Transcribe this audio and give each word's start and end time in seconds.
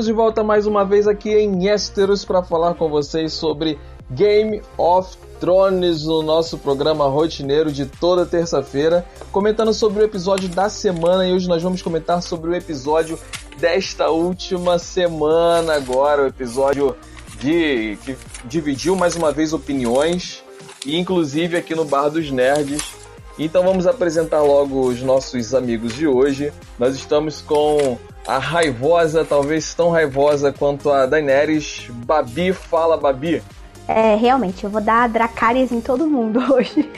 Estamos 0.00 0.06
de 0.06 0.12
volta 0.16 0.42
mais 0.42 0.66
uma 0.66 0.82
vez 0.82 1.06
aqui 1.06 1.28
em 1.28 1.68
Esteros 1.68 2.24
para 2.24 2.42
falar 2.42 2.72
com 2.72 2.88
vocês 2.88 3.34
sobre 3.34 3.78
Game 4.10 4.62
of 4.78 5.14
Thrones 5.38 6.04
no 6.04 6.22
nosso 6.22 6.56
programa 6.56 7.06
rotineiro 7.06 7.70
de 7.70 7.84
toda 7.84 8.24
terça-feira, 8.24 9.04
comentando 9.30 9.74
sobre 9.74 10.02
o 10.02 10.06
episódio 10.06 10.48
da 10.48 10.70
semana 10.70 11.28
e 11.28 11.34
hoje 11.34 11.46
nós 11.46 11.62
vamos 11.62 11.82
comentar 11.82 12.22
sobre 12.22 12.48
o 12.48 12.54
episódio 12.54 13.18
desta 13.58 14.08
última 14.08 14.78
semana 14.78 15.74
agora, 15.74 16.22
o 16.22 16.28
episódio 16.28 16.96
de 17.38 17.98
que 18.02 18.16
dividiu 18.46 18.96
mais 18.96 19.16
uma 19.16 19.30
vez 19.30 19.52
opiniões 19.52 20.42
e 20.86 20.98
inclusive 20.98 21.58
aqui 21.58 21.74
no 21.74 21.84
Bar 21.84 22.08
dos 22.08 22.30
Nerds 22.30 23.00
então 23.38 23.64
vamos 23.64 23.86
apresentar 23.86 24.42
logo 24.42 24.80
os 24.86 25.00
nossos 25.00 25.54
amigos 25.54 25.94
de 25.94 26.06
hoje. 26.06 26.52
Nós 26.78 26.94
estamos 26.94 27.40
com 27.40 27.98
a 28.26 28.38
raivosa, 28.38 29.24
talvez 29.24 29.72
tão 29.74 29.90
raivosa 29.90 30.52
quanto 30.52 30.90
a 30.90 31.06
Daenerys. 31.06 31.86
Babi, 31.90 32.52
fala 32.52 32.96
Babi. 32.96 33.42
É, 33.88 34.14
realmente, 34.14 34.64
eu 34.64 34.70
vou 34.70 34.80
dar 34.80 35.08
Dracarys 35.08 35.72
em 35.72 35.80
todo 35.80 36.06
mundo 36.06 36.40
hoje. 36.54 36.88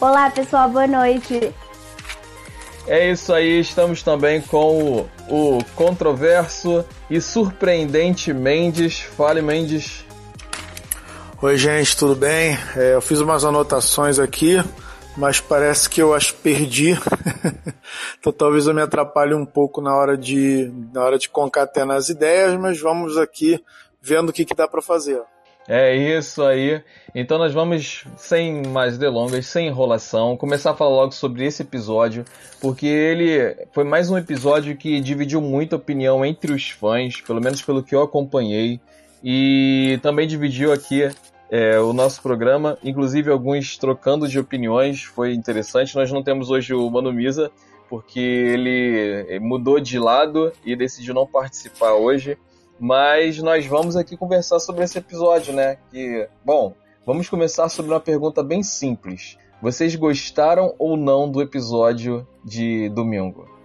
Olá, 0.00 0.30
pessoal, 0.30 0.68
boa 0.68 0.86
noite. 0.86 1.52
É 2.86 3.10
isso 3.10 3.34
aí, 3.34 3.60
estamos 3.60 4.02
também 4.02 4.40
com 4.40 5.06
o, 5.28 5.58
o 5.58 5.64
controverso 5.74 6.84
e 7.10 7.20
surpreendente 7.20 8.32
Mendes. 8.32 9.00
Fale, 9.00 9.42
Mendes. 9.42 10.06
Oi, 11.42 11.58
gente, 11.58 11.96
tudo 11.96 12.16
bem? 12.16 12.58
É, 12.74 12.94
eu 12.94 13.02
fiz 13.02 13.20
umas 13.20 13.44
anotações 13.44 14.18
aqui 14.18 14.56
mas 15.18 15.40
parece 15.40 15.90
que 15.90 16.00
eu 16.00 16.14
as 16.14 16.30
perdi. 16.30 16.92
então 18.18 18.32
talvez 18.32 18.68
eu 18.68 18.74
me 18.74 18.80
atrapalhe 18.80 19.34
um 19.34 19.44
pouco 19.44 19.80
na 19.80 19.94
hora 19.94 20.16
de, 20.16 20.72
na 20.94 21.02
hora 21.02 21.18
de 21.18 21.28
concatenar 21.28 21.96
as 21.96 22.08
ideias, 22.08 22.56
mas 22.56 22.80
vamos 22.80 23.18
aqui 23.18 23.62
vendo 24.00 24.28
o 24.28 24.32
que, 24.32 24.44
que 24.44 24.54
dá 24.54 24.68
para 24.68 24.80
fazer. 24.80 25.20
É 25.66 25.94
isso 25.94 26.42
aí. 26.42 26.82
Então 27.14 27.36
nós 27.36 27.52
vamos, 27.52 28.04
sem 28.16 28.62
mais 28.68 28.96
delongas, 28.96 29.46
sem 29.46 29.66
enrolação, 29.66 30.36
começar 30.36 30.70
a 30.70 30.74
falar 30.74 30.94
logo 30.94 31.12
sobre 31.12 31.44
esse 31.44 31.62
episódio, 31.62 32.24
porque 32.60 32.86
ele 32.86 33.56
foi 33.72 33.84
mais 33.84 34.08
um 34.08 34.16
episódio 34.16 34.76
que 34.76 35.00
dividiu 35.00 35.42
muita 35.42 35.76
opinião 35.76 36.24
entre 36.24 36.52
os 36.52 36.70
fãs, 36.70 37.20
pelo 37.20 37.40
menos 37.40 37.60
pelo 37.60 37.82
que 37.82 37.94
eu 37.94 38.02
acompanhei, 38.02 38.80
e 39.22 39.98
também 40.00 40.28
dividiu 40.28 40.72
aqui 40.72 41.10
é, 41.50 41.78
o 41.80 41.92
nosso 41.92 42.20
programa, 42.22 42.78
inclusive 42.82 43.30
alguns 43.30 43.78
trocando 43.78 44.28
de 44.28 44.38
opiniões, 44.38 45.02
foi 45.02 45.32
interessante. 45.32 45.96
Nós 45.96 46.12
não 46.12 46.22
temos 46.22 46.50
hoje 46.50 46.74
o 46.74 46.90
Mano 46.90 47.12
Misa, 47.12 47.50
porque 47.88 48.20
ele 48.20 49.38
mudou 49.40 49.80
de 49.80 49.98
lado 49.98 50.52
e 50.64 50.76
decidiu 50.76 51.14
não 51.14 51.26
participar 51.26 51.94
hoje. 51.94 52.36
Mas 52.78 53.38
nós 53.38 53.66
vamos 53.66 53.96
aqui 53.96 54.16
conversar 54.16 54.60
sobre 54.60 54.84
esse 54.84 54.98
episódio, 54.98 55.52
né? 55.52 55.78
Que, 55.90 56.28
bom, 56.44 56.74
vamos 57.04 57.28
começar 57.28 57.68
sobre 57.68 57.90
uma 57.90 58.00
pergunta 58.00 58.42
bem 58.42 58.62
simples. 58.62 59.36
Vocês 59.60 59.96
gostaram 59.96 60.74
ou 60.78 60.96
não 60.96 61.28
do 61.28 61.42
episódio 61.42 62.26
de 62.44 62.88
domingo? 62.90 63.57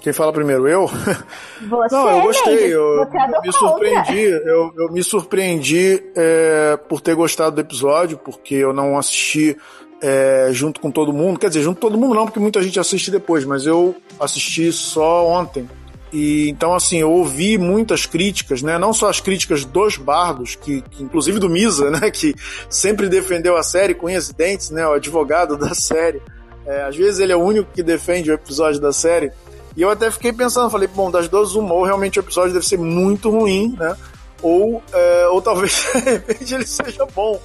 Quem 0.00 0.12
fala 0.12 0.32
primeiro? 0.32 0.68
Eu? 0.68 0.86
Você, 1.66 1.94
Não, 1.94 2.10
eu 2.10 2.22
gostei. 2.22 2.74
Eu, 2.74 3.08
eu 3.14 3.42
me 3.42 3.52
surpreendi. 3.52 4.20
Eu, 4.20 4.72
eu, 4.76 4.92
me 4.92 5.02
surpreendi 5.02 6.02
é, 6.14 6.78
por 6.88 7.00
ter 7.00 7.14
gostado 7.14 7.56
do 7.56 7.60
episódio, 7.60 8.18
porque 8.18 8.54
eu 8.54 8.72
não 8.72 8.98
assisti 8.98 9.56
é, 10.02 10.48
junto 10.52 10.80
com 10.80 10.90
todo 10.90 11.12
mundo. 11.12 11.38
Quer 11.38 11.48
dizer, 11.48 11.62
junto 11.62 11.76
com 11.80 11.88
todo 11.88 11.98
mundo 11.98 12.14
não, 12.14 12.26
porque 12.26 12.38
muita 12.38 12.62
gente 12.62 12.78
assiste 12.78 13.10
depois, 13.10 13.44
mas 13.44 13.66
eu 13.66 13.94
assisti 14.20 14.70
só 14.70 15.26
ontem. 15.26 15.66
E 16.14 16.48
então, 16.48 16.74
assim, 16.74 16.98
eu 16.98 17.10
ouvi 17.10 17.58
muitas 17.58 18.06
críticas, 18.06 18.62
né? 18.62 18.78
Não 18.78 18.92
só 18.92 19.08
as 19.08 19.18
críticas 19.20 19.64
dos 19.64 19.96
bardos, 19.96 20.54
que, 20.54 20.80
que 20.82 21.02
inclusive 21.02 21.40
do 21.40 21.50
Misa, 21.50 21.90
né? 21.90 22.08
Que 22.10 22.34
sempre 22.70 23.08
defendeu 23.08 23.56
a 23.56 23.64
série 23.64 23.94
com 23.94 24.06
unhas 24.06 24.28
e 24.28 24.34
dentes, 24.34 24.70
né? 24.70 24.86
O 24.86 24.92
advogado 24.92 25.56
da 25.56 25.72
série. 25.74 26.22
É, 26.66 26.82
às 26.82 26.96
vezes 26.96 27.18
ele 27.18 27.32
é 27.32 27.36
o 27.36 27.42
único 27.42 27.70
que 27.72 27.82
defende 27.82 28.30
o 28.30 28.34
episódio 28.34 28.80
da 28.80 28.92
série. 28.92 29.32
E 29.76 29.82
eu 29.82 29.90
até 29.90 30.10
fiquei 30.10 30.32
pensando, 30.32 30.70
falei, 30.70 30.88
bom, 30.88 31.10
das 31.10 31.28
duas, 31.28 31.54
uma, 31.54 31.74
ou 31.74 31.84
realmente 31.84 32.18
o 32.18 32.22
episódio 32.22 32.52
deve 32.52 32.66
ser 32.66 32.78
muito 32.78 33.30
ruim, 33.30 33.74
né? 33.78 33.96
Ou, 34.42 34.82
é, 34.92 35.26
ou 35.28 35.40
talvez 35.40 35.86
de 35.94 36.00
repente 36.00 36.54
ele 36.54 36.66
seja 36.66 37.06
bom. 37.06 37.40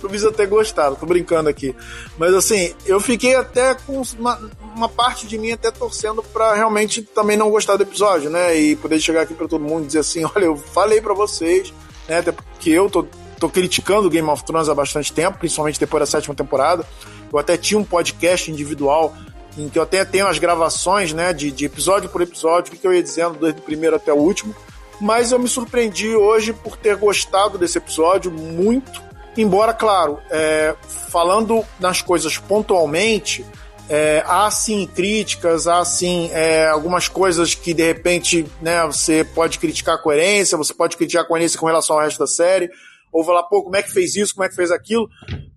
Pro 0.00 0.08
Visa 0.08 0.30
ter 0.30 0.46
gostado, 0.46 0.94
tô 0.94 1.04
brincando 1.04 1.48
aqui. 1.48 1.74
Mas 2.16 2.32
assim, 2.34 2.72
eu 2.86 3.00
fiquei 3.00 3.34
até 3.34 3.74
com 3.74 4.00
uma, 4.16 4.40
uma 4.74 4.88
parte 4.88 5.26
de 5.26 5.36
mim 5.38 5.50
até 5.50 5.72
torcendo 5.72 6.22
para 6.22 6.54
realmente 6.54 7.02
também 7.02 7.36
não 7.36 7.50
gostar 7.50 7.76
do 7.76 7.82
episódio, 7.82 8.30
né? 8.30 8.56
E 8.56 8.76
poder 8.76 9.00
chegar 9.00 9.22
aqui 9.22 9.34
para 9.34 9.48
todo 9.48 9.64
mundo 9.64 9.84
e 9.84 9.86
dizer 9.88 9.98
assim: 9.98 10.24
olha, 10.36 10.44
eu 10.44 10.56
falei 10.56 11.00
para 11.00 11.14
vocês, 11.14 11.74
né? 12.08 12.18
Até 12.18 12.30
porque 12.30 12.70
eu 12.70 12.88
tô, 12.88 13.04
tô 13.40 13.48
criticando 13.48 14.08
Game 14.08 14.28
of 14.28 14.44
Thrones 14.44 14.68
há 14.68 14.74
bastante 14.74 15.12
tempo, 15.12 15.38
principalmente 15.38 15.80
depois 15.80 16.00
da 16.00 16.06
sétima 16.06 16.34
temporada. 16.34 16.86
Eu 17.32 17.40
até 17.40 17.56
tinha 17.56 17.78
um 17.78 17.84
podcast 17.84 18.52
individual 18.52 19.12
em 19.56 19.68
que 19.68 19.78
eu 19.78 19.82
até 19.82 20.04
tenho 20.04 20.26
as 20.26 20.38
gravações, 20.38 21.12
né, 21.12 21.32
de, 21.32 21.50
de 21.50 21.64
episódio 21.64 22.10
por 22.10 22.20
episódio, 22.20 22.72
o 22.72 22.76
que 22.76 22.86
eu 22.86 22.92
ia 22.92 23.02
dizendo 23.02 23.38
desde 23.38 23.60
o 23.60 23.62
primeiro 23.62 23.96
até 23.96 24.12
o 24.12 24.16
último. 24.16 24.54
Mas 25.00 25.32
eu 25.32 25.38
me 25.38 25.48
surpreendi 25.48 26.14
hoje 26.14 26.52
por 26.52 26.76
ter 26.76 26.96
gostado 26.96 27.58
desse 27.58 27.78
episódio 27.78 28.30
muito. 28.30 29.02
Embora, 29.36 29.74
claro, 29.74 30.18
é, 30.30 30.74
falando 31.10 31.64
nas 31.78 32.00
coisas 32.00 32.38
pontualmente, 32.38 33.44
é, 33.88 34.24
há 34.26 34.50
sim 34.50 34.86
críticas, 34.86 35.66
há 35.66 35.84
sim 35.84 36.30
é, 36.32 36.66
algumas 36.66 37.08
coisas 37.08 37.54
que 37.54 37.72
de 37.72 37.84
repente 37.84 38.46
né, 38.60 38.84
você 38.86 39.24
pode 39.24 39.58
criticar 39.58 39.96
a 39.96 39.98
coerência, 39.98 40.56
você 40.56 40.74
pode 40.74 40.96
criticar 40.96 41.24
a 41.24 41.28
coerência 41.28 41.58
com 41.58 41.66
relação 41.66 41.96
ao 41.96 42.02
resto 42.02 42.18
da 42.18 42.26
série, 42.26 42.70
ou 43.12 43.24
falar, 43.24 43.44
pô, 43.44 43.62
como 43.62 43.76
é 43.76 43.82
que 43.82 43.92
fez 43.92 44.16
isso, 44.16 44.34
como 44.34 44.44
é 44.44 44.48
que 44.48 44.56
fez 44.56 44.70
aquilo. 44.70 45.08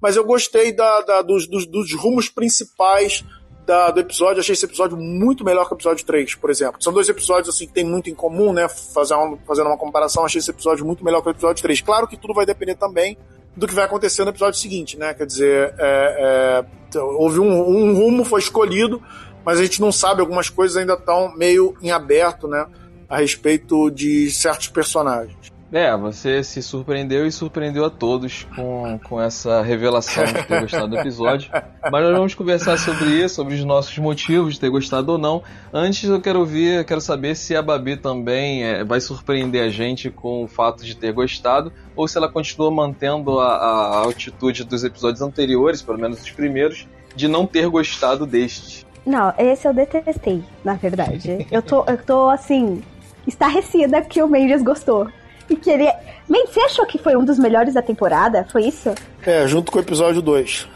Mas 0.01 0.15
eu 0.15 0.23
gostei 0.23 0.71
da, 0.71 1.01
da 1.01 1.21
dos, 1.21 1.47
dos, 1.47 1.65
dos 1.65 1.93
rumos 1.93 2.29
principais 2.29 3.23
da, 3.69 3.91
do 3.91 3.99
episódio, 3.99 4.39
achei 4.39 4.53
esse 4.53 4.65
episódio 4.65 4.97
muito 4.97 5.45
melhor 5.45 5.67
que 5.67 5.73
o 5.73 5.77
episódio 5.77 6.03
3, 6.03 6.33
por 6.33 6.49
exemplo. 6.49 6.81
São 6.81 6.91
dois 6.91 7.07
episódios 7.07 7.53
assim 7.53 7.67
que 7.67 7.73
tem 7.73 7.83
muito 7.83 8.09
em 8.09 8.15
comum, 8.15 8.51
né? 8.51 8.67
Fazer 8.67 9.13
uma, 9.13 9.37
fazendo 9.45 9.67
uma 9.67 9.77
comparação, 9.77 10.25
achei 10.25 10.39
esse 10.39 10.49
episódio 10.49 10.83
muito 10.83 11.05
melhor 11.05 11.21
que 11.21 11.27
o 11.27 11.29
episódio 11.29 11.61
3. 11.61 11.79
Claro 11.81 12.07
que 12.07 12.17
tudo 12.17 12.33
vai 12.33 12.47
depender 12.47 12.73
também 12.73 13.15
do 13.55 13.67
que 13.67 13.75
vai 13.75 13.85
acontecer 13.85 14.23
no 14.23 14.31
episódio 14.31 14.59
seguinte, 14.59 14.97
né? 14.97 15.13
Quer 15.13 15.27
dizer, 15.27 15.75
é, 15.77 16.65
é, 16.95 16.99
houve 16.99 17.39
um, 17.39 17.47
um 17.47 17.93
rumo, 17.93 18.25
foi 18.25 18.39
escolhido, 18.39 19.03
mas 19.45 19.59
a 19.59 19.63
gente 19.63 19.79
não 19.79 19.91
sabe, 19.91 20.21
algumas 20.21 20.49
coisas 20.49 20.75
ainda 20.75 20.93
estão 20.93 21.35
meio 21.37 21.75
em 21.79 21.91
aberto, 21.91 22.47
né? 22.47 22.65
A 23.07 23.17
respeito 23.17 23.91
de 23.91 24.31
certos 24.31 24.69
personagens. 24.69 25.51
É, 25.71 25.95
você 25.95 26.43
se 26.43 26.63
surpreendeu 26.63 27.27
e 27.27 27.31
surpreendeu 27.31 27.85
a 27.85 27.91
todos 27.91 28.47
com, 28.55 28.99
com 29.07 29.21
essa 29.21 29.61
revelação 29.61 30.25
de 30.25 30.43
ter 30.43 30.61
gostado 30.61 30.87
do 30.87 30.97
episódio. 30.97 31.51
Mas 31.91 32.03
nós 32.03 32.11
vamos 32.11 32.33
conversar 32.33 32.77
sobre 32.77 33.09
isso, 33.09 33.35
sobre 33.35 33.53
os 33.53 33.63
nossos 33.63 33.95
motivos 33.99 34.55
de 34.55 34.59
ter 34.59 34.69
gostado 34.69 35.11
ou 35.11 35.17
não. 35.19 35.43
Antes 35.71 36.09
eu 36.09 36.19
quero 36.19 36.39
ouvir, 36.39 36.83
quero 36.85 36.99
saber 36.99 37.35
se 37.35 37.55
a 37.55 37.61
Babi 37.61 37.97
também 37.97 38.63
é, 38.63 38.83
vai 38.83 38.99
surpreender 38.99 39.63
a 39.63 39.69
gente 39.69 40.09
com 40.09 40.43
o 40.43 40.47
fato 40.47 40.83
de 40.83 40.95
ter 40.95 41.13
gostado, 41.13 41.71
ou 41.95 42.07
se 42.07 42.17
ela 42.17 42.27
continua 42.27 42.71
mantendo 42.71 43.39
a, 43.39 43.55
a 43.55 43.97
altitude 43.99 44.63
dos 44.63 44.83
episódios 44.83 45.21
anteriores, 45.21 45.83
pelo 45.83 45.99
menos 45.99 46.19
os 46.19 46.31
primeiros, 46.31 46.87
de 47.15 47.27
não 47.27 47.45
ter 47.45 47.69
gostado 47.69 48.25
destes. 48.25 48.87
Não, 49.05 49.31
esse 49.37 49.67
eu 49.67 49.73
detestei, 49.73 50.43
na 50.63 50.73
verdade. 50.73 51.45
eu 51.51 51.61
tô, 51.61 51.85
eu 51.85 51.97
tô 51.97 52.27
assim, 52.27 52.81
estarrecida 53.27 54.01
que 54.01 54.21
o 54.23 54.27
Mendes 54.27 54.63
gostou 54.63 55.07
e 55.49 55.55
queria. 55.55 55.95
Man, 56.27 56.45
você 56.45 56.59
achou 56.61 56.85
que 56.85 56.97
foi 56.97 57.15
um 57.15 57.25
dos 57.25 57.39
melhores 57.39 57.73
da 57.73 57.81
temporada? 57.81 58.45
Foi 58.51 58.63
isso? 58.63 58.93
É, 59.25 59.47
junto 59.47 59.71
com 59.71 59.79
o 59.79 59.81
episódio 59.81 60.21
2. 60.21 60.67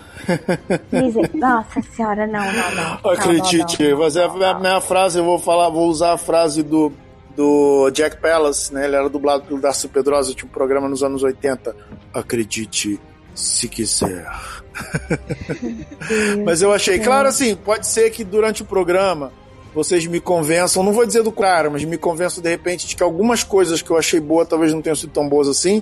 Nossa 1.33 1.81
senhora, 1.81 2.25
não, 2.25 2.39
não, 2.39 2.75
não. 2.75 3.11
Acredite, 3.11 3.83
não, 3.83 3.97
não, 3.97 4.09
não, 4.09 4.37
não, 4.37 4.49
a 4.49 4.59
minha 4.59 4.81
frase, 4.81 5.19
eu 5.19 5.25
vou 5.25 5.37
falar, 5.37 5.69
vou 5.69 5.87
usar 5.89 6.13
a 6.13 6.17
frase 6.17 6.63
do, 6.63 6.93
do 7.35 7.89
Jack 7.91 8.17
Palance, 8.17 8.73
né? 8.73 8.85
Ele 8.85 8.95
era 8.95 9.09
dublado 9.09 9.43
pelo 9.43 9.59
Darcy 9.59 9.87
Pedrosa, 9.87 10.33
tinha 10.33 10.47
um 10.47 10.53
programa 10.53 10.87
nos 10.87 11.03
anos 11.03 11.23
80. 11.23 11.75
Acredite 12.13 12.99
se 13.33 13.67
quiser. 13.67 14.27
Mas 16.45 16.61
eu 16.61 16.71
achei, 16.71 16.99
claro 16.99 17.27
assim, 17.27 17.55
pode 17.55 17.87
ser 17.87 18.09
que 18.11 18.23
durante 18.23 18.61
o 18.61 18.65
programa 18.65 19.31
vocês 19.73 20.05
me 20.05 20.19
convençam, 20.19 20.83
não 20.83 20.93
vou 20.93 21.05
dizer 21.05 21.23
do 21.23 21.31
cara, 21.31 21.69
mas 21.69 21.83
me 21.83 21.97
convençam 21.97 22.43
de 22.43 22.49
repente 22.49 22.87
de 22.87 22.95
que 22.95 23.03
algumas 23.03 23.43
coisas 23.43 23.81
que 23.81 23.89
eu 23.89 23.97
achei 23.97 24.19
boa 24.19 24.45
talvez 24.45 24.73
não 24.73 24.81
tenham 24.81 24.95
sido 24.95 25.11
tão 25.11 25.27
boas 25.27 25.47
assim. 25.47 25.81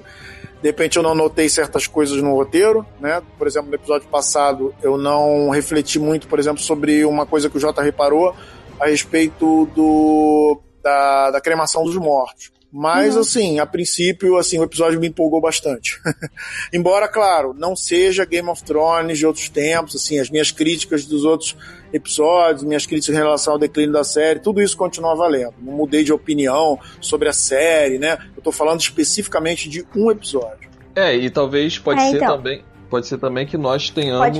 De 0.61 0.69
repente 0.69 0.97
eu 0.97 1.03
não 1.03 1.15
notei 1.15 1.49
certas 1.49 1.87
coisas 1.87 2.21
no 2.21 2.35
roteiro, 2.35 2.85
né? 2.99 3.21
Por 3.37 3.47
exemplo, 3.47 3.69
no 3.69 3.75
episódio 3.75 4.07
passado 4.07 4.73
eu 4.81 4.97
não 4.97 5.49
refleti 5.49 5.99
muito, 5.99 6.27
por 6.27 6.39
exemplo, 6.39 6.61
sobre 6.61 7.03
uma 7.03 7.25
coisa 7.25 7.49
que 7.49 7.57
o 7.57 7.59
Jota 7.59 7.81
reparou 7.81 8.33
a 8.79 8.87
respeito 8.87 9.67
do 9.75 10.59
da, 10.81 11.31
da 11.31 11.41
cremação 11.41 11.83
dos 11.83 11.95
mortos. 11.95 12.51
Mas, 12.71 13.15
uhum. 13.15 13.21
assim, 13.21 13.59
a 13.59 13.65
princípio, 13.65 14.37
assim, 14.37 14.57
o 14.57 14.63
episódio 14.63 14.99
me 14.99 15.07
empolgou 15.07 15.41
bastante. 15.41 15.99
Embora, 16.71 17.07
claro, 17.07 17.53
não 17.53 17.75
seja 17.75 18.23
Game 18.23 18.47
of 18.49 18.63
Thrones 18.63 19.17
de 19.17 19.25
outros 19.25 19.49
tempos, 19.49 19.95
assim, 19.95 20.19
as 20.19 20.29
minhas 20.29 20.51
críticas 20.51 21.05
dos 21.05 21.25
outros 21.25 21.55
episódios, 21.91 22.63
minhas 22.63 22.85
críticas 22.85 23.13
em 23.13 23.17
relação 23.17 23.53
ao 23.53 23.59
declínio 23.59 23.91
da 23.91 24.05
série, 24.05 24.39
tudo 24.39 24.61
isso 24.61 24.77
continua 24.77 25.15
valendo. 25.15 25.55
Não 25.61 25.73
mudei 25.73 26.03
de 26.03 26.13
opinião 26.13 26.79
sobre 27.01 27.27
a 27.27 27.33
série, 27.33 27.99
né? 27.99 28.17
Eu 28.35 28.41
tô 28.41 28.51
falando 28.53 28.79
especificamente 28.79 29.67
de 29.67 29.85
um 29.93 30.09
episódio. 30.09 30.69
É, 30.95 31.13
e 31.13 31.29
talvez 31.29 31.77
pode 31.77 31.99
é, 31.99 32.09
ser 32.09 32.17
então. 32.17 32.37
também 32.37 32.63
pode 32.91 33.07
ser 33.07 33.17
também 33.17 33.47
que 33.47 33.57
nós 33.57 33.89
tenhamos. 33.89 34.37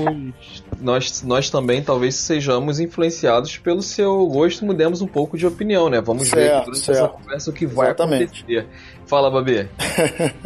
Nós, 0.82 1.22
nós 1.22 1.48
também 1.48 1.82
talvez 1.82 2.16
sejamos 2.16 2.80
influenciados 2.80 3.56
pelo 3.56 3.82
seu 3.82 4.26
gosto, 4.26 4.64
mudemos 4.64 5.00
um 5.00 5.06
pouco 5.06 5.38
de 5.38 5.46
opinião, 5.46 5.88
né? 5.88 6.00
Vamos 6.00 6.28
certo, 6.28 6.40
ver 6.40 6.64
durante 6.64 6.84
certo. 6.84 6.98
essa 6.98 7.08
conversa 7.08 7.50
o 7.50 7.52
que 7.52 7.66
vai 7.66 7.86
Exatamente. 7.86 8.24
acontecer. 8.24 8.66
Fala, 9.06 9.30
Babi. 9.30 9.68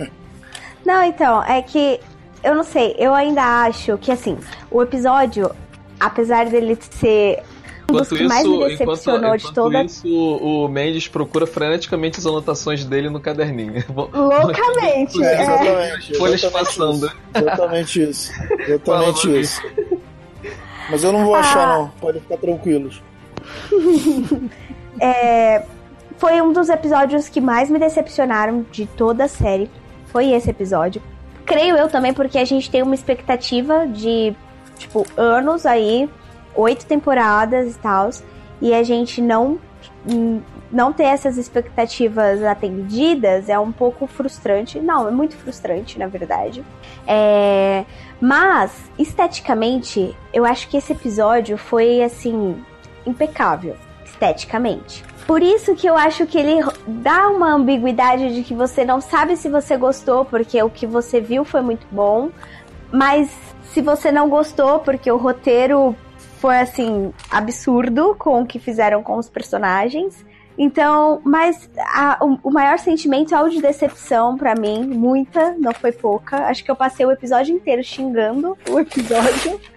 não, 0.85 1.03
então, 1.03 1.43
é 1.43 1.63
que 1.63 2.01
eu 2.45 2.55
não 2.55 2.63
sei, 2.63 2.95
eu 2.99 3.13
ainda 3.15 3.43
acho 3.65 3.99
que 3.99 4.13
assim, 4.13 4.39
o 4.71 4.83
episódio, 4.83 5.51
apesar 5.99 6.47
dele 6.47 6.79
ser 6.81 7.43
Enquanto 7.89 8.15
isso, 8.15 8.25
mais 8.25 8.47
me 8.47 8.69
decepcionou 8.69 9.35
enquanto, 9.37 9.47
de 9.47 9.55
toda. 9.55 9.85
isso, 9.85 10.09
o 10.09 10.69
Mendes 10.69 11.07
procura 11.07 11.47
freneticamente 11.47 12.19
as 12.19 12.27
anotações 12.27 12.85
dele 12.85 13.09
no 13.09 13.21
caderninho. 13.21 13.85
Loucamente, 13.95 15.23
é. 15.23 15.43
Exatamente. 15.43 16.19
Folhas 16.19 16.45
passando. 16.47 17.13
Exatamente 17.35 18.03
isso. 18.03 18.33
Exatamente 18.61 19.41
isso. 19.41 19.63
Mas 20.91 21.03
eu 21.05 21.13
não 21.13 21.25
vou 21.25 21.35
achar, 21.35 21.69
ah. 21.69 21.79
não. 21.79 21.89
Pode 22.01 22.21
ficar 22.21 22.37
tranquilos. 22.37 23.03
é, 25.01 25.65
foi 26.17 26.41
um 26.41 26.53
dos 26.53 26.69
episódios 26.69 27.29
que 27.29 27.41
mais 27.41 27.71
me 27.71 27.79
decepcionaram 27.79 28.65
de 28.71 28.87
toda 28.87 29.25
a 29.25 29.29
série. 29.29 29.71
Foi 30.07 30.33
esse 30.33 30.51
episódio. 30.51 31.03
Creio 31.45 31.77
eu 31.77 31.89
também, 31.89 32.13
porque 32.13 32.39
a 32.39 32.45
gente 32.45 32.71
tem 32.71 32.83
uma 32.83 32.95
expectativa 32.95 33.87
de, 33.87 34.35
tipo, 34.79 35.07
anos 35.17 35.65
aí 35.65 36.09
oito 36.57 36.87
temporadas 36.87 37.75
e 37.75 37.79
tal, 37.79 38.11
e 38.61 38.75
a 38.75 38.83
gente 38.83 39.21
não 39.21 39.59
não 40.71 40.93
ter 40.93 41.05
essas 41.05 41.37
expectativas 41.37 42.43
atendidas 42.43 43.49
é 43.49 43.59
um 43.59 43.73
pouco 43.73 44.07
frustrante. 44.07 44.81
Não, 44.81 45.09
é 45.09 45.11
muito 45.11 45.37
frustrante, 45.37 45.99
na 45.99 46.07
verdade. 46.07 46.65
É... 47.07 47.85
Mas, 48.21 48.73
esteticamente, 48.99 50.17
eu 50.33 50.45
acho 50.45 50.69
que 50.69 50.77
esse 50.77 50.93
episódio 50.93 51.57
foi, 51.57 52.03
assim, 52.03 52.57
impecável. 53.07 53.77
Esteticamente. 54.05 55.05
Por 55.27 55.43
isso 55.43 55.75
que 55.75 55.87
eu 55.87 55.97
acho 55.97 56.27
que 56.27 56.39
ele 56.39 56.65
dá 56.87 57.29
uma 57.29 57.53
ambiguidade 57.53 58.33
de 58.35 58.43
que 58.43 58.55
você 58.55 58.85
não 58.85 59.01
sabe 59.01 59.37
se 59.37 59.49
você 59.49 59.77
gostou, 59.77 60.25
porque 60.25 60.63
o 60.63 60.71
que 60.71 60.87
você 60.87 61.21
viu 61.21 61.45
foi 61.45 61.61
muito 61.61 61.87
bom. 61.91 62.31
Mas 62.93 63.31
se 63.65 63.83
você 63.83 64.13
não 64.13 64.29
gostou, 64.29 64.79
porque 64.79 65.11
o 65.11 65.17
roteiro 65.17 65.97
foi 66.39 66.59
assim 66.59 67.13
absurdo 67.31 68.15
com 68.17 68.43
o 68.43 68.47
que 68.47 68.59
fizeram 68.59 69.03
com 69.03 69.17
os 69.17 69.29
personagens. 69.29 70.25
Então, 70.59 71.21
mas 71.23 71.69
a, 71.79 72.19
o, 72.23 72.39
o, 72.45 72.51
maior 72.51 72.79
sentimento 72.79 73.35
é 73.35 73.43
o 73.43 73.49
de 73.49 73.61
decepção 73.61 74.37
para 74.37 74.55
mim, 74.55 74.87
muita, 74.87 75.55
não 75.59 75.73
foi 75.73 75.93
pouca. 75.93 76.47
Acho 76.47 76.65
que 76.65 76.71
eu 76.71 76.77
passei 76.77 77.05
o 77.05 77.13
episódio 77.13 77.55
inteiro 77.55 77.85
xingando 77.85 78.57
o 78.71 78.79
episódio. 78.79 79.61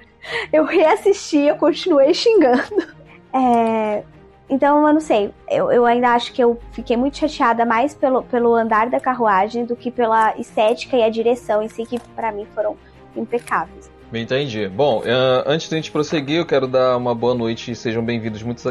Eu 0.53 0.65
reassisti, 0.65 1.39
eu 1.39 1.55
continuei 1.55 2.13
xingando. 2.13 2.99
É, 3.31 4.03
então, 4.49 4.87
eu 4.87 4.93
não 4.93 4.99
sei. 4.99 5.31
Eu, 5.47 5.71
eu 5.71 5.85
ainda 5.85 6.09
acho 6.09 6.33
que 6.33 6.43
eu 6.43 6.59
fiquei 6.71 6.97
muito 6.97 7.17
chateada 7.17 7.63
mais 7.63 7.93
pelo, 7.93 8.23
pelo 8.23 8.55
andar 8.55 8.89
da 8.89 8.99
carruagem 8.99 9.65
do 9.65 9.75
que 9.75 9.91
pela 9.91 10.35
estética 10.35 10.97
e 10.97 11.03
a 11.03 11.09
direção 11.09 11.61
em 11.61 11.69
si, 11.69 11.85
que 11.85 11.99
para 12.15 12.31
mim 12.31 12.47
foram 12.55 12.75
impecáveis. 13.15 13.91
Entendi. 14.11 14.67
Bom, 14.67 15.01
uh, 15.01 15.43
antes 15.45 15.69
de 15.69 15.75
a 15.75 15.77
gente 15.77 15.91
prosseguir, 15.91 16.37
eu 16.37 16.45
quero 16.45 16.67
dar 16.67 16.97
uma 16.97 17.13
boa 17.13 17.35
noite 17.35 17.71
e 17.71 17.75
sejam 17.75 18.03
bem-vindos 18.03 18.41
muitos 18.41 18.65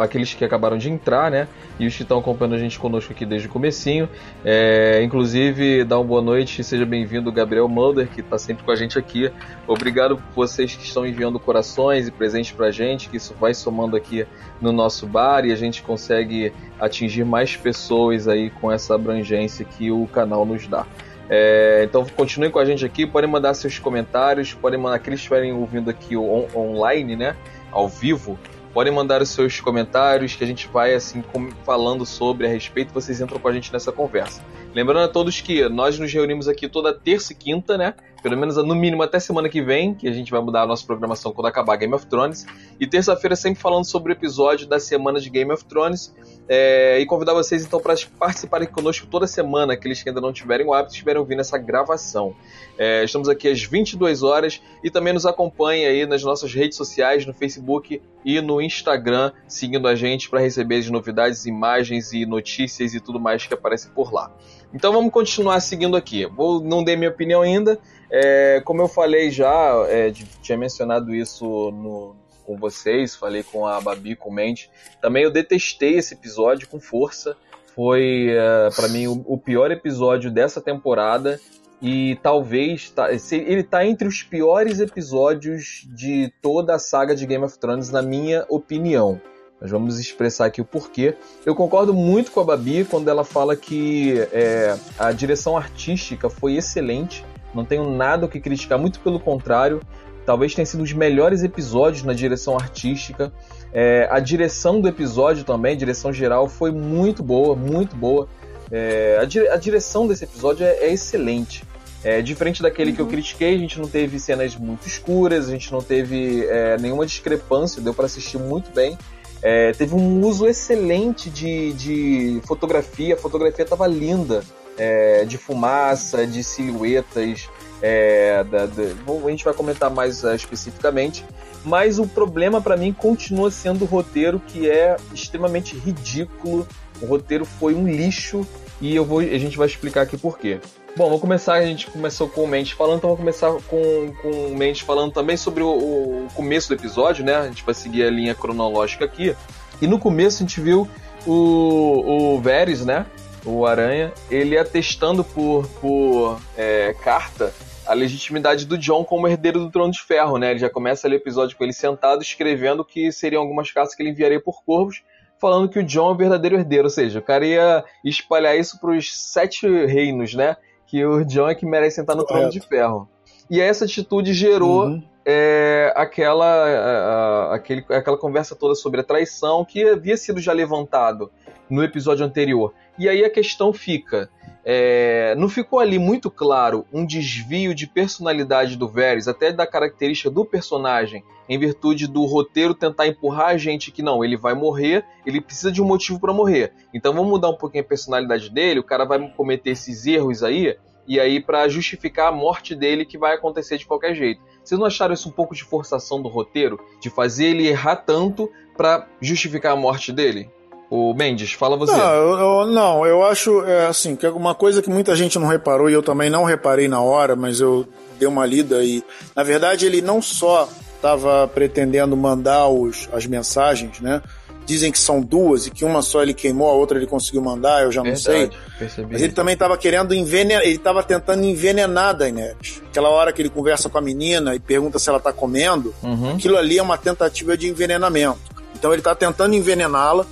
aqueles 0.00 0.34
que 0.34 0.44
acabaram 0.44 0.76
de 0.76 0.90
entrar, 0.90 1.30
né? 1.30 1.46
E 1.78 1.86
os 1.86 1.94
que 1.94 2.02
estão 2.02 2.18
acompanhando 2.18 2.56
a 2.56 2.58
gente 2.58 2.76
conosco 2.76 3.12
aqui 3.12 3.24
desde 3.24 3.46
o 3.46 3.50
comecinho. 3.50 4.08
É, 4.44 5.00
inclusive, 5.04 5.84
dar 5.84 5.98
uma 5.98 6.04
boa 6.04 6.20
noite 6.20 6.60
e 6.60 6.64
seja 6.64 6.84
bem-vindo 6.84 7.30
o 7.30 7.32
Gabriel 7.32 7.68
Mulder, 7.68 8.08
que 8.08 8.20
está 8.20 8.36
sempre 8.36 8.64
com 8.64 8.72
a 8.72 8.74
gente 8.74 8.98
aqui. 8.98 9.30
Obrigado 9.64 10.16
por 10.16 10.34
vocês 10.34 10.74
que 10.74 10.84
estão 10.84 11.06
enviando 11.06 11.38
corações 11.38 12.08
e 12.08 12.10
presentes 12.10 12.50
pra 12.50 12.72
gente, 12.72 13.08
que 13.08 13.16
isso 13.16 13.32
vai 13.38 13.54
somando 13.54 13.96
aqui 13.96 14.26
no 14.60 14.72
nosso 14.72 15.06
bar 15.06 15.44
e 15.44 15.52
a 15.52 15.56
gente 15.56 15.84
consegue 15.84 16.52
atingir 16.80 17.24
mais 17.24 17.54
pessoas 17.54 18.26
aí 18.26 18.50
com 18.50 18.72
essa 18.72 18.96
abrangência 18.96 19.64
que 19.64 19.92
o 19.92 20.04
canal 20.08 20.44
nos 20.44 20.66
dá. 20.66 20.84
É, 21.28 21.82
então 21.84 22.04
continuem 22.16 22.50
com 22.50 22.58
a 22.58 22.64
gente 22.64 22.84
aqui, 22.84 23.06
podem 23.06 23.30
mandar 23.30 23.54
seus 23.54 23.78
comentários, 23.78 24.52
podem 24.52 24.78
mandar 24.78 24.96
aqueles 24.96 25.20
que 25.20 25.24
estiverem 25.24 25.52
ouvindo 25.52 25.88
aqui 25.88 26.16
on, 26.16 26.46
online, 26.54 27.16
né, 27.16 27.36
ao 27.70 27.88
vivo, 27.88 28.38
podem 28.74 28.92
mandar 28.92 29.22
os 29.22 29.30
seus 29.30 29.60
comentários 29.60 30.34
que 30.34 30.44
a 30.44 30.46
gente 30.46 30.68
vai 30.68 30.94
assim 30.94 31.24
falando 31.64 32.04
sobre 32.04 32.46
a 32.46 32.50
respeito, 32.50 32.92
vocês 32.92 33.20
entram 33.20 33.38
com 33.38 33.48
a 33.48 33.52
gente 33.52 33.72
nessa 33.72 33.90
conversa. 33.90 34.42
Lembrando 34.74 35.04
a 35.04 35.08
todos 35.08 35.40
que 35.40 35.66
nós 35.68 35.98
nos 35.98 36.12
reunimos 36.12 36.48
aqui 36.48 36.68
toda 36.68 36.92
terça 36.92 37.32
e 37.32 37.36
quinta, 37.36 37.78
né? 37.78 37.94
Pelo 38.24 38.38
menos 38.38 38.56
no 38.56 38.74
mínimo 38.74 39.02
até 39.02 39.20
semana 39.20 39.50
que 39.50 39.60
vem, 39.60 39.92
que 39.92 40.08
a 40.08 40.12
gente 40.12 40.30
vai 40.30 40.40
mudar 40.40 40.62
a 40.62 40.66
nossa 40.66 40.82
programação 40.86 41.30
quando 41.30 41.46
acabar 41.46 41.76
Game 41.76 41.92
of 41.92 42.06
Thrones. 42.06 42.46
E 42.80 42.86
terça-feira 42.86 43.36
sempre 43.36 43.60
falando 43.60 43.84
sobre 43.84 44.10
o 44.10 44.14
episódio 44.14 44.66
da 44.66 44.80
semana 44.80 45.20
de 45.20 45.28
Game 45.28 45.52
of 45.52 45.62
Thrones. 45.66 46.14
É, 46.48 46.98
e 46.98 47.04
convidar 47.04 47.34
vocês 47.34 47.66
então 47.66 47.78
para 47.78 47.94
participarem 48.18 48.66
conosco 48.66 49.06
toda 49.06 49.26
semana, 49.26 49.74
aqueles 49.74 50.02
que 50.02 50.08
ainda 50.08 50.22
não 50.22 50.32
tiverem 50.32 50.66
o 50.66 50.72
hábito 50.72 50.94
estiverem 50.94 51.20
ouvindo 51.20 51.40
essa 51.40 51.58
gravação. 51.58 52.34
É, 52.78 53.04
estamos 53.04 53.28
aqui 53.28 53.46
às 53.46 53.62
22 53.62 54.22
horas 54.22 54.62
e 54.82 54.90
também 54.90 55.12
nos 55.12 55.26
acompanhe 55.26 55.84
aí 55.84 56.06
nas 56.06 56.22
nossas 56.22 56.54
redes 56.54 56.78
sociais, 56.78 57.26
no 57.26 57.34
Facebook 57.34 58.00
e 58.24 58.40
no 58.40 58.58
Instagram, 58.58 59.32
seguindo 59.46 59.86
a 59.86 59.94
gente 59.94 60.30
para 60.30 60.40
receber 60.40 60.76
as 60.76 60.88
novidades, 60.88 61.44
imagens 61.44 62.14
e 62.14 62.24
notícias 62.24 62.94
e 62.94 63.00
tudo 63.00 63.20
mais 63.20 63.46
que 63.46 63.52
aparece 63.52 63.90
por 63.90 64.10
lá. 64.10 64.34
Então 64.72 64.92
vamos 64.92 65.12
continuar 65.12 65.60
seguindo 65.60 65.96
aqui. 65.96 66.26
Vou 66.26 66.60
não 66.60 66.82
dei 66.82 66.96
minha 66.96 67.10
opinião 67.10 67.42
ainda. 67.42 67.78
É, 68.16 68.60
como 68.64 68.80
eu 68.80 68.86
falei 68.86 69.28
já, 69.28 69.84
é, 69.88 70.12
tinha 70.40 70.56
mencionado 70.56 71.12
isso 71.12 71.44
no, 71.72 72.14
com 72.46 72.56
vocês, 72.56 73.16
falei 73.16 73.42
com 73.42 73.66
a 73.66 73.80
Babi, 73.80 74.14
com 74.14 74.30
o 74.30 74.32
Mente. 74.32 74.70
Também 75.02 75.24
eu 75.24 75.32
detestei 75.32 75.96
esse 75.96 76.14
episódio 76.14 76.68
com 76.68 76.78
força. 76.78 77.36
Foi, 77.74 78.28
uh, 78.28 78.68
é, 78.68 78.70
para 78.70 78.86
mim, 78.86 79.08
o, 79.08 79.24
o, 79.26 79.36
pior 79.36 79.72
episódio 79.72 80.30
dessa 80.30 80.60
temporada. 80.60 81.40
E 81.82 82.16
talvez 82.22 82.88
tá, 82.88 83.08
ele 83.32 83.64
tá 83.64 83.84
entre 83.84 84.06
os 84.06 84.22
piores 84.22 84.78
episódios 84.78 85.84
de 85.92 86.32
toda 86.40 86.76
a 86.76 86.78
saga 86.78 87.16
de 87.16 87.26
Game 87.26 87.44
of 87.44 87.58
Thrones, 87.58 87.90
na 87.90 88.00
minha 88.00 88.46
opinião. 88.48 89.20
Nós 89.60 89.72
vamos 89.72 89.98
expressar 89.98 90.46
aqui 90.46 90.60
o 90.60 90.64
porquê. 90.64 91.16
Eu 91.44 91.56
concordo 91.56 91.92
muito 91.92 92.30
com 92.30 92.38
a 92.38 92.44
Babi 92.44 92.84
quando 92.84 93.08
ela 93.08 93.24
fala 93.24 93.56
que 93.56 94.20
é, 94.32 94.76
a 94.96 95.10
direção 95.10 95.56
artística 95.56 96.30
foi 96.30 96.54
excelente. 96.54 97.24
Não 97.54 97.64
tenho 97.64 97.88
nada 97.90 98.26
o 98.26 98.28
que 98.28 98.40
criticar, 98.40 98.78
muito 98.78 99.00
pelo 99.00 99.20
contrário. 99.20 99.80
Talvez 100.26 100.54
tenha 100.54 100.64
sido 100.64 100.82
os 100.82 100.92
melhores 100.92 101.42
episódios 101.42 102.02
na 102.02 102.12
direção 102.12 102.54
artística. 102.54 103.32
É, 103.72 104.08
a 104.10 104.20
direção 104.20 104.80
do 104.80 104.88
episódio 104.88 105.44
também, 105.44 105.74
a 105.74 105.76
direção 105.76 106.12
geral, 106.12 106.48
foi 106.48 106.70
muito 106.70 107.22
boa, 107.22 107.54
muito 107.54 107.94
boa. 107.94 108.28
É, 108.70 109.18
a, 109.20 109.24
dire 109.24 109.48
a, 109.48 109.56
direção 109.56 110.06
desse 110.06 110.24
episódio 110.24 110.64
é, 110.64 110.76
é 110.76 110.92
excelente. 110.92 111.64
É, 112.02 112.20
diferente 112.20 112.62
daquele 112.62 112.90
uhum. 112.90 112.96
que 112.96 113.02
eu 113.02 113.06
uhum. 113.06 113.12
critiquei, 113.12 113.54
a 113.54 113.58
gente 113.58 113.78
não 113.78 113.88
teve 113.88 114.18
cenas 114.18 114.56
muito 114.56 114.86
escuras, 114.86 115.48
a 115.48 115.52
gente 115.52 115.72
não 115.72 115.80
teve 115.80 116.46
é, 116.46 116.76
nenhuma 116.78 117.06
discrepância, 117.06 117.80
deu 117.80 117.94
para 117.94 118.06
assistir 118.06 118.38
muito 118.38 118.70
bem. 118.72 118.96
É, 119.42 119.72
teve 119.72 119.94
um 119.94 120.24
uso 120.24 120.46
excelente 120.46 121.28
de, 121.28 121.72
de 121.74 122.40
fotografia, 122.46 123.14
a 123.14 123.18
fotografia 123.18 123.62
estava 123.62 123.86
linda, 123.86 124.42
é, 124.76 125.24
de 125.24 125.38
fumaça, 125.38 126.26
de 126.26 126.42
silhuetas, 126.42 127.48
é, 127.82 128.42
da, 128.44 128.66
da, 128.66 128.82
a 128.82 129.30
gente 129.30 129.44
vai 129.44 129.52
comentar 129.52 129.90
mais 129.90 130.24
uh, 130.24 130.34
especificamente, 130.34 131.24
mas 131.64 131.98
o 131.98 132.06
problema 132.06 132.60
para 132.60 132.76
mim 132.76 132.92
continua 132.92 133.50
sendo 133.50 133.82
o 133.82 133.86
roteiro 133.86 134.40
que 134.40 134.68
é 134.70 134.96
extremamente 135.12 135.76
ridículo. 135.76 136.66
O 137.00 137.06
roteiro 137.06 137.44
foi 137.44 137.74
um 137.74 137.86
lixo 137.86 138.46
e 138.80 138.94
eu 138.94 139.04
vou, 139.04 139.20
a 139.20 139.38
gente 139.38 139.56
vai 139.56 139.66
explicar 139.66 140.02
aqui 140.02 140.16
por 140.16 140.38
quê. 140.38 140.60
Bom, 140.96 141.10
vou 141.10 141.18
começar, 141.18 141.54
a 141.54 141.66
gente 141.66 141.90
começou 141.90 142.28
com 142.28 142.44
o 142.44 142.46
Mendes 142.46 142.72
falando, 142.72 142.98
então 142.98 143.08
vou 143.08 143.16
começar 143.16 143.50
com, 143.66 144.14
com 144.22 144.28
o 144.28 144.56
Mendes 144.56 144.80
falando 144.80 145.12
também 145.12 145.36
sobre 145.36 145.62
o, 145.62 145.68
o, 145.68 146.28
começo 146.34 146.68
do 146.68 146.74
episódio, 146.74 147.24
né? 147.24 147.34
A 147.34 147.48
gente 147.48 147.64
vai 147.64 147.74
seguir 147.74 148.04
a 148.04 148.10
linha 148.10 148.34
cronológica 148.34 149.04
aqui. 149.04 149.34
E 149.82 149.88
no 149.88 149.98
começo 149.98 150.36
a 150.36 150.46
gente 150.46 150.60
viu 150.60 150.88
o, 151.26 152.36
o 152.36 152.40
Varys, 152.40 152.84
né? 152.84 153.06
O 153.44 153.66
Aranha, 153.66 154.12
ele 154.30 154.56
atestando 154.56 155.22
por, 155.22 155.66
por 155.80 156.40
é, 156.56 156.94
carta 157.02 157.52
a 157.86 157.92
legitimidade 157.92 158.66
do 158.66 158.78
John 158.78 159.04
como 159.04 159.28
herdeiro 159.28 159.60
do 159.60 159.70
Trono 159.70 159.92
de 159.92 160.02
Ferro, 160.02 160.38
né? 160.38 160.52
Ele 160.52 160.60
já 160.60 160.70
começa 160.70 161.06
ali 161.06 161.16
o 161.16 161.18
episódio 161.18 161.56
com 161.56 161.64
ele 161.64 161.72
sentado 161.72 162.22
escrevendo 162.22 162.84
que 162.84 163.12
seriam 163.12 163.42
algumas 163.42 163.70
cartas 163.70 163.94
que 163.94 164.02
ele 164.02 164.10
enviaria 164.10 164.40
por 164.40 164.64
corvos, 164.64 165.02
falando 165.38 165.68
que 165.68 165.78
o 165.78 165.82
John 165.82 166.10
é 166.10 166.12
o 166.12 166.16
verdadeiro 166.16 166.56
herdeiro, 166.56 166.84
ou 166.84 166.90
seja, 166.90 167.18
o 167.18 167.22
cara 167.22 167.44
ia 167.44 167.84
espalhar 168.04 168.56
isso 168.56 168.80
para 168.80 168.90
os 168.92 169.14
sete 169.14 169.68
reinos, 169.68 170.34
né? 170.34 170.56
Que 170.86 171.04
o 171.04 171.24
John 171.24 171.48
é 171.48 171.54
que 171.54 171.66
merece 171.66 171.96
sentar 171.96 172.16
no 172.16 172.24
trono 172.24 172.48
de 172.48 172.60
ferro. 172.60 173.08
E 173.50 173.60
essa 173.60 173.84
atitude 173.84 174.32
gerou 174.32 174.86
uhum. 174.86 175.02
é, 175.24 175.92
aquela, 175.94 176.46
a, 176.46 177.50
a, 177.50 177.54
aquele, 177.56 177.84
aquela 177.90 178.16
conversa 178.16 178.56
toda 178.56 178.74
sobre 178.74 179.00
a 179.00 179.04
traição 179.04 179.64
que 179.64 179.86
havia 179.86 180.16
sido 180.16 180.40
já 180.40 180.52
levantado 180.52 181.30
no 181.68 181.82
episódio 181.82 182.24
anterior. 182.24 182.72
E 182.98 183.08
aí 183.08 183.24
a 183.24 183.30
questão 183.30 183.72
fica: 183.72 184.30
é, 184.64 185.34
não 185.36 185.48
ficou 185.48 185.78
ali 185.78 185.98
muito 185.98 186.30
claro 186.30 186.86
um 186.92 187.04
desvio 187.04 187.74
de 187.74 187.86
personalidade 187.86 188.76
do 188.76 188.88
Varys, 188.88 189.28
até 189.28 189.52
da 189.52 189.66
característica 189.66 190.30
do 190.30 190.44
personagem, 190.44 191.22
em 191.48 191.58
virtude 191.58 192.06
do 192.06 192.24
roteiro 192.24 192.74
tentar 192.74 193.06
empurrar 193.06 193.48
a 193.48 193.56
gente 193.56 193.90
que 193.90 194.02
não, 194.02 194.24
ele 194.24 194.36
vai 194.36 194.54
morrer, 194.54 195.04
ele 195.26 195.40
precisa 195.40 195.70
de 195.70 195.82
um 195.82 195.84
motivo 195.84 196.18
para 196.18 196.32
morrer. 196.32 196.72
Então 196.94 197.12
vamos 197.12 197.30
mudar 197.30 197.50
um 197.50 197.56
pouquinho 197.56 197.84
a 197.84 197.86
personalidade 197.86 198.50
dele, 198.50 198.80
o 198.80 198.84
cara 198.84 199.04
vai 199.04 199.28
cometer 199.30 199.70
esses 199.70 200.06
erros 200.06 200.42
aí, 200.42 200.76
e 201.06 201.20
aí 201.20 201.40
para 201.40 201.68
justificar 201.68 202.28
a 202.28 202.32
morte 202.32 202.74
dele 202.74 203.04
que 203.04 203.18
vai 203.18 203.34
acontecer 203.34 203.76
de 203.76 203.86
qualquer 203.86 204.14
jeito. 204.14 204.40
Vocês 204.62 204.78
não 204.78 204.86
acharam 204.86 205.12
isso 205.12 205.28
um 205.28 205.32
pouco 205.32 205.54
de 205.54 205.62
forçação 205.62 206.22
do 206.22 206.28
roteiro, 206.28 206.80
de 207.00 207.10
fazer 207.10 207.46
ele 207.46 207.66
errar 207.66 207.96
tanto 207.96 208.50
para 208.74 209.06
justificar 209.20 209.72
a 209.72 209.76
morte 209.76 210.10
dele? 210.10 210.50
O 210.90 211.14
Mendes, 211.14 211.52
fala 211.52 211.76
você. 211.76 211.92
Não, 211.92 212.14
eu, 212.38 212.66
não, 212.66 213.06
eu 213.06 213.24
acho 213.24 213.64
é, 213.64 213.86
assim, 213.86 214.14
que 214.14 214.26
é 214.26 214.30
uma 214.30 214.54
coisa 214.54 214.82
que 214.82 214.90
muita 214.90 215.16
gente 215.16 215.38
não 215.38 215.48
reparou 215.48 215.88
e 215.88 215.92
eu 215.92 216.02
também 216.02 216.30
não 216.30 216.44
reparei 216.44 216.88
na 216.88 217.00
hora, 217.00 217.34
mas 217.34 217.60
eu 217.60 217.86
dei 218.18 218.28
uma 218.28 218.46
lida 218.46 218.84
e, 218.84 219.02
na 219.34 219.42
verdade, 219.42 219.86
ele 219.86 220.00
não 220.00 220.20
só 220.22 220.68
estava 220.96 221.48
pretendendo 221.48 222.16
mandar 222.16 222.68
os, 222.68 223.08
as 223.12 223.26
mensagens, 223.26 224.00
né? 224.00 224.22
Dizem 224.66 224.90
que 224.90 224.98
são 224.98 225.20
duas 225.20 225.66
e 225.66 225.70
que 225.70 225.84
uma 225.84 226.00
só 226.00 226.22
ele 226.22 226.32
queimou, 226.32 226.70
a 226.70 226.72
outra 226.72 226.96
ele 226.96 227.06
conseguiu 227.06 227.42
mandar, 227.42 227.82
eu 227.82 227.92
já 227.92 228.02
não 228.02 228.14
Verdade, 228.14 228.22
sei. 228.22 228.50
Percebi. 228.78 229.12
Mas 229.12 229.20
ele 229.20 229.32
também 229.34 229.52
estava 229.52 229.76
querendo 229.76 230.14
envenenar, 230.14 230.62
ele 230.62 230.76
estava 230.76 231.02
tentando 231.02 231.44
envenenar 231.44 232.10
a 232.10 232.12
Daenerys. 232.14 232.80
Aquela 232.88 233.10
hora 233.10 233.30
que 233.30 233.42
ele 233.42 233.50
conversa 233.50 233.90
com 233.90 233.98
a 233.98 234.00
menina 234.00 234.54
e 234.54 234.58
pergunta 234.58 234.98
se 234.98 235.10
ela 235.10 235.18
está 235.18 235.32
comendo, 235.32 235.94
uhum. 236.02 236.36
aquilo 236.36 236.56
ali 236.56 236.78
é 236.78 236.82
uma 236.82 236.96
tentativa 236.96 237.58
de 237.58 237.68
envenenamento. 237.68 238.38
Então 238.74 238.90
ele 238.90 239.00
está 239.00 239.14
tentando 239.14 239.54
envenená-la 239.54 240.24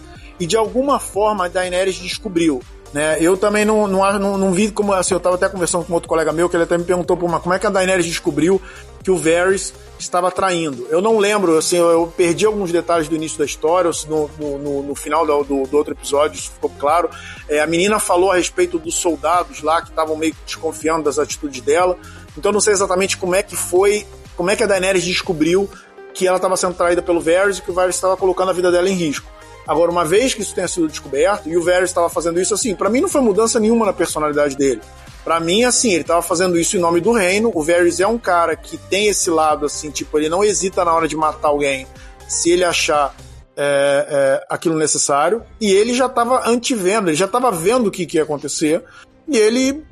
e 0.43 0.47
de 0.47 0.57
alguma 0.57 0.99
forma 0.99 1.45
a 1.45 1.49
Daenerys 1.49 1.95
descobriu. 1.95 2.61
Né? 2.93 3.17
Eu 3.21 3.37
também 3.37 3.65
não, 3.65 3.87
não, 3.87 4.19
não, 4.19 4.37
não 4.37 4.53
vi 4.53 4.73
como 4.73 4.93
assim, 4.93 5.15
eu 5.15 5.19
estava 5.19 5.37
até 5.37 5.49
conversando 5.49 5.85
com 5.85 5.95
outro 5.95 6.09
colega 6.09 6.33
meu 6.33 6.49
que 6.49 6.57
ele 6.57 6.65
até 6.65 6.77
me 6.77 6.83
perguntou 6.83 7.17
por 7.17 7.27
uma, 7.27 7.39
como 7.39 7.55
é 7.55 7.61
que 7.61 7.67
a 7.67 7.71
Daenerys 7.71 8.05
descobriu 8.05 8.61
que 9.05 9.11
o 9.11 9.17
Varys 9.17 9.73
estava 10.01 10.33
traindo. 10.33 10.85
Eu 10.91 11.01
não 11.01 11.19
lembro, 11.19 11.57
assim, 11.57 11.77
eu, 11.77 11.89
eu 11.91 12.13
perdi 12.17 12.45
alguns 12.45 12.73
detalhes 12.73 13.09
do 13.09 13.15
início 13.15 13.39
da 13.39 13.45
história, 13.45 13.89
no, 14.09 14.29
no, 14.37 14.83
no 14.83 14.95
final 14.97 15.25
do, 15.25 15.45
do, 15.45 15.63
do, 15.63 15.77
outro 15.77 15.95
episódio, 15.95 16.37
isso 16.37 16.51
ficou 16.51 16.71
claro. 16.71 17.09
É, 17.49 17.61
a 17.61 17.67
menina 17.69 18.01
falou 18.01 18.33
a 18.33 18.35
respeito 18.35 18.81
dos 18.81 18.97
soldados 18.97 19.63
lá 19.63 19.81
que 19.81 19.91
estavam 19.91 20.17
meio 20.17 20.35
desconfiando 20.45 21.05
das 21.05 21.21
atitudes 21.21 21.61
dela. 21.61 21.97
Então 22.37 22.51
eu 22.51 22.55
não 22.55 22.61
sei 22.61 22.73
exatamente 22.73 23.17
como 23.17 23.37
é 23.37 23.45
que 23.45 23.55
foi, 23.55 24.05
como 24.37 24.51
é 24.51 24.57
que 24.57 24.65
a 24.65 24.67
Daenerys 24.67 25.05
descobriu 25.05 25.71
que 26.13 26.27
ela 26.27 26.37
estava 26.37 26.57
sendo 26.57 26.75
traída 26.75 27.01
pelo 27.01 27.21
Varys 27.21 27.59
e 27.59 27.63
que 27.63 27.71
o 27.71 27.75
Varys 27.75 27.95
estava 27.95 28.17
colocando 28.17 28.51
a 28.51 28.53
vida 28.53 28.73
dela 28.73 28.91
em 28.91 28.95
risco. 28.95 29.31
Agora, 29.66 29.90
uma 29.90 30.04
vez 30.04 30.35
que 30.35 30.42
isso 30.42 30.54
tenha 30.54 30.69
sido 30.69 30.88
descoberto, 30.88 31.49
e 31.49 31.57
o 31.57 31.62
Varys 31.62 31.90
estava 31.90 32.09
fazendo 32.09 32.40
isso 32.40 32.52
assim, 32.52 32.75
para 32.75 32.90
mim 32.90 33.00
não 33.00 33.09
foi 33.09 33.21
mudança 33.21 33.61
nenhuma 33.61 33.87
na 33.87 33.92
personalidade 33.92 34.57
dele. 34.57 34.81
Para 35.25 35.38
mim, 35.38 35.62
assim, 35.62 35.92
ele 35.92 36.00
estava 36.00 36.21
fazendo 36.21 36.59
isso 36.59 36.76
em 36.76 36.81
nome 36.81 37.00
do 37.00 37.12
reino. 37.12 37.50
O 37.54 37.62
Varys 37.62 38.00
é 38.00 38.07
um 38.07 38.19
cara 38.19 38.57
que 38.57 38.76
tem 38.76 39.07
esse 39.07 39.31
lado, 39.31 39.66
assim, 39.66 39.90
tipo, 39.90 40.19
ele 40.19 40.28
não 40.28 40.42
hesita 40.42 40.85
na 40.85 40.92
hora 40.92 41.07
de 41.07 41.16
matar 41.16 41.49
alguém 41.49 41.87
se 42.26 42.50
ele 42.50 42.64
achar 42.64 43.14
é, 43.57 44.07
é, 44.09 44.47
aquilo 44.49 44.76
necessário. 44.76 45.42
E 45.61 45.71
ele 45.71 45.95
já 45.95 46.07
estava 46.07 46.49
antevendo, 46.49 47.09
ele 47.09 47.16
já 47.16 47.26
estava 47.26 47.52
vendo 47.52 47.87
o 47.87 47.90
que, 47.90 48.04
que 48.04 48.16
ia 48.16 48.25
acontecer. 48.25 48.83
E 49.28 49.37
ele 49.37 49.85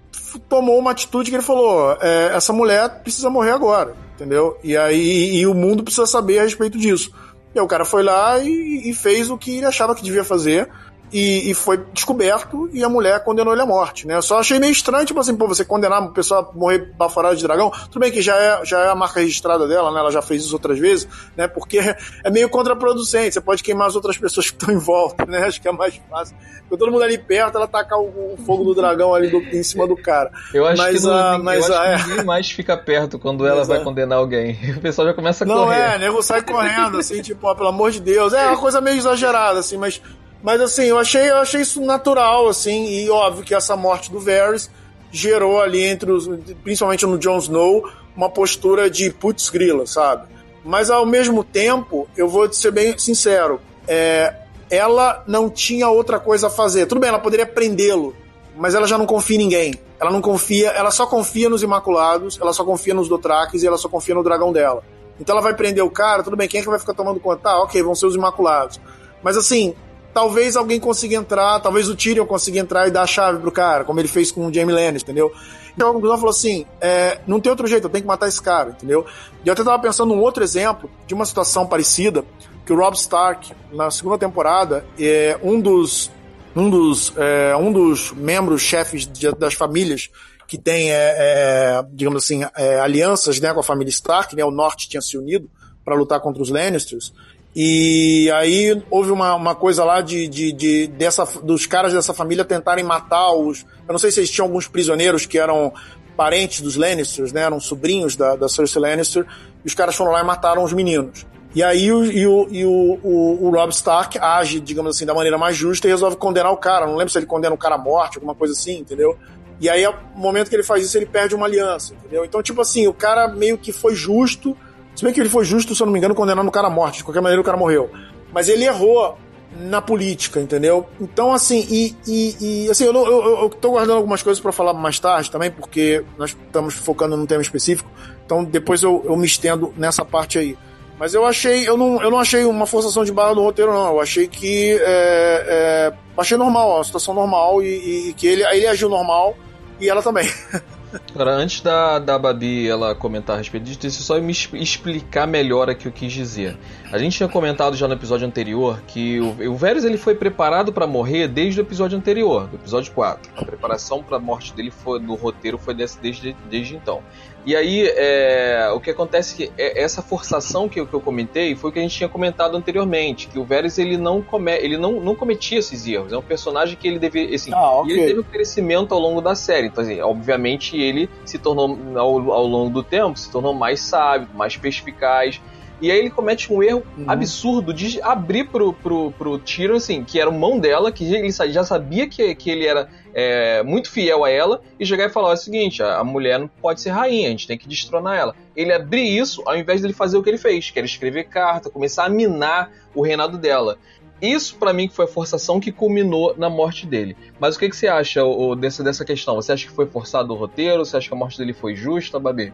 tomou 0.48 0.78
uma 0.78 0.90
atitude 0.90 1.30
que 1.30 1.36
ele 1.36 1.44
falou: 1.44 1.96
é, 2.00 2.32
essa 2.34 2.52
mulher 2.52 3.02
precisa 3.02 3.30
morrer 3.30 3.52
agora, 3.52 3.94
entendeu? 4.14 4.58
E 4.64 4.76
aí 4.76 5.36
e 5.36 5.46
o 5.46 5.54
mundo 5.54 5.84
precisa 5.84 6.06
saber 6.06 6.40
a 6.40 6.42
respeito 6.42 6.78
disso. 6.78 7.12
E 7.54 7.58
aí 7.58 7.64
o 7.64 7.68
cara 7.68 7.84
foi 7.84 8.02
lá 8.02 8.38
e, 8.38 8.90
e 8.90 8.94
fez 8.94 9.30
o 9.30 9.38
que 9.38 9.56
ele 9.56 9.66
achava 9.66 9.94
que 9.94 10.02
devia 10.02 10.24
fazer. 10.24 10.68
E, 11.12 11.50
e, 11.50 11.54
foi 11.54 11.78
descoberto 11.92 12.68
e 12.72 12.84
a 12.84 12.88
mulher 12.88 13.22
condenou 13.24 13.52
ele 13.52 13.62
à 13.62 13.66
morte, 13.66 14.06
né? 14.06 14.16
Eu 14.16 14.22
só 14.22 14.38
achei 14.38 14.58
meio 14.58 14.70
estranho, 14.70 15.04
tipo 15.04 15.18
assim, 15.18 15.34
pô, 15.34 15.48
você 15.48 15.64
condenar 15.64 16.00
uma 16.00 16.12
pessoa 16.12 16.40
a 16.40 16.56
morrer 16.56 16.92
baforada 16.96 17.34
de 17.34 17.42
dragão, 17.42 17.70
tudo 17.90 18.00
bem 18.00 18.12
que 18.12 18.22
já 18.22 18.36
é, 18.36 18.64
já 18.64 18.80
é 18.80 18.88
a 18.88 18.94
marca 18.94 19.20
registrada 19.20 19.66
dela, 19.66 19.90
né? 19.90 19.98
Ela 19.98 20.12
já 20.12 20.22
fez 20.22 20.44
isso 20.44 20.54
outras 20.54 20.78
vezes, 20.78 21.08
né? 21.36 21.48
Porque 21.48 21.78
é 22.24 22.30
meio 22.30 22.48
contraproducente, 22.48 23.34
você 23.34 23.40
pode 23.40 23.62
queimar 23.62 23.88
as 23.88 23.96
outras 23.96 24.16
pessoas 24.16 24.50
que 24.50 24.56
estão 24.56 24.72
em 24.72 24.78
volta, 24.78 25.26
né? 25.26 25.40
Acho 25.50 25.60
que 25.60 25.68
é 25.68 25.72
mais 25.72 26.00
fácil. 26.08 26.36
Com 26.68 26.76
todo 26.76 26.92
mundo 26.92 27.02
ali 27.02 27.18
perto, 27.18 27.56
ela 27.56 27.66
tacar 27.66 27.98
o, 27.98 28.34
o 28.34 28.38
fogo 28.46 28.62
do 28.62 28.74
dragão 28.74 29.12
ali 29.12 29.28
do, 29.28 29.38
em 29.38 29.62
cima 29.62 29.88
do 29.88 29.96
cara. 29.96 30.30
Eu 30.54 30.64
acho 30.64 30.80
mas, 30.80 31.00
que, 31.00 31.06
não, 31.06 31.12
a, 31.12 31.38
mas 31.38 31.68
eu 31.68 31.76
acho 31.76 32.04
que 32.04 32.10
ninguém 32.10 32.24
mais 32.24 32.48
fica 32.48 32.76
perto 32.76 33.18
quando 33.18 33.44
ela 33.44 33.58
mas, 33.58 33.68
vai 33.68 33.80
é. 33.80 33.84
condenar 33.84 34.18
alguém. 34.18 34.56
O 34.80 34.80
pessoal 34.80 35.08
já 35.08 35.14
começa 35.14 35.42
a 35.42 35.46
não, 35.46 35.64
correr. 35.64 35.78
Não, 35.78 35.84
é, 35.84 35.98
nego 35.98 36.22
sai 36.22 36.42
correndo, 36.42 36.98
assim, 36.98 37.20
tipo, 37.20 37.46
ó, 37.46 37.54
pelo 37.56 37.68
amor 37.68 37.90
de 37.90 38.00
Deus. 38.00 38.32
É 38.32 38.46
uma 38.46 38.56
coisa 38.56 38.80
meio 38.80 38.96
exagerada, 38.96 39.58
assim, 39.58 39.76
mas 39.76 40.00
mas 40.42 40.60
assim, 40.60 40.84
eu 40.84 40.98
achei, 40.98 41.30
eu 41.30 41.36
achei 41.36 41.60
isso 41.60 41.80
natural, 41.80 42.48
assim, 42.48 42.86
e 42.86 43.10
óbvio 43.10 43.44
que 43.44 43.54
essa 43.54 43.76
morte 43.76 44.10
do 44.10 44.20
Varys 44.20 44.70
gerou 45.12 45.60
ali 45.60 45.84
entre 45.84 46.10
os, 46.10 46.28
principalmente 46.62 47.04
no 47.04 47.18
Jon 47.18 47.38
Snow, 47.38 47.88
uma 48.16 48.28
postura 48.28 48.88
de 48.90 49.10
putz 49.10 49.50
grila, 49.50 49.86
sabe? 49.86 50.28
Mas 50.64 50.90
ao 50.90 51.06
mesmo 51.06 51.42
tempo, 51.42 52.08
eu 52.16 52.28
vou 52.28 52.50
ser 52.52 52.70
bem 52.70 52.96
sincero, 52.98 53.60
é, 53.88 54.34
ela 54.70 55.24
não 55.26 55.50
tinha 55.50 55.88
outra 55.88 56.20
coisa 56.20 56.46
a 56.46 56.50
fazer. 56.50 56.86
Tudo 56.86 57.00
bem, 57.00 57.08
ela 57.08 57.18
poderia 57.18 57.46
prendê-lo, 57.46 58.14
mas 58.56 58.74
ela 58.74 58.86
já 58.86 58.96
não 58.96 59.06
confia 59.06 59.36
em 59.36 59.40
ninguém. 59.40 59.74
Ela 59.98 60.10
não 60.10 60.22
confia, 60.22 60.70
ela 60.70 60.90
só 60.90 61.06
confia 61.06 61.48
nos 61.50 61.62
Imaculados, 61.62 62.38
ela 62.40 62.52
só 62.52 62.64
confia 62.64 62.94
nos 62.94 63.08
Dothrakis 63.08 63.62
e 63.62 63.66
ela 63.66 63.76
só 63.76 63.88
confia 63.88 64.14
no 64.14 64.22
dragão 64.22 64.52
dela. 64.52 64.82
Então 65.18 65.34
ela 65.34 65.42
vai 65.42 65.54
prender 65.54 65.84
o 65.84 65.90
cara, 65.90 66.22
tudo 66.22 66.36
bem, 66.36 66.48
quem 66.48 66.60
é 66.60 66.62
que 66.62 66.70
vai 66.70 66.78
ficar 66.78 66.94
tomando 66.94 67.20
conta? 67.20 67.42
Tá, 67.42 67.62
ok, 67.62 67.82
vão 67.82 67.94
ser 67.94 68.06
os 68.06 68.14
Imaculados. 68.14 68.80
Mas 69.22 69.36
assim, 69.36 69.74
talvez 70.12 70.56
alguém 70.56 70.80
consiga 70.80 71.16
entrar, 71.16 71.60
talvez 71.60 71.88
o 71.88 71.96
Tyrion 71.96 72.26
consiga 72.26 72.58
entrar 72.58 72.88
e 72.88 72.90
dar 72.90 73.02
a 73.02 73.06
chave 73.06 73.38
pro 73.38 73.52
cara, 73.52 73.84
como 73.84 74.00
ele 74.00 74.08
fez 74.08 74.30
com 74.30 74.46
o 74.46 74.52
Jaime 74.54 74.72
Lannister, 74.72 75.12
entendeu? 75.12 75.32
Então 75.74 75.90
a 75.90 75.92
conclusão 75.92 76.16
falou 76.16 76.30
assim, 76.30 76.66
é, 76.80 77.20
não 77.26 77.40
tem 77.40 77.50
outro 77.50 77.66
jeito, 77.66 77.84
eu 77.84 77.90
tenho 77.90 78.02
que 78.02 78.08
matar 78.08 78.28
esse 78.28 78.42
cara, 78.42 78.70
entendeu? 78.70 79.06
E 79.44 79.48
eu 79.48 79.52
até 79.52 79.62
tava 79.62 79.78
pensando 79.80 80.14
num 80.14 80.20
outro 80.20 80.42
exemplo 80.42 80.90
de 81.06 81.14
uma 81.14 81.24
situação 81.24 81.66
parecida, 81.66 82.24
que 82.66 82.72
o 82.72 82.76
Rob 82.76 82.94
Stark, 82.94 83.52
na 83.72 83.90
segunda 83.90 84.18
temporada, 84.18 84.84
é 84.98 85.38
um 85.42 85.60
dos 85.60 86.10
um 86.54 86.68
dos, 86.68 87.12
é, 87.16 87.54
um 87.56 87.72
dos 87.72 88.12
membros 88.12 88.60
chefes 88.60 89.06
de, 89.06 89.30
das 89.32 89.54
famílias 89.54 90.10
que 90.46 90.58
tem, 90.58 90.90
é, 90.90 91.14
é, 91.16 91.84
digamos 91.92 92.24
assim, 92.24 92.42
é, 92.56 92.80
alianças 92.80 93.38
né, 93.38 93.54
com 93.54 93.60
a 93.60 93.62
família 93.62 93.90
Stark, 93.90 94.34
né, 94.34 94.44
o 94.44 94.50
Norte 94.50 94.88
tinha 94.88 95.00
se 95.00 95.16
unido 95.16 95.48
para 95.84 95.94
lutar 95.94 96.20
contra 96.20 96.42
os 96.42 96.50
Lannisters, 96.50 97.12
e 97.54 98.30
aí 98.32 98.80
houve 98.88 99.10
uma, 99.10 99.34
uma 99.34 99.54
coisa 99.54 99.84
lá 99.84 100.00
de, 100.00 100.28
de, 100.28 100.52
de, 100.52 100.86
dessa, 100.86 101.24
dos 101.42 101.66
caras 101.66 101.92
dessa 101.92 102.14
família 102.14 102.44
tentarem 102.44 102.84
matar 102.84 103.32
os. 103.32 103.66
Eu 103.88 103.92
não 103.92 103.98
sei 103.98 104.12
se 104.12 104.20
eles 104.20 104.30
tinham 104.30 104.46
alguns 104.46 104.68
prisioneiros 104.68 105.26
que 105.26 105.38
eram 105.38 105.72
parentes 106.16 106.60
dos 106.60 106.76
Lannisters, 106.76 107.32
né? 107.32 107.42
Eram 107.42 107.58
sobrinhos 107.58 108.14
da, 108.14 108.36
da 108.36 108.48
Cersei 108.48 108.80
Lannister. 108.80 109.26
E 109.64 109.66
os 109.66 109.74
caras 109.74 109.96
foram 109.96 110.12
lá 110.12 110.20
e 110.20 110.24
mataram 110.24 110.62
os 110.62 110.72
meninos. 110.72 111.26
E 111.52 111.64
aí 111.64 111.90
o, 111.90 112.04
e 112.04 112.26
o, 112.26 112.48
e 112.50 112.64
o, 112.64 113.00
o, 113.02 113.46
o, 113.46 113.50
Rob 113.50 113.70
Stark 113.70 114.16
age, 114.18 114.60
digamos 114.60 114.94
assim, 114.94 115.04
da 115.04 115.12
maneira 115.12 115.36
mais 115.36 115.56
justa 115.56 115.88
e 115.88 115.90
resolve 115.90 116.16
condenar 116.16 116.52
o 116.52 116.56
cara. 116.56 116.86
Não 116.86 116.94
lembro 116.94 117.10
se 117.10 117.18
ele 117.18 117.26
condena 117.26 117.54
o 117.54 117.58
cara 117.58 117.74
à 117.74 117.78
morte, 117.78 118.18
alguma 118.18 118.34
coisa 118.34 118.54
assim, 118.54 118.78
entendeu? 118.78 119.18
E 119.60 119.68
aí, 119.68 119.84
no 119.84 120.20
momento 120.20 120.48
que 120.48 120.54
ele 120.54 120.62
faz 120.62 120.84
isso, 120.84 120.96
ele 120.96 121.06
perde 121.06 121.34
uma 121.34 121.46
aliança, 121.46 121.94
entendeu? 121.94 122.24
Então, 122.24 122.40
tipo 122.42 122.60
assim, 122.60 122.86
o 122.86 122.94
cara 122.94 123.26
meio 123.28 123.58
que 123.58 123.72
foi 123.72 123.94
justo 123.94 124.56
se 125.00 125.04
bem 125.04 125.14
que 125.14 125.20
ele 125.20 125.30
foi 125.30 125.46
justo, 125.46 125.74
se 125.74 125.82
eu 125.82 125.86
não 125.86 125.94
me 125.94 125.98
engano, 125.98 126.14
condenando 126.14 126.46
o 126.46 126.52
cara 126.52 126.66
à 126.66 126.70
morte. 126.70 126.98
De 126.98 127.04
qualquer 127.04 127.22
maneira, 127.22 127.40
o 127.40 127.44
cara 127.44 127.56
morreu. 127.56 127.90
Mas 128.34 128.50
ele 128.50 128.66
errou 128.66 129.16
na 129.58 129.80
política, 129.80 130.38
entendeu? 130.38 130.86
Então, 131.00 131.32
assim, 131.32 131.66
e, 131.70 131.96
e, 132.06 132.66
e 132.66 132.70
assim, 132.70 132.84
eu, 132.84 132.92
eu, 132.92 133.06
eu, 133.06 133.38
eu, 133.44 133.48
tô 133.48 133.70
guardando 133.70 133.96
algumas 133.96 134.22
coisas 134.22 134.42
para 134.42 134.52
falar 134.52 134.74
mais 134.74 135.00
tarde 135.00 135.30
também, 135.30 135.50
porque 135.50 136.04
nós 136.18 136.36
estamos 136.38 136.74
focando 136.74 137.16
num 137.16 137.24
tema 137.24 137.40
específico. 137.40 137.90
Então, 138.26 138.44
depois 138.44 138.82
eu, 138.82 139.02
eu 139.06 139.16
me 139.16 139.24
estendo 139.24 139.72
nessa 139.74 140.04
parte 140.04 140.38
aí. 140.38 140.54
Mas 140.98 141.14
eu 141.14 141.24
achei, 141.24 141.66
eu 141.66 141.78
não, 141.78 142.02
eu 142.02 142.10
não 142.10 142.18
achei 142.18 142.44
uma 142.44 142.66
forçação 142.66 143.02
de 143.02 143.10
barra 143.10 143.32
do 143.32 143.40
roteiro, 143.40 143.72
não. 143.72 143.94
Eu 143.94 144.00
achei 144.02 144.28
que. 144.28 144.78
É, 144.82 145.46
é, 145.48 145.92
achei 146.18 146.36
normal, 146.36 146.74
uma 146.74 146.84
situação 146.84 147.14
normal 147.14 147.62
e, 147.62 148.10
e 148.10 148.12
que 148.12 148.26
ele, 148.26 148.42
ele 148.42 148.66
agiu 148.66 148.90
normal 148.90 149.34
e 149.80 149.88
ela 149.88 150.02
também. 150.02 150.28
Agora, 151.14 151.32
antes 151.32 151.60
da, 151.60 151.98
da 151.98 152.18
Babi 152.18 152.68
ela 152.68 152.94
comentar 152.94 153.36
a 153.36 153.38
respeito 153.38 153.64
disso, 153.64 153.80
deixa 153.80 153.98
eu 153.98 154.02
só 154.02 154.20
me 154.20 154.32
explicar 154.32 155.26
melhor 155.26 155.70
aqui 155.70 155.86
o 155.86 155.92
que 155.92 156.00
quis 156.00 156.12
dizer. 156.12 156.58
A 156.90 156.98
gente 156.98 157.16
tinha 157.16 157.28
comentado 157.28 157.76
já 157.76 157.86
no 157.86 157.94
episódio 157.94 158.26
anterior 158.26 158.82
que 158.86 159.20
o, 159.20 159.52
o 159.52 159.56
Varys 159.56 159.84
ele 159.84 159.96
foi 159.96 160.14
preparado 160.14 160.72
para 160.72 160.86
morrer 160.86 161.28
desde 161.28 161.60
o 161.60 161.62
episódio 161.62 161.96
anterior, 161.96 162.48
do 162.48 162.56
episódio 162.56 162.92
4. 162.92 163.32
A 163.36 163.44
preparação 163.44 164.02
para 164.02 164.16
a 164.16 164.20
morte 164.20 164.52
dele 164.52 164.70
foi, 164.70 164.98
no 164.98 165.14
roteiro 165.14 165.58
foi 165.58 165.74
desse, 165.74 166.00
desde, 166.00 166.36
desde 166.48 166.74
então. 166.74 167.02
E 167.46 167.56
aí, 167.56 167.86
é, 167.96 168.70
o 168.74 168.80
que 168.80 168.90
acontece 168.90 169.32
é 169.32 169.36
que 169.36 169.52
é, 169.56 169.82
essa 169.82 170.02
forçação 170.02 170.68
que 170.68 170.78
eu, 170.78 170.86
que 170.86 170.92
eu 170.92 171.00
comentei 171.00 171.54
foi 171.54 171.70
o 171.70 171.72
que 171.72 171.78
a 171.78 171.82
gente 171.82 171.96
tinha 171.96 172.08
comentado 172.08 172.56
anteriormente, 172.56 173.28
que 173.28 173.38
o 173.38 173.44
Varys 173.44 173.78
ele 173.78 173.96
não, 173.96 174.20
come, 174.20 174.52
ele 174.56 174.76
não, 174.76 175.00
não 175.00 175.14
cometia 175.14 175.58
esses 175.58 175.86
erros. 175.86 176.12
É 176.12 176.16
um 176.18 176.22
personagem 176.22 176.76
que 176.76 176.86
ele 176.86 176.98
deve, 176.98 177.34
assim, 177.34 177.52
ah, 177.54 177.80
okay. 177.80 177.92
ele 177.92 178.06
teve 178.06 178.20
um 178.20 178.24
crescimento 178.24 178.92
ao 178.92 179.00
longo 179.00 179.20
da 179.20 179.34
série. 179.34 179.68
Então, 179.68 179.82
assim, 179.82 180.00
obviamente 180.00 180.76
ele 180.76 181.08
se 181.24 181.38
tornou 181.38 181.78
ao, 181.96 182.30
ao 182.30 182.46
longo 182.46 182.70
do 182.70 182.82
tempo 182.82 183.18
se 183.18 183.30
tornou 183.30 183.54
mais 183.54 183.80
sábio, 183.80 184.28
mais 184.34 184.56
perspicaz. 184.56 185.40
E 185.80 185.90
aí 185.90 185.98
ele 185.98 186.10
comete 186.10 186.52
um 186.52 186.62
erro 186.62 186.82
uhum. 186.96 187.04
absurdo 187.06 187.72
de 187.72 188.00
abrir 188.02 188.48
pro, 188.48 188.72
pro, 188.72 189.10
pro 189.12 189.38
Tyrion, 189.38 189.76
assim, 189.76 190.04
que 190.04 190.20
era 190.20 190.30
mão 190.30 190.58
dela, 190.58 190.92
que 190.92 191.04
ele 191.04 191.30
já 191.30 191.64
sabia 191.64 192.06
que, 192.06 192.34
que 192.34 192.50
ele 192.50 192.66
era 192.66 192.88
é, 193.14 193.62
muito 193.62 193.90
fiel 193.90 194.24
a 194.24 194.30
ela, 194.30 194.60
e 194.78 194.84
chegar 194.84 195.06
e 195.06 195.08
falar 195.08 195.32
o 195.32 195.36
seguinte, 195.36 195.82
a, 195.82 195.98
a, 195.98 196.04
mulher 196.04 196.38
não 196.38 196.48
pode 196.48 196.80
ser 196.80 196.90
rainha, 196.90 197.28
a 197.28 197.30
gente 197.30 197.46
tem 197.46 197.56
que 197.56 197.66
destronar 197.66 198.18
ela. 198.18 198.34
Ele 198.54 198.72
abrir 198.72 199.16
isso 199.16 199.42
ao 199.46 199.56
invés 199.56 199.80
dele 199.80 199.94
fazer 199.94 200.18
o 200.18 200.22
que 200.22 200.28
ele 200.28 200.38
fez, 200.38 200.70
que 200.70 200.78
era 200.78 200.86
escrever 200.86 201.24
carta, 201.24 201.70
começar 201.70 202.04
a 202.04 202.08
minar 202.08 202.70
o 202.94 203.02
reinado 203.02 203.38
dela. 203.38 203.78
Isso, 204.20 204.56
para 204.56 204.74
mim, 204.74 204.88
foi 204.88 205.06
a 205.06 205.08
forçação 205.08 205.58
que 205.58 205.72
culminou 205.72 206.34
na 206.36 206.50
morte 206.50 206.86
dele. 206.86 207.16
Mas 207.38 207.56
o 207.56 207.58
que, 207.58 207.70
que 207.70 207.76
você 207.76 207.88
acha 207.88 208.22
o, 208.22 208.54
dessa, 208.54 208.84
dessa 208.84 209.02
questão? 209.02 209.36
Você 209.36 209.52
acha 209.52 209.66
que 209.66 209.72
foi 209.72 209.86
forçado 209.86 210.34
o 210.34 210.36
roteiro? 210.36 210.84
Você 210.84 210.96
acha 210.96 211.08
que 211.08 211.14
a 211.14 211.16
morte 211.16 211.38
dele 211.38 211.54
foi 211.54 211.74
justa, 211.74 212.20
Babi? 212.20 212.52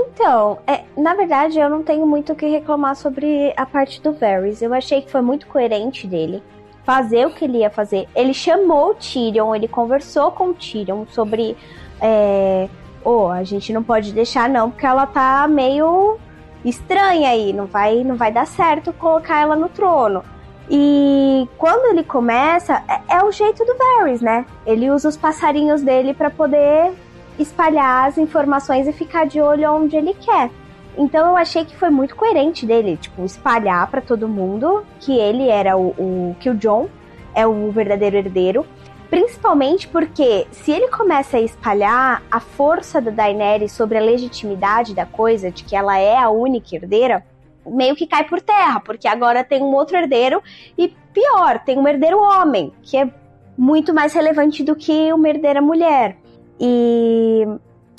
Então, 0.00 0.58
é, 0.64 0.84
na 0.96 1.14
verdade, 1.14 1.58
eu 1.58 1.68
não 1.68 1.82
tenho 1.82 2.06
muito 2.06 2.32
o 2.32 2.36
que 2.36 2.46
reclamar 2.46 2.94
sobre 2.94 3.52
a 3.56 3.66
parte 3.66 4.00
do 4.00 4.12
Varys. 4.12 4.62
Eu 4.62 4.72
achei 4.72 5.02
que 5.02 5.10
foi 5.10 5.20
muito 5.20 5.48
coerente 5.48 6.06
dele 6.06 6.40
fazer 6.84 7.26
o 7.26 7.30
que 7.30 7.44
ele 7.44 7.58
ia 7.58 7.70
fazer. 7.70 8.08
Ele 8.14 8.32
chamou 8.32 8.90
o 8.90 8.94
Tyrion, 8.94 9.54
ele 9.54 9.66
conversou 9.66 10.30
com 10.30 10.50
o 10.50 10.54
Tyrion 10.54 11.04
sobre. 11.08 11.56
É, 12.00 12.68
oh, 13.04 13.26
a 13.26 13.42
gente 13.42 13.72
não 13.72 13.82
pode 13.82 14.12
deixar 14.12 14.48
não, 14.48 14.70
porque 14.70 14.86
ela 14.86 15.04
tá 15.04 15.48
meio 15.48 16.16
estranha 16.64 17.30
aí, 17.30 17.52
não 17.52 17.66
vai, 17.66 18.04
não 18.04 18.14
vai 18.14 18.30
dar 18.30 18.46
certo 18.46 18.92
colocar 18.92 19.42
ela 19.42 19.56
no 19.56 19.68
trono. 19.68 20.22
E 20.70 21.48
quando 21.58 21.86
ele 21.86 22.04
começa, 22.04 22.84
é, 22.88 23.16
é 23.16 23.24
o 23.24 23.32
jeito 23.32 23.64
do 23.64 23.74
Varys, 23.76 24.20
né? 24.20 24.46
Ele 24.64 24.90
usa 24.90 25.08
os 25.08 25.16
passarinhos 25.16 25.82
dele 25.82 26.14
para 26.14 26.30
poder 26.30 26.92
espalhar 27.42 28.08
as 28.08 28.18
informações 28.18 28.86
e 28.86 28.92
ficar 28.92 29.26
de 29.26 29.40
olho 29.40 29.72
onde 29.72 29.96
ele 29.96 30.14
quer. 30.14 30.50
Então 30.96 31.30
eu 31.30 31.36
achei 31.36 31.64
que 31.64 31.76
foi 31.76 31.90
muito 31.90 32.16
coerente 32.16 32.66
dele, 32.66 32.96
tipo, 32.96 33.24
espalhar 33.24 33.88
para 33.88 34.00
todo 34.00 34.28
mundo 34.28 34.84
que 34.98 35.16
ele 35.16 35.48
era 35.48 35.76
o, 35.76 35.90
o 35.90 36.36
que 36.40 36.50
o 36.50 36.54
John 36.54 36.88
é 37.34 37.46
o 37.46 37.70
verdadeiro 37.70 38.16
herdeiro, 38.16 38.66
principalmente 39.08 39.86
porque 39.86 40.46
se 40.50 40.72
ele 40.72 40.88
começa 40.88 41.36
a 41.36 41.40
espalhar 41.40 42.22
a 42.30 42.40
força 42.40 43.00
da 43.00 43.12
Daenerys 43.12 43.70
sobre 43.72 43.96
a 43.96 44.02
legitimidade 44.02 44.94
da 44.94 45.06
coisa, 45.06 45.50
de 45.50 45.62
que 45.62 45.76
ela 45.76 45.96
é 45.98 46.16
a 46.16 46.30
única 46.30 46.74
herdeira, 46.74 47.24
meio 47.64 47.94
que 47.94 48.06
cai 48.06 48.24
por 48.24 48.40
terra, 48.40 48.80
porque 48.80 49.06
agora 49.06 49.44
tem 49.44 49.62
um 49.62 49.74
outro 49.74 49.96
herdeiro 49.96 50.42
e 50.76 50.88
pior, 51.12 51.60
tem 51.64 51.78
um 51.78 51.86
herdeiro 51.86 52.18
homem, 52.18 52.72
que 52.82 52.96
é 52.96 53.08
muito 53.56 53.94
mais 53.94 54.12
relevante 54.12 54.62
do 54.62 54.74
que 54.74 55.12
uma 55.12 55.28
herdeira 55.28 55.60
mulher. 55.60 56.16
E 56.60 57.46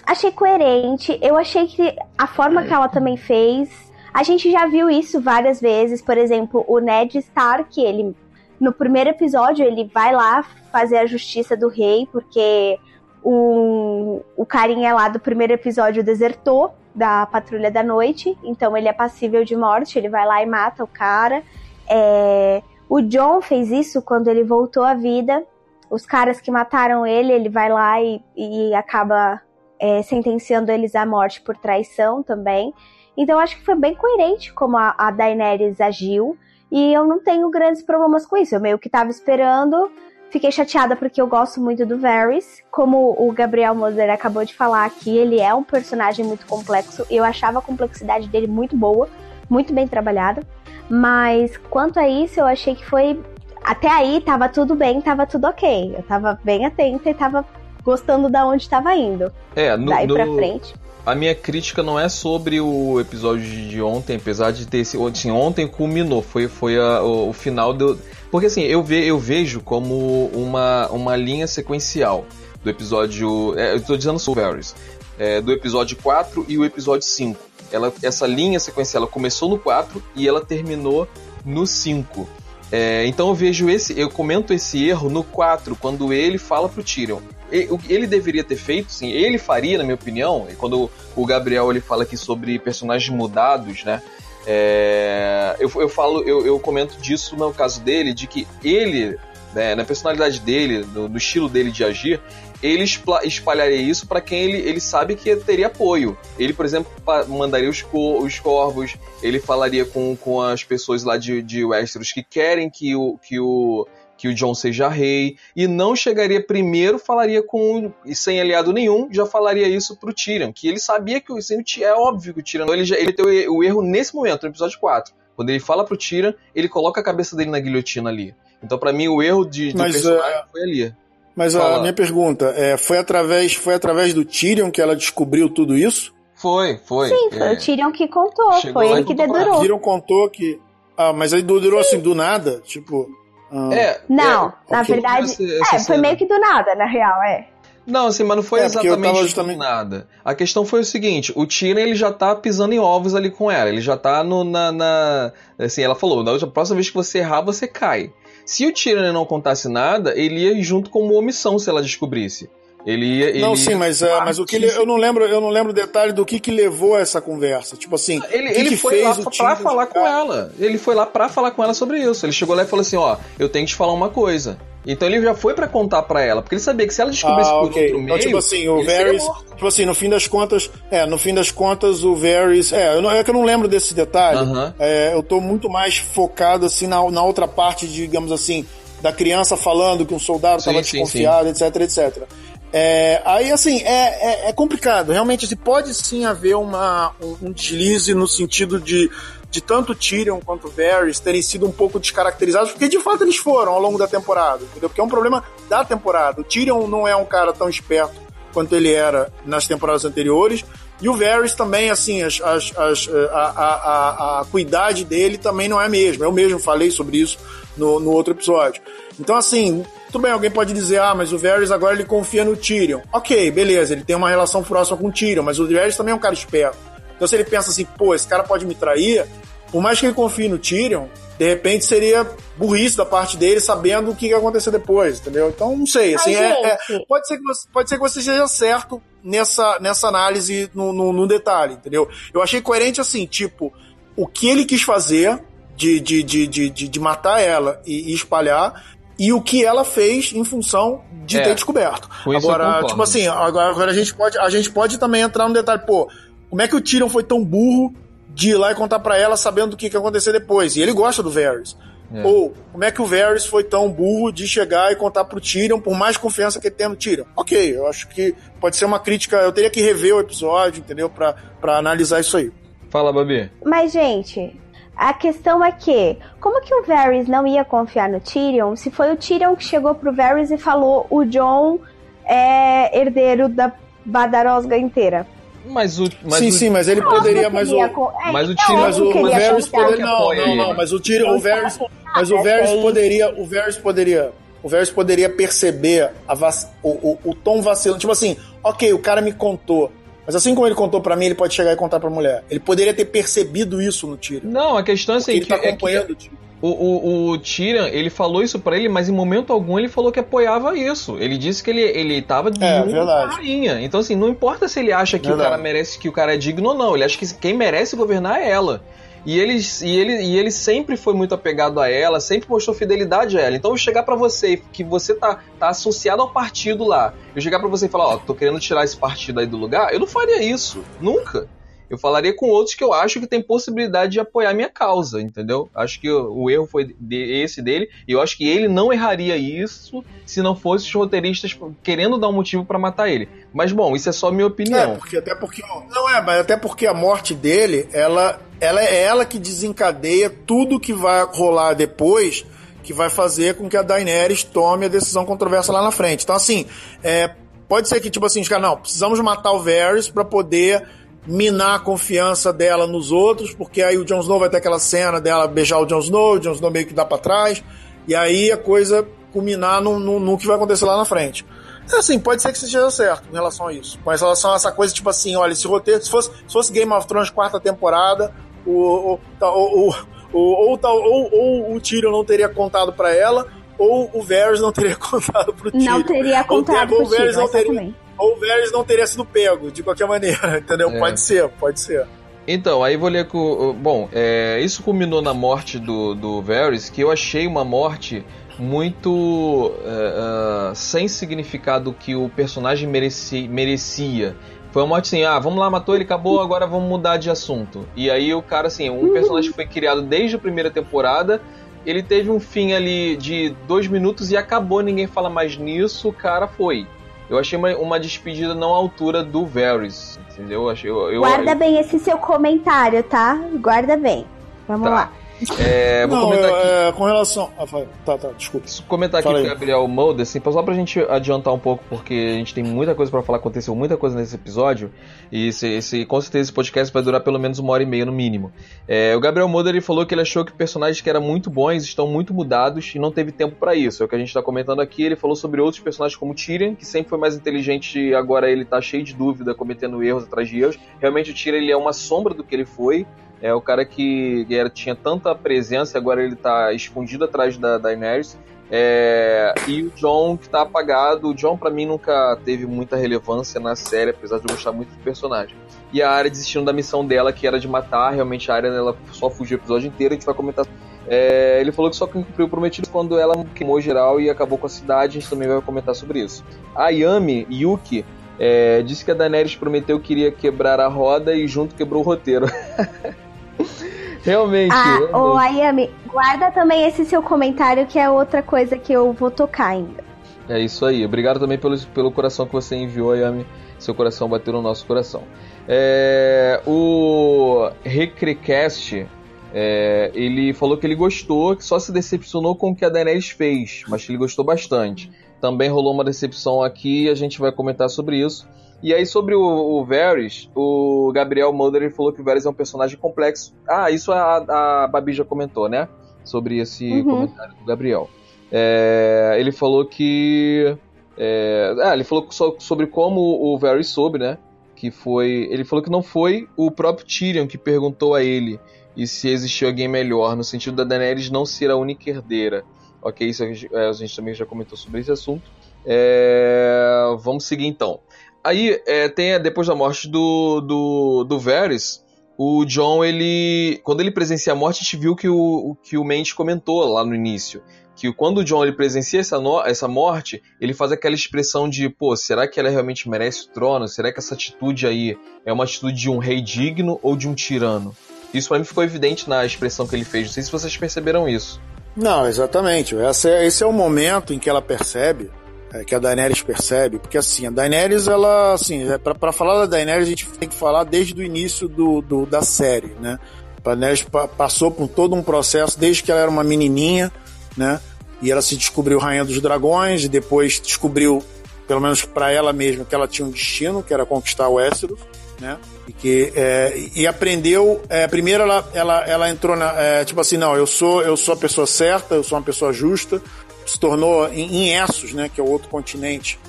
achei 0.05 0.31
coerente. 0.31 1.17
Eu 1.21 1.37
achei 1.37 1.67
que 1.67 1.95
a 2.17 2.27
forma 2.27 2.63
que 2.63 2.73
ela 2.73 2.87
também 2.87 3.17
fez. 3.17 3.69
A 4.13 4.23
gente 4.23 4.51
já 4.51 4.65
viu 4.67 4.89
isso 4.89 5.21
várias 5.21 5.61
vezes. 5.61 6.01
Por 6.01 6.17
exemplo, 6.17 6.65
o 6.67 6.79
Ned 6.79 7.17
Stark, 7.17 7.79
ele. 7.79 8.15
No 8.59 8.73
primeiro 8.73 9.11
episódio, 9.11 9.65
ele 9.65 9.89
vai 9.93 10.13
lá 10.13 10.43
fazer 10.69 10.97
a 10.97 11.05
justiça 11.05 11.55
do 11.55 11.69
rei, 11.69 12.05
porque 12.11 12.77
o, 13.23 14.21
o 14.35 14.45
carinha 14.45 14.93
lá 14.93 15.07
do 15.07 15.19
primeiro 15.19 15.53
episódio 15.53 16.03
desertou 16.03 16.73
da 16.93 17.25
Patrulha 17.25 17.71
da 17.71 17.81
Noite, 17.81 18.37
então 18.43 18.75
ele 18.75 18.89
é 18.89 18.93
passível 18.93 19.45
de 19.45 19.55
morte, 19.55 19.97
ele 19.97 20.09
vai 20.09 20.25
lá 20.25 20.43
e 20.43 20.45
mata 20.45 20.83
o 20.83 20.87
cara. 20.87 21.41
É, 21.87 22.61
o 22.89 23.01
John 23.01 23.41
fez 23.41 23.71
isso 23.71 24.01
quando 24.01 24.27
ele 24.27 24.43
voltou 24.43 24.83
à 24.83 24.93
vida 24.93 25.45
os 25.89 26.05
caras 26.05 26.39
que 26.39 26.51
mataram 26.51 27.05
ele, 27.05 27.31
ele 27.31 27.50
vai 27.50 27.69
lá 27.69 28.01
e, 28.01 28.22
e 28.36 28.74
acaba 28.74 29.41
é, 29.79 30.01
sentenciando 30.01 30.72
eles 30.72 30.96
à 30.96 31.05
morte 31.05 31.42
por 31.42 31.57
traição 31.57 32.22
também. 32.22 32.74
Então 33.18 33.40
acho 33.40 33.57
que 33.57 33.66
foi 33.66 33.75
bem 33.75 33.96
coerente 33.96 34.53
como 34.53 34.77
a, 34.77 34.94
a 34.98 35.11
Daenerys 35.11 35.81
agiu. 35.81 36.37
E 36.72 36.94
eu 36.94 37.05
não 37.05 37.20
tenho 37.22 37.50
grandes 37.50 37.81
problemas 37.81 38.25
com 38.25 38.37
isso. 38.37 38.55
Eu 38.55 38.61
meio 38.61 38.77
que 38.77 38.90
tava 38.90 39.09
esperando. 39.09 39.92
Fiquei 40.29 40.51
chateada 40.51 40.96
porque 40.96 41.20
eu 41.20 41.27
gosto 41.27 41.59
muito 41.59 41.85
do 41.85 41.98
Varys. 41.98 42.63
Como 42.70 43.16
o 43.18 43.31
Gabriel 43.31 43.74
Moser 43.74 44.11
acabou 44.11 44.46
de 44.46 44.53
falar 44.53 44.85
aqui, 44.85 45.18
ele 45.18 45.40
é 45.40 45.53
um 45.53 45.63
personagem 45.63 46.24
muito 46.24 46.46
complexo. 46.46 47.05
Eu 47.09 47.24
achava 47.24 47.59
a 47.59 47.63
complexidade 47.63 48.27
dele 48.27 48.46
muito 48.46 48.77
boa, 48.77 49.09
muito 49.50 49.74
bem 49.74 49.87
trabalhada. 49.87 50.44
Mas 50.87 51.57
quanto 51.57 52.00
a 52.00 52.07
isso, 52.07 52.40
eu 52.40 52.46
achei 52.46 52.75
que 52.75 52.85
foi 52.85 53.20
até 53.63 53.89
aí 53.89 54.22
tava 54.22 54.50
tudo 54.50 54.75
bem, 54.75 55.01
tava 55.01 55.25
tudo 55.25 55.48
ok. 55.48 55.95
Eu 55.98 56.03
tava 56.03 56.39
bem 56.43 56.65
atenta 56.65 57.09
e 57.09 57.13
tava 57.13 57.45
gostando 57.83 58.29
da 58.29 58.45
onde 58.45 58.69
tava 58.69 58.95
indo. 58.95 59.31
É, 59.55 59.75
no, 59.75 59.87
Daí 59.87 60.07
no... 60.07 60.13
pra 60.13 60.25
frente. 60.25 60.74
A 61.05 61.15
minha 61.15 61.33
crítica 61.33 61.81
não 61.81 62.00
é 62.00 62.07
sobre 62.09 62.59
o 62.59 63.00
episódio 63.00 63.43
de 63.43 63.81
ontem, 63.81 64.17
apesar 64.17 64.51
de 64.51 64.67
ter 64.67 64.85
sido. 64.85 65.07
Assim, 65.07 65.31
ontem 65.31 65.67
culminou, 65.67 66.22
foi, 66.22 66.48
foi 66.48 66.77
a, 66.79 67.01
o, 67.01 67.29
o, 67.29 67.33
final 67.33 67.74
do. 67.74 67.98
Porque 68.29 68.48
assim, 68.48 68.61
eu, 68.61 68.83
ve, 68.83 69.07
eu 69.07 69.17
vejo 69.17 69.61
como 69.61 70.27
uma, 70.27 70.87
uma 70.89 71.15
linha 71.15 71.48
sequencial 71.48 72.25
do 72.63 72.69
episódio. 72.69 73.57
É, 73.57 73.75
eu 73.75 73.81
tô 73.81 73.98
dizendo 73.98 74.19
sobre 74.19 74.43
Varys. 74.43 74.75
É, 75.17 75.41
do 75.41 75.51
episódio 75.51 75.98
4 75.98 76.45
e 76.48 76.57
o 76.57 76.65
episódio 76.65 77.07
5. 77.07 77.39
Ela, 77.72 77.91
essa 78.03 78.27
linha 78.27 78.59
sequencial 78.59 79.03
ela 79.03 79.11
começou 79.11 79.50
no 79.50 79.57
4 79.57 80.01
e 80.15 80.27
ela 80.27 80.41
terminou 80.41 81.07
no 81.45 81.65
5. 81.65 82.27
É, 82.72 83.05
então 83.08 83.29
eu 83.29 83.34
vejo 83.34 83.70
esse, 83.70 84.00
eu 84.00 84.10
comento 84.10 84.53
esse 84.53 84.88
erro 84.88 85.10
no 85.10 85.24
4, 85.24 85.75
quando 85.75 86.14
ele 86.14 86.38
fala 86.38 86.70
pro 86.70 86.84
Tyrion. 86.84 87.20
ele 87.51 88.05
deveria 88.05 88.44
ter 88.44 88.58
feito, 88.58 88.92
sim, 88.92 89.10
ele 89.10 89.38
faria, 89.38 89.77
na 89.77 89.84
minha 89.84 89.96
opinião, 89.96 90.48
quando 90.58 90.90
o 91.16 91.25
Gabriel 91.25 91.72
ele 91.72 91.82
fala 91.82 92.03
aqui 92.03 92.16
sobre 92.16 92.60
personagens 92.60 93.10
mudados, 93.10 93.84
né? 93.84 94.01
É, 94.46 95.55
eu, 95.60 95.70
eu 95.75 95.90
falo, 95.90 96.24
eu, 96.24 96.46
eu 96.46 96.60
comento 96.60 96.98
disso 97.00 97.36
no 97.36 97.53
caso 97.53 97.82
dele, 97.82 98.14
de 98.14 98.25
que 98.25 98.48
ele, 98.64 99.18
né, 99.53 99.75
na 99.75 99.83
personalidade 99.83 100.40
dele, 100.40 100.85
no, 100.94 101.09
no 101.09 101.18
estilo 101.18 101.50
dele 101.50 101.72
de 101.72 101.83
agir, 101.83 102.22
ele 102.62 102.83
espalharia 102.83 103.77
isso 103.77 104.07
para 104.07 104.20
quem 104.20 104.40
ele, 104.44 104.57
ele 104.57 104.79
sabe 104.79 105.16
que 105.16 105.35
teria 105.38 105.68
apoio. 105.68 106.18
Ele, 106.38 106.53
por 106.53 106.66
exemplo, 106.66 106.92
mandaria 107.27 107.70
os, 107.70 107.81
co 107.81 108.20
os 108.20 108.40
corvos, 108.40 108.96
ele 109.24 109.40
falaria 109.40 109.85
com, 109.85 110.16
com 110.16 110.42
as 110.42 110.64
pessoas 110.64 111.03
lá 111.03 111.18
de, 111.18 111.42
de 111.42 111.64
Westeros 111.64 112.12
que 112.12 112.24
querem 112.24 112.70
que 112.70 112.96
o, 112.96 113.18
que 113.18 113.40
o 113.40 113.88
que 114.20 114.27
o 114.27 114.35
John 114.35 114.53
seja 114.53 114.90
rei, 114.90 115.38
e 115.55 115.66
não 115.66 115.96
chegaria 115.96 116.46
primeiro, 116.46 117.00
falaria 117.00 117.42
com 117.42 117.94
e 118.05 118.14
sem 118.14 118.42
aliado 118.42 118.74
nenhum, 118.74 119.07
já 119.09 119.25
falaria 119.25 119.66
isso 119.66 119.96
pro 119.96 120.14
Tyrion, 120.14 120.51
que 120.51 120.68
ele 120.68 120.77
sabia 120.77 121.22
que 121.22 121.31
assim, 121.31 121.64
é 121.81 121.94
óbvio 121.94 122.33
que 122.33 122.42
o 122.42 122.44
Tyrion, 122.44 122.68
ele, 122.74 122.83
já, 122.83 122.98
ele 122.98 123.14
tem 123.14 123.25
o 123.48 123.64
erro 123.64 123.81
nesse 123.81 124.14
momento, 124.14 124.44
no 124.44 124.50
episódio 124.50 124.77
4. 124.77 125.14
Quando 125.38 125.51
ele 125.51 125.59
fala 125.62 125.85
pro 125.85 125.96
Tyrion, 125.96 126.33
ele 126.53 126.68
coloca 126.68 127.00
a 127.00 127.03
cabeça 127.03 127.33
dele 127.33 127.50
na 127.50 127.62
guilhotina 127.62 128.09
ali. 128.09 128.35
Então, 128.63 128.77
para 128.77 128.91
mim, 128.91 129.07
o 129.07 129.22
erro 129.22 129.45
de, 129.45 129.72
de 129.72 129.77
Mas, 129.77 129.93
personagem 129.93 130.39
uh, 130.39 130.43
foi 130.51 130.61
ali. 130.61 130.95
Mas 131.35 131.53
Fala. 131.53 131.77
a 131.77 131.79
minha 131.81 131.93
pergunta 131.93 132.53
é, 132.57 132.75
foi 132.75 132.98
através 132.98 133.53
foi 133.53 133.74
através 133.74 134.13
do 134.13 134.25
Tyrion 134.25 134.69
que 134.69 134.81
ela 134.81 134.95
descobriu 134.95 135.50
tudo 135.50 135.77
isso? 135.77 136.13
Foi, 136.35 136.77
foi. 136.85 137.09
Sim, 137.09 137.29
foi 137.31 137.48
é. 137.48 137.53
o 137.53 137.57
Tyrion 137.57 137.91
que 137.91 138.07
contou, 138.07 138.53
Chegou 138.53 138.83
foi 138.83 138.91
ele 138.91 139.03
que 139.05 139.13
dedurou. 139.13 139.57
O 139.57 139.61
Tyrion 139.61 139.79
contou 139.79 140.29
que 140.29 140.59
ah, 141.00 141.13
mas 141.13 141.33
aí 141.33 141.41
dedurou 141.41 141.79
assim 141.79 141.98
do 141.98 142.13
nada, 142.13 142.61
tipo. 142.65 143.09
Ah, 143.50 143.69
é. 143.72 144.01
Não, 144.09 144.50
é, 144.50 144.53
na 144.69 144.83
verdade, 144.83 145.31
essa, 145.31 145.43
essa 145.43 145.75
é, 145.77 145.79
foi 145.79 145.98
meio 145.98 146.17
que 146.17 146.25
do 146.25 146.37
nada, 146.37 146.75
na 146.75 146.85
real, 146.85 147.24
é. 147.24 147.48
Não, 147.87 148.07
assim, 148.07 148.25
mas 148.25 148.35
não 148.35 148.43
foi 148.43 148.59
é, 148.59 148.65
exatamente 148.65 149.22
justamente... 149.22 149.57
nada. 149.57 150.09
A 150.25 150.35
questão 150.35 150.65
foi 150.65 150.81
o 150.81 150.85
seguinte: 150.85 151.31
o 151.37 151.48
Tyrion 151.48 151.79
ele 151.79 151.95
já 151.95 152.11
tá 152.11 152.35
pisando 152.35 152.74
em 152.74 152.79
ovos 152.79 153.15
ali 153.15 153.31
com 153.31 153.50
ela. 153.50 153.69
Ele 153.69 153.79
já 153.79 153.95
tá 153.95 154.25
no, 154.25 154.43
na, 154.43 154.74
na. 154.74 155.31
Assim, 155.57 155.81
ela 155.81 155.95
falou: 155.95 156.22
na 156.22 156.37
próxima 156.48 156.75
vez 156.75 156.89
que 156.89 156.95
você 156.95 157.19
errar, 157.19 157.39
você 157.39 157.65
cai. 157.65 158.11
Se 158.50 158.66
o 158.66 158.74
Tyrion 158.74 159.14
não 159.14 159.27
contasse 159.27 159.70
nada, 159.70 160.20
ele 160.20 160.40
ia 160.40 160.59
junto 160.64 160.90
como 160.90 161.14
omissão 161.14 161.59
se 161.59 161.70
ela 161.70 161.83
descobrisse. 161.83 162.50
Ele 162.89 163.05
ia. 163.05 163.29
Ele 163.29 163.39
não, 163.39 163.55
sim, 163.55 163.75
mas, 163.75 164.01
uh, 164.01 164.07
mas 164.25 164.39
o 164.39 164.45
que 164.45 164.55
ele, 164.55 164.65
eu 164.65 164.83
não 164.83 164.97
lembro, 164.97 165.23
eu 165.23 165.39
não 165.39 165.49
lembro 165.49 165.69
o 165.69 165.73
detalhe 165.73 166.11
do 166.11 166.25
que 166.25 166.39
que 166.39 166.49
levou 166.49 166.95
a 166.95 167.01
essa 167.01 167.21
conversa. 167.21 167.77
Tipo 167.77 167.95
assim, 167.95 168.19
ele, 168.31 168.49
que 168.49 168.59
ele 168.59 168.69
que 168.69 168.77
foi 168.77 169.03
lá 169.03 169.15
pra 169.15 169.55
falar 169.55 169.85
com 169.85 169.99
ela. 169.99 170.51
Ele 170.57 170.79
foi 170.79 170.95
lá 170.95 171.05
pra 171.05 171.29
falar 171.29 171.51
com 171.51 171.63
ela 171.63 171.75
sobre 171.75 171.99
isso. 171.99 172.25
Ele 172.25 172.33
chegou 172.33 172.55
lá 172.55 172.63
e 172.63 172.65
falou 172.65 172.81
assim: 172.81 172.97
ó, 172.97 173.17
eu 173.37 173.47
tenho 173.47 173.65
que 173.65 173.73
te 173.73 173.75
falar 173.75 173.93
uma 173.93 174.09
coisa. 174.09 174.57
Então 174.87 175.07
ele 175.07 175.21
já 175.21 175.35
foi 175.35 175.53
para 175.53 175.67
contar 175.67 176.01
para 176.03 176.23
ela, 176.23 176.41
porque 176.41 176.55
ele 176.55 176.61
sabia 176.61 176.87
que 176.87 176.93
se 176.93 177.01
ela 177.01 177.11
descobrisse 177.11 177.51
ah, 177.51 177.61
okay. 177.61 177.73
por 177.73 177.79
outro 177.79 177.97
meio, 177.97 178.05
então, 178.05 178.17
tipo 178.17 178.37
assim, 178.37 178.67
o 178.69 178.83
Varys, 178.83 179.23
tipo 179.51 179.67
assim, 179.67 179.85
no 179.85 179.93
fim 179.93 180.09
das 180.09 180.25
contas, 180.25 180.71
é, 180.89 181.05
no 181.05 181.17
fim 181.17 181.33
das 181.33 181.51
contas 181.51 182.03
o 182.03 182.15
Varys, 182.15 182.71
é, 182.71 182.95
eu 182.95 183.01
não, 183.01 183.11
é 183.11 183.21
que 183.21 183.29
eu 183.29 183.33
não 183.33 183.43
lembro 183.43 183.67
desse 183.67 183.93
detalhe. 183.93 184.39
Uh 184.39 184.53
-huh. 184.53 184.73
é, 184.79 185.13
eu 185.13 185.21
tô 185.21 185.41
muito 185.41 185.69
mais 185.69 185.97
focado 185.97 186.65
assim 186.65 186.87
na, 186.87 187.11
na 187.11 187.21
outra 187.21 187.47
parte, 187.47 187.85
digamos 187.85 188.31
assim, 188.31 188.65
da 189.01 189.11
criança 189.11 189.55
falando 189.57 190.05
que 190.05 190.13
um 190.13 190.19
soldado 190.19 190.59
estava 190.59 190.81
desconfiado, 190.81 191.53
sim. 191.53 191.65
etc, 191.65 191.81
etc. 191.81 192.23
É, 192.72 193.22
aí, 193.25 193.51
assim, 193.51 193.82
é, 193.82 194.46
é, 194.46 194.50
é, 194.50 194.53
complicado. 194.53 195.12
Realmente, 195.12 195.46
assim, 195.46 195.55
pode 195.55 195.94
sim 195.94 196.25
haver 196.25 196.55
uma, 196.55 197.12
um, 197.22 197.48
um 197.48 197.51
deslize 197.51 198.14
no 198.14 198.27
sentido 198.27 198.79
de, 198.79 199.10
de 199.50 199.62
tanto 199.62 199.96
Tyrion 199.96 200.40
quanto 200.40 200.70
Varys 200.70 201.20
terem 201.20 201.42
sido 201.42 201.66
um 201.66 201.72
pouco 201.72 202.00
descaracterizados, 202.00 202.72
porque 202.72 202.88
de 202.88 203.00
fato 203.00 203.24
eles 203.24 203.38
foram 203.38 203.72
ao 203.74 203.82
longo 203.82 203.98
da 203.98 204.08
temporada, 204.08 204.64
entendeu? 204.64 204.90
Porque 204.90 205.01
é 205.01 205.03
um 205.03 205.10
problema 205.10 205.44
da 205.68 205.84
temporada. 205.84 206.42
O 206.42 206.44
Tyrion 206.44 206.88
não 206.88 207.08
é 207.08 207.16
um 207.16 207.25
cara 207.25 207.51
tão 207.51 207.68
esperto 207.68 208.16
quanto 208.53 208.75
ele 208.75 208.92
era 208.92 209.32
nas 209.46 209.68
temporadas 209.68 210.05
anteriores, 210.05 210.64
e 211.01 211.08
o 211.08 211.16
Varys 211.16 211.55
também, 211.55 211.90
assim, 211.90 212.22
as, 212.24 212.42
as, 212.42 212.77
as, 212.77 213.10
a, 213.32 213.38
a, 213.38 213.75
a, 213.75 214.42
a 214.42 214.46
cuidade 214.46 215.05
dele 215.05 215.38
também 215.38 215.70
não 215.70 215.79
é 215.79 215.86
a 215.86 215.90
mesma. 215.90 216.25
Eu 216.25 216.32
mesmo 216.32 216.60
falei 216.60 216.92
sobre 216.92 217.18
isso 217.18 217.38
no, 217.77 218.01
no 218.01 218.12
outro 218.12 218.34
episódio. 218.34 218.82
Então, 219.18 219.36
assim, 219.36 219.86
tudo 220.11 220.24
bem, 220.24 220.31
alguém 220.31 220.50
pode 220.50 220.74
dizer, 220.74 221.00
ah, 221.00 221.13
mas 221.13 221.31
o 221.31 221.37
Varys 221.37 221.72
agora 221.72 221.93
ele 221.93 222.05
confia 222.05 222.43
no 222.43 222.55
Tyrion. 222.55 223.01
Ok, 223.13 223.51
beleza, 223.51 223.93
ele 223.93 224.03
tem 224.03 224.15
uma 224.15 224.29
relação 224.29 224.63
próxima 224.63 224.98
com 224.98 225.07
o 225.07 225.11
Tyrion, 225.11 225.43
mas 225.43 225.59
o 225.59 225.67
Varys 225.67 225.95
também 225.95 226.11
é 226.11 226.15
um 226.15 226.19
cara 226.19 226.33
esperto. 226.33 226.77
Então, 227.15 227.27
se 227.27 227.35
ele 227.35 227.43
pensa 227.43 227.69
assim, 227.69 227.85
pô, 227.85 228.15
esse 228.15 228.27
cara 228.27 228.43
pode 228.43 228.65
me 228.65 228.74
trair, 228.74 229.25
por 229.72 229.81
mais 229.81 230.00
que 230.00 230.05
ele 230.05 230.13
confie 230.13 230.48
no 230.48 230.57
Tyrion, 230.57 231.07
de 231.37 231.48
repente 231.48 231.85
seria 231.85 232.27
burrice 232.57 232.98
da 232.98 233.05
parte 233.05 233.37
dele, 233.37 233.61
sabendo 233.61 234.11
o 234.11 234.15
que 234.15 234.29
vai 234.29 234.39
acontecer 234.39 234.72
depois, 234.72 235.19
entendeu? 235.19 235.50
Então, 235.50 235.77
não 235.77 235.85
sei, 235.85 236.15
assim, 236.15 236.35
Ai, 236.35 236.43
é, 236.43 236.77
é, 236.89 237.00
pode, 237.07 237.27
ser 237.27 237.37
que 237.37 237.43
você, 237.43 237.67
pode 237.72 237.89
ser 237.89 237.95
que 237.95 238.01
você 238.01 238.19
esteja 238.19 238.48
certo 238.48 239.01
nessa, 239.24 239.79
nessa 239.79 240.07
análise 240.07 240.69
no, 240.74 240.91
no, 240.91 241.13
no, 241.13 241.27
detalhe, 241.27 241.75
entendeu? 241.75 242.09
Eu 242.33 242.41
achei 242.41 242.61
coerente 242.61 243.00
assim, 243.00 243.25
tipo, 243.25 243.72
o 244.17 244.27
que 244.27 244.50
ele 244.50 244.65
quis 244.65 244.81
fazer 244.81 245.41
de, 245.77 246.01
de, 246.01 246.24
de, 246.24 246.48
de, 246.48 246.69
de 246.69 247.00
matar 247.00 247.39
ela 247.39 247.81
e, 247.85 248.11
e 248.11 248.13
espalhar, 248.13 248.98
e 249.20 249.34
o 249.34 249.42
que 249.42 249.66
ela 249.66 249.84
fez 249.84 250.32
em 250.34 250.46
função 250.46 251.01
de 251.25 251.38
é, 251.38 251.42
ter 251.42 251.53
descoberto. 251.53 252.10
Agora, 252.25 252.84
tipo 252.86 253.01
assim, 253.03 253.27
agora, 253.27 253.70
agora, 253.70 253.92
a, 253.92 253.94
gente 253.94 254.14
pode, 254.16 254.38
a 254.40 254.50
gente 254.50 254.72
pode 254.72 254.98
também 254.98 255.22
entrar 255.22 255.48
no 255.48 255.53
detalhe, 255.53 255.82
pô, 255.86 256.10
como 256.50 256.62
é 256.62 256.68
que 256.68 256.75
o 256.75 256.82
Tyrion 256.82 257.10
foi 257.10 257.24
tão 257.24 257.44
burro 257.44 257.94
de 258.29 258.51
ir 258.51 258.55
lá 258.55 258.72
e 258.72 258.75
contar 258.75 259.00
para 259.00 259.18
ela 259.18 259.36
sabendo 259.36 259.74
o 259.74 259.77
que, 259.77 259.90
que 259.90 259.96
ia 259.96 260.00
acontecer 260.00 260.32
depois. 260.32 260.77
E 260.77 260.82
ele 260.82 260.94
gosta 260.94 261.22
do 261.22 261.29
Varys. 261.29 261.75
É. 262.14 262.24
Ou, 262.24 262.53
como 262.72 262.84
é 262.84 262.92
que 262.92 263.01
o 263.01 263.05
Varys 263.05 263.46
foi 263.46 263.64
tão 263.64 263.92
burro 263.92 264.32
de 264.32 264.48
chegar 264.48 264.92
e 264.92 264.96
contar 264.96 265.25
pro 265.25 265.42
Tyrion, 265.42 265.79
por 265.79 265.96
mais 265.96 266.18
confiança 266.18 266.60
que 266.60 266.68
ele 266.68 266.75
tem 266.75 266.88
no 266.88 266.96
Tyrion? 266.96 267.25
Ok, 267.36 267.75
eu 267.75 267.86
acho 267.88 268.08
que 268.08 268.34
pode 268.60 268.77
ser 268.77 268.86
uma 268.86 269.00
crítica, 269.00 269.38
eu 269.38 269.51
teria 269.51 269.70
que 269.70 269.82
rever 269.82 270.16
o 270.16 270.20
episódio, 270.20 270.79
entendeu? 270.79 271.10
Pra, 271.10 271.36
pra 271.60 271.77
analisar 271.77 272.20
isso 272.20 272.38
aí. 272.38 272.51
Fala, 272.90 273.14
Babi. 273.14 273.51
Mas, 273.64 273.92
gente, 273.92 274.55
a 275.00 275.14
questão 275.14 275.64
é 275.64 275.72
que, 275.72 276.18
como 276.42 276.62
que 276.62 276.75
o 276.75 276.83
Varys 276.83 277.25
não 277.25 277.48
ia 277.48 277.64
confiar 277.64 278.09
no 278.09 278.20
Tyrion 278.20 278.75
se 278.75 278.92
foi 278.92 279.14
o 279.14 279.16
Tyrion 279.16 279.55
que 279.55 279.64
chegou 279.64 279.96
pro 279.96 280.14
Varys 280.14 280.51
e 280.51 280.57
falou 280.57 281.07
o 281.09 281.24
John 281.24 281.79
é 282.25 283.00
herdeiro 283.00 283.48
da 283.48 283.72
Badarosga 284.03 284.77
inteira? 284.77 285.25
Mas 285.66 286.00
o, 286.00 286.09
mas 286.24 286.40
sim, 286.40 286.50
o... 286.50 286.51
sim, 286.51 286.70
mas 286.70 286.90
ele 286.90 287.01
poderia, 287.01 287.50
mas 287.50 287.72
o, 287.72 287.79
é, 287.79 288.31
mas 288.33 288.50
o 288.50 288.55
Tyrion, 288.55 288.77
é 288.77 288.81
mas 288.81 289.00
o, 289.00 289.09
o 289.09 289.29
Varys 289.29 289.68
poderia, 289.70 290.05
não, 290.05 290.35
não, 290.35 290.55
não, 290.55 290.74
mas 290.74 290.92
o 290.92 291.00
Tyrion, 291.00 291.35
o 291.35 291.40
Varys, 291.40 291.79
mas 292.14 292.31
o 292.31 292.44
Varys 292.44 292.72
poderia, 292.81 293.29
o 293.40 293.46
Varys 293.46 293.77
poderia, 293.77 294.31
o 294.62 294.68
Varys 294.68 294.90
poderia 294.90 295.29
perceber 295.29 296.12
a 296.27 296.33
vac, 296.33 296.66
o, 296.83 296.90
o, 296.90 297.20
o 297.24 297.33
tom 297.33 297.62
vacilante, 297.62 298.01
tipo 298.01 298.12
assim, 298.12 298.35
ok, 298.62 298.92
o 298.94 299.00
cara 299.00 299.22
me 299.22 299.31
contou, 299.31 299.94
mas 300.29 300.35
assim 300.35 300.53
como 300.53 300.68
ele 300.68 300.75
contou 300.75 301.01
para 301.01 301.15
mim, 301.15 301.25
ele 301.25 301.33
pode 301.33 301.55
chegar 301.55 301.74
e 301.74 301.75
contar 301.75 302.00
pra 302.00 302.07
mulher. 302.07 302.44
Ele 302.51 302.59
poderia 302.59 302.94
ter 302.94 303.05
percebido 303.05 303.81
isso 303.81 304.05
no 304.05 304.15
Tyrion. 304.15 304.42
Não, 304.44 304.77
a 304.77 304.83
questão 304.83 305.15
é 305.15 305.18
assim, 305.18 305.31
ele 305.31 305.46
tá 305.48 305.55
acompanhando 305.55 306.11
é 306.11 306.15
que... 306.15 306.29
O, 306.61 306.68
o, 306.68 307.29
o 307.31 307.37
Tyrion, 307.39 307.87
ele 307.87 308.11
falou 308.11 308.44
isso 308.44 308.59
para 308.59 308.77
ele, 308.77 308.87
mas 308.87 309.09
em 309.09 309.11
momento 309.11 309.51
algum 309.51 309.79
ele 309.79 309.89
falou 309.89 310.11
que 310.11 310.20
apoiava 310.20 310.77
isso. 310.77 311.18
Ele 311.18 311.35
disse 311.35 311.63
que 311.63 311.72
ele, 311.72 311.81
ele 311.81 312.22
tava 312.22 312.51
de 312.51 312.63
é, 312.63 312.79
rainha. 313.25 313.81
Então, 313.81 314.01
assim, 314.01 314.15
não 314.15 314.29
importa 314.29 314.68
se 314.68 314.79
ele 314.79 314.92
acha 314.92 315.18
que 315.18 315.29
verdade. 315.29 315.48
o 315.48 315.51
cara 315.51 315.63
merece, 315.63 315.98
que 315.98 316.07
o 316.07 316.11
cara 316.11 316.35
é 316.35 316.37
digno 316.37 316.70
ou 316.70 316.75
não. 316.75 316.94
Ele 316.94 317.05
acha 317.05 317.18
que 317.18 317.33
quem 317.33 317.55
merece 317.55 317.96
governar 317.96 318.39
é 318.39 318.51
ela. 318.51 318.83
E 319.25 319.40
ele, 319.40 319.60
e, 319.82 319.98
ele, 319.98 320.22
e 320.22 320.38
ele 320.38 320.51
sempre 320.51 320.96
foi 320.96 321.14
muito 321.14 321.36
apegado 321.36 321.79
a 321.79 321.90
ela, 321.90 322.20
sempre 322.20 322.50
mostrou 322.50 322.75
fidelidade 322.75 323.38
a 323.38 323.42
ela. 323.42 323.55
Então 323.55 323.72
eu 323.72 323.77
chegar 323.77 324.03
para 324.03 324.16
você, 324.16 324.62
que 324.72 324.84
você 324.84 325.14
tá, 325.14 325.40
tá 325.60 325.70
associado 325.70 326.22
ao 326.22 326.32
partido 326.32 326.86
lá, 326.86 327.14
eu 327.36 327.42
chegar 327.42 327.60
para 327.60 327.68
você 327.68 327.88
e 327.88 327.90
falar, 327.90 328.08
ó, 328.08 328.14
oh, 328.16 328.20
tô 328.20 328.34
querendo 328.34 328.60
tirar 328.60 328.84
esse 328.84 328.98
partido 328.98 329.40
aí 329.40 329.46
do 329.46 329.58
lugar, 329.58 329.94
eu 329.94 330.00
não 330.00 330.08
faria 330.08 330.42
isso. 330.42 330.84
Nunca. 331.00 331.48
Eu 331.89 331.97
falaria 331.97 332.35
com 332.35 332.47
outros 332.47 332.75
que 332.75 332.83
eu 332.83 332.93
acho 332.93 333.19
que 333.19 333.27
tem 333.27 333.41
possibilidade 333.41 334.11
de 334.11 334.19
apoiar 334.19 334.53
minha 334.53 334.69
causa, 334.69 335.21
entendeu? 335.21 335.69
Acho 335.73 335.99
que 335.99 336.09
o, 336.09 336.49
erro 336.49 336.67
foi 336.67 336.95
de, 336.99 337.41
esse 337.41 337.61
dele, 337.61 337.89
e 338.07 338.11
eu 338.11 338.21
acho 338.21 338.37
que 338.37 338.47
ele 338.47 338.67
não 338.67 338.93
erraria 338.93 339.35
isso 339.35 340.03
se 340.25 340.41
não 340.41 340.55
fosse 340.55 340.85
os 340.85 340.93
roteiristas 340.93 341.57
querendo 341.81 342.17
dar 342.17 342.29
um 342.29 342.33
motivo 342.33 342.63
para 342.63 342.77
matar 342.77 343.09
ele. 343.09 343.27
Mas 343.51 343.71
bom, 343.71 343.95
isso 343.95 344.07
é 344.07 344.11
só 344.11 344.31
minha 344.31 344.45
opinião. 344.45 344.93
É, 344.93 344.95
porque 344.95 345.17
até 345.17 345.33
porque 345.33 345.63
não 345.89 346.09
é, 346.09 346.21
mas 346.21 346.41
até 346.41 346.55
porque 346.55 346.85
a 346.85 346.93
morte 346.93 347.33
dele, 347.33 347.89
ela, 347.91 348.39
ela 348.61 348.83
é 348.83 349.03
ela 349.03 349.25
que 349.25 349.39
desencadeia 349.39 350.29
tudo 350.29 350.79
que 350.79 350.93
vai 350.93 351.25
rolar 351.25 351.73
depois, 351.73 352.45
que 352.83 352.93
vai 352.93 353.09
fazer 353.09 353.55
com 353.55 353.67
que 353.67 353.77
a 353.77 353.81
Daenerys 353.81 354.43
tome 354.43 354.85
a 354.85 354.89
decisão 354.89 355.25
controversa 355.25 355.71
lá 355.71 355.81
na 355.81 355.91
frente. 355.91 356.23
Então 356.23 356.35
assim, 356.35 356.67
é, 357.03 357.31
pode 357.67 357.87
ser 357.87 357.99
que 357.99 358.09
tipo 358.09 358.25
assim, 358.25 358.41
os 358.41 358.47
caras, 358.47 358.69
não, 358.69 358.77
precisamos 358.77 359.19
matar 359.19 359.51
o 359.51 359.59
Varys 359.59 360.09
para 360.09 360.25
poder 360.25 360.85
minar 361.29 361.75
a 361.75 361.79
confiança 361.79 362.51
dela 362.51 362.87
nos 362.87 363.11
outros, 363.11 363.53
porque 363.53 363.83
aí 363.83 364.00
o 364.00 364.03
Jon 364.03 364.20
Snow 364.20 364.39
vai 364.39 364.50
ter 364.50 364.57
aquela 364.57 364.79
cena 364.79 365.22
dela 365.22 365.48
beijar 365.48 365.79
o 365.79 365.85
Jon 365.85 366.00
Snow, 366.00 366.33
o 366.33 366.39
Jon 366.39 366.53
Snow 366.53 366.72
meio 366.72 366.87
que 366.87 366.94
dá 366.94 367.05
para 367.05 367.20
trás, 367.20 367.63
e 368.07 368.15
aí 368.15 368.51
a 368.51 368.57
coisa 368.57 369.07
culminar 369.31 369.79
no, 369.79 370.00
no, 370.00 370.20
no, 370.20 370.37
que 370.39 370.48
vai 370.48 370.55
acontecer 370.55 370.85
lá 370.85 370.98
na 370.98 371.05
frente. 371.05 371.46
É 371.92 371.98
assim, 371.98 372.18
pode 372.20 372.42
ser 372.42 372.51
que 372.51 372.57
seja 372.57 372.89
certo 372.89 373.29
em 373.29 373.33
relação 373.33 373.68
a 373.68 373.74
isso. 373.74 374.00
Com 374.03 374.09
relação 374.09 374.53
a 374.53 374.55
essa 374.55 374.72
coisa, 374.72 374.92
tipo 374.92 375.07
assim, 375.07 375.35
olha, 375.35 375.53
esse 375.53 375.68
roteiro, 375.68 376.03
se 376.03 376.09
fosse, 376.09 376.31
se 376.48 376.53
fosse 376.53 376.74
Game 376.74 376.92
of 376.92 377.07
Thrones 377.07 377.29
quarta 377.29 377.59
temporada, 377.59 378.33
o, 378.65 379.13
o, 379.13 379.20
o, 379.39 379.89
o, 380.33 380.79
ou, 380.81 381.75
o 381.75 381.79
Tyrion 381.79 382.11
não 382.11 382.25
teria 382.25 382.50
contado 382.50 382.92
para 382.92 383.13
ela, 383.13 383.46
ou 383.77 384.09
o 384.13 384.24
Varys 384.24 384.61
não 384.61 384.72
teria 384.72 384.96
contado 384.98 385.53
pro 385.53 385.72
Tyrion. 385.72 385.92
Não 385.92 386.03
teria 386.03 386.44
contado 386.44 386.92
ou, 386.92 386.98
pro 387.05 387.09
Tyrion, 387.15 387.33
não 387.33 387.48
teria, 387.48 387.96
ou 388.20 388.36
o 388.36 388.40
Varys 388.40 388.72
não 388.72 388.84
teria 388.84 389.08
sido 389.08 389.25
pego, 389.25 389.72
de 389.72 389.82
qualquer 389.82 390.08
maneira, 390.08 390.60
entendeu? 390.60 390.90
É. 390.90 391.00
Pode 391.00 391.20
ser, 391.20 391.48
pode 391.50 391.79
ser. 391.79 392.05
Então, 392.48 392.84
aí 392.84 392.98
vou 392.98 393.10
ler 393.10 393.27
com. 393.27 393.74
Bom, 393.74 394.10
é, 394.12 394.60
isso 394.62 394.84
culminou 394.84 395.22
na 395.22 395.34
morte 395.34 395.79
do, 395.79 396.14
do 396.14 396.42
Varys, 396.42 396.90
que 396.90 397.01
eu 397.01 397.12
achei 397.12 397.48
uma 397.48 397.64
morte 397.64 398.25
muito 398.58 399.72
é, 399.86 400.72
uh, 400.72 400.75
sem 400.75 401.08
significado 401.08 401.94
que 401.94 402.16
o 402.16 402.27
personagem 402.29 402.90
merecia, 402.90 403.48
merecia. 403.48 404.36
Foi 404.72 404.84
uma 404.84 404.90
morte 404.90 405.05
assim, 405.05 405.24
ah, 405.24 405.40
vamos 405.40 405.60
lá, 405.60 405.70
matou 405.70 405.96
ele, 405.96 406.03
acabou, 406.03 406.42
agora 406.42 406.68
vamos 406.68 406.88
mudar 406.88 407.18
de 407.18 407.29
assunto. 407.29 407.88
E 407.96 408.12
aí 408.12 408.34
o 408.34 408.42
cara, 408.42 408.68
assim, 408.68 408.90
um 408.90 409.14
personagem 409.14 409.50
que 409.50 409.55
foi 409.55 409.66
criado 409.66 410.01
desde 410.01 410.36
a 410.36 410.40
primeira 410.40 410.70
temporada, 410.70 411.42
ele 411.86 412.03
teve 412.03 412.29
um 412.29 412.40
fim 412.40 412.74
ali 412.74 413.16
de 413.16 413.55
dois 413.68 413.88
minutos 413.88 414.32
e 414.32 414.38
acabou, 414.38 414.82
ninguém 414.82 415.08
fala 415.08 415.29
mais 415.29 415.58
nisso, 415.58 416.10
o 416.10 416.14
cara 416.14 416.48
foi. 416.48 416.86
Eu 417.29 417.37
achei 417.37 417.57
uma, 417.57 417.70
uma 417.77 418.00
despedida 418.00 418.55
não 418.55 418.74
à 418.74 418.77
altura 418.77 419.24
do 419.24 419.46
Varys, 419.46 420.20
entendeu? 420.31 420.63
Eu 420.63 420.70
achei, 420.70 420.89
eu, 420.89 421.20
Guarda 421.20 421.51
eu, 421.51 421.55
bem 421.55 421.77
esse 421.77 422.00
seu 422.00 422.18
comentário, 422.18 423.03
tá? 423.03 423.39
Guarda 423.61 423.96
bem. 423.96 424.25
Vamos 424.68 424.89
tá. 424.89 424.94
lá. 424.94 425.11
É, 425.59 426.05
vou 426.05 426.17
não, 426.17 426.25
comentar 426.25 426.49
aqui. 426.49 426.67
É, 426.67 426.91
com 426.91 427.03
relação. 427.05 427.49
Ah, 427.57 427.65
tá, 428.05 428.17
tá, 428.17 428.29
desculpa. 428.37 428.67
comentar 428.87 429.21
aqui 429.21 429.29
com 429.31 429.39
o 429.39 429.43
Gabriel 429.43 429.87
Mulder, 429.87 430.23
assim, 430.23 430.41
só 430.43 430.61
pra 430.61 430.73
gente 430.73 430.99
adiantar 431.09 431.53
um 431.53 431.59
pouco, 431.59 431.83
porque 431.89 432.13
a 432.13 432.37
gente 432.37 432.53
tem 432.53 432.63
muita 432.63 432.93
coisa 432.93 433.11
para 433.11 433.21
falar, 433.21 433.37
aconteceu 433.37 433.75
muita 433.75 433.95
coisa 433.95 434.17
nesse 434.17 434.35
episódio, 434.35 434.91
e 435.31 435.47
esse, 435.47 435.67
esse, 435.67 436.05
com 436.05 436.19
certeza 436.19 436.43
esse 436.43 436.53
podcast 436.53 436.93
vai 436.93 437.03
durar 437.03 437.21
pelo 437.21 437.39
menos 437.39 437.59
uma 437.59 437.71
hora 437.71 437.83
e 437.83 437.85
meia 437.85 438.05
no 438.05 438.11
mínimo. 438.11 438.51
É, 438.87 439.15
o 439.15 439.19
Gabriel 439.19 439.47
Mulder 439.47 439.75
ele 439.75 439.81
falou 439.81 440.05
que 440.05 440.13
ele 440.13 440.21
achou 440.21 440.43
que 440.43 440.51
personagens 440.51 441.01
que 441.01 441.09
eram 441.09 441.21
muito 441.21 441.49
bons 441.49 441.83
estão 441.83 442.07
muito 442.07 442.33
mudados 442.33 442.93
e 442.93 442.99
não 442.99 443.11
teve 443.11 443.31
tempo 443.31 443.55
para 443.55 443.75
isso. 443.75 444.03
É 444.03 444.05
o 444.05 444.09
que 444.09 444.15
a 444.15 444.19
gente 444.19 444.33
tá 444.33 444.41
comentando 444.41 444.81
aqui. 444.81 445.03
Ele 445.03 445.15
falou 445.15 445.35
sobre 445.35 445.61
outros 445.61 445.81
personagens 445.81 446.17
como 446.17 446.33
Tyrion, 446.33 446.75
que 446.75 446.85
sempre 446.85 447.09
foi 447.09 447.17
mais 447.17 447.35
inteligente 447.35 447.99
e 447.99 448.13
agora 448.13 448.49
ele 448.49 448.65
tá 448.65 448.81
cheio 448.81 449.03
de 449.03 449.13
dúvida, 449.13 449.53
cometendo 449.53 450.03
erros 450.03 450.23
atrás 450.23 450.49
de 450.49 450.59
erros. 450.59 450.79
Realmente 450.99 451.31
o 451.31 451.33
Tyrion 451.33 451.57
ele 451.57 451.71
é 451.71 451.77
uma 451.77 451.93
sombra 451.93 452.33
do 452.33 452.43
que 452.43 452.55
ele 452.55 452.65
foi. 452.65 453.05
É 453.41 453.53
o 453.53 453.61
cara 453.61 453.85
que 453.85 454.45
era, 454.49 454.69
tinha 454.69 454.95
tanta 454.95 455.33
presença, 455.33 455.97
agora 455.97 456.23
ele 456.23 456.35
tá 456.35 456.73
escondido 456.73 457.23
atrás 457.25 457.57
da 457.57 457.77
Daenerys. 457.77 458.37
É, 458.71 459.55
e 459.67 459.83
o 459.83 459.89
John 459.95 460.37
que 460.37 460.47
tá 460.47 460.61
apagado. 460.61 461.29
O 461.29 461.33
John, 461.33 461.57
para 461.57 461.71
mim, 461.71 461.85
nunca 461.85 462.37
teve 462.45 462.65
muita 462.65 462.95
relevância 462.95 463.59
na 463.59 463.75
série, 463.75 464.11
apesar 464.11 464.37
de 464.37 464.45
eu 464.47 464.55
gostar 464.55 464.71
muito 464.71 464.89
do 464.89 465.03
personagem. 465.03 465.55
E 465.91 466.01
a 466.01 466.11
área 466.11 466.29
desistindo 466.29 466.65
da 466.65 466.73
missão 466.73 467.05
dela, 467.05 467.33
que 467.33 467.47
era 467.47 467.59
de 467.59 467.67
matar. 467.67 468.11
Realmente 468.13 468.51
a 468.51 468.55
área 468.55 468.67
ela 468.67 468.95
só 469.11 469.29
fugiu 469.29 469.57
o 469.57 469.59
episódio 469.59 469.87
inteiro. 469.87 470.13
A 470.13 470.15
gente 470.15 470.25
vai 470.25 470.35
comentar. 470.35 470.67
É, 471.07 471.59
ele 471.59 471.71
falou 471.71 471.89
que 471.89 471.97
só 471.97 472.05
cumpriu 472.05 472.45
o 472.45 472.49
prometido 472.49 472.87
quando 472.89 473.17
ela 473.17 473.43
queimou 473.55 473.81
geral 473.81 474.21
e 474.21 474.29
acabou 474.29 474.57
com 474.57 474.67
a 474.67 474.69
cidade. 474.69 475.17
A 475.17 475.21
gente 475.21 475.29
também 475.29 475.47
vai 475.47 475.61
comentar 475.61 475.95
sobre 475.95 476.19
isso. 476.19 476.45
A 476.75 476.89
Yami 476.89 477.47
Yuki 477.49 478.05
é, 478.37 478.83
disse 478.83 479.03
que 479.03 479.09
a 479.09 479.15
Daenerys 479.15 479.55
prometeu 479.55 479.99
que 479.99 480.13
iria 480.13 480.31
quebrar 480.31 480.79
a 480.79 480.87
roda 480.87 481.35
e 481.35 481.47
junto 481.47 481.73
quebrou 481.73 482.03
o 482.03 482.05
roteiro. 482.05 482.45
Realmente. 484.24 484.74
Ah, 484.74 485.17
ô 485.17 485.37
Ayami, 485.37 485.89
guarda 486.07 486.51
também 486.51 486.85
esse 486.85 487.05
seu 487.05 487.22
comentário 487.22 487.85
que 487.87 487.98
é 487.98 488.09
outra 488.09 488.41
coisa 488.41 488.77
que 488.77 488.91
eu 488.91 489.13
vou 489.13 489.31
tocar 489.31 489.67
ainda. 489.67 490.03
É 490.48 490.59
isso 490.59 490.85
aí. 490.85 491.05
Obrigado 491.05 491.39
também 491.39 491.57
pelo, 491.57 491.77
pelo 491.87 492.11
coração 492.11 492.45
que 492.45 492.53
você 492.53 492.75
enviou, 492.75 493.11
Ayami. 493.11 493.45
Seu 493.77 493.93
coração 493.93 494.27
bateu 494.27 494.51
no 494.51 494.61
nosso 494.61 494.85
coração. 494.85 495.24
É, 495.67 496.61
o 496.65 497.69
Recrecast, 497.83 499.07
é, 499.53 500.11
ele 500.13 500.53
falou 500.53 500.77
que 500.77 500.85
ele 500.85 500.95
gostou, 500.95 501.55
que 501.55 501.63
só 501.63 501.79
se 501.79 501.91
decepcionou 501.91 502.55
com 502.55 502.72
o 502.72 502.75
que 502.75 502.83
a 502.83 502.89
Daenerys 502.89 503.29
fez, 503.29 503.83
mas 503.87 504.05
que 504.05 504.11
ele 504.11 504.17
gostou 504.17 504.43
bastante. 504.43 505.09
Também 505.39 505.69
rolou 505.69 505.93
uma 505.93 506.03
decepção 506.03 506.61
aqui 506.61 507.09
a 507.09 507.15
gente 507.15 507.39
vai 507.39 507.51
comentar 507.51 507.89
sobre 507.89 508.17
isso. 508.17 508.48
E 508.81 508.94
aí, 508.94 509.05
sobre 509.05 509.35
o, 509.35 509.42
o 509.42 509.83
Varys, 509.83 510.50
o 510.55 511.11
Gabriel 511.13 511.51
Mulder 511.51 511.92
falou 511.94 512.13
que 512.13 512.22
o 512.22 512.24
Varys 512.24 512.46
é 512.46 512.50
um 512.50 512.53
personagem 512.53 512.98
complexo. 512.98 513.53
Ah, 513.68 513.92
isso 513.92 514.11
a, 514.11 514.83
a 514.83 514.87
Babi 514.87 515.13
já 515.13 515.25
comentou, 515.25 515.68
né? 515.68 515.87
Sobre 516.24 516.59
esse 516.59 516.89
uhum. 516.89 517.03
comentário 517.03 517.55
do 517.55 517.65
Gabriel. 517.65 518.09
É, 518.51 519.35
ele 519.37 519.51
falou 519.51 519.85
que. 519.85 520.77
É, 521.18 521.75
ah, 521.83 521.94
ele 521.94 522.05
falou 522.05 522.27
sobre 522.59 522.87
como 522.87 523.20
o 523.20 523.57
Varys 523.57 523.87
soube, 523.87 524.18
né? 524.18 524.37
Que 524.75 524.89
foi. 524.89 525.50
Ele 525.51 525.65
falou 525.65 525.83
que 525.83 525.92
não 525.92 526.01
foi 526.01 526.48
o 526.55 526.72
próprio 526.72 527.05
Tyrion 527.05 527.48
que 527.48 527.57
perguntou 527.57 528.15
a 528.15 528.24
ele 528.24 528.59
e 528.96 529.05
se 529.05 529.29
existiu 529.29 529.68
alguém 529.68 529.87
melhor, 529.87 530.35
no 530.35 530.44
sentido 530.44 530.75
da 530.75 530.83
Daenerys 530.83 531.29
não 531.29 531.46
ser 531.46 531.70
a 531.70 531.75
única 531.75 532.09
herdeira. 532.09 532.63
Ok, 533.01 533.27
isso 533.27 533.44
a 533.44 533.48
gente, 533.48 533.70
é, 533.74 533.87
a 533.87 533.94
gente 533.94 534.15
também 534.15 534.33
já 534.33 534.46
comentou 534.46 534.77
sobre 534.77 535.01
esse 535.01 535.11
assunto. 535.11 535.44
É, 535.85 537.15
vamos 537.20 537.46
seguir 537.46 537.65
então. 537.65 538.00
Aí 538.43 538.81
é, 538.85 539.09
tem 539.09 539.39
depois 539.41 539.67
da 539.67 539.75
morte 539.75 540.07
do, 540.07 540.61
do, 540.61 541.23
do 541.23 541.39
Varys, 541.39 542.03
o 542.37 542.63
John, 542.65 543.03
ele. 543.03 543.79
Quando 543.83 544.01
ele 544.01 544.11
presencia 544.11 544.53
a 544.53 544.55
morte, 544.55 544.81
a 544.81 544.83
gente 544.83 544.97
viu 544.97 545.15
que 545.15 545.27
o, 545.27 545.75
que 545.83 545.97
o 545.97 546.03
Mendes 546.03 546.33
comentou 546.33 546.85
lá 546.93 547.03
no 547.03 547.13
início 547.13 547.61
que 547.99 548.13
quando 548.13 548.37
o 548.37 548.43
John 548.45 548.63
ele 548.63 548.71
presencia 548.71 549.19
essa, 549.19 549.39
no, 549.39 549.61
essa 549.61 549.87
morte, 549.87 550.41
ele 550.59 550.73
faz 550.73 550.91
aquela 550.91 551.13
expressão 551.13 551.67
de, 551.67 551.89
pô, 551.89 552.15
será 552.15 552.47
que 552.47 552.57
ela 552.57 552.69
realmente 552.69 553.09
merece 553.09 553.43
o 553.43 553.47
trono? 553.49 553.87
Será 553.89 554.11
que 554.11 554.19
essa 554.19 554.33
atitude 554.33 554.87
aí 554.87 555.17
é 555.45 555.51
uma 555.51 555.65
atitude 555.65 555.99
de 555.99 556.09
um 556.09 556.17
rei 556.17 556.41
digno 556.41 556.97
ou 557.03 557.17
de 557.17 557.27
um 557.27 557.35
tirano? 557.35 557.93
Isso 558.33 558.47
para 558.47 558.57
mim 558.57 558.63
ficou 558.63 558.83
evidente 558.83 559.27
na 559.27 559.45
expressão 559.45 559.85
que 559.85 559.95
ele 559.95 560.05
fez. 560.05 560.27
Não 560.27 560.33
sei 560.33 560.43
se 560.43 560.51
vocês 560.51 560.77
perceberam 560.77 561.27
isso. 561.27 561.59
Não, 561.95 562.25
exatamente. 562.25 562.95
Esse 562.95 563.29
é, 563.29 563.45
esse 563.45 563.63
é 563.63 563.67
o 563.67 563.73
momento 563.73 564.33
em 564.33 564.39
que 564.39 564.49
ela 564.49 564.61
percebe, 564.61 565.29
é, 565.74 565.84
que 565.84 565.94
a 565.94 566.00
Daenerys 566.00 566.42
percebe, 566.42 566.98
porque 567.00 567.18
assim, 567.18 567.46
a 567.46 567.50
Daenerys, 567.50 568.08
ela, 568.08 568.53
assim, 568.53 568.90
é, 568.92 568.98
para 568.98 569.32
falar 569.32 569.60
da 569.60 569.66
Daenerys, 569.66 570.08
a 570.08 570.10
gente 570.10 570.27
tem 570.27 570.50
que 570.50 570.55
falar 570.55 570.84
desde 570.84 571.14
o 571.14 571.24
início 571.24 571.68
do, 571.68 572.01
do 572.01 572.25
da 572.25 572.42
série, 572.42 572.96
né? 573.00 573.20
A 573.58 573.75
Daenerys 573.75 574.05
passou 574.38 574.72
por 574.72 574.88
todo 574.88 575.16
um 575.16 575.22
processo, 575.22 575.79
desde 575.79 576.03
que 576.03 576.12
ela 576.12 576.22
era 576.22 576.29
uma 576.29 576.44
menininha, 576.44 577.12
né? 577.55 577.79
E 578.22 578.32
ela 578.32 578.42
se 578.42 578.55
descobriu 578.55 579.00
rainha 579.00 579.24
dos 579.24 579.40
dragões 579.42 580.03
e 580.03 580.10
depois 580.10 580.60
descobriu, 580.60 581.24
pelo 581.68 581.79
menos 581.79 582.03
para 582.03 582.32
ela 582.32 582.51
mesma, 582.51 582.84
que 582.84 582.96
ela 582.96 583.08
tinha 583.08 583.27
um 583.27 583.32
destino, 583.32 583.84
que 583.84 583.94
era 583.94 584.05
conquistar 584.05 584.48
o 584.50 584.55
Westeros, 584.55 585.00
né? 585.40 585.58
E 585.88 585.94
que 585.94 586.34
é, 586.36 586.74
e 586.96 587.08
aprendeu. 587.08 587.82
É, 587.90 588.08
primeiro 588.08 588.44
ela, 588.44 588.68
ela, 588.74 589.05
ela 589.05 589.29
entrou 589.29 589.55
na 589.55 589.72
é, 589.79 590.03
tipo 590.03 590.20
assim, 590.20 590.38
não, 590.38 590.55
eu 590.55 590.68
sou 590.68 591.01
eu 591.01 591.16
sou 591.16 591.34
a 591.34 591.38
pessoa 591.38 591.66
certa, 591.66 592.16
eu 592.16 592.24
sou 592.24 592.38
uma 592.38 592.44
pessoa 592.44 592.74
justa. 592.74 593.22
Se 593.70 593.79
tornou 593.79 594.27
em, 594.29 594.70
em 594.70 594.74
Essos, 594.74 595.14
né? 595.14 595.29
Que 595.34 595.40
é 595.40 595.44
o 595.44 595.50
outro 595.50 595.70
continente 595.70 596.40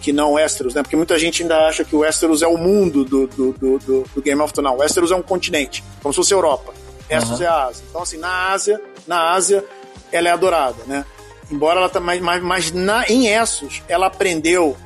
que 0.00 0.12
não 0.12 0.32
Westeros, 0.32 0.74
né? 0.74 0.82
Porque 0.82 0.96
muita 0.96 1.18
gente 1.18 1.42
ainda 1.42 1.56
acha 1.66 1.84
que 1.84 1.96
o 1.96 2.00
Westeros 2.00 2.42
é 2.42 2.46
o 2.46 2.58
mundo 2.58 3.04
do, 3.04 3.26
do, 3.26 3.52
do, 3.52 3.78
do 4.14 4.22
Game 4.22 4.40
of 4.40 4.52
Thrones. 4.52 4.70
Não, 4.70 4.78
Westeros 4.78 5.10
é 5.10 5.16
um 5.16 5.22
continente, 5.22 5.82
como 6.02 6.12
se 6.12 6.16
fosse 6.16 6.34
a 6.34 6.36
Europa. 6.36 6.74
Essos 7.08 7.40
uhum. 7.40 7.44
é 7.44 7.48
a 7.48 7.64
Ásia. 7.64 7.84
Então, 7.88 8.02
assim, 8.02 8.16
na 8.18 8.52
Ásia, 8.52 8.80
na 9.06 9.32
Ásia, 9.32 9.64
ela 10.10 10.28
é 10.28 10.30
adorada, 10.30 10.82
né? 10.86 11.04
Embora 11.50 11.80
ela 11.80 11.88
tá 11.88 12.00
mais, 12.00 12.20
mais, 12.20 12.42
mas 12.42 12.72
na, 12.72 13.04
em 13.08 13.26
Essos 13.26 13.82
ela 13.88 14.06
aprendeu 14.06 14.76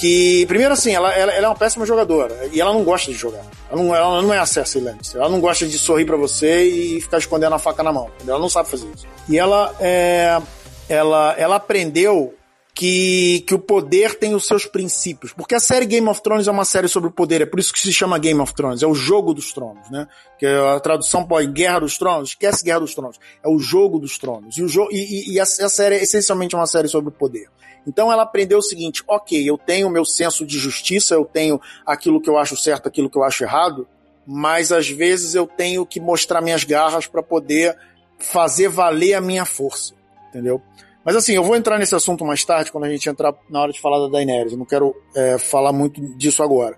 que 0.00 0.44
primeiro 0.46 0.72
assim 0.72 0.92
ela, 0.92 1.12
ela, 1.12 1.32
ela, 1.32 1.46
é 1.46 1.48
uma 1.48 1.54
péssima 1.54 1.86
jogadora 1.86 2.48
e 2.52 2.60
ela 2.60 2.72
não 2.72 2.82
gosta 2.82 3.12
de 3.12 3.18
jogar. 3.18 3.44
Ela 3.70 3.82
não, 3.82 3.94
ela 3.94 4.22
não 4.22 4.32
é 4.32 4.38
a 4.38 4.46
Cersei 4.46 4.82
Lannister. 4.82 5.20
Ela 5.20 5.30
não 5.30 5.40
gosta 5.40 5.66
de 5.66 5.78
sorrir 5.78 6.04
para 6.04 6.16
você 6.16 6.64
e 6.64 7.00
ficar 7.00 7.18
escondendo 7.18 7.54
a 7.54 7.58
faca 7.58 7.82
na 7.82 7.92
mão. 7.92 8.10
Ela 8.26 8.38
não 8.38 8.48
sabe 8.48 8.68
fazer 8.68 8.86
isso. 8.94 9.06
E 9.28 9.38
ela 9.38 9.74
é, 9.80 10.40
ela 10.88 11.34
ela 11.38 11.56
aprendeu 11.56 12.34
que, 12.74 13.44
que 13.46 13.54
o 13.54 13.58
poder 13.58 14.18
tem 14.18 14.34
os 14.34 14.46
seus 14.46 14.66
princípios. 14.66 15.32
Porque 15.32 15.54
a 15.54 15.60
série 15.60 15.86
Game 15.86 16.08
of 16.08 16.20
Thrones 16.20 16.48
é 16.48 16.50
uma 16.50 16.64
série 16.64 16.88
sobre 16.88 17.08
o 17.08 17.12
poder, 17.12 17.40
é 17.40 17.46
por 17.46 17.60
isso 17.60 17.72
que 17.72 17.78
se 17.78 17.92
chama 17.92 18.18
Game 18.18 18.40
of 18.40 18.52
Thrones, 18.52 18.82
é 18.82 18.86
o 18.86 18.94
jogo 18.94 19.32
dos 19.32 19.52
tronos, 19.52 19.88
né? 19.90 20.08
Que 20.38 20.46
a 20.46 20.80
tradução 20.80 21.24
pode 21.24 21.46
Guerra 21.48 21.80
dos 21.80 21.96
Tronos, 21.96 22.30
esquece 22.30 22.64
Guerra 22.64 22.80
dos 22.80 22.94
Tronos, 22.94 23.20
é 23.42 23.48
o 23.48 23.58
jogo 23.58 23.98
dos 23.98 24.18
tronos. 24.18 24.58
E, 24.58 24.62
o 24.62 24.68
jo 24.68 24.88
e, 24.90 25.30
e, 25.30 25.34
e 25.34 25.40
a, 25.40 25.44
a 25.44 25.46
série 25.46 25.96
é 25.96 26.02
essencialmente 26.02 26.56
uma 26.56 26.66
série 26.66 26.88
sobre 26.88 27.10
o 27.10 27.12
poder. 27.12 27.48
Então 27.86 28.10
ela 28.10 28.22
aprendeu 28.22 28.58
o 28.58 28.62
seguinte: 28.62 29.02
ok, 29.06 29.48
eu 29.48 29.56
tenho 29.56 29.86
o 29.86 29.90
meu 29.90 30.04
senso 30.04 30.44
de 30.44 30.58
justiça, 30.58 31.14
eu 31.14 31.24
tenho 31.24 31.60
aquilo 31.86 32.20
que 32.20 32.28
eu 32.28 32.36
acho 32.36 32.56
certo, 32.56 32.88
aquilo 32.88 33.08
que 33.08 33.16
eu 33.16 33.22
acho 33.22 33.44
errado, 33.44 33.86
mas 34.26 34.72
às 34.72 34.88
vezes 34.88 35.34
eu 35.34 35.46
tenho 35.46 35.86
que 35.86 36.00
mostrar 36.00 36.40
minhas 36.40 36.64
garras 36.64 37.06
para 37.06 37.22
poder 37.22 37.76
fazer 38.18 38.68
valer 38.68 39.14
a 39.14 39.20
minha 39.20 39.44
força, 39.44 39.94
entendeu? 40.34 40.60
Mas 41.04 41.16
assim, 41.16 41.34
eu 41.34 41.44
vou 41.44 41.54
entrar 41.54 41.78
nesse 41.78 41.94
assunto 41.94 42.24
mais 42.24 42.44
tarde, 42.44 42.72
quando 42.72 42.84
a 42.84 42.88
gente 42.88 43.08
entrar 43.08 43.34
na 43.50 43.60
hora 43.60 43.72
de 43.72 43.80
falar 43.80 43.98
da 44.06 44.08
Daenerys. 44.08 44.52
Eu 44.52 44.58
não 44.58 44.64
quero 44.64 44.94
é, 45.14 45.36
falar 45.36 45.70
muito 45.70 46.00
disso 46.16 46.42
agora. 46.42 46.76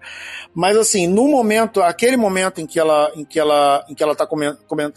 Mas 0.53 0.77
assim, 0.77 1.07
no 1.07 1.29
momento, 1.29 1.81
aquele 1.81 2.17
momento 2.17 2.61
em 2.61 2.67
que 2.67 2.79
ela, 2.79 3.13
em 3.15 3.25
que 3.25 3.39
ela, 3.39 3.85
em 3.89 3.95
que 3.95 4.03
ela 4.03 4.13
está 4.13 4.27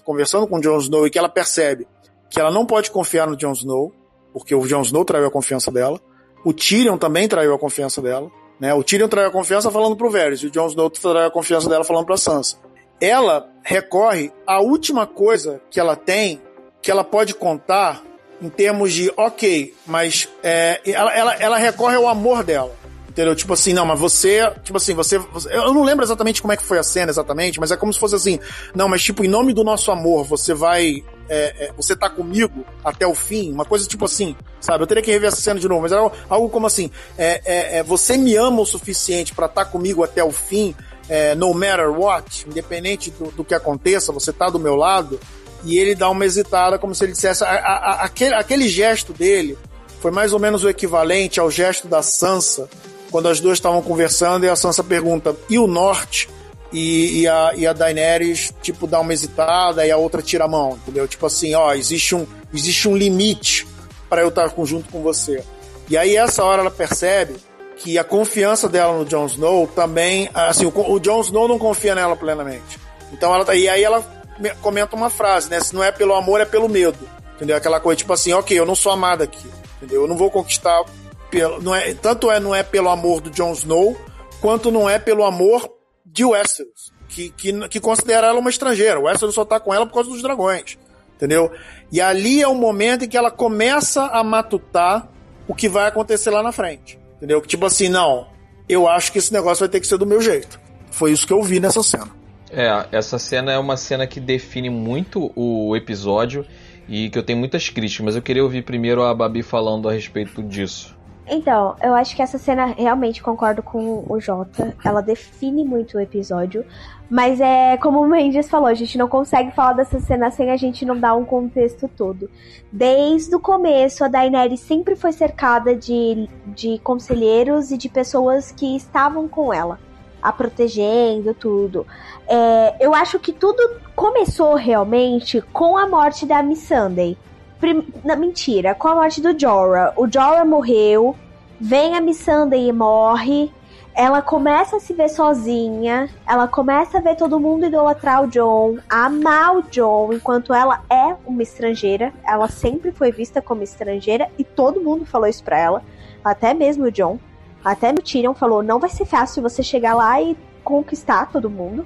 conversando 0.03 0.47
com 0.47 0.57
o 0.57 0.61
Jon 0.61 0.79
Snow 0.79 1.05
e 1.05 1.11
que 1.11 1.19
ela 1.19 1.29
percebe 1.29 1.87
que 2.29 2.39
ela 2.39 2.49
não 2.51 2.65
pode 2.65 2.89
confiar 2.89 3.27
no 3.27 3.35
Jon 3.35 3.51
Snow, 3.53 3.93
porque 4.33 4.53
o 4.55 4.67
Jon 4.67 4.81
Snow 4.81 5.05
traiu 5.05 5.27
a 5.27 5.31
confiança 5.31 5.71
dela. 5.71 5.99
O 6.43 6.53
Tyrion 6.53 6.97
também 6.97 7.27
traiu 7.27 7.53
a 7.53 7.59
confiança 7.59 8.01
dela. 8.01 8.31
Né? 8.59 8.73
O 8.73 8.83
Tyrion 8.83 9.07
traiu 9.07 9.29
a 9.29 9.31
confiança 9.31 9.69
falando 9.69 9.95
pro 9.95 10.09
Varys, 10.09 10.41
e 10.41 10.47
o 10.47 10.51
Jon 10.51 10.67
Snow 10.67 10.89
traiu 10.89 11.27
a 11.27 11.31
confiança 11.31 11.69
dela 11.69 11.83
falando 11.83 12.05
pra 12.05 12.17
Sansa. 12.17 12.57
Ela 12.99 13.47
recorre 13.63 14.31
à 14.45 14.59
última 14.59 15.05
coisa 15.05 15.61
que 15.69 15.79
ela 15.79 15.95
tem, 15.95 16.41
que 16.81 16.91
ela 16.91 17.03
pode 17.03 17.33
contar 17.33 18.03
em 18.41 18.49
termos 18.49 18.93
de, 18.93 19.11
ok, 19.17 19.73
mas 19.85 20.29
é, 20.43 20.81
ela, 20.85 21.13
ela, 21.13 21.33
ela 21.35 21.57
recorre 21.57 21.95
ao 21.95 22.07
amor 22.07 22.43
dela. 22.43 22.73
Entendeu? 23.09 23.35
Tipo 23.35 23.53
assim, 23.53 23.73
não, 23.73 23.85
mas 23.85 23.99
você. 23.99 24.49
Tipo 24.63 24.77
assim, 24.77 24.93
você, 24.93 25.17
você, 25.17 25.53
Eu 25.53 25.73
não 25.73 25.83
lembro 25.83 26.05
exatamente 26.05 26.41
como 26.41 26.53
é 26.53 26.57
que 26.57 26.63
foi 26.63 26.77
a 26.77 26.83
cena 26.83 27.11
exatamente, 27.11 27.59
mas 27.59 27.71
é 27.71 27.75
como 27.75 27.91
se 27.91 27.99
fosse 27.99 28.15
assim. 28.15 28.39
Não, 28.73 28.87
mas 28.87 29.03
tipo, 29.03 29.25
em 29.25 29.27
nome 29.27 29.51
do 29.51 29.63
nosso 29.63 29.91
amor, 29.91 30.23
você 30.23 30.53
vai. 30.53 31.03
É, 31.27 31.65
é, 31.65 31.73
você 31.75 31.95
tá 31.95 32.09
comigo 32.09 32.63
até 32.85 33.05
o 33.05 33.15
fim. 33.15 33.51
Uma 33.51 33.65
coisa 33.65 33.85
tipo 33.87 34.05
assim, 34.05 34.35
sabe? 34.61 34.83
Eu 34.83 34.87
teria 34.87 35.03
que 35.03 35.11
rever 35.11 35.27
essa 35.27 35.41
cena 35.41 35.59
de 35.59 35.67
novo, 35.67 35.81
mas 35.81 35.91
era 35.91 36.09
algo 36.29 36.49
como 36.49 36.67
assim. 36.67 36.91
É, 37.17 37.41
é, 37.43 37.77
é 37.79 37.83
você 37.83 38.15
me 38.15 38.35
ama 38.35 38.61
o 38.61 38.65
suficiente 38.65 39.33
para 39.33 39.47
estar 39.47 39.65
tá 39.65 39.69
comigo 39.69 40.03
até 40.03 40.23
o 40.23 40.31
fim, 40.31 40.73
é, 41.09 41.33
no 41.35 41.53
matter 41.53 41.89
what, 41.89 42.47
independente 42.47 43.11
do, 43.11 43.31
do 43.31 43.43
que 43.43 43.55
aconteça, 43.55 44.13
você 44.13 44.31
tá 44.31 44.49
do 44.49 44.59
meu 44.59 44.75
lado 44.75 45.19
e 45.63 45.77
ele 45.77 45.95
dá 45.95 46.09
uma 46.09 46.25
hesitada, 46.25 46.77
como 46.77 46.95
se 46.95 47.03
ele 47.03 47.13
dissesse. 47.13 47.43
A, 47.43 47.47
a, 47.47 48.03
aquele, 48.03 48.35
aquele 48.35 48.67
gesto 48.67 49.13
dele 49.13 49.57
foi 49.99 50.11
mais 50.11 50.33
ou 50.33 50.39
menos 50.39 50.63
o 50.63 50.69
equivalente 50.69 51.39
ao 51.39 51.51
gesto 51.51 51.87
da 51.87 52.01
Sansa, 52.01 52.69
quando 53.11 53.27
as 53.27 53.39
duas 53.39 53.57
estavam 53.57 53.81
conversando 53.81 54.45
e 54.45 54.49
a 54.49 54.55
Sansa 54.55 54.83
pergunta: 54.83 55.35
e 55.49 55.57
o 55.57 55.67
norte? 55.67 56.29
E, 56.71 57.21
e, 57.21 57.27
a, 57.27 57.51
e 57.55 57.65
a 57.65 57.73
Daenerys, 57.73 58.53
tipo, 58.61 58.85
dá 58.85 58.99
uma 58.99 59.11
hesitada 59.11 59.87
e 59.87 59.89
a 59.89 59.97
outra 59.97 60.21
tira 60.21 60.45
a 60.45 60.47
mão, 60.47 60.73
entendeu? 60.73 61.07
Tipo 61.07 61.25
assim: 61.25 61.55
ó, 61.55 61.73
existe 61.73 62.13
um, 62.13 62.27
existe 62.53 62.87
um 62.87 62.95
limite 62.95 63.67
para 64.07 64.21
eu 64.21 64.29
estar 64.29 64.51
junto 64.63 64.89
com 64.91 65.01
você. 65.01 65.43
E 65.89 65.97
aí, 65.97 66.15
essa 66.15 66.43
hora, 66.43 66.61
ela 66.61 66.71
percebe 66.71 67.35
que 67.77 67.97
a 67.97 68.03
confiança 68.03 68.69
dela 68.69 68.97
no 68.97 69.05
Jon 69.05 69.25
Snow 69.25 69.67
também. 69.67 70.29
Assim, 70.33 70.65
o, 70.65 70.91
o 70.91 70.99
Jon 70.99 71.21
Snow 71.21 71.47
não 71.47 71.57
confia 71.57 71.95
nela 71.95 72.15
plenamente. 72.15 72.79
Então, 73.11 73.33
ela, 73.33 73.55
e 73.55 73.67
aí 73.67 73.83
ela 73.83 74.18
comenta 74.61 74.95
uma 74.95 75.09
frase, 75.09 75.49
né? 75.49 75.59
Se 75.59 75.73
não 75.73 75.83
é 75.83 75.91
pelo 75.91 76.15
amor, 76.15 76.41
é 76.41 76.45
pelo 76.45 76.69
medo. 76.69 76.97
Entendeu? 77.35 77.55
Aquela 77.55 77.79
coisa 77.79 77.97
tipo 77.97 78.11
assim, 78.11 78.33
ok, 78.33 78.57
eu 78.57 78.65
não 78.65 78.75
sou 78.75 78.91
amada 78.91 79.23
aqui. 79.23 79.47
Entendeu? 79.77 80.01
Eu 80.01 80.07
não 80.07 80.17
vou 80.17 80.29
conquistar 80.29 80.83
pelo. 81.29 81.61
Não 81.61 81.73
é, 81.73 81.93
tanto 81.93 82.29
é 82.29 82.39
não 82.39 82.53
é 82.53 82.63
pelo 82.63 82.89
amor 82.89 83.21
do 83.21 83.29
Jon 83.29 83.53
Snow, 83.53 83.97
quanto 84.41 84.71
não 84.71 84.89
é 84.89 84.99
pelo 84.99 85.23
amor 85.23 85.69
de 86.05 86.25
Westeros. 86.25 86.91
Que, 87.07 87.29
que, 87.31 87.67
que 87.69 87.79
considera 87.79 88.27
ela 88.27 88.39
uma 88.39 88.49
estrangeira. 88.49 88.99
O 88.99 89.03
Westeros 89.03 89.33
só 89.33 89.43
tá 89.43 89.59
com 89.59 89.73
ela 89.73 89.85
por 89.85 89.93
causa 89.93 90.09
dos 90.09 90.21
dragões. 90.21 90.77
Entendeu? 91.15 91.51
E 91.91 91.99
ali 91.99 92.41
é 92.41 92.47
o 92.47 92.55
momento 92.55 93.05
em 93.05 93.07
que 93.07 93.17
ela 93.17 93.31
começa 93.31 94.05
a 94.05 94.23
matutar 94.23 95.09
o 95.47 95.55
que 95.55 95.67
vai 95.67 95.87
acontecer 95.87 96.29
lá 96.29 96.43
na 96.43 96.51
frente. 96.51 96.99
Entendeu? 97.17 97.41
Tipo 97.41 97.65
assim, 97.65 97.89
não, 97.89 98.27
eu 98.67 98.87
acho 98.87 99.11
que 99.11 99.17
esse 99.17 99.33
negócio 99.33 99.61
vai 99.61 99.69
ter 99.69 99.79
que 99.79 99.87
ser 99.87 99.97
do 99.97 100.05
meu 100.05 100.21
jeito. 100.21 100.59
Foi 100.91 101.11
isso 101.11 101.25
que 101.25 101.33
eu 101.33 101.41
vi 101.41 101.59
nessa 101.59 101.81
cena. 101.81 102.18
É, 102.51 102.87
essa 102.91 103.19
cena 103.19 103.51
é 103.51 103.57
uma 103.57 103.77
cena 103.77 104.07
que 104.07 104.19
define 104.19 104.69
muito 104.69 105.31
o 105.35 105.75
episódio 105.75 106.45
e 106.87 107.09
que 107.09 107.19
eu 107.19 107.23
tenho 107.23 107.37
muitas 107.37 107.69
críticas, 107.69 108.05
mas 108.05 108.15
eu 108.15 108.21
queria 108.21 108.43
ouvir 108.43 108.63
primeiro 108.63 109.03
a 109.03 109.13
Babi 109.13 109.43
falando 109.43 109.87
a 109.87 109.91
respeito 109.91 110.41
disso. 110.41 110.97
Então, 111.31 111.75
eu 111.83 111.93
acho 111.93 112.15
que 112.15 112.23
essa 112.23 112.39
cena 112.39 112.65
realmente 112.65 113.21
concordo 113.21 113.61
com 113.61 114.03
o 114.09 114.19
Jota. 114.19 114.75
Ela 114.83 114.99
define 114.99 115.63
muito 115.63 115.97
o 115.97 115.99
episódio. 115.99 116.65
Mas 117.07 117.39
é 117.39 117.77
como 117.77 118.01
o 118.01 118.07
Mendes 118.07 118.49
falou, 118.49 118.67
a 118.67 118.73
gente 118.73 118.97
não 118.97 119.07
consegue 119.07 119.51
falar 119.51 119.73
dessa 119.73 119.99
cena 119.99 120.31
sem 120.31 120.49
a 120.49 120.57
gente 120.57 120.85
não 120.85 120.99
dar 120.99 121.15
um 121.15 121.25
contexto 121.25 121.87
todo. 121.87 122.29
Desde 122.71 123.35
o 123.35 123.39
começo, 123.39 124.03
a 124.03 124.07
Daenerys 124.07 124.59
sempre 124.59 124.95
foi 124.95 125.11
cercada 125.11 125.75
de, 125.75 126.27
de 126.47 126.79
conselheiros 126.79 127.71
e 127.71 127.77
de 127.77 127.89
pessoas 127.89 128.51
que 128.51 128.75
estavam 128.75 129.27
com 129.27 129.51
ela, 129.53 129.79
a 130.21 130.31
protegendo, 130.31 131.33
tudo. 131.33 131.85
É, 132.31 132.75
eu 132.79 132.93
acho 132.93 133.19
que 133.19 133.33
tudo 133.33 133.81
começou 133.95 134.53
realmente 134.53 135.41
com 135.51 135.75
a 135.75 135.87
morte 135.87 136.25
da 136.25 136.43
Miss 136.43 136.59
Sunday. 136.59 137.17
Prim 137.59 137.91
não, 138.05 138.15
mentira, 138.15 138.75
com 138.75 138.87
a 138.87 138.95
morte 138.95 139.19
do 139.19 139.37
Jorah. 139.37 139.93
O 139.97 140.07
Jorah 140.07 140.45
morreu, 140.45 141.15
vem 141.59 141.95
a 141.95 142.01
Miss 142.01 142.17
Sunday 142.17 142.69
e 142.69 142.71
morre 142.71 143.51
ela 143.99 144.21
começa 144.21 144.77
a 144.77 144.79
se 144.79 144.93
ver 144.93 145.09
sozinha, 145.09 146.09
ela 146.25 146.47
começa 146.47 146.97
a 146.97 147.01
ver 147.01 147.17
todo 147.17 147.37
mundo 147.37 147.65
idolatrar 147.65 148.23
o 148.23 148.27
John, 148.27 148.77
amar 148.87 149.57
o 149.57 149.61
John, 149.63 150.13
enquanto 150.13 150.53
ela 150.53 150.83
é 150.89 151.17
uma 151.25 151.43
estrangeira, 151.43 152.13
ela 152.25 152.47
sempre 152.47 152.93
foi 152.93 153.11
vista 153.11 153.41
como 153.41 153.61
estrangeira 153.61 154.29
e 154.37 154.43
todo 154.45 154.79
mundo 154.79 155.05
falou 155.05 155.27
isso 155.27 155.43
pra 155.43 155.59
ela, 155.59 155.83
até 156.23 156.53
mesmo 156.53 156.85
o 156.85 156.91
John, 156.93 157.19
até 157.61 157.91
o 157.91 157.95
Tyrion 157.95 158.33
falou, 158.33 158.63
não 158.63 158.79
vai 158.79 158.89
ser 158.89 159.03
fácil 159.03 159.43
você 159.43 159.61
chegar 159.61 159.93
lá 159.95 160.21
e 160.21 160.37
conquistar 160.63 161.29
todo 161.29 161.49
mundo. 161.49 161.85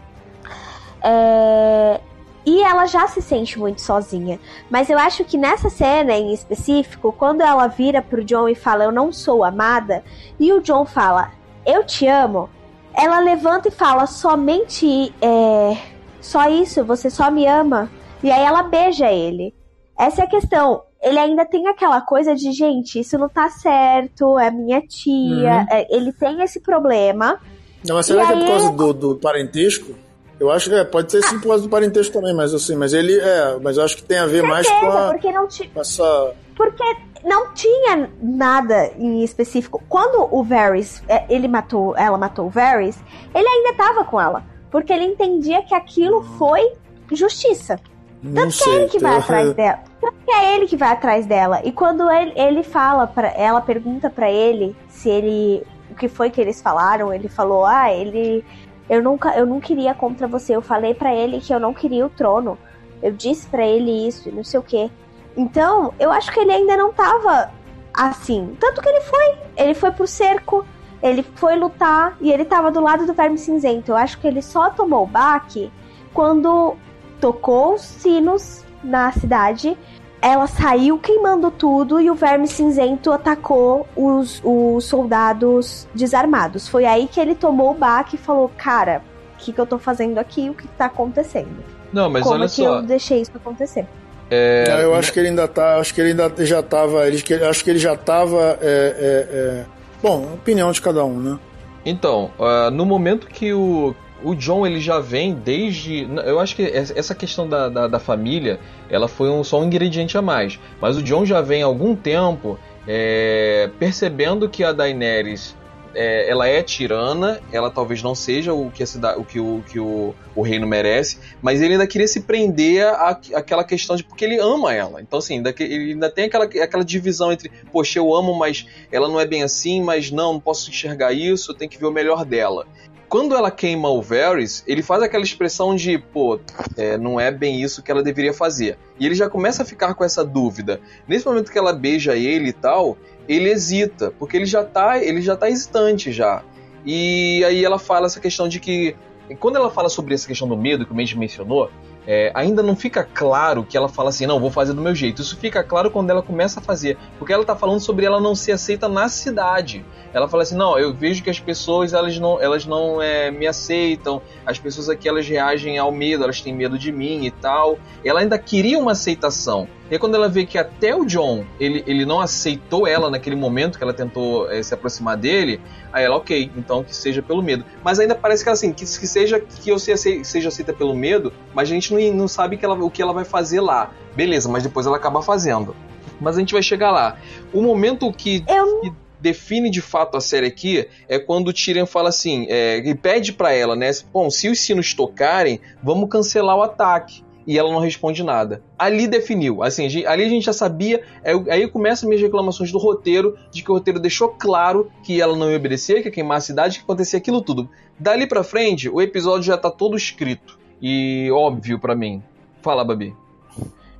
É... 1.03 1.99
E 2.45 2.61
ela 2.61 2.85
já 2.85 3.07
se 3.07 3.21
sente 3.21 3.57
muito 3.57 3.81
sozinha. 3.81 4.39
Mas 4.69 4.89
eu 4.89 4.97
acho 4.97 5.23
que 5.23 5.37
nessa 5.37 5.69
cena 5.69 6.13
em 6.13 6.33
específico, 6.33 7.13
quando 7.13 7.41
ela 7.41 7.67
vira 7.67 8.01
pro 8.01 8.23
John 8.23 8.49
e 8.49 8.55
fala, 8.55 8.83
eu 8.83 8.91
não 8.91 9.13
sou 9.13 9.43
amada, 9.43 10.03
e 10.39 10.51
o 10.51 10.61
John 10.61 10.85
fala, 10.85 11.31
eu 11.65 11.85
te 11.85 12.05
amo, 12.05 12.49
ela 12.93 13.19
levanta 13.19 13.69
e 13.69 13.71
fala 13.71 14.05
somente 14.05 15.13
é, 15.21 15.77
só 16.19 16.49
isso, 16.49 16.83
você 16.83 17.09
só 17.09 17.31
me 17.31 17.45
ama. 17.47 17.89
E 18.21 18.29
aí 18.31 18.41
ela 18.43 18.63
beija 18.63 19.11
ele. 19.11 19.53
Essa 19.97 20.21
é 20.21 20.25
a 20.25 20.29
questão. 20.29 20.83
Ele 21.01 21.19
ainda 21.19 21.45
tem 21.45 21.67
aquela 21.67 22.01
coisa 22.01 22.33
de, 22.35 22.51
gente, 22.51 22.99
isso 22.99 23.17
não 23.17 23.27
tá 23.27 23.49
certo, 23.49 24.39
é 24.39 24.49
minha 24.49 24.81
tia. 24.81 25.11
Uhum. 25.13 25.67
É, 25.69 25.87
ele 25.89 26.13
tem 26.13 26.41
esse 26.41 26.61
problema. 26.61 27.39
Não, 27.85 27.95
mas 27.95 28.05
será 28.05 28.25
que 28.25 28.33
é 28.33 28.35
por 28.37 28.47
causa 28.47 28.67
ele... 28.67 28.77
do, 28.77 28.93
do 28.93 29.15
parentesco? 29.15 29.93
Eu 30.43 30.51
acho 30.51 30.69
que 30.69 30.75
é, 30.75 30.83
pode 30.83 31.09
ser 31.09 31.23
sim 31.23 31.39
por 31.39 31.47
causa 31.47 31.63
do 31.63 31.69
parentesco 31.69 32.11
também, 32.11 32.33
mas 32.33 32.53
assim, 32.53 32.75
mas 32.75 32.91
ele 32.91 33.17
é, 33.17 33.57
mas 33.61 33.77
eu 33.77 33.83
acho 33.85 33.95
que 33.95 34.03
tem 34.03 34.17
a 34.17 34.25
ver 34.25 34.41
Certeza, 34.41 34.53
mais 34.53 34.69
com, 34.69 34.91
a, 34.91 35.09
porque 35.11 35.31
não 35.31 35.47
com 35.47 35.79
essa 35.81 36.33
porque 36.53 36.83
não 37.23 37.53
tinha 37.53 38.09
nada 38.21 38.91
em 38.97 39.23
específico. 39.23 39.81
Quando 39.87 40.27
o 40.29 40.43
Varys, 40.43 41.01
é, 41.07 41.23
ele 41.33 41.47
matou, 41.47 41.95
ela 41.95 42.17
matou 42.17 42.47
o 42.47 42.49
Varys, 42.49 43.01
ele 43.33 43.47
ainda 43.47 43.73
tava 43.75 44.03
com 44.03 44.19
ela. 44.19 44.43
Porque 44.69 44.91
ele 44.91 45.05
entendia 45.05 45.63
que 45.63 45.73
aquilo 45.73 46.21
foi 46.37 46.73
justiça. 47.09 47.79
Não 48.21 48.43
Tanto 48.43 48.53
sei, 48.53 48.65
que 48.65 48.69
é 48.69 48.75
ele 48.75 48.89
que 48.89 48.99
vai 48.99 49.17
atrás 49.17 49.53
dela. 49.55 49.79
Tanto 50.01 50.15
que 50.25 50.31
é 50.31 50.55
ele 50.55 50.67
que 50.67 50.75
vai 50.75 50.91
atrás 50.91 51.25
dela. 51.25 51.61
E 51.63 51.71
quando 51.71 52.11
ele, 52.11 52.33
ele 52.35 52.63
fala 52.63 53.07
para 53.07 53.29
ela 53.29 53.61
pergunta 53.61 54.09
para 54.09 54.29
ele 54.29 54.75
se 54.89 55.09
ele 55.09 55.63
o 55.89 55.95
que 55.95 56.07
foi 56.07 56.31
que 56.31 56.41
eles 56.41 56.61
falaram, 56.61 57.13
ele 57.13 57.29
falou: 57.29 57.65
"Ah, 57.65 57.93
ele 57.93 58.43
eu 58.89 59.01
nunca 59.01 59.37
eu 59.37 59.45
não 59.45 59.59
queria 59.59 59.93
contra 59.93 60.27
você. 60.27 60.55
Eu 60.55 60.61
falei 60.61 60.93
para 60.93 61.13
ele 61.13 61.39
que 61.39 61.53
eu 61.53 61.59
não 61.59 61.73
queria 61.73 62.05
o 62.05 62.09
trono. 62.09 62.57
Eu 63.01 63.11
disse 63.11 63.47
para 63.47 63.65
ele 63.65 64.07
isso, 64.07 64.31
não 64.31 64.43
sei 64.43 64.59
o 64.59 64.63
quê. 64.63 64.89
Então, 65.35 65.93
eu 65.99 66.11
acho 66.11 66.31
que 66.31 66.39
ele 66.39 66.51
ainda 66.51 66.77
não 66.77 66.93
tava 66.93 67.51
assim. 67.93 68.55
Tanto 68.59 68.81
que 68.81 68.89
ele 68.89 69.01
foi. 69.01 69.35
Ele 69.57 69.73
foi 69.73 69.91
pro 69.91 70.07
cerco, 70.07 70.65
ele 71.01 71.23
foi 71.35 71.55
lutar 71.55 72.17
e 72.21 72.31
ele 72.31 72.45
tava 72.45 72.71
do 72.71 72.79
lado 72.79 73.05
do 73.05 73.13
Verme 73.13 73.37
Cinzento. 73.37 73.91
Eu 73.91 73.97
acho 73.97 74.19
que 74.19 74.27
ele 74.27 74.41
só 74.41 74.69
tomou 74.69 75.03
o 75.03 75.07
baque 75.07 75.71
quando 76.13 76.75
tocou 77.19 77.73
os 77.73 77.81
sinos 77.81 78.63
na 78.83 79.11
cidade. 79.11 79.77
Ela 80.23 80.47
saiu 80.47 80.97
queimando 80.97 81.51
tudo 81.51 81.99
e 81.99 82.09
o 82.09 82.15
Verme 82.15 82.47
Cinzento 82.47 83.11
atacou 83.11 83.85
os, 83.93 84.41
os 84.41 84.85
soldados 84.85 85.85
desarmados. 85.93 86.65
Foi 86.65 86.85
aí 86.85 87.09
que 87.11 87.19
ele 87.19 87.35
tomou 87.35 87.71
o 87.71 87.73
baque 87.73 88.15
e 88.15 88.17
falou: 88.17 88.49
Cara, 88.57 89.01
o 89.35 89.37
que, 89.37 89.51
que 89.51 89.59
eu 89.59 89.65
tô 89.65 89.77
fazendo 89.77 90.17
aqui? 90.17 90.49
O 90.49 90.53
que, 90.53 90.65
que 90.65 90.75
tá 90.75 90.85
acontecendo? 90.85 91.61
Não, 91.91 92.09
mas 92.09 92.23
Como 92.23 92.35
olha 92.35 92.45
que 92.45 92.55
só. 92.55 92.77
eu 92.77 92.81
deixei 92.83 93.19
isso 93.19 93.33
acontecer? 93.35 93.85
É... 94.31 94.63
Não, 94.69 94.77
eu 94.77 94.95
acho 94.95 95.11
que 95.11 95.19
ele 95.19 95.27
ainda 95.27 95.45
tá. 95.45 95.75
Acho 95.75 95.93
que 95.93 95.99
ele 95.99 96.11
ainda 96.11 96.45
já 96.45 96.61
estava. 96.61 97.03
Acho 97.49 97.63
que 97.63 97.69
ele 97.69 97.79
já 97.79 97.93
estava. 97.93 98.57
É, 98.61 98.65
é, 98.65 99.35
é, 99.35 99.65
bom, 100.01 100.23
opinião 100.35 100.71
de 100.71 100.81
cada 100.81 101.03
um, 101.03 101.19
né? 101.19 101.37
Então, 101.85 102.31
uh, 102.39 102.71
no 102.71 102.85
momento 102.85 103.27
que 103.27 103.53
o, 103.53 103.93
o 104.23 104.33
John 104.35 104.65
ele 104.65 104.79
já 104.79 104.99
vem 104.99 105.33
desde. 105.33 106.07
Eu 106.25 106.39
acho 106.39 106.55
que 106.55 106.63
essa 106.63 107.13
questão 107.13 107.47
da, 107.47 107.69
da, 107.69 107.87
da 107.87 107.99
família 107.99 108.59
ela 108.89 109.07
foi 109.07 109.29
um, 109.29 109.43
só 109.43 109.59
um 109.59 109.65
ingrediente 109.65 110.17
a 110.17 110.21
mais. 110.21 110.59
Mas 110.79 110.97
o 110.97 111.03
John 111.03 111.25
já 111.25 111.41
vem 111.41 111.61
há 111.61 111.65
algum 111.65 111.95
tempo 111.95 112.57
é, 112.87 113.69
percebendo 113.79 114.49
que 114.49 114.63
a 114.63 114.71
Daenerys 114.71 115.55
é, 115.95 116.29
ela 116.29 116.47
é 116.47 116.61
tirana, 116.63 117.39
ela 117.51 117.69
talvez 117.69 118.01
não 118.01 118.15
seja 118.15 118.53
o 118.53 118.71
que, 118.71 118.81
a 118.81 118.85
cidade, 118.85 119.19
o, 119.19 119.23
que, 119.23 119.39
o, 119.39 119.63
que 119.69 119.79
o, 119.79 120.15
o 120.35 120.41
reino 120.41 120.67
merece, 120.67 121.19
mas 121.41 121.61
ele 121.61 121.73
ainda 121.73 121.85
queria 121.85 122.07
se 122.07 122.21
prender 122.21 122.85
à, 122.85 123.19
àquela 123.35 123.63
questão 123.63 123.95
de 123.95 124.03
porque 124.03 124.25
ele 124.25 124.39
ama 124.39 124.73
ela. 124.73 125.01
Então, 125.01 125.19
assim, 125.19 125.35
ainda, 125.35 125.53
ele 125.59 125.93
ainda 125.93 126.09
tem 126.09 126.25
aquela, 126.25 126.45
aquela 126.45 126.83
divisão 126.83 127.31
entre, 127.31 127.51
poxa, 127.71 127.99
eu 127.99 128.13
amo, 128.13 128.33
mas 128.33 128.65
ela 128.91 129.07
não 129.07 129.19
é 129.19 129.25
bem 129.25 129.43
assim, 129.43 129.83
mas 129.83 130.09
não, 130.09 130.33
não 130.33 130.39
posso 130.39 130.69
enxergar 130.69 131.13
isso, 131.13 131.51
eu 131.51 131.55
tenho 131.55 131.69
que 131.69 131.77
ver 131.77 131.85
o 131.85 131.91
melhor 131.91 132.25
dela 132.25 132.65
quando 133.09 133.35
ela 133.35 133.51
queima 133.51 133.89
o 133.89 134.01
Varys, 134.01 134.63
ele 134.65 134.81
faz 134.81 135.03
aquela 135.03 135.23
expressão 135.23 135.75
de, 135.75 135.97
pô, 135.97 136.39
é, 136.75 136.97
não 136.97 137.19
é 137.19 137.31
bem 137.31 137.61
isso 137.61 137.83
que 137.83 137.91
ela 137.91 138.01
deveria 138.01 138.33
fazer. 138.33 138.77
E 138.99 139.05
ele 139.05 139.15
já 139.15 139.29
começa 139.29 139.63
a 139.63 139.65
ficar 139.65 139.93
com 139.93 140.03
essa 140.03 140.23
dúvida. 140.23 140.81
Nesse 141.07 141.25
momento 141.25 141.51
que 141.51 141.57
ela 141.57 141.73
beija 141.73 142.15
ele 142.15 142.49
e 142.49 142.53
tal, 142.53 142.97
ele 143.27 143.49
hesita, 143.49 144.11
porque 144.17 144.37
ele 144.37 144.45
já 144.45 144.63
tá, 144.63 144.97
ele 144.97 145.21
já 145.21 145.35
tá 145.35 145.49
hesitante 145.49 146.11
já. 146.11 146.43
E 146.85 147.43
aí 147.45 147.63
ela 147.63 147.79
fala 147.79 148.07
essa 148.07 148.19
questão 148.19 148.47
de 148.47 148.59
que 148.59 148.95
quando 149.39 149.55
ela 149.55 149.69
fala 149.69 149.89
sobre 149.89 150.13
essa 150.13 150.27
questão 150.27 150.47
do 150.47 150.57
medo 150.57 150.85
que 150.85 150.91
o 150.91 150.95
Mendes 150.95 151.13
mencionou, 151.13 151.69
é, 152.07 152.31
ainda 152.33 152.61
não 152.61 152.75
fica 152.75 153.03
claro 153.03 153.63
que 153.63 153.77
ela 153.77 153.87
fala 153.87 154.09
assim, 154.09 154.25
não, 154.25 154.39
vou 154.39 154.51
fazer 154.51 154.73
do 154.73 154.81
meu 154.81 154.93
jeito. 154.93 155.21
Isso 155.21 155.37
fica 155.37 155.63
claro 155.63 155.89
quando 155.89 156.09
ela 156.09 156.21
começa 156.21 156.59
a 156.59 156.63
fazer, 156.63 156.97
porque 157.17 157.31
ela 157.31 157.43
está 157.43 157.55
falando 157.55 157.79
sobre 157.79 158.05
ela 158.05 158.19
não 158.19 158.35
ser 158.35 158.53
aceita 158.53 158.87
na 158.87 159.07
cidade. 159.07 159.85
Ela 160.13 160.27
fala 160.27 160.43
assim, 160.43 160.55
não, 160.55 160.77
eu 160.77 160.93
vejo 160.93 161.23
que 161.23 161.29
as 161.29 161.39
pessoas 161.39 161.93
elas 161.93 162.19
não, 162.19 162.39
elas 162.39 162.65
não 162.65 163.01
é, 163.01 163.31
me 163.31 163.47
aceitam, 163.47 164.21
as 164.45 164.59
pessoas 164.59 164.87
aqui 164.87 165.09
elas 165.09 165.27
reagem 165.27 165.77
ao 165.79 165.91
medo, 165.91 166.23
elas 166.23 166.39
têm 166.39 166.53
medo 166.53 166.77
de 166.77 166.91
mim 166.91 167.25
e 167.25 167.31
tal. 167.31 167.79
Ela 168.05 168.19
ainda 168.19 168.37
queria 168.37 168.77
uma 168.77 168.91
aceitação. 168.91 169.67
E 169.89 169.93
aí, 169.93 169.99
quando 169.99 170.15
ela 170.15 170.29
vê 170.29 170.45
que 170.45 170.57
até 170.57 170.95
o 170.95 171.05
John 171.05 171.45
ele, 171.59 171.83
ele 171.85 172.05
não 172.05 172.19
aceitou 172.19 172.87
ela 172.87 173.09
naquele 173.09 173.35
momento 173.35 173.77
que 173.77 173.83
ela 173.83 173.93
tentou 173.93 174.49
é, 174.51 174.63
se 174.63 174.73
aproximar 174.73 175.17
dele, 175.17 175.59
aí 175.91 176.03
ela, 176.05 176.15
ok, 176.15 176.51
então 176.55 176.83
que 176.83 176.95
seja 176.95 177.21
pelo 177.21 177.43
medo. 177.43 177.65
Mas 177.83 177.99
ainda 177.99 178.15
parece 178.15 178.43
que 178.43 178.49
assim, 178.49 178.71
que, 178.71 178.85
que 178.85 179.07
seja 179.07 179.39
que 179.39 179.69
eu 179.69 179.77
seja 179.77 180.47
aceita 180.47 180.73
pelo 180.73 180.95
medo, 180.95 181.33
mas 181.53 181.69
a 181.69 181.73
gente 181.73 181.93
não, 181.93 182.13
não 182.13 182.27
sabe 182.27 182.57
que 182.57 182.65
ela, 182.65 182.75
o 182.75 182.89
que 182.89 183.01
ela 183.01 183.13
vai 183.13 183.25
fazer 183.25 183.61
lá. 183.61 183.91
Beleza, 184.15 184.49
mas 184.49 184.63
depois 184.63 184.85
ela 184.85 184.97
acaba 184.97 185.21
fazendo. 185.21 185.75
Mas 186.19 186.37
a 186.37 186.39
gente 186.39 186.53
vai 186.53 186.63
chegar 186.63 186.91
lá. 186.91 187.17
O 187.53 187.61
momento 187.61 188.11
que, 188.11 188.43
eu... 188.47 188.81
que 188.81 189.03
define 189.19 189.69
de 189.69 189.81
fato 189.81 190.17
a 190.17 190.21
série 190.21 190.47
aqui 190.47 190.87
é 191.07 191.17
quando 191.17 191.47
o 191.47 191.53
Tyrion 191.53 191.85
fala 191.85 192.09
assim, 192.09 192.45
é, 192.49 192.77
e 192.77 192.93
pede 192.93 193.31
para 193.31 193.53
ela, 193.53 193.73
né? 193.73 193.89
Bom, 194.11 194.29
se 194.29 194.49
os 194.49 194.59
sinos 194.59 194.93
tocarem, 194.93 195.61
vamos 195.81 196.09
cancelar 196.09 196.57
o 196.57 196.61
ataque. 196.61 197.23
E 197.45 197.57
ela 197.57 197.71
não 197.71 197.79
responde 197.79 198.23
nada. 198.23 198.63
Ali 198.77 199.07
definiu, 199.07 199.63
assim, 199.63 199.85
ali 200.05 200.23
a 200.23 200.29
gente 200.29 200.45
já 200.45 200.53
sabia. 200.53 201.03
Aí 201.49 201.67
começam 201.67 202.07
minhas 202.07 202.21
reclamações 202.21 202.71
do 202.71 202.77
roteiro, 202.77 203.37
de 203.51 203.61
que 203.61 203.71
o 203.71 203.73
roteiro 203.73 203.99
deixou 203.99 204.29
claro 204.29 204.89
que 205.03 205.21
ela 205.21 205.35
não 205.35 205.49
ia 205.49 205.57
obedecer, 205.57 206.01
que 206.01 206.07
ia 206.07 206.11
queimar 206.11 206.37
a 206.37 206.41
cidade, 206.41 206.77
que 206.77 206.83
acontecia 206.83 207.19
aquilo 207.19 207.41
tudo. 207.41 207.69
Dali 207.99 208.25
pra 208.25 208.43
frente, 208.43 208.89
o 208.89 209.01
episódio 209.01 209.43
já 209.43 209.57
tá 209.57 209.69
todo 209.69 209.97
escrito 209.97 210.57
e 210.81 211.29
óbvio 211.31 211.79
para 211.79 211.95
mim. 211.95 212.23
Fala, 212.61 212.83
Babi. 212.83 213.15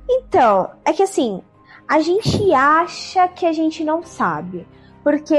Então, 0.08 0.70
é 0.84 0.92
que 0.92 1.02
assim, 1.02 1.40
a 1.88 2.00
gente 2.00 2.52
acha 2.52 3.28
que 3.28 3.46
a 3.46 3.52
gente 3.52 3.84
não 3.84 4.02
sabe. 4.02 4.66
Porque 5.02 5.36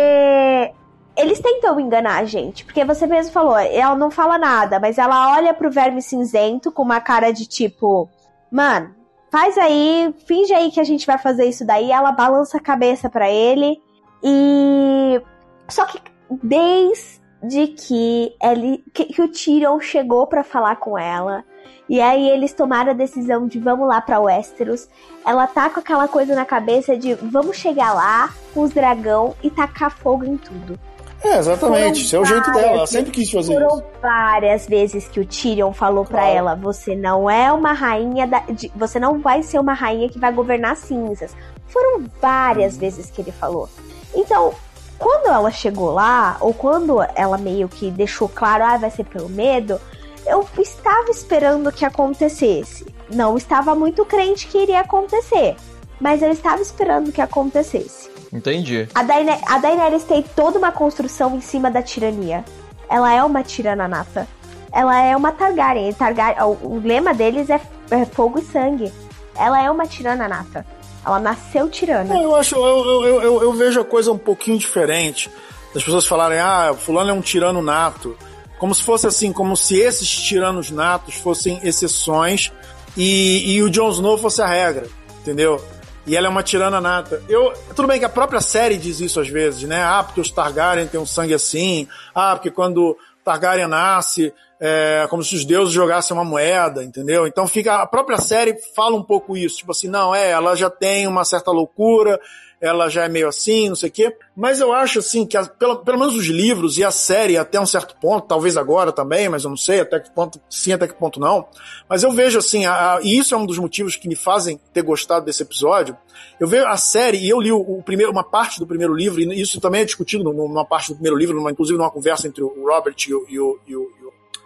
eles 1.18 1.40
tentam 1.40 1.80
enganar 1.80 2.18
a 2.18 2.26
gente. 2.26 2.66
Porque 2.66 2.84
você 2.84 3.08
mesmo 3.08 3.32
falou, 3.32 3.58
ela 3.58 3.96
não 3.96 4.12
fala 4.12 4.38
nada, 4.38 4.80
mas 4.80 4.98
ela 4.98 5.36
olha 5.36 5.54
pro 5.54 5.72
verme 5.72 6.02
cinzento 6.02 6.72
com 6.72 6.84
uma 6.84 7.00
cara 7.00 7.32
de 7.32 7.46
tipo, 7.46 8.10
mano, 8.52 8.94
faz 9.32 9.58
aí, 9.58 10.14
finge 10.26 10.54
aí 10.54 10.72
que 10.72 10.80
a 10.80 10.84
gente 10.84 11.06
vai 11.06 11.18
fazer 11.18 11.46
isso 11.46 11.66
daí. 11.66 11.92
Ela 11.92 12.12
balança 12.12 12.58
a 12.58 12.62
cabeça 12.62 13.10
para 13.10 13.30
ele. 13.30 13.80
E. 14.24 15.22
Só 15.68 15.86
que 15.86 16.00
desde 16.44 17.68
que, 17.78 18.36
ele, 18.42 18.84
que, 18.94 19.06
que 19.06 19.22
o 19.22 19.28
Tyrion 19.28 19.80
chegou 19.80 20.28
para 20.28 20.44
falar 20.44 20.76
com 20.78 20.98
ela, 20.98 21.44
E 21.88 22.02
aí 22.02 22.30
eles 22.30 22.52
tomaram 22.52 22.92
a 22.92 22.96
decisão 22.96 23.48
de 23.48 23.60
vamos 23.60 23.88
lá 23.88 24.02
para 24.02 24.20
Westeros. 24.20 24.90
Ela 25.26 25.46
tá 25.48 25.70
com 25.70 25.80
aquela 25.80 26.08
coisa 26.08 26.34
na 26.36 26.46
cabeça 26.46 26.98
de 26.98 27.14
vamos 27.14 27.58
chegar 27.58 27.94
lá 27.94 28.34
com 28.54 28.62
os 28.62 28.72
dragão 28.72 29.36
e 29.44 29.52
tacar 29.52 29.92
fogo 29.92 30.26
em 30.26 30.36
tudo. 30.38 30.80
É, 31.26 31.38
exatamente. 31.40 32.02
Isso 32.02 32.16
é 32.16 32.20
o 32.20 32.26
jeito 32.26 32.52
dela. 32.52 32.68
Ela 32.68 32.88
sempre 32.88 33.12
quis 33.12 33.32
fazer 33.32 33.54
foram 33.54 33.68
isso. 33.68 33.78
Foram 33.78 33.92
várias 34.02 34.68
vezes 34.68 35.08
que 35.08 35.20
o 35.20 35.26
Tyrion 35.26 35.74
falou 35.74 36.06
para 36.06 36.28
ela: 36.28 36.56
você 36.56 36.96
não 36.96 37.30
é 37.30 37.52
uma 37.52 37.74
rainha 37.74 38.28
da, 38.28 38.40
de, 38.42 38.72
você 38.76 39.00
não 39.00 39.20
vai 39.20 39.42
ser 39.42 39.60
uma 39.60 39.74
rainha 39.74 40.08
que 40.08 40.20
vai 40.20 40.32
governar 40.32 40.76
cinzas. 40.76 41.36
Foram 41.68 42.06
várias 42.22 42.78
vezes 42.78 43.10
que 43.10 43.22
ele 43.22 43.32
falou. 43.32 43.68
Então, 44.14 44.54
quando 44.98 45.28
ela 45.28 45.52
chegou 45.52 45.92
lá, 45.92 46.38
ou 46.40 46.54
quando 46.54 46.98
ela 47.16 47.38
meio 47.38 47.68
que 47.68 47.90
deixou 47.90 48.30
claro, 48.30 48.64
ah, 48.64 48.78
vai 48.78 48.92
ser 48.92 49.04
pelo 49.06 49.28
medo, 49.28 49.80
eu 50.26 50.48
estava 50.60 51.10
esperando 51.10 51.72
que 51.72 51.86
acontecesse. 51.86 52.86
Não 53.12 53.36
estava 53.36 53.76
muito 53.76 54.06
crente 54.06 54.48
que 54.48 54.58
iria 54.58 54.82
acontecer, 54.82 55.56
mas 56.00 56.22
eu 56.22 56.32
estava 56.32 56.62
esperando 56.62 57.12
que 57.12 57.22
acontecesse. 57.22 58.15
Entendi. 58.36 58.90
A, 58.94 59.02
Daener 59.02 59.40
a 59.48 59.58
Daenerys 59.58 60.04
tem 60.04 60.22
toda 60.22 60.60
uma 60.60 60.72
construção 60.72 61.38
em 61.38 61.42
cima 61.42 61.72
da 61.72 61.82
tirania. 61.82 62.44
Ela 62.90 63.14
é 63.14 63.24
uma 63.24 63.42
tirana 63.42 63.88
nata. 63.88 64.28
Ela 64.74 65.02
é 65.02 65.16
uma 65.16 65.32
Targaryen. 65.32 65.94
Targaryen 65.94 66.44
o, 66.44 66.76
o 66.76 66.82
lema 66.84 67.14
deles 67.14 67.50
é, 67.50 67.62
é 67.90 68.06
fogo 68.06 68.40
e 68.40 68.44
sangue. 68.44 68.92
Ela 69.38 69.64
é 69.64 69.72
uma 69.72 69.88
tirana 69.88 70.28
nata. 70.28 70.66
Ela 71.06 71.20
nasceu 71.20 71.70
tirana. 71.70 72.14
Eu 72.14 72.36
acho, 72.36 72.56
eu, 72.56 73.04
eu, 73.06 73.22
eu, 73.22 73.44
eu, 73.44 73.54
vejo 73.54 73.80
a 73.80 73.86
coisa 73.86 74.12
um 74.12 74.18
pouquinho 74.18 74.58
diferente. 74.58 75.30
As 75.74 75.84
pessoas 75.84 76.06
falarem, 76.06 76.40
ah, 76.40 76.76
fulano 76.78 77.12
é 77.12 77.14
um 77.14 77.22
tirano 77.22 77.62
nato. 77.62 78.18
Como 78.58 78.76
se 78.76 78.84
fosse 78.84 79.08
assim, 79.08 79.32
como 79.32 79.56
se 79.56 79.80
esses 79.80 80.10
tiranos 80.10 80.72
natos 80.72 81.16
fossem 81.16 81.60
exceções 81.64 82.52
e, 82.98 83.56
e 83.56 83.64
o 83.64 83.70
Jon 83.70 83.90
Snow 83.90 84.18
fosse 84.18 84.42
a 84.42 84.48
regra, 84.48 84.88
entendeu? 85.22 85.62
E 86.06 86.16
ela 86.16 86.28
é 86.28 86.30
uma 86.30 86.44
tirana 86.44 86.80
nata. 86.80 87.22
Eu, 87.28 87.54
tudo 87.76 87.88
bem 87.88 88.00
que 88.00 88.06
a 88.06 88.10
própria 88.10 88.42
série 88.42 88.78
diz 88.78 89.00
isso 89.00 89.20
às 89.20 89.28
vezes, 89.28 89.64
né? 89.64 89.84
Ah, 89.84 90.04
porque 90.04 90.22
os 90.22 90.30
Targaryen 90.30 90.88
têm 90.88 91.00
um 91.00 91.06
sangue 91.06 91.34
assim. 91.34 91.88
Ah, 92.14 92.36
porque 92.36 92.52
quando 92.52 92.98
Targaryen 93.24 93.68
nasce, 93.68 94.34
é 94.60 95.08
como 95.10 95.24
se 95.24 95.36
os 95.36 95.44
deuses 95.44 95.74
jogassem 95.74 96.16
uma 96.16 96.24
moeda, 96.24 96.84
entendeu? 96.84 97.28
Então 97.28 97.48
fica 97.48 97.82
a 97.82 97.88
própria 97.88 98.18
série 98.18 98.56
fala 98.76 98.96
um 98.96 99.04
pouco 99.04 99.36
isso, 99.36 99.58
tipo 99.58 99.72
assim, 99.72 99.88
não 99.88 100.14
é, 100.14 100.32
ela 100.32 100.56
já 100.56 100.70
tem 100.70 101.08
uma 101.08 101.26
certa 101.26 101.52
loucura, 101.52 102.20
ela 102.60 102.90
já 102.90 103.04
é 103.06 103.10
meio 103.10 103.28
assim, 103.28 103.70
não 103.70 103.76
sei 103.76 103.90
o 103.90 103.92
quê. 103.92 104.16
Mas 104.36 104.60
eu 104.60 104.74
acho 104.74 105.00
assim 105.00 105.26
que 105.26 105.38
a, 105.38 105.46
pelo, 105.46 105.78
pelo 105.78 106.00
menos 106.00 106.16
os 106.16 106.26
livros 106.26 106.78
e 106.78 106.84
a 106.84 106.92
série 106.92 107.38
até 107.38 107.60
um 107.60 107.66
certo 107.66 107.96
ponto, 108.00 108.28
talvez 108.28 108.58
agora 108.58 108.92
também, 108.92 109.30
mas 109.30 109.44
eu 109.44 109.50
não 109.50 109.58
sei 109.58 109.82
até 109.82 110.00
que 110.00 110.12
ponto 110.12 110.40
sim, 110.50 110.74
até 110.74 110.88
que 110.88 110.94
ponto 110.94 111.20
não. 111.20 111.48
Mas 111.90 112.04
eu 112.04 112.12
vejo 112.12 112.40
assim, 112.40 112.66
a, 112.66 112.96
a, 112.96 113.02
e 113.02 113.18
isso 113.18 113.36
é 113.36 113.38
um 113.38 113.46
dos 113.46 113.58
motivos 113.58 113.96
que 113.96 114.08
me 114.08 114.16
fazem 114.16 114.60
ter 114.74 114.82
gostado 114.82 115.26
desse 115.26 115.44
episódio. 115.44 115.98
Eu 116.40 116.48
vejo 116.48 116.66
a 116.66 116.78
série 116.78 117.18
e 117.18 117.30
eu 117.30 117.40
li 117.40 117.52
o, 117.52 117.60
o 117.60 117.84
primeiro, 117.84 118.12
uma 118.12 118.24
parte 118.24 118.60
do 118.60 118.68
primeiro 118.68 118.94
livro 118.94 119.22
e 119.22 119.42
isso 119.42 119.60
também 119.60 119.82
é 119.82 119.86
discutido 119.86 120.24
numa 120.24 120.66
parte 120.66 120.90
do 120.90 120.96
primeiro 120.96 121.18
livro, 121.18 121.36
numa, 121.36 121.52
inclusive 121.52 121.78
numa 121.78 121.92
conversa 121.92 122.28
entre 122.28 122.44
o 122.44 122.66
Robert 122.66 122.96
e 123.08 123.14
o, 123.14 123.26
e 123.30 123.40
o, 123.40 123.60
e 123.68 123.76
o, 123.76 123.90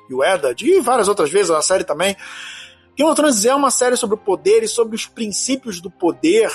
e 0.09 0.13
o 0.13 0.23
Eddard, 0.23 0.65
e 0.65 0.81
várias 0.81 1.07
outras 1.07 1.29
vezes 1.29 1.51
a 1.51 1.61
série 1.61 1.83
também. 1.83 2.15
Game 2.97 3.09
of 3.09 3.15
Thrones 3.15 3.45
é 3.45 3.55
uma 3.55 3.71
série 3.71 3.95
sobre 3.95 4.15
o 4.15 4.17
poder 4.17 4.61
e 4.61 4.67
sobre 4.67 4.93
os 4.93 5.05
princípios 5.05 5.79
do 5.79 5.89
poder 5.89 6.51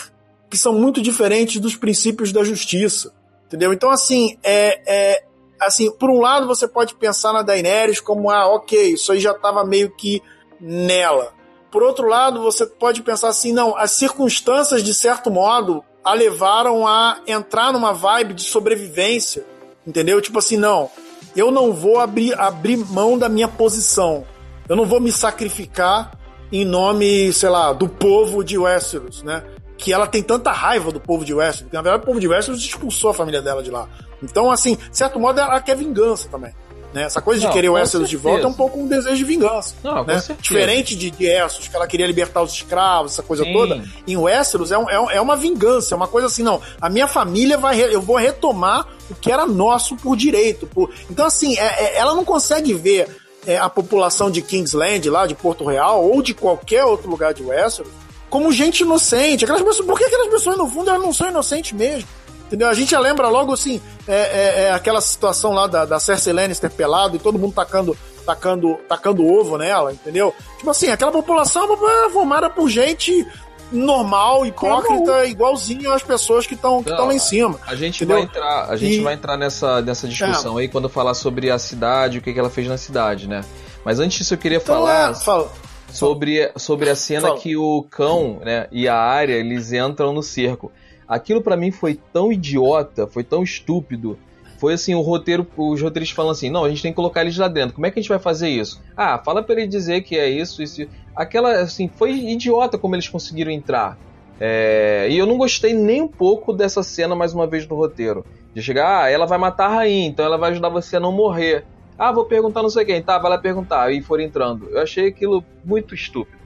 que 0.55 0.59
são 0.59 0.72
muito 0.72 1.02
diferentes 1.02 1.61
dos 1.61 1.74
princípios 1.74 2.30
da 2.30 2.44
justiça. 2.44 3.12
Entendeu? 3.46 3.72
Então, 3.72 3.90
assim, 3.90 4.38
é, 4.40 4.82
é, 4.86 5.24
assim, 5.61 5.90
por 5.90 6.09
um 6.11 6.20
lado 6.20 6.46
você 6.46 6.68
pode 6.68 6.94
pensar 6.94 7.32
na 7.32 7.42
Daenerys 7.42 7.98
como, 7.98 8.30
ah, 8.30 8.46
ok, 8.55 8.92
isso 8.92 9.11
aí 9.11 9.18
já 9.18 9.32
estava 9.32 9.64
meio 9.64 9.90
que 9.90 10.22
nela. 10.61 11.32
Por 11.72 11.82
outro 11.82 12.07
lado, 12.07 12.40
você 12.40 12.64
pode 12.66 13.02
pensar 13.02 13.30
assim, 13.30 13.52
não, 13.52 13.76
as 13.76 13.90
circunstâncias, 13.90 14.80
de 14.80 14.94
certo 14.94 15.28
modo, 15.28 15.82
a 16.05 16.14
levaram 16.14 16.86
a 16.86 17.18
entrar 17.26 17.72
numa 17.72 17.92
vibe 17.92 18.34
de 18.34 18.44
sobrevivência, 18.44 19.44
entendeu? 19.84 20.22
Tipo 20.22 20.38
assim, 20.38 20.57
não, 20.57 20.88
eu 21.34 21.50
não 21.50 21.72
vou 21.72 21.98
abrir, 21.98 22.32
abrir 22.38 22.76
mão 22.76 23.18
da 23.18 23.28
minha 23.28 23.48
posição. 23.48 24.24
Eu 24.68 24.76
não 24.76 24.86
vou 24.86 25.00
me 25.00 25.11
sacrificar 25.11 26.16
em 26.52 26.64
nome, 26.64 27.32
sei 27.32 27.48
lá, 27.48 27.72
do 27.72 27.88
povo 27.88 28.44
de 28.44 28.57
Westeros, 28.57 29.24
né? 29.24 29.42
Que 29.85 29.93
ela 29.93 30.07
tem 30.07 30.22
tanta 30.22 30.51
raiva 30.51 30.91
do 30.91 30.99
povo 30.99 31.26
de 31.26 31.35
Westeros, 31.35 31.64
porque 31.64 31.76
na 31.76 31.82
verdade 31.82 32.03
o 32.03 32.07
povo 32.07 32.18
de 32.18 32.26
Westeros 32.26 32.59
expulsou 32.59 33.11
a 33.11 33.14
família 33.14 33.43
dela 33.43 33.62
de 33.62 33.70
lá. 33.70 33.87
Então, 34.22 34.51
assim, 34.51 34.76
de 34.76 34.97
certo 34.97 35.20
modo, 35.20 35.39
ela 35.39 35.61
quer 35.61 35.76
vingança 35.76 36.26
também. 36.30 36.55
Né? 36.95 37.03
Essa 37.03 37.20
coisa 37.20 37.41
de 37.41 37.47
não, 37.47 37.53
querer 37.53 37.68
o 37.68 37.72
Westeros 37.74 38.09
de 38.09 38.16
volta 38.16 38.45
é 38.45 38.47
um 38.47 38.55
pouco 38.55 38.78
um 38.78 38.87
desejo 38.87 39.16
de 39.16 39.24
vingança. 39.24 39.74
Não, 39.82 40.03
né? 40.05 40.22
Diferente 40.41 40.97
de, 40.97 41.11
de 41.11 41.26
Essos, 41.26 41.68
que 41.68 41.76
ela 41.76 41.87
queria 41.87 42.07
libertar 42.07 42.41
os 42.41 42.53
escravos, 42.53 43.12
essa 43.12 43.22
coisa 43.22 43.45
Sim. 43.45 43.53
toda. 43.53 43.85
Em 44.07 44.16
Westeros 44.16 44.72
é, 44.72 44.78
um, 44.78 44.89
é, 44.89 45.16
é, 45.16 45.20
uma 45.20 45.37
vingança, 45.37 45.95
é 45.95 45.97
uma 45.97 46.09
coisa 46.09 46.28
assim, 46.28 46.43
não. 46.43 46.62
A 46.80 46.89
minha 46.89 47.07
família 47.07 47.59
vai. 47.59 47.78
Eu 47.78 48.01
vou 48.01 48.16
retomar 48.16 48.89
o 49.11 49.14
que 49.14 49.30
era 49.30 49.45
nosso 49.45 49.97
por 49.97 50.16
direito. 50.16 50.66
Por... 50.66 50.89
Então, 51.11 51.26
assim, 51.26 51.59
é, 51.59 51.85
é, 51.85 51.99
ela 51.99 52.14
não 52.14 52.24
consegue 52.24 52.72
ver 52.72 53.09
é, 53.47 53.59
a 53.59 53.68
população 53.68 54.30
de 54.30 54.41
Kingsland, 54.41 55.11
lá 55.11 55.26
de 55.26 55.35
Porto 55.35 55.64
Real, 55.64 56.03
ou 56.05 56.22
de 56.22 56.32
qualquer 56.32 56.85
outro 56.85 57.11
lugar 57.11 57.35
de 57.35 57.43
Westeros, 57.43 57.91
como 58.35 58.51
gente 58.51 58.80
inocente. 58.80 59.45
Aquelas 59.45 59.62
pessoas, 59.62 59.87
por 59.87 59.97
que 59.97 60.07
aquelas 60.07 60.26
pessoas, 60.26 60.59
no 60.59 60.68
fundo, 60.68 60.91
elas 60.91 61.01
não 61.01 61.12
são 61.12 61.28
inocentes 61.28 61.70
mesmo? 61.70 62.09
Entendeu? 62.47 62.68
A 62.68 62.74
gente 62.74 62.97
lembra 62.97 63.28
logo 63.28 63.53
assim, 63.53 63.80
é, 64.09 64.12
é, 64.12 64.62
é 64.64 64.72
aquela 64.72 65.01
situação 65.01 65.53
lá 65.53 65.68
da, 65.68 65.85
da 65.85 66.01
Cersei 66.01 66.32
Lannister 66.32 66.68
pelado 66.68 67.14
e 67.14 67.20
todo 67.20 67.39
mundo 67.39 67.55
tacando, 67.55 67.97
tacando, 68.26 68.74
tacando 68.89 69.24
ovo 69.24 69.57
nela, 69.57 69.93
entendeu? 69.93 70.35
Tipo 70.59 70.68
assim, 70.68 70.89
aquela 70.89 71.12
população 71.12 71.78
é 71.89 72.11
formada 72.11 72.51
por 72.51 72.68
gente 72.68 73.24
normal, 73.70 74.45
hipócrita, 74.45 75.26
igualzinho 75.26 75.93
às 75.93 76.03
pessoas 76.03 76.45
que 76.45 76.55
estão 76.55 76.82
que 76.82 76.91
lá 76.91 77.14
em 77.14 77.20
cima. 77.20 77.57
A 77.64 77.76
gente 77.76 78.03
entendeu? 78.03 78.16
vai 78.16 78.24
entrar, 78.24 78.68
a 78.68 78.76
gente 78.76 78.97
e... 78.97 79.01
vai 79.01 79.14
entrar 79.14 79.37
nessa, 79.37 79.80
nessa 79.80 80.09
discussão 80.09 80.59
é. 80.59 80.62
aí 80.62 80.68
quando 80.68 80.89
falar 80.89 81.14
sobre 81.14 81.53
a 81.53 81.59
cidade, 81.59 82.18
o 82.18 82.20
que, 82.20 82.32
que 82.32 82.39
ela 82.41 82.51
fez 82.51 82.66
na 82.66 82.76
cidade, 82.76 83.28
né? 83.28 83.43
Mas 83.85 84.01
antes 84.01 84.18
disso 84.18 84.35
eu 84.35 84.39
queria 84.39 84.59
então, 84.59 84.74
falar 84.74 85.12
é, 85.12 85.14
fala. 85.14 85.53
Sobre, 85.95 86.51
sobre 86.57 86.90
a 86.90 86.97
cena 86.97 87.28
fala. 87.28 87.40
que 87.40 87.57
o 87.57 87.82
cão 87.90 88.40
né, 88.45 88.66
e 88.70 88.88
a 88.88 88.97
área 88.97 89.34
eles 89.34 89.72
entram 89.72 90.12
no 90.12 90.22
cerco. 90.22 90.70
Aquilo 91.07 91.42
para 91.42 91.57
mim 91.57 91.70
foi 91.70 91.99
tão 92.12 92.32
idiota, 92.32 93.07
foi 93.07 93.22
tão 93.22 93.42
estúpido. 93.42 94.18
Foi 94.59 94.74
assim, 94.74 94.95
o 94.95 95.01
roteiro, 95.01 95.47
os 95.57 95.80
roteiristas 95.82 96.16
falam 96.16 96.32
assim: 96.32 96.51
não, 96.51 96.64
a 96.64 96.68
gente 96.68 96.82
tem 96.82 96.92
que 96.92 96.97
colocar 96.97 97.20
eles 97.20 97.36
lá 97.36 97.49
dentro. 97.49 97.74
Como 97.74 97.86
é 97.86 97.90
que 97.90 97.99
a 97.99 98.03
gente 98.03 98.09
vai 98.09 98.18
fazer 98.18 98.49
isso? 98.49 98.80
Ah, 98.97 99.18
fala 99.18 99.42
para 99.42 99.57
ele 99.57 99.66
dizer 99.66 100.03
que 100.03 100.16
é 100.16 100.28
isso, 100.28 100.62
isso. 100.62 100.86
Aquela, 101.14 101.61
assim, 101.61 101.88
foi 101.88 102.12
idiota 102.12 102.78
como 102.78 102.95
eles 102.95 103.09
conseguiram 103.09 103.51
entrar. 103.51 103.99
É, 104.40 105.07
e 105.11 105.18
eu 105.18 105.26
não 105.26 105.36
gostei 105.36 105.74
nem 105.74 106.03
um 106.03 106.09
pouco 106.09 106.53
dessa 106.53 106.82
cena, 106.82 107.14
mais 107.14 107.34
uma 107.34 107.47
vez, 107.47 107.68
no 107.68 107.76
roteiro. 107.76 108.24
De 108.55 108.62
chegar, 108.62 109.05
ah, 109.05 109.11
ela 109.11 109.26
vai 109.26 109.38
matar 109.38 109.66
a 109.66 109.74
rainha, 109.74 110.09
então 110.09 110.24
ela 110.24 110.38
vai 110.38 110.51
ajudar 110.53 110.68
você 110.68 110.97
a 110.97 111.01
não 111.01 111.12
morrer. 111.12 111.64
Ah, 111.99 112.12
vou 112.12 112.24
perguntar 112.24 112.62
não 112.62 112.70
sei 112.70 112.84
quem. 112.84 113.03
Tá, 113.03 113.18
vai 113.18 113.30
lá 113.30 113.38
perguntar. 113.38 113.92
E 113.92 114.03
foram 114.03 114.24
entrando. 114.24 114.68
Eu 114.70 114.82
achei 114.82 115.09
aquilo 115.09 115.45
muito 115.64 115.95
estúpido. 115.95 116.45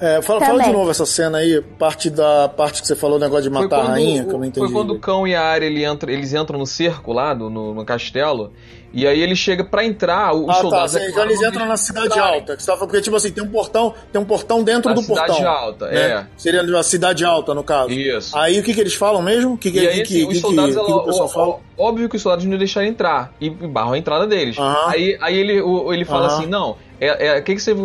É, 0.00 0.22
fala, 0.22 0.40
fala, 0.40 0.62
de 0.62 0.72
novo 0.72 0.90
essa 0.90 1.04
cena 1.04 1.38
aí, 1.38 1.60
parte 1.78 2.08
da 2.08 2.48
parte 2.48 2.80
que 2.80 2.86
você 2.88 2.96
falou, 2.96 3.18
o 3.18 3.20
negócio 3.20 3.42
de 3.42 3.50
matar 3.50 3.68
quando, 3.68 3.86
a 3.86 3.90
rainha, 3.90 4.24
que 4.24 4.30
eu 4.30 4.38
não 4.38 4.46
entendi. 4.46 4.66
Foi 4.66 4.72
quando 4.72 4.94
o 4.94 4.98
cão 4.98 5.28
e 5.28 5.34
a 5.34 5.42
área 5.42 5.66
ele 5.66 5.84
entra, 5.84 6.10
eles 6.10 6.32
entram 6.32 6.58
no 6.58 6.66
cerco 6.66 7.12
lá, 7.12 7.34
no, 7.34 7.50
no 7.50 7.84
castelo, 7.84 8.50
e 8.92 9.06
aí 9.06 9.20
ele 9.20 9.36
chega 9.36 9.64
para 9.64 9.84
entrar, 9.84 10.34
os 10.34 10.48
ah, 10.48 10.54
tá, 10.54 10.60
soldados... 10.60 10.92
Tá, 10.92 11.04
então 11.06 11.24
eles 11.24 11.42
entram 11.42 11.66
na 11.66 11.76
cidade 11.76 12.18
alta, 12.18 12.56
que 12.56 12.62
você 12.62 12.70
tava, 12.70 12.86
porque 12.86 13.00
tipo 13.00 13.16
assim, 13.16 13.30
tem 13.30 13.42
um 13.42 13.50
portão, 13.50 13.94
tem 14.12 14.20
um 14.20 14.24
portão 14.24 14.62
dentro 14.62 14.92
do 14.94 15.02
portão. 15.02 15.34
cidade 15.34 15.44
alta, 15.44 15.86
né? 15.88 16.00
é. 16.00 16.26
Seria 16.36 16.62
a 16.78 16.82
cidade 16.82 17.24
alta, 17.24 17.54
no 17.54 17.62
caso. 17.62 17.90
Isso. 17.90 18.36
Aí 18.36 18.58
o 18.58 18.62
que 18.62 18.74
que 18.74 18.80
eles 18.80 18.94
falam 18.94 19.22
mesmo? 19.22 19.54
O 19.54 19.58
que 19.58 19.70
que, 19.70 19.78
e 19.78 19.88
aí, 19.88 19.94
que, 20.02 20.02
assim, 20.02 20.26
que, 20.26 20.32
os 20.32 20.40
soldados, 20.40 20.76
que, 20.76 20.84
que, 20.84 20.92
o 20.92 21.04
pessoal 21.04 21.28
fala? 21.28 21.56
Óbvio 21.78 22.08
que 22.08 22.16
os 22.16 22.22
soldados 22.22 22.44
não 22.44 22.58
deixaram 22.58 22.86
entrar, 22.86 23.32
e 23.40 23.48
barram 23.48 23.92
a 23.92 23.98
entrada 23.98 24.26
deles. 24.26 24.56
Uh 24.58 24.62
-huh. 24.62 24.88
Aí, 24.88 25.18
aí 25.20 25.38
ele, 25.38 25.60
o, 25.60 25.92
ele 25.92 26.04
fala 26.04 26.26
uh 26.26 26.30
-huh. 26.30 26.38
assim, 26.38 26.46
não 26.46 26.76
é, 27.00 27.28
é, 27.28 27.38
o 27.38 27.42
que, 27.42 27.54
que 27.54 27.62
vocês 27.62 27.76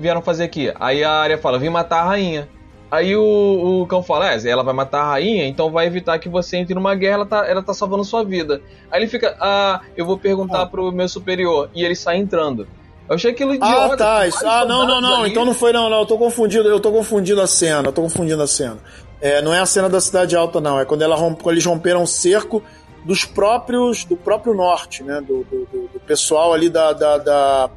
vieram 0.00 0.22
fazer 0.22 0.44
aqui? 0.44 0.72
Aí 0.80 1.04
a 1.04 1.10
área 1.10 1.36
fala, 1.36 1.58
vim 1.58 1.68
matar 1.68 2.00
a 2.00 2.04
rainha. 2.04 2.48
Aí 2.92 3.16
o, 3.16 3.80
o 3.80 3.86
cão 3.86 4.02
fala, 4.02 4.34
é, 4.34 4.46
ela 4.46 4.62
vai 4.62 4.74
matar 4.74 5.00
a 5.00 5.12
rainha, 5.12 5.46
então 5.46 5.70
vai 5.70 5.86
evitar 5.86 6.18
que 6.18 6.28
você 6.28 6.58
entre 6.58 6.74
numa 6.74 6.94
guerra, 6.94 7.14
ela 7.14 7.24
tá, 7.26 7.46
ela 7.48 7.62
tá 7.62 7.72
salvando 7.72 8.04
sua 8.04 8.22
vida. 8.22 8.60
Aí 8.90 9.00
ele 9.00 9.08
fica, 9.08 9.34
ah, 9.40 9.80
eu 9.96 10.04
vou 10.04 10.18
perguntar 10.18 10.60
ah. 10.60 10.66
pro 10.66 10.92
meu 10.92 11.08
superior. 11.08 11.70
E 11.74 11.82
ele 11.82 11.96
sai 11.96 12.18
entrando. 12.18 12.68
Eu 13.08 13.14
achei 13.14 13.30
aquilo 13.30 13.54
idiota. 13.54 13.94
Ah, 13.94 13.96
tá. 13.96 14.26
Isso, 14.26 14.46
ah, 14.46 14.66
não, 14.66 14.86
não, 14.86 15.00
não. 15.00 15.22
Ali. 15.22 15.30
Então 15.30 15.42
não 15.42 15.54
foi, 15.54 15.72
não, 15.72 15.88
não. 15.88 16.00
Eu 16.00 16.06
tô 16.06 16.18
confundindo, 16.18 16.68
eu 16.68 16.78
tô 16.78 16.92
confundindo 16.92 17.40
a 17.40 17.46
cena. 17.46 17.88
Eu 17.88 17.92
tô 17.94 18.02
confundindo 18.02 18.42
a 18.42 18.46
cena. 18.46 18.76
É, 19.22 19.40
não 19.40 19.54
é 19.54 19.60
a 19.60 19.64
cena 19.64 19.88
da 19.88 19.98
Cidade 19.98 20.36
Alta, 20.36 20.60
não. 20.60 20.78
É 20.78 20.84
quando, 20.84 21.00
ela 21.00 21.16
rompe, 21.16 21.42
quando 21.42 21.54
eles 21.54 21.64
romperam 21.64 22.02
o 22.02 22.06
cerco 22.06 22.62
dos 23.06 23.24
próprios, 23.24 24.04
do 24.04 24.18
próprio 24.18 24.52
norte, 24.52 25.02
né? 25.02 25.18
Do, 25.26 25.44
do, 25.44 25.88
do 25.94 26.00
pessoal 26.06 26.52
ali 26.52 26.68
da, 26.68 26.92
da, 26.92 27.16
da 27.16 27.70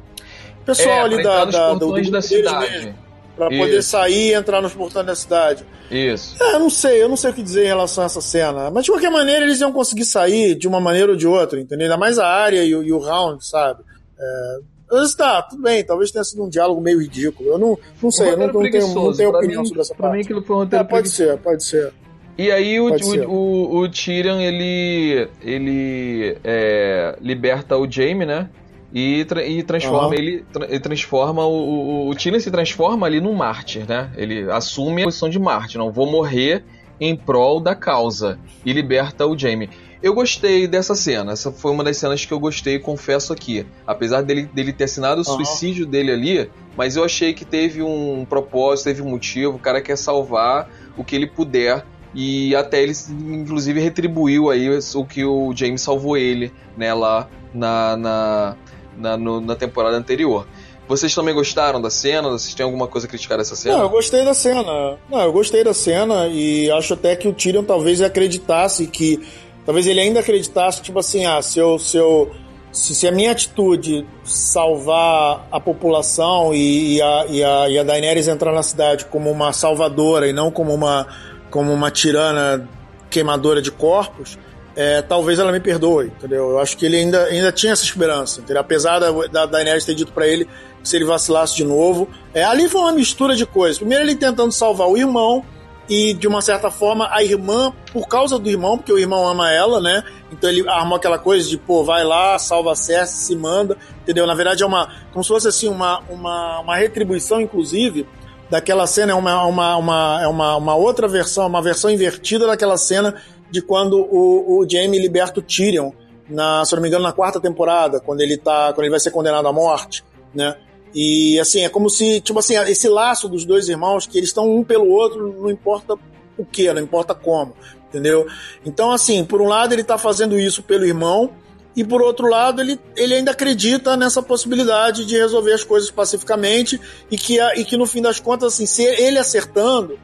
pessoal 0.66 0.96
é, 0.96 1.00
ali 1.00 1.22
da, 1.22 1.46
da, 1.46 1.72
do, 1.72 1.90
do 1.90 2.10
da 2.10 2.20
cidade. 2.20 3.05
Pra 3.36 3.48
Isso. 3.48 3.58
poder 3.58 3.82
sair 3.82 4.30
e 4.30 4.32
entrar 4.32 4.62
nos 4.62 4.72
portões 4.72 5.04
da 5.04 5.14
cidade. 5.14 5.64
Isso. 5.90 6.42
É, 6.42 6.54
eu 6.54 6.58
não 6.58 6.70
sei, 6.70 7.02
eu 7.02 7.08
não 7.08 7.16
sei 7.16 7.30
o 7.30 7.34
que 7.34 7.42
dizer 7.42 7.64
em 7.64 7.68
relação 7.68 8.02
a 8.02 8.06
essa 8.06 8.20
cena. 8.22 8.70
Mas 8.70 8.84
de 8.84 8.90
qualquer 8.90 9.10
maneira, 9.10 9.44
eles 9.44 9.60
iam 9.60 9.72
conseguir 9.72 10.06
sair 10.06 10.54
de 10.54 10.66
uma 10.66 10.80
maneira 10.80 11.12
ou 11.12 11.16
de 11.16 11.26
outra, 11.26 11.60
entendeu? 11.60 11.84
Ainda 11.84 11.98
mais 11.98 12.18
a 12.18 12.26
área 12.26 12.64
e, 12.64 12.70
e 12.70 12.92
o 12.92 12.98
round, 12.98 13.46
sabe? 13.46 13.82
É, 14.18 14.58
vezes 14.90 15.14
tá, 15.14 15.42
tudo 15.42 15.62
bem, 15.62 15.84
talvez 15.84 16.10
tenha 16.10 16.24
sido 16.24 16.44
um 16.44 16.48
diálogo 16.48 16.80
meio 16.80 17.00
ridículo. 17.00 17.50
Eu 17.50 17.58
não, 17.58 17.78
não 18.02 18.10
sei, 18.10 18.32
eu 18.32 18.36
não, 18.36 18.46
não, 18.46 18.70
tenho, 18.70 18.94
não 18.94 19.12
tenho 19.12 19.30
opinião 19.30 19.62
mim, 19.62 19.68
sobre 19.68 19.82
essa 19.82 19.94
pra 19.94 20.08
parte. 20.08 20.16
mim 20.16 20.24
aquilo 20.24 20.42
foi 20.42 20.56
um 20.56 20.58
roteiro 20.60 20.84
é, 20.84 20.88
pode 20.88 21.08
ser, 21.08 21.38
pode 21.38 21.64
ser. 21.64 21.92
E 22.38 22.50
aí 22.50 22.78
o, 22.78 22.90
o, 22.90 23.30
o, 23.30 23.76
o, 23.78 23.88
Tyrion, 23.90 24.38
ele, 24.40 25.28
ele 25.40 26.36
é, 26.44 27.16
liberta 27.20 27.76
o 27.78 27.90
Jaime, 27.90 28.26
né? 28.26 28.48
E, 28.92 29.24
tra 29.24 29.44
e 29.44 29.62
transforma 29.62 30.08
uhum. 30.08 30.14
ele, 30.14 30.44
tra 30.52 30.64
ele 30.66 30.80
transforma 30.80 31.44
o, 31.44 31.52
o, 31.52 32.08
o 32.08 32.14
Tyrion 32.14 32.40
se 32.40 32.50
transforma 32.50 33.06
ali 33.06 33.20
num 33.20 33.34
mártir, 33.34 33.86
né? 33.86 34.10
Ele 34.16 34.50
assume 34.50 35.02
a 35.02 35.04
posição 35.04 35.28
de 35.28 35.38
mártir, 35.38 35.78
não 35.78 35.90
vou 35.90 36.10
morrer 36.10 36.64
em 37.00 37.16
prol 37.16 37.60
da 37.60 37.74
causa 37.74 38.38
e 38.64 38.72
liberta 38.72 39.26
o 39.26 39.36
Jaime. 39.36 39.68
Eu 40.02 40.14
gostei 40.14 40.68
dessa 40.68 40.94
cena. 40.94 41.32
Essa 41.32 41.50
foi 41.50 41.72
uma 41.72 41.82
das 41.82 41.96
cenas 41.96 42.24
que 42.24 42.32
eu 42.32 42.38
gostei, 42.38 42.78
confesso 42.78 43.32
aqui. 43.32 43.66
Apesar 43.86 44.22
dele, 44.22 44.48
dele 44.52 44.72
ter 44.72 44.84
assinado 44.84 45.16
o 45.20 45.28
uhum. 45.28 45.36
suicídio 45.36 45.86
dele 45.86 46.12
ali, 46.12 46.50
mas 46.76 46.96
eu 46.96 47.04
achei 47.04 47.32
que 47.32 47.44
teve 47.44 47.82
um 47.82 48.24
propósito, 48.24 48.84
teve 48.84 49.02
um 49.02 49.10
motivo. 49.10 49.56
O 49.56 49.58
cara 49.58 49.80
quer 49.80 49.96
salvar 49.96 50.70
o 50.96 51.04
que 51.04 51.16
ele 51.16 51.26
puder. 51.26 51.84
E 52.14 52.54
até 52.54 52.82
ele, 52.82 52.92
inclusive, 53.10 53.80
retribuiu 53.80 54.48
aí 54.48 54.70
o 54.94 55.04
que 55.04 55.24
o 55.24 55.54
James 55.54 55.82
salvou 55.82 56.16
ele, 56.16 56.50
né, 56.76 56.94
lá 56.94 57.28
na, 57.52 57.96
na, 57.96 58.56
na, 58.96 59.16
no, 59.16 59.40
na 59.40 59.54
temporada 59.54 59.96
anterior. 59.96 60.46
Vocês 60.88 61.12
também 61.14 61.34
gostaram 61.34 61.80
da 61.80 61.90
cena? 61.90 62.28
Vocês 62.28 62.54
têm 62.54 62.64
alguma 62.64 62.86
coisa 62.86 63.06
a 63.06 63.10
criticar 63.10 63.38
dessa 63.38 63.56
cena? 63.56 63.76
Não, 63.76 63.84
eu 63.84 63.90
gostei 63.90 64.24
da 64.24 64.34
cena. 64.34 64.96
Não, 65.10 65.20
eu 65.20 65.32
gostei 65.32 65.64
da 65.64 65.74
cena 65.74 66.28
e 66.28 66.70
acho 66.70 66.94
até 66.94 67.16
que 67.16 67.26
o 67.26 67.32
Tyrion 67.32 67.64
talvez 67.64 68.00
acreditasse 68.00 68.86
que 68.86 69.20
talvez 69.64 69.86
ele 69.88 70.00
ainda 70.00 70.20
acreditasse, 70.20 70.80
tipo 70.80 71.00
assim, 71.00 71.26
ah, 71.26 71.42
se 71.42 71.58
eu, 71.58 71.76
se, 71.76 71.96
eu, 71.96 72.30
se, 72.70 72.94
se 72.94 73.08
a 73.08 73.10
minha 73.10 73.32
atitude 73.32 74.06
salvar 74.22 75.48
a 75.50 75.58
população 75.58 76.54
e, 76.54 76.96
e, 76.96 77.02
a, 77.02 77.26
e, 77.28 77.42
a, 77.42 77.68
e 77.68 77.78
a 77.80 77.82
Daenerys 77.82 78.28
entrar 78.28 78.52
na 78.52 78.62
cidade 78.62 79.06
como 79.06 79.28
uma 79.28 79.52
salvadora 79.52 80.28
e 80.28 80.32
não 80.32 80.52
como 80.52 80.72
uma, 80.72 81.08
como 81.50 81.72
uma 81.72 81.90
tirana 81.90 82.68
queimadora 83.10 83.60
de 83.60 83.72
corpos, 83.72 84.38
é, 84.76 85.00
talvez 85.00 85.38
ela 85.38 85.50
me 85.50 85.58
perdoe, 85.58 86.08
entendeu? 86.08 86.50
Eu 86.50 86.58
acho 86.58 86.76
que 86.76 86.84
ele 86.84 86.96
ainda, 86.96 87.24
ainda 87.24 87.50
tinha 87.50 87.72
essa 87.72 87.82
esperança, 87.82 88.40
entendeu? 88.40 88.60
Apesar 88.60 88.98
da, 88.98 89.10
da 89.26 89.46
Daenerys 89.46 89.86
ter 89.86 89.94
dito 89.94 90.12
para 90.12 90.28
ele 90.28 90.44
que 90.82 90.88
se 90.88 90.96
ele 90.96 91.06
vacilasse 91.06 91.56
de 91.56 91.64
novo. 91.64 92.08
É, 92.34 92.44
ali 92.44 92.68
foi 92.68 92.82
uma 92.82 92.92
mistura 92.92 93.34
de 93.34 93.46
coisas. 93.46 93.78
Primeiro 93.78 94.04
ele 94.04 94.14
tentando 94.14 94.52
salvar 94.52 94.86
o 94.86 94.96
irmão, 94.96 95.42
e 95.88 96.14
de 96.14 96.26
uma 96.26 96.40
certa 96.40 96.70
forma 96.70 97.08
a 97.12 97.22
irmã, 97.22 97.72
por 97.92 98.06
causa 98.08 98.38
do 98.38 98.48
irmão, 98.48 98.76
porque 98.76 98.92
o 98.92 98.98
irmão 98.98 99.26
ama 99.26 99.52
ela, 99.52 99.80
né? 99.80 100.02
Então 100.32 100.50
ele 100.50 100.68
armou 100.68 100.96
aquela 100.96 101.18
coisa 101.18 101.48
de, 101.48 101.56
pô, 101.56 101.84
vai 101.84 102.04
lá, 102.04 102.38
salva 102.38 102.72
a 102.72 102.76
Cersei, 102.76 103.16
se 103.16 103.36
manda, 103.36 103.76
entendeu? 104.02 104.26
Na 104.26 104.34
verdade 104.34 104.62
é 104.62 104.66
uma, 104.66 104.92
como 105.12 105.22
se 105.22 105.28
fosse 105.28 105.48
assim, 105.48 105.68
uma, 105.68 106.00
uma, 106.08 106.60
uma 106.60 106.76
retribuição, 106.76 107.40
inclusive, 107.40 108.06
daquela 108.50 108.86
cena, 108.86 109.12
é 109.12 109.14
uma, 109.14 109.44
uma, 109.44 109.76
uma, 109.76 110.22
é 110.22 110.26
uma, 110.26 110.56
uma 110.56 110.74
outra 110.74 111.06
versão, 111.06 111.46
uma 111.46 111.62
versão 111.62 111.90
invertida 111.90 112.46
daquela 112.46 112.76
cena 112.76 113.14
de 113.50 113.62
quando 113.62 113.98
o, 113.98 114.58
o 114.60 114.68
Jaime 114.68 114.98
liberta 114.98 115.40
o 115.40 115.42
Tyrion, 115.42 115.92
na, 116.28 116.64
se 116.64 116.74
não 116.74 116.82
me 116.82 116.88
engano, 116.88 117.04
na 117.04 117.12
quarta 117.12 117.40
temporada, 117.40 118.00
quando 118.00 118.20
ele 118.20 118.36
tá, 118.36 118.72
quando 118.72 118.84
ele 118.84 118.90
vai 118.90 119.00
ser 119.00 119.10
condenado 119.10 119.46
à 119.46 119.52
morte, 119.52 120.04
né? 120.34 120.56
E 120.94 121.38
assim, 121.38 121.60
é 121.60 121.68
como 121.68 121.90
se, 121.90 122.20
tipo 122.20 122.38
assim, 122.38 122.56
esse 122.56 122.88
laço 122.88 123.28
dos 123.28 123.44
dois 123.44 123.68
irmãos, 123.68 124.06
que 124.06 124.16
eles 124.18 124.30
estão 124.30 124.50
um 124.50 124.64
pelo 124.64 124.88
outro, 124.88 125.34
não 125.40 125.50
importa 125.50 125.94
o 126.38 126.44
que, 126.44 126.72
não 126.72 126.82
importa 126.82 127.14
como, 127.14 127.54
entendeu? 127.88 128.26
Então, 128.64 128.90
assim, 128.90 129.24
por 129.24 129.40
um 129.40 129.46
lado 129.46 129.72
ele 129.72 129.82
está 129.82 129.98
fazendo 129.98 130.38
isso 130.38 130.62
pelo 130.62 130.84
irmão, 130.84 131.30
e 131.76 131.84
por 131.84 132.00
outro 132.00 132.26
lado 132.26 132.62
ele, 132.62 132.80
ele 132.96 133.14
ainda 133.14 133.32
acredita 133.32 133.96
nessa 133.96 134.22
possibilidade 134.22 135.04
de 135.04 135.18
resolver 135.18 135.52
as 135.52 135.62
coisas 135.62 135.90
pacificamente 135.90 136.80
e 137.10 137.18
que, 137.18 137.38
e 137.38 137.64
que 137.66 137.76
no 137.76 137.84
fim 137.84 138.00
das 138.00 138.18
contas, 138.18 138.54
assim, 138.54 138.64
se 138.64 138.82
ele 138.82 139.18
acertando, 139.18 139.98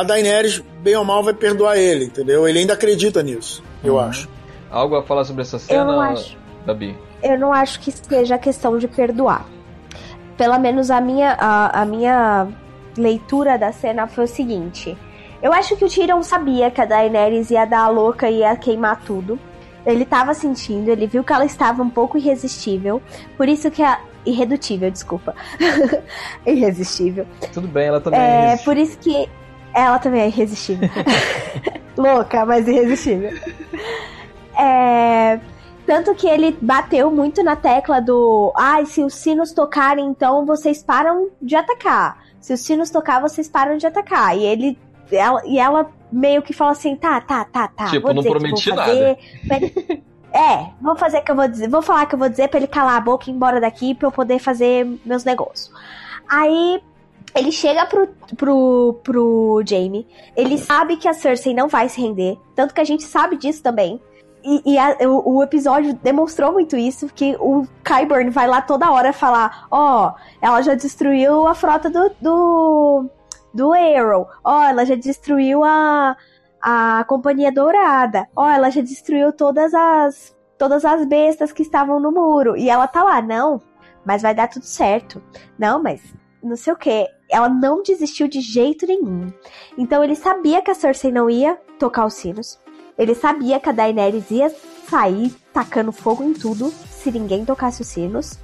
a 0.00 0.02
Daenerys, 0.04 0.62
bem 0.82 0.96
ou 0.96 1.04
mal, 1.04 1.22
vai 1.22 1.34
perdoar 1.34 1.76
ele, 1.76 2.04
entendeu? 2.04 2.46
Ele 2.46 2.60
ainda 2.60 2.74
acredita 2.74 3.22
nisso, 3.22 3.62
eu 3.82 3.94
uhum. 3.94 4.00
acho. 4.00 4.28
Algo 4.70 4.96
a 4.96 5.02
falar 5.02 5.24
sobre 5.24 5.42
essa 5.42 5.58
cena, 5.58 5.80
eu 5.80 5.84
não 5.86 6.00
acho. 6.00 6.36
Dabi? 6.66 6.96
Eu 7.22 7.38
não 7.38 7.52
acho 7.52 7.80
que 7.80 7.90
seja 7.90 8.38
questão 8.38 8.78
de 8.78 8.86
perdoar 8.86 9.46
pelo 10.38 10.58
menos 10.58 10.90
a 10.90 11.00
minha, 11.00 11.36
a, 11.38 11.82
a 11.82 11.84
minha 11.84 12.46
leitura 12.96 13.58
da 13.58 13.72
cena 13.72 14.06
foi 14.06 14.24
o 14.24 14.28
seguinte. 14.28 14.96
Eu 15.42 15.52
acho 15.52 15.76
que 15.76 15.84
o 15.84 15.88
Tyrion 15.88 16.22
sabia 16.22 16.70
que 16.70 16.80
a 16.80 16.84
Daenerys 16.84 17.50
ia 17.50 17.64
dar 17.64 17.80
a 17.80 17.88
louca 17.88 18.30
e 18.30 18.38
ia 18.38 18.56
queimar 18.56 19.02
tudo. 19.04 19.38
Ele 19.84 20.04
estava 20.04 20.32
sentindo, 20.34 20.90
ele 20.90 21.06
viu 21.06 21.24
que 21.24 21.32
ela 21.32 21.44
estava 21.44 21.82
um 21.82 21.90
pouco 21.90 22.16
irresistível. 22.16 23.02
Por 23.36 23.48
isso 23.48 23.70
que 23.70 23.82
a. 23.82 24.00
Irredutível, 24.26 24.90
desculpa. 24.90 25.34
irresistível. 26.44 27.26
Tudo 27.52 27.66
bem, 27.66 27.86
ela 27.86 28.00
também 28.00 28.20
é. 28.20 28.54
É 28.54 28.56
por 28.58 28.76
isso 28.76 28.98
que. 28.98 29.28
Ela 29.78 29.98
também 29.98 30.22
é 30.22 30.26
irresistível. 30.26 30.88
Louca, 31.96 32.44
mas 32.44 32.66
irresistível. 32.66 33.30
É. 34.56 35.38
Tanto 35.86 36.14
que 36.14 36.26
ele 36.28 36.56
bateu 36.60 37.10
muito 37.10 37.42
na 37.42 37.56
tecla 37.56 38.00
do. 38.00 38.52
Ai, 38.56 38.82
ah, 38.82 38.86
se 38.86 39.02
os 39.02 39.14
sinos 39.14 39.52
tocarem, 39.52 40.06
então 40.06 40.44
vocês 40.44 40.82
param 40.82 41.28
de 41.40 41.56
atacar. 41.56 42.18
Se 42.40 42.52
os 42.52 42.60
sinos 42.60 42.90
tocar, 42.90 43.20
vocês 43.20 43.48
param 43.48 43.76
de 43.76 43.86
atacar. 43.86 44.36
E 44.36 44.44
ele. 44.44 44.78
Ela, 45.10 45.40
e 45.46 45.58
ela 45.58 45.90
meio 46.10 46.42
que 46.42 46.52
fala 46.52 46.72
assim: 46.72 46.96
tá, 46.96 47.20
tá, 47.20 47.44
tá, 47.44 47.68
tá. 47.68 47.86
Tipo, 47.86 48.12
não 48.12 48.22
prometi 48.22 48.70
nada. 48.72 49.16
É, 50.30 50.68
vou 50.80 50.94
fazer 50.94 51.22
que 51.22 51.30
eu 51.30 51.34
vou 51.34 51.48
dizer. 51.48 51.68
Vou 51.68 51.80
falar 51.80 52.04
que 52.04 52.14
eu 52.14 52.18
vou 52.18 52.28
dizer 52.28 52.48
pra 52.48 52.58
ele 52.58 52.66
calar 52.66 52.96
a 52.96 53.00
boca 53.00 53.24
e 53.26 53.32
ir 53.32 53.34
embora 53.34 53.58
daqui 53.58 53.94
pra 53.94 54.08
eu 54.08 54.12
poder 54.12 54.38
fazer 54.38 54.86
meus 55.04 55.24
negócios. 55.24 55.72
Aí 56.28 56.82
ele 57.34 57.52
chega 57.52 57.86
pro, 57.86 58.08
pro, 58.36 59.00
pro 59.02 59.62
Jamie. 59.66 60.06
Ele 60.36 60.58
sabe 60.58 60.96
que 60.96 61.08
a 61.08 61.12
Cersei 61.12 61.54
não 61.54 61.68
vai 61.68 61.88
se 61.88 62.00
render. 62.00 62.38
Tanto 62.54 62.74
que 62.74 62.80
a 62.80 62.84
gente 62.84 63.04
sabe 63.04 63.36
disso 63.36 63.62
também. 63.62 64.00
E, 64.42 64.74
e 64.74 64.78
a, 64.78 64.96
o, 65.08 65.36
o, 65.36 65.42
episódio 65.42 65.94
demonstrou 65.94 66.52
muito 66.52 66.76
isso, 66.76 67.08
que 67.08 67.36
o 67.40 67.66
Kyburn 67.84 68.30
vai 68.30 68.46
lá 68.46 68.62
toda 68.62 68.90
hora 68.90 69.12
falar, 69.12 69.66
ó, 69.70 70.08
oh, 70.08 70.14
ela 70.40 70.62
já 70.62 70.74
destruiu 70.74 71.46
a 71.46 71.54
frota 71.54 71.90
do, 71.90 72.10
do, 72.20 73.10
do 73.52 73.72
Arrow, 73.72 74.28
ó, 74.44 74.60
oh, 74.60 74.62
ela 74.62 74.86
já 74.86 74.94
destruiu 74.94 75.64
a, 75.64 76.16
a 76.62 77.04
Companhia 77.08 77.50
Dourada, 77.50 78.28
ó, 78.34 78.46
oh, 78.46 78.48
ela 78.48 78.70
já 78.70 78.80
destruiu 78.80 79.32
todas 79.32 79.74
as, 79.74 80.36
todas 80.56 80.84
as 80.84 81.04
bestas 81.04 81.50
que 81.50 81.62
estavam 81.62 81.98
no 81.98 82.12
muro. 82.12 82.56
E 82.56 82.70
ela 82.70 82.86
tá 82.86 83.02
lá, 83.02 83.20
não, 83.20 83.60
mas 84.04 84.22
vai 84.22 84.34
dar 84.34 84.48
tudo 84.48 84.64
certo. 84.64 85.20
Não, 85.58 85.82
mas 85.82 86.00
não 86.42 86.56
sei 86.56 86.72
o 86.72 86.76
que. 86.76 87.08
Ela 87.30 87.48
não 87.48 87.82
desistiu 87.82 88.28
de 88.28 88.40
jeito 88.40 88.86
nenhum. 88.86 89.32
Então 89.76 90.02
ele 90.02 90.14
sabia 90.14 90.62
que 90.62 90.70
a 90.70 90.74
Cersei 90.74 91.12
não 91.12 91.28
ia 91.28 91.56
tocar 91.78 92.06
os 92.06 92.14
sinos. 92.14 92.58
Ele 92.96 93.14
sabia 93.14 93.60
que 93.60 93.68
a 93.68 93.72
Daenerys 93.72 94.30
ia 94.30 94.52
sair 94.88 95.32
tacando 95.52 95.92
fogo 95.92 96.24
em 96.24 96.32
tudo 96.32 96.70
se 96.90 97.10
ninguém 97.10 97.44
tocasse 97.44 97.82
os 97.82 97.88
sinos. 97.88 98.38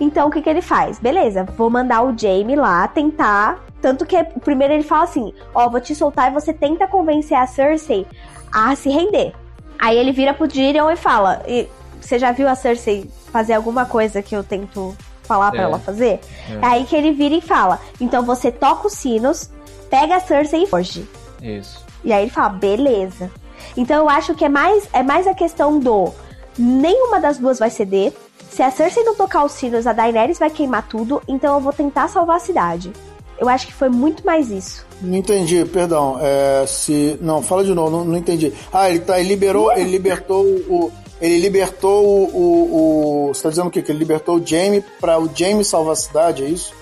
Então 0.00 0.28
o 0.28 0.30
que, 0.30 0.40
que 0.40 0.48
ele 0.48 0.62
faz? 0.62 0.98
Beleza, 0.98 1.44
vou 1.56 1.68
mandar 1.68 2.02
o 2.02 2.16
Jaime 2.16 2.56
lá 2.56 2.88
tentar. 2.88 3.64
Tanto 3.80 4.06
que 4.06 4.22
primeiro 4.40 4.72
ele 4.72 4.82
fala 4.82 5.04
assim: 5.04 5.32
Ó, 5.54 5.68
vou 5.68 5.80
te 5.80 5.94
soltar 5.94 6.30
e 6.30 6.34
você 6.34 6.52
tenta 6.52 6.86
convencer 6.86 7.36
a 7.36 7.46
Cersei 7.46 8.06
a 8.52 8.74
se 8.74 8.88
render. 8.88 9.32
Aí 9.78 9.96
ele 9.96 10.12
vira 10.12 10.32
pro 10.32 10.48
Tyrion 10.48 10.90
e 10.90 10.96
fala: 10.96 11.42
e, 11.46 11.68
Você 12.00 12.18
já 12.18 12.32
viu 12.32 12.48
a 12.48 12.54
Cersei 12.54 13.10
fazer 13.30 13.54
alguma 13.54 13.84
coisa 13.84 14.22
que 14.22 14.34
eu 14.34 14.42
tento 14.42 14.96
falar 15.32 15.50
para 15.50 15.60
é. 15.62 15.64
ela 15.64 15.78
fazer? 15.78 16.20
É. 16.50 16.58
Aí 16.60 16.84
que 16.84 16.94
ele 16.94 17.12
vira 17.12 17.34
e 17.34 17.40
fala: 17.40 17.80
Então 18.00 18.22
você 18.22 18.52
toca 18.52 18.86
os 18.86 18.92
sinos, 18.92 19.50
pega 19.88 20.16
a 20.16 20.20
Cersei 20.20 20.64
e 20.64 20.66
foge. 20.66 21.08
Isso. 21.40 21.82
E 22.04 22.12
aí 22.12 22.24
ele 22.24 22.30
fala: 22.30 22.50
Beleza. 22.50 23.30
Então 23.76 23.96
eu 23.96 24.08
acho 24.08 24.34
que 24.34 24.44
é 24.44 24.48
mais, 24.48 24.88
é 24.92 25.02
mais 25.02 25.26
a 25.26 25.34
questão 25.34 25.78
do 25.78 26.12
nenhuma 26.58 27.18
das 27.18 27.38
duas 27.38 27.58
vai 27.58 27.70
ceder. 27.70 28.12
Se 28.50 28.62
a 28.62 28.70
Cersei 28.70 29.02
não 29.02 29.14
tocar 29.14 29.44
os 29.44 29.52
sinos, 29.52 29.86
a 29.86 29.94
Daenerys 29.94 30.38
vai 30.38 30.50
queimar 30.50 30.86
tudo, 30.86 31.22
então 31.26 31.54
eu 31.54 31.60
vou 31.60 31.72
tentar 31.72 32.08
salvar 32.08 32.36
a 32.36 32.40
cidade. 32.40 32.92
Eu 33.38 33.48
acho 33.48 33.66
que 33.66 33.72
foi 33.72 33.88
muito 33.88 34.24
mais 34.26 34.50
isso. 34.50 34.84
Não 35.00 35.16
entendi, 35.16 35.64
perdão. 35.64 36.18
É, 36.20 36.64
se 36.66 37.18
não, 37.20 37.42
fala 37.42 37.64
de 37.64 37.74
novo, 37.74 37.90
não, 37.90 38.04
não 38.04 38.16
entendi. 38.16 38.52
Ah, 38.70 38.90
ele 38.90 39.00
tá, 39.00 39.18
ele 39.18 39.30
liberou, 39.30 39.72
ele 39.72 39.90
libertou 39.90 40.44
o, 40.44 40.92
ele 41.22 41.38
libertou 41.38 42.04
o, 42.04 42.24
o, 42.34 43.28
o 43.28 43.34
você 43.34 43.44
tá 43.44 43.48
dizendo 43.48 43.68
o 43.68 43.70
quê? 43.70 43.80
Que 43.80 43.92
ele 43.92 44.00
libertou 44.00 44.36
o 44.36 44.46
Jaime 44.46 44.84
para 45.00 45.20
o 45.20 45.30
Jaime 45.32 45.64
salvar 45.64 45.92
a 45.92 45.96
cidade, 45.96 46.44
é 46.44 46.48
isso? 46.48 46.74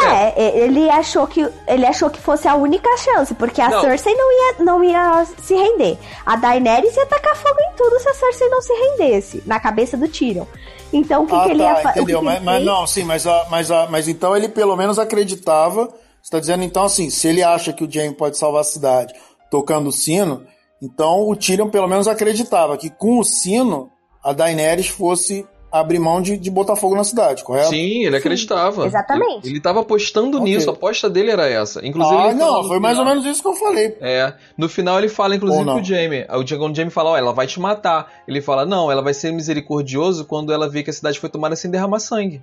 É, 0.00 0.60
ele 0.60 0.88
achou 0.88 1.26
que 1.26 1.44
ele 1.66 1.84
achou 1.84 2.08
que 2.08 2.20
fosse 2.20 2.46
a 2.46 2.54
única 2.54 2.88
chance, 2.98 3.34
porque 3.34 3.60
a 3.60 3.68
não. 3.68 3.80
Cersei 3.80 4.14
não 4.14 4.32
ia, 4.32 4.64
não 4.64 4.84
ia 4.84 5.26
se 5.42 5.54
render. 5.54 5.98
A 6.24 6.36
Daenerys 6.36 6.96
ia 6.96 7.06
tacar 7.06 7.34
fogo 7.34 7.58
em 7.60 7.76
tudo 7.76 7.98
se 7.98 8.08
a 8.08 8.14
Cersei 8.14 8.48
não 8.48 8.62
se 8.62 8.72
rendesse, 8.72 9.42
na 9.44 9.58
cabeça 9.58 9.96
do 9.96 10.06
Tyrion. 10.06 10.44
Então 10.92 11.24
o 11.24 11.26
que, 11.26 11.34
ah, 11.34 11.42
que 11.42 11.50
ele 11.50 11.64
tá, 11.64 11.64
ia 11.64 11.76
fazer? 11.76 12.00
Entendeu, 12.00 12.22
mas, 12.22 12.40
mas, 12.40 12.64
não, 12.64 12.86
sim, 12.86 13.02
mas, 13.02 13.24
mas, 13.50 13.68
mas 13.90 14.06
então 14.06 14.36
ele 14.36 14.48
pelo 14.48 14.76
menos 14.76 15.00
acreditava. 15.00 15.92
Você 16.22 16.30
tá 16.30 16.38
dizendo 16.38 16.62
então 16.62 16.84
assim, 16.84 17.10
se 17.10 17.26
ele 17.26 17.42
acha 17.42 17.72
que 17.72 17.82
o 17.82 17.90
Jaime 17.90 18.14
pode 18.14 18.38
salvar 18.38 18.60
a 18.60 18.64
cidade 18.64 19.12
tocando 19.50 19.88
o 19.88 19.92
sino, 19.92 20.46
então 20.82 21.28
o 21.28 21.36
Tyrion 21.36 21.68
pelo 21.70 21.88
menos 21.88 22.06
acreditava 22.08 22.76
que 22.76 22.90
com 22.90 23.18
o 23.18 23.24
sino 23.24 23.90
a 24.22 24.32
Daenerys 24.32 24.88
fosse 24.88 25.46
abrir 25.70 25.98
mão 25.98 26.22
de, 26.22 26.38
de 26.38 26.50
botar 26.50 26.76
fogo 26.76 26.94
na 26.96 27.04
cidade, 27.04 27.44
correto? 27.44 27.68
Sim, 27.68 28.04
ele 28.06 28.16
acreditava. 28.16 28.86
exatamente. 28.86 29.46
Ele, 29.46 29.54
ele 29.54 29.60
tava 29.60 29.80
apostando 29.80 30.38
Ok. 30.38 30.50
nisso, 30.50 30.70
a 30.70 30.72
aposta 30.72 31.10
dele 31.10 31.30
era 31.30 31.46
essa. 31.46 31.86
Inclusive, 31.86 32.16
ah, 32.16 32.32
não, 32.32 32.64
foi 32.64 32.80
mais 32.80 32.98
ou 32.98 33.04
menos 33.04 33.22
isso 33.26 33.42
que 33.42 33.48
eu 33.48 33.54
falei. 33.54 33.94
É, 34.00 34.32
no 34.56 34.66
final 34.66 34.98
ele 34.98 35.10
fala, 35.10 35.36
inclusive, 35.36 35.62
pro 35.64 35.84
Jamie. 35.84 36.24
O 36.30 36.46
Jamie- 36.46 36.58
quando 36.58 36.72
o 36.72 36.74
Jamie 36.74 36.90
fala, 36.90 37.10
ó, 37.10 37.16
ela 37.18 37.32
vai 37.34 37.46
te 37.46 37.60
matar. 37.60 38.10
Ele 38.26 38.40
fala, 38.40 38.64
não, 38.64 38.90
ela 38.90 39.02
vai 39.02 39.12
ser 39.12 39.30
misericordioso 39.30 40.24
quando 40.24 40.54
ela 40.54 40.70
vê 40.70 40.82
que 40.82 40.88
a 40.88 40.92
cidade 40.92 41.20
foi 41.20 41.28
tomada 41.28 41.54
sem 41.54 41.70
derramar 41.70 42.00
sangue. 42.00 42.40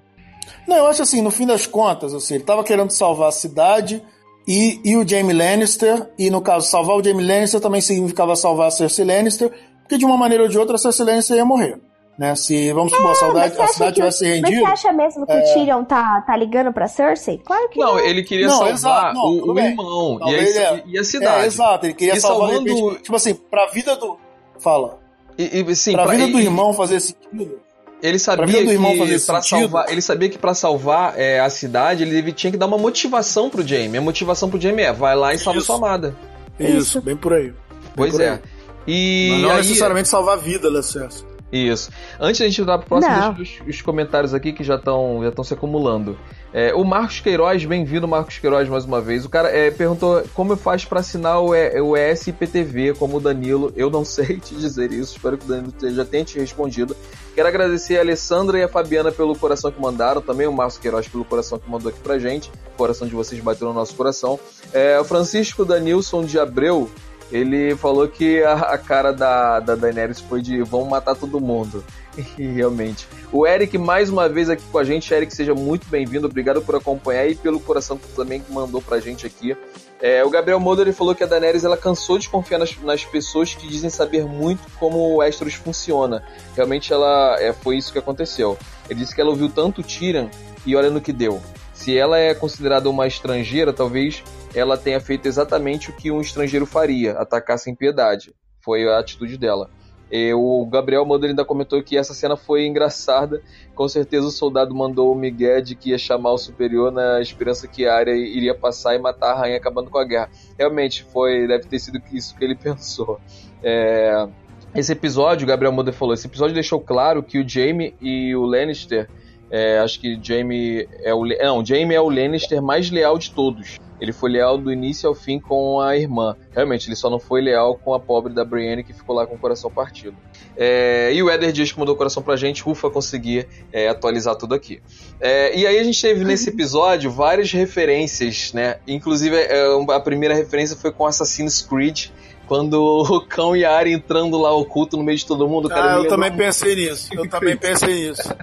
Não, 0.68 0.76
eu 0.78 0.86
acho 0.86 1.02
assim, 1.02 1.24
no 1.24 1.32
fim 1.32 1.48
das 1.48 1.66
contas, 1.66 2.14
assim, 2.14 2.36
ele 2.36 2.44
tava 2.44 2.64
querendo 2.64 2.92
salvar 2.92 3.30
a 3.30 3.32
cidade 3.32 4.04
e, 4.48 4.80
e 4.84 4.96
o 4.98 5.08
Jaime 5.08 5.34
Lannister, 5.34 6.10
e 6.18 6.30
no 6.30 6.42
caso, 6.42 6.68
salvar 6.68 6.96
o 6.98 7.04
Jaime 7.04 7.24
Lannister 7.26 7.60
também 7.60 7.82
significava 7.82 8.36
salvar 8.36 8.68
a 8.68 8.72
Cersei 8.72 9.06
Lannister, 9.06 9.52
porque 9.82 9.98
de 9.98 10.06
uma 10.06 10.18
maneira 10.18 10.44
ou 10.44 10.50
de 10.50 10.58
outra 10.58 10.76
a 10.76 10.78
Cersei 10.80 11.06
Lannister 11.06 11.38
ia 11.38 11.46
morrer. 11.46 11.80
Né? 12.18 12.34
Se, 12.34 12.72
vamos 12.72 12.94
supor, 12.94 13.12
a, 13.12 13.16
saudade, 13.16 13.60
a 13.62 13.68
cidade 13.68 13.92
que- 13.92 14.00
tivesse 14.00 14.24
Mas 14.24 14.40
você 14.40 14.48
rendido. 14.48 14.66
acha 14.68 14.94
mesmo 14.94 15.28
que 15.28 15.34
o 15.34 15.54
Tyrion 15.54 15.84
tá, 15.84 16.22
tá 16.22 16.38
ligando 16.38 16.72
pra 16.72 16.88
Cersei? 16.88 17.40
Claro 17.40 17.68
que 17.70 17.78
Não, 17.78 17.96
não. 17.96 18.00
ele 18.00 18.24
queria 18.24 18.48
Não, 18.48 18.54
salvar 18.56 18.74
exato, 18.74 19.14
não, 19.16 19.24
o, 19.26 19.52
o 19.54 19.60
irmão 19.60 20.20
e 20.22 20.34
a, 20.34 20.38
é. 20.78 20.84
e 20.86 20.98
a 20.98 21.04
cidade. 21.04 21.44
É, 21.44 21.46
exato, 21.46 21.86
ele 21.88 21.94
queria 21.94 22.14
E 22.16 22.22
salvar 22.22 22.52
salvando- 22.52 22.74
repente, 22.74 23.02
tipo 23.04 23.16
assim, 23.18 23.34
pra 23.34 23.68
vida 23.68 23.98
do. 23.98 24.18
Fala. 24.60 24.98
E, 25.38 25.60
e, 25.60 25.76
sim, 25.76 25.92
pra 25.92 26.04
pra- 26.04 26.14
vida 26.16 26.28
do 26.30 26.40
irmão 26.40 26.72
fazer 26.74 27.02
sentido. 27.02 27.60
Ele 28.06 28.20
sabia 28.20 28.62
irmão 28.62 28.92
que 28.94 29.00
pra 29.00 29.42
sentido. 29.42 29.62
salvar, 29.62 29.90
ele 29.92 30.02
sabia 30.02 30.30
que 30.30 30.38
para 30.38 30.54
salvar 30.54 31.14
é, 31.18 31.40
a 31.40 31.50
cidade 31.50 32.04
ele 32.04 32.32
tinha 32.32 32.52
que 32.52 32.58
dar 32.58 32.66
uma 32.68 32.78
motivação 32.78 33.50
pro 33.50 33.66
Jamie. 33.66 33.98
A 33.98 34.02
motivação 34.02 34.50
pro 34.50 34.60
Jamie 34.62 34.84
é 34.86 34.94
vai 34.94 35.16
lá 35.16 35.34
e 35.34 35.40
salva 35.40 35.58
Isso. 35.60 35.68
sua 35.68 35.76
amada. 35.78 36.16
Isso, 36.60 36.78
Isso. 36.78 37.02
bem 37.02 37.16
por 37.18 37.34
aí. 37.34 37.46
Bem 37.46 37.56
Pois 37.96 38.12
por 38.12 38.22
é. 38.22 38.30
aí. 38.30 38.40
E 38.88 39.30
Mas 39.32 39.42
não 39.42 39.50
aí, 39.52 39.58
necessariamente 39.58 40.08
salvar 40.10 40.38
a 40.38 40.42
vida 40.42 40.70
da 40.70 40.84
Cersei. 40.84 41.26
Isso. 41.56 41.90
Antes 42.20 42.40
da 42.40 42.46
gente 42.48 42.62
entrar 42.62 42.78
pro 42.80 42.88
próximo, 42.88 43.16
Não. 43.16 43.34
deixa 43.34 43.64
os, 43.64 43.70
os 43.76 43.82
comentários 43.82 44.34
aqui 44.34 44.52
que 44.52 44.64
já 44.64 44.76
estão 44.76 45.22
já 45.24 45.32
tão 45.32 45.44
se 45.44 45.54
acumulando. 45.54 46.18
É, 46.54 46.74
o 46.74 46.84
Marcos 46.84 47.20
Queiroz, 47.20 47.64
bem-vindo, 47.66 48.08
Marcos 48.08 48.38
Queiroz, 48.40 48.68
mais 48.68 48.84
uma 48.86 49.00
vez. 49.02 49.26
O 49.26 49.30
cara 49.30 49.50
é, 49.50 49.72
perguntou 49.72 50.24
como 50.34 50.56
faz 50.56 50.84
para 50.86 51.00
assinar 51.00 51.42
o, 51.42 51.54
E- 51.56 51.80
o 51.82 51.96
ESPTV, 51.96 52.94
como 52.98 53.18
o 53.18 53.20
Danilo. 53.20 53.72
Eu 53.76 53.90
não 53.90 54.04
sei 54.06 54.38
te 54.38 54.56
dizer 54.56 54.92
isso, 54.92 55.16
espero 55.16 55.38
que 55.38 55.46
o 55.46 55.48
Danilo 55.48 55.74
já 55.94 56.04
tenha 56.06 56.26
te 56.26 56.40
respondido. 56.40 56.96
Quero 57.34 57.48
agradecer 57.48 57.98
a 57.98 58.02
Alessandra 58.02 58.58
e 58.60 58.64
a 58.64 58.68
Fabiana 58.68 59.12
pelo 59.12 59.36
coração 59.36 59.72
que 59.72 59.80
mandaram, 59.82 60.22
também 60.22 60.48
o 60.48 60.54
Marcos 60.54 60.78
Queiroz 60.78 61.08
pelo 61.08 61.26
coração 61.26 61.60
que 61.60 61.70
mandou 61.70 61.90
aqui 61.90 62.00
pra 62.00 62.18
gente. 62.18 62.50
O 62.74 62.78
coração 62.78 63.08
de 63.08 63.14
vocês 63.14 63.42
bateu 63.42 63.68
no 63.68 63.74
nosso 63.74 63.94
coração. 63.96 64.40
É, 64.74 65.00
o 65.00 65.04
Francisco 65.04 65.66
Danilson 65.66 66.24
de 66.24 66.40
Abreu, 66.40 66.90
ele 67.32 67.76
falou 67.76 68.08
que 68.08 68.44
a, 68.44 68.54
a 68.54 68.78
cara 68.78 69.12
da, 69.12 69.60
da 69.60 69.76
Daenerys 69.76 70.20
foi 70.20 70.42
de 70.42 70.62
vão 70.62 70.86
matar 70.86 71.16
todo 71.16 71.40
mundo. 71.40 71.84
E 72.38 72.48
realmente. 72.48 73.06
O 73.30 73.46
Eric, 73.46 73.78
mais 73.78 74.10
uma 74.10 74.30
vez 74.30 74.50
aqui 74.50 74.64
com 74.72 74.78
a 74.78 74.86
gente. 74.86 75.14
Eric, 75.14 75.36
seja 75.36 75.54
muito 75.54 75.86
bem-vindo. 75.90 76.28
Obrigado 76.28 76.62
por 76.62 76.74
acompanhar 76.74 77.28
e 77.28 77.36
pelo 77.36 77.60
coração 77.60 77.98
que 77.98 78.08
também 78.16 78.42
mandou 78.50 78.82
pra 78.82 79.02
gente 79.02 79.26
aqui. 79.26 79.54
É, 80.02 80.24
o 80.24 80.30
Gabriel 80.30 80.60
Moura 80.60 80.82
ele 80.82 80.94
falou 80.94 81.14
que 81.16 81.24
a 81.24 81.28
Daenerys 81.28 81.64
ela 81.64 81.76
cansou 81.76 82.18
de 82.18 82.30
confiar 82.30 82.58
nas, 82.58 82.78
nas 82.78 83.04
pessoas 83.04 83.54
que 83.54 83.68
dizem 83.68 83.90
saber 83.90 84.26
muito 84.26 84.62
como 84.80 84.98
o 84.98 85.18
Westeros 85.18 85.56
funciona. 85.56 86.24
Realmente 86.56 86.94
ela 86.94 87.36
é, 87.40 87.52
foi 87.52 87.78
isso 87.78 87.92
que 87.92 88.00
aconteceu. 88.00 88.58
Ele 88.90 89.00
disse 89.00 89.14
que 89.14 89.20
ela 89.20 89.30
ouviu 89.30 89.50
tanto 89.50 89.84
Tyrion 89.84 90.28
e 90.66 90.76
olha 90.76 90.90
no 90.90 91.02
que 91.02 91.12
deu. 91.12 91.42
Se 91.74 91.98
ela 91.98 92.18
é 92.18 92.34
considerada 92.34 92.90
uma 92.90 93.08
estrangeira, 93.08 93.74
talvez 93.74 94.24
ela 94.56 94.78
tenha 94.78 95.00
feito 95.00 95.28
exatamente 95.28 95.90
o 95.90 95.94
que 95.94 96.10
um 96.10 96.22
estrangeiro 96.22 96.66
faria, 96.66 97.12
atacar 97.14 97.60
sem 97.60 97.76
piedade. 97.76 98.34
Foi 98.62 98.88
a 98.88 98.98
atitude 98.98 99.38
dela. 99.38 99.70
E 100.12 100.34
o 100.34 100.66
Gabriel 100.68 101.06
Moura 101.06 101.28
ainda 101.28 101.44
comentou 101.44 101.82
que 101.84 101.98
essa 101.98 102.14
cena 102.14 102.38
foi 102.38 102.66
engraçada. 102.66 103.42
Com 103.74 103.88
certeza 103.88 104.28
o 104.28 104.32
soldado 104.32 104.74
mandou 104.74 105.12
o 105.12 105.16
Miguel 105.16 105.62
de 105.62 105.76
que 105.76 105.90
ia 105.90 105.98
chamar 105.98 106.32
o 106.32 106.38
superior 106.38 106.92
na 106.92 107.20
esperança 107.22 107.68
que 107.68 107.86
a 107.86 107.96
área 107.96 108.16
iria 108.16 108.56
passar 108.56 108.96
e 108.96 109.00
matar 109.00 109.32
a 109.32 109.40
rainha 109.40 109.58
acabando 109.58 109.90
com 109.90 109.98
a 109.98 110.06
guerra. 110.06 110.30
Realmente 110.58 111.04
foi, 111.04 111.48
deve 111.48 111.66
ter 111.66 111.80
sido 111.80 112.02
isso 112.14 112.36
que 112.36 112.44
ele 112.46 112.56
pensou. 112.56 113.20
É, 113.64 114.28
esse 114.76 114.92
episódio, 114.92 115.46
o 115.46 115.48
Gabriel 115.48 115.72
Moura 115.72 115.92
falou, 115.92 116.14
esse 116.14 116.28
episódio 116.28 116.54
deixou 116.54 116.80
claro 116.80 117.24
que 117.24 117.40
o 117.40 117.48
Jaime 117.48 117.96
e 118.00 118.36
o 118.36 118.44
Lannister, 118.44 119.10
é, 119.50 119.80
acho 119.80 120.00
que 120.00 120.20
Jaime 120.22 120.88
é 121.04 121.14
o 121.14 121.26
não, 121.26 121.66
Jaime 121.66 121.94
é 121.94 122.02
o 122.02 122.10
Lannister 122.10 122.62
mais 122.62 122.90
leal 122.90 123.18
de 123.18 123.32
todos. 123.32 123.78
Ele 124.00 124.12
foi 124.12 124.30
leal 124.30 124.58
do 124.58 124.72
início 124.72 125.08
ao 125.08 125.16
fim 125.16 125.40
com 125.40 125.80
a 125.80 125.96
irmã. 125.96 126.36
Realmente, 126.52 126.90
ele 126.90 126.96
só 126.96 127.10
não 127.10 127.20
foi 127.20 127.42
leal 127.42 127.76
com 127.78 127.94
a 127.94 128.00
pobre 128.00 128.34
da 128.34 128.44
Brienne 128.44 128.84
que 128.84 128.94
ficou 128.94 129.16
lá 129.16 129.26
com 129.26 129.36
o 129.36 129.38
coração 129.38 129.72
partido. 129.72 130.18
É, 130.58 131.14
e 131.14 131.24
o 131.24 131.30
Eder 131.30 131.52
Dias 131.54 131.72
que 131.72 131.80
mandou 131.80 131.96
o 131.96 131.98
coração 131.98 132.22
pra 132.22 132.36
gente, 132.36 132.68
ufa, 132.68 132.90
consegui 132.90 133.48
é, 133.72 133.88
atualizar 133.88 134.36
tudo 134.36 134.54
aqui. 134.54 134.82
É, 135.20 135.58
e 135.58 135.66
aí 135.66 135.80
a 135.80 135.84
gente 135.84 136.02
teve 136.02 136.26
nesse 136.26 136.50
episódio 136.50 137.10
várias 137.10 137.52
referências, 137.54 138.52
né? 138.54 138.78
Inclusive, 138.86 139.36
é, 139.38 139.66
a 139.94 140.00
primeira 140.00 140.36
referência 140.36 140.76
foi 140.76 140.92
com 140.92 141.06
Assassin's 141.06 141.62
Creed, 141.62 142.08
quando 142.48 142.74
o 142.76 143.22
cão 143.26 143.56
e 143.56 143.64
a 143.64 143.72
Arya 143.76 143.96
entrando 143.96 144.38
lá 144.38 144.54
oculto 144.54 144.98
no 144.98 145.04
meio 145.04 145.18
de 145.18 145.26
todo 145.26 145.48
mundo. 145.48 145.70
Cara, 145.70 145.96
Ah, 145.96 145.98
eu 145.98 146.08
também 146.08 146.36
pensei 146.36 146.76
nisso. 146.76 147.10
Eu 147.14 147.30
também 147.30 147.56
pensei 147.58 148.10
nisso. 148.10 148.36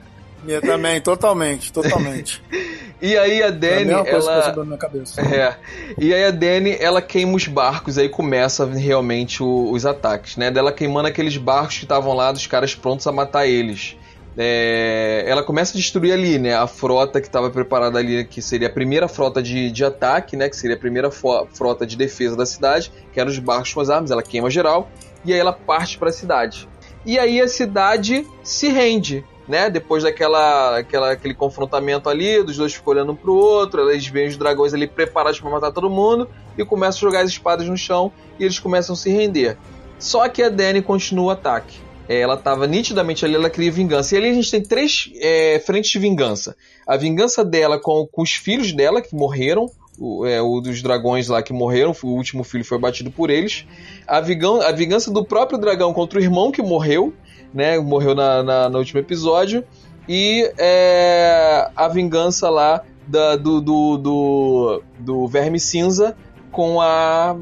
Eu 0.47 0.61
também, 0.61 1.01
totalmente, 1.01 1.72
totalmente. 1.72 2.43
E 3.05 3.16
aí 3.18 3.43
a 3.43 3.47
É 3.49 3.51
a 3.51 4.09
ela... 4.09 4.43
passou 4.43 4.57
na 4.59 4.64
minha 4.64 4.78
cabeça. 4.78 5.20
É. 5.34 5.57
E 5.99 6.14
aí 6.14 6.24
a 6.24 6.30
Dany, 6.30 6.76
ela 6.78 7.03
queima 7.03 7.34
os 7.34 7.49
barcos, 7.49 7.99
aí 7.99 8.09
começa 8.09 8.64
realmente 8.64 9.43
o- 9.43 9.72
os 9.72 9.84
ataques, 9.84 10.36
né? 10.36 10.53
Dela 10.53 10.70
queimando 10.70 11.09
aqueles 11.09 11.36
barcos 11.36 11.78
que 11.78 11.84
estavam 11.84 12.14
lá, 12.14 12.30
dos 12.30 12.47
caras 12.47 12.76
prontos 12.76 13.05
a 13.09 13.11
matar 13.11 13.45
eles. 13.45 13.97
É, 14.38 15.24
ela 15.26 15.43
começa 15.43 15.76
a 15.76 15.80
destruir 15.80 16.12
ali, 16.12 16.38
né? 16.38 16.55
A 16.55 16.68
frota 16.68 17.20
que 17.20 17.26
estava 17.26 17.51
preparada 17.51 17.99
ali, 17.99 18.24
que 18.24 18.40
seria 18.40 18.68
a 18.68 18.72
primeira 18.72 19.09
frota 19.09 19.43
de, 19.43 19.70
de 19.72 19.84
ataque, 19.84 20.36
né? 20.36 20.49
Que 20.49 20.57
seria 20.57 20.76
a 20.76 20.78
primeira 20.78 21.11
frota 21.11 21.84
de 21.84 21.97
defesa 21.97 22.36
da 22.36 22.47
cidade, 22.47 22.93
que 23.12 23.18
eram 23.18 23.30
os 23.32 23.38
barcos 23.40 23.74
com 23.74 23.80
as 23.80 23.90
armas. 23.90 24.12
Ela 24.12 24.22
queima 24.22 24.49
geral 24.49 24.88
e 25.24 25.32
aí 25.32 25.38
ela 25.40 25.53
parte 25.53 25.99
para 25.99 26.09
a 26.11 26.12
cidade. 26.12 26.68
E 27.05 27.18
aí 27.18 27.40
a 27.40 27.49
cidade 27.49 28.24
se 28.45 28.68
rende, 28.68 29.24
né? 29.49 29.68
Depois 29.70 30.03
daquela 30.03 30.78
aquela, 30.78 31.12
aquele 31.12 31.34
confrontamento 31.34 32.09
ali, 32.09 32.43
dos 32.43 32.57
dois 32.57 32.74
ficam 32.74 32.93
olhando 32.93 33.12
um 33.12 33.16
pro 33.16 33.34
outro, 33.34 33.88
eles 33.90 34.07
veem 34.07 34.28
os 34.28 34.36
dragões 34.36 34.74
ali 34.74 34.86
preparados 34.86 35.40
para 35.40 35.51
matar 35.51 35.72
todo 35.72 35.90
mundo 35.90 36.28
e 36.57 36.64
começam 36.64 36.99
a 36.99 37.11
jogar 37.11 37.20
as 37.24 37.30
espadas 37.30 37.68
no 37.68 37.76
chão 37.76 38.12
e 38.38 38.45
eles 38.45 38.59
começam 38.59 38.95
a 38.95 38.97
se 38.97 39.11
render. 39.11 39.57
Só 39.99 40.28
que 40.28 40.43
a 40.43 40.49
Dany 40.49 40.82
continua 40.82 41.26
o 41.26 41.30
ataque. 41.30 41.78
É, 42.09 42.20
Ela 42.20 42.34
estava 42.34 42.66
nitidamente 42.66 43.24
ali, 43.24 43.34
ela 43.34 43.49
queria 43.49 43.70
vingança. 43.70 44.14
E 44.14 44.18
ali 44.18 44.28
a 44.30 44.34
gente 44.34 44.51
tem 44.51 44.62
três 44.62 45.11
é, 45.20 45.62
frentes 45.64 45.90
de 45.90 45.99
vingança. 45.99 46.57
A 46.86 46.97
vingança 46.97 47.45
dela 47.45 47.78
com, 47.78 48.07
com 48.11 48.22
os 48.22 48.32
filhos 48.32 48.72
dela, 48.72 49.01
que 49.01 49.14
morreram, 49.14 49.70
o, 49.99 50.26
é, 50.26 50.43
o 50.43 50.61
dos 50.61 50.82
dragões 50.82 51.28
lá 51.28 51.43
que 51.43 51.53
morreram, 51.53 51.95
o 52.03 52.09
último 52.09 52.43
filho 52.43 52.64
foi 52.64 52.78
batido 52.78 53.11
por 53.11 53.30
eles. 53.30 53.64
A, 54.07 54.18
a 54.18 54.72
vingança 54.72 55.11
do 55.11 55.24
próprio 55.24 55.59
dragão 55.59 55.93
contra 55.93 56.18
o 56.18 56.22
irmão 56.22 56.51
que 56.51 56.61
morreu, 56.61 57.14
né? 57.53 57.78
Morreu 57.78 58.14
na, 58.14 58.42
na, 58.42 58.68
no 58.68 58.78
último 58.78 59.00
episódio. 59.00 59.64
E 60.09 60.50
é, 60.59 61.70
a 61.76 61.88
vingança 61.88 62.50
lá 62.50 62.82
da, 63.07 63.36
do, 63.36 63.61
do, 63.61 63.96
do, 63.96 64.82
do 64.98 65.26
Verme 65.28 65.61
Cinza 65.61 66.16
com 66.50 66.80
a, 66.80 67.34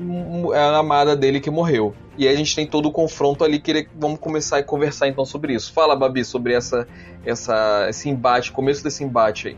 a 0.54 0.76
amada 0.78 1.16
dele 1.16 1.40
que 1.40 1.50
morreu. 1.50 1.94
E 2.16 2.28
aí 2.28 2.34
a 2.34 2.36
gente 2.36 2.54
tem 2.54 2.66
todo 2.66 2.86
o 2.86 2.92
confronto 2.92 3.42
ali 3.42 3.58
que 3.58 3.70
ele- 3.70 3.88
vamos 3.98 4.20
começar 4.20 4.58
a 4.58 4.62
conversar 4.62 5.08
então 5.08 5.24
sobre 5.24 5.54
isso. 5.54 5.72
Fala, 5.72 5.96
Babi, 5.96 6.24
sobre 6.24 6.52
essa, 6.54 6.86
essa, 7.24 7.86
esse 7.88 8.08
embate, 8.10 8.52
começo 8.52 8.84
desse 8.84 9.02
embate 9.02 9.48
aí. 9.48 9.56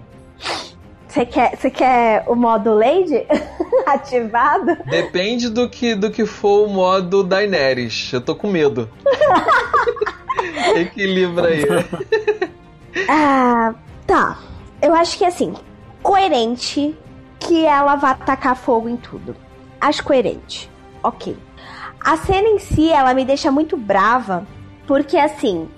Você 1.13 1.27
quer, 1.27 1.55
você 1.55 1.71
quer 1.71 2.25
o 2.27 2.35
modo 2.35 2.73
Lady 2.73 3.27
ativado? 3.85 4.79
Depende 4.87 5.51
do 5.51 5.69
que, 5.69 5.95
do 5.95 6.11
que 6.11 6.25
for 6.25 6.67
o 6.67 6.71
modo 6.71 7.23
Daenerys. 7.23 8.11
Eu 8.15 8.23
tô 8.23 8.35
com 8.35 8.49
medo. 8.49 8.89
Equilibra 10.75 11.49
aí. 11.49 11.65
Ah, 13.11 13.75
tá. 14.07 14.39
Eu 14.81 14.95
acho 14.95 15.19
que 15.19 15.27
assim, 15.27 15.53
coerente 16.03 16.97
que 17.39 17.63
ela 17.63 17.95
vá 17.97 18.15
tacar 18.15 18.57
fogo 18.57 18.89
em 18.89 18.97
tudo. 18.97 19.37
Acho 19.79 20.03
coerente. 20.03 20.71
Ok. 21.03 21.37
A 22.01 22.17
cena 22.17 22.49
em 22.49 22.59
si, 22.59 22.91
ela 22.91 23.13
me 23.13 23.27
deixa 23.27 23.53
muito 23.53 23.77
brava, 23.77 24.47
porque 24.87 25.19
assim, 25.19 25.69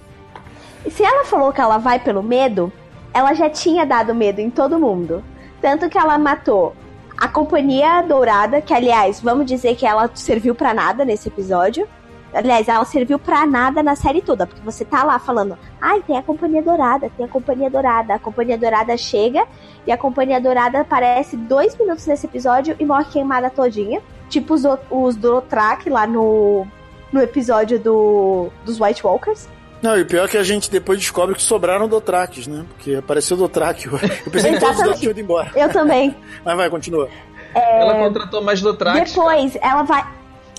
se 0.89 1.03
ela 1.03 1.25
falou 1.25 1.53
que 1.53 1.61
ela 1.61 1.79
vai 1.79 1.99
pelo 1.99 2.23
medo, 2.23 2.73
ela 3.15 3.33
já 3.33 3.49
tinha 3.49 3.87
dado 3.87 4.13
medo 4.13 4.41
em 4.41 4.51
todo 4.51 4.79
mundo. 4.79 5.23
Tanto 5.63 5.89
que 5.89 5.97
ela 5.97 6.19
matou 6.19 6.75
a 7.17 7.29
Companhia 7.29 8.03
Dourada, 8.03 8.61
que 8.61 8.75
aliás, 8.75 9.21
vamos 9.21 9.47
dizer 9.47 9.77
que 9.77 9.87
ela 9.87 10.11
serviu 10.15 10.55
pra 10.55 10.75
nada 10.75 11.05
nesse 11.05 11.29
episódio. 11.29 11.89
Aliás, 12.35 12.67
ela 12.67 12.85
serviu 12.85 13.17
pra 13.17 13.47
nada 13.47 13.81
na 13.81 13.95
série 13.95 14.21
toda, 14.21 14.45
porque 14.45 14.61
você 14.63 14.85
tá 14.85 15.05
lá 15.05 15.21
falando, 15.21 15.57
ai, 15.81 16.03
tem 16.03 16.19
a 16.19 16.23
Companhia 16.23 16.61
Dourada, 16.61 17.09
tem 17.17 17.25
a 17.25 17.29
Companhia 17.29 17.71
Dourada. 17.71 18.15
A 18.15 18.19
Companhia 18.19 18.59
Dourada 18.59 18.97
chega 18.97 19.47
e 19.87 19.93
a 19.93 19.97
Companhia 19.97 20.41
Dourada 20.41 20.81
aparece 20.81 21.37
dois 21.37 21.79
minutos 21.79 22.05
nesse 22.09 22.27
episódio 22.27 22.75
e 22.81 22.85
morre 22.85 23.05
queimada 23.05 23.49
todinha. 23.49 24.03
Tipo 24.29 24.55
os, 24.55 24.65
os 24.91 25.15
Dorotrak 25.15 25.89
lá 25.89 26.09
no, 26.09 26.67
no 27.13 27.23
episódio 27.23 27.79
do, 27.79 28.49
dos 28.65 28.81
White 28.81 29.07
Walkers. 29.07 29.49
Não, 29.85 29.99
e 29.99 30.05
pior 30.07 30.25
é 30.25 30.29
que 30.29 30.39
a 30.39 30.43
gente 30.43 30.71
depois 30.71 30.99
descobre 30.99 31.35
que 31.35 31.43
sobraram 31.43 31.87
Dothraques, 31.87 32.47
né? 32.47 32.65
Porque 32.71 32.95
apareceu 32.95 33.37
Dothraki. 33.37 33.85
Eu 33.93 34.33
pensei 34.33 34.55
que 34.55 34.59
todos 34.59 34.81
os 34.81 34.99
tinham 34.99 35.11
ido 35.11 35.21
embora. 35.21 35.51
Eu 35.55 35.69
também. 35.69 36.17
Mas 36.43 36.57
vai, 36.57 36.71
continua. 36.71 37.11
É... 37.55 37.83
Ela 37.83 37.95
contratou 37.97 38.43
mais 38.43 38.63
Dothraques. 38.63 39.13
Depois, 39.13 39.53
cara. 39.53 39.67
ela 39.71 39.83
vai... 39.83 40.07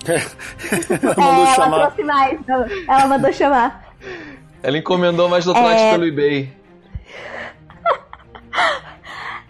ela 1.16 1.32
mandou 1.32 1.44
é, 1.44 1.54
chamar. 1.56 1.66
Ela 1.66 1.86
trouxe 1.86 2.02
mais. 2.04 2.38
Ela 2.86 3.06
mandou 3.08 3.32
chamar. 3.32 3.94
Ela 4.62 4.78
encomendou 4.78 5.28
mais 5.28 5.44
Dothraques 5.44 5.82
é... 5.82 5.90
pelo 5.90 6.06
eBay. 6.06 6.56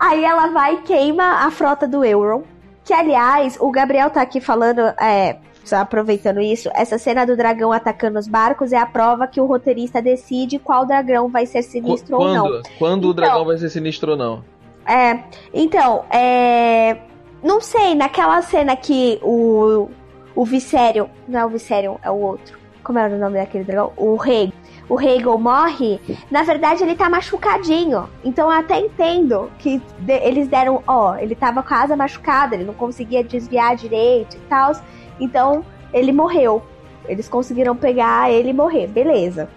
Aí 0.01 0.25
ela 0.25 0.47
vai 0.53 0.77
e 0.77 0.83
queima 0.85 1.45
a 1.47 1.51
frota 1.51 1.87
do 1.87 2.03
Euron. 2.03 2.45
Que, 2.83 2.95
aliás, 2.95 3.59
o 3.61 3.71
Gabriel 3.71 4.09
tá 4.09 4.23
aqui 4.23 4.41
falando, 4.41 4.81
é, 4.99 5.37
só 5.67 5.77
aproveitando 5.77 6.41
isso, 6.41 6.71
essa 6.75 6.99
cena 6.99 7.27
do 7.27 7.37
dragão 7.37 7.73
atacando 7.73 8.19
os 8.19 8.29
barcos 8.29 8.73
é 8.73 8.79
a 8.79 8.87
prova 8.87 9.27
que 9.27 9.41
o 9.41 9.47
roteirista 9.47 10.01
decide 10.01 10.59
qual 10.59 10.87
dragão 10.87 11.29
vai 11.29 11.45
ser 11.45 11.63
sinistro 11.63 12.17
quando, 12.17 12.45
ou 12.45 12.53
não. 12.53 12.63
Quando 12.79 12.99
então, 12.99 13.11
o 13.11 13.15
dragão 13.15 13.45
vai 13.45 13.59
ser 13.59 13.69
sinistro 13.71 14.13
ou 14.13 14.17
não? 14.17 14.45
É, 14.87 15.25
então, 15.53 16.05
é. 16.11 16.99
Não 17.43 17.61
sei, 17.61 17.95
naquela 17.95 18.41
cena 18.43 18.77
que 18.77 19.19
o. 19.23 19.89
O 20.35 20.45
Viserion. 20.45 21.07
Não 21.27 21.41
é 21.41 21.47
o 21.47 21.49
Viserion, 21.49 21.97
é 22.03 22.11
o 22.11 22.21
outro. 22.21 22.59
Como 22.85 22.99
era 22.99 23.15
o 23.15 23.19
nome 23.19 23.39
daquele 23.39 23.65
dragão? 23.65 23.93
O 23.97 24.17
Rei 24.17 24.53
o 24.89 25.01
Hegel 25.01 25.39
morre, 25.39 26.01
na 26.31 26.43
verdade 26.43 26.83
ele 26.83 26.95
tá 26.95 27.09
machucadinho. 27.11 28.09
Então 28.25 28.51
eu 28.51 28.59
até 28.59 28.79
entendo 28.79 29.51
que 29.59 29.83
de, 29.99 30.15
eles 30.15 30.49
deram, 30.49 30.83
ó, 30.87 31.17
ele 31.17 31.35
tava 31.35 31.63
com 31.63 31.75
a 31.75 31.83
asa 31.83 31.97
machucada, 31.97 32.55
ele 32.55 32.65
não 32.65 32.75
conseguia 32.75 33.25
desviar 33.25 33.77
direito 33.77 34.37
e 34.37 34.41
tal. 34.49 34.73
Então 35.21 35.65
ele 35.93 36.13
morreu. 36.13 36.63
Eles 37.07 37.29
conseguiram 37.29 37.77
pegar 37.77 38.31
ele 38.31 38.51
e 38.51 38.55
morrer, 38.55 38.87
beleza. 38.87 39.49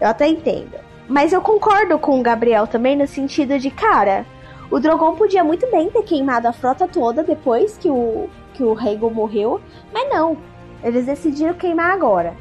Eu 0.00 0.08
até 0.08 0.26
entendo. 0.26 0.78
Mas 1.08 1.32
eu 1.32 1.40
concordo 1.40 1.98
com 1.98 2.18
o 2.18 2.22
Gabriel 2.22 2.66
também 2.66 2.96
no 2.96 3.06
sentido 3.06 3.58
de, 3.58 3.70
cara, 3.70 4.24
o 4.70 4.78
Drogon 4.78 5.14
podia 5.14 5.42
muito 5.42 5.70
bem 5.70 5.90
ter 5.90 6.02
queimado 6.02 6.48
a 6.48 6.52
frota 6.52 6.86
toda 6.86 7.22
depois 7.22 7.76
que 7.76 7.88
o, 7.88 8.28
que 8.54 8.62
o 8.62 8.78
Hegel 8.78 9.10
morreu, 9.10 9.60
mas 9.92 10.08
não. 10.10 10.36
Eles 10.82 11.06
decidiram 11.06 11.54
queimar 11.54 11.92
agora 11.92 12.34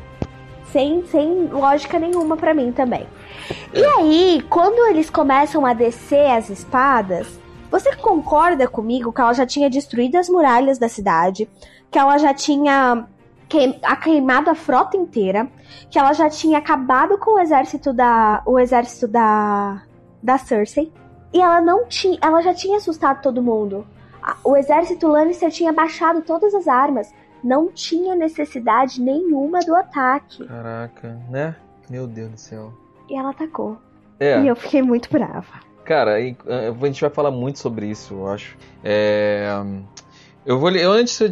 sem, 0.71 1.05
sem 1.07 1.47
lógica 1.47 1.99
nenhuma 1.99 2.37
para 2.37 2.53
mim 2.53 2.71
também. 2.71 3.07
E 3.73 3.83
aí, 3.83 4.45
quando 4.49 4.89
eles 4.89 5.09
começam 5.09 5.65
a 5.65 5.73
descer 5.73 6.29
as 6.31 6.49
espadas, 6.49 7.39
você 7.71 7.95
concorda 7.95 8.67
comigo 8.67 9.11
que 9.11 9.21
ela 9.21 9.33
já 9.33 9.45
tinha 9.45 9.69
destruído 9.69 10.15
as 10.17 10.29
muralhas 10.29 10.77
da 10.77 10.89
cidade, 10.89 11.49
que 11.91 11.97
ela 11.97 12.17
já 12.17 12.33
tinha 12.33 13.07
queimado 14.03 14.49
a 14.49 14.55
frota 14.55 14.97
inteira, 14.97 15.47
que 15.89 15.97
ela 15.97 16.13
já 16.13 16.29
tinha 16.29 16.57
acabado 16.57 17.17
com 17.17 17.35
o 17.35 17.39
exército 17.39 17.93
da 17.93 18.41
o 18.45 18.59
exército 18.59 19.07
da 19.07 19.83
da 20.21 20.37
Cersei, 20.37 20.91
e 21.33 21.41
ela 21.41 21.61
não 21.61 21.85
tinha, 21.85 22.17
ela 22.21 22.41
já 22.41 22.53
tinha 22.53 22.77
assustado 22.77 23.21
todo 23.21 23.41
mundo. 23.41 23.85
O 24.43 24.57
exército 24.57 25.07
Lannister 25.07 25.49
tinha 25.49 25.71
baixado 25.71 26.21
todas 26.21 26.53
as 26.53 26.67
armas 26.67 27.13
não 27.43 27.71
tinha 27.71 28.15
necessidade 28.15 29.01
nenhuma 29.01 29.59
do 29.59 29.75
ataque. 29.75 30.45
Caraca, 30.45 31.17
né? 31.29 31.55
Meu 31.89 32.07
Deus 32.07 32.31
do 32.31 32.37
céu. 32.37 32.73
E 33.09 33.15
ela 33.17 33.29
atacou. 33.29 33.77
É. 34.19 34.41
E 34.41 34.47
eu 34.47 34.55
fiquei 34.55 34.81
muito 34.81 35.09
brava. 35.09 35.67
Cara, 35.85 36.15
a 36.15 36.85
gente 36.85 36.99
vai 36.99 37.09
falar 37.09 37.31
muito 37.31 37.59
sobre 37.59 37.87
isso, 37.87 38.13
eu 38.15 38.27
acho. 38.27 38.57
É. 38.83 39.47
Eu 40.47 40.57
vou 40.57 40.71
eu 40.71 40.93
antes, 40.93 41.19
eu, 41.19 41.29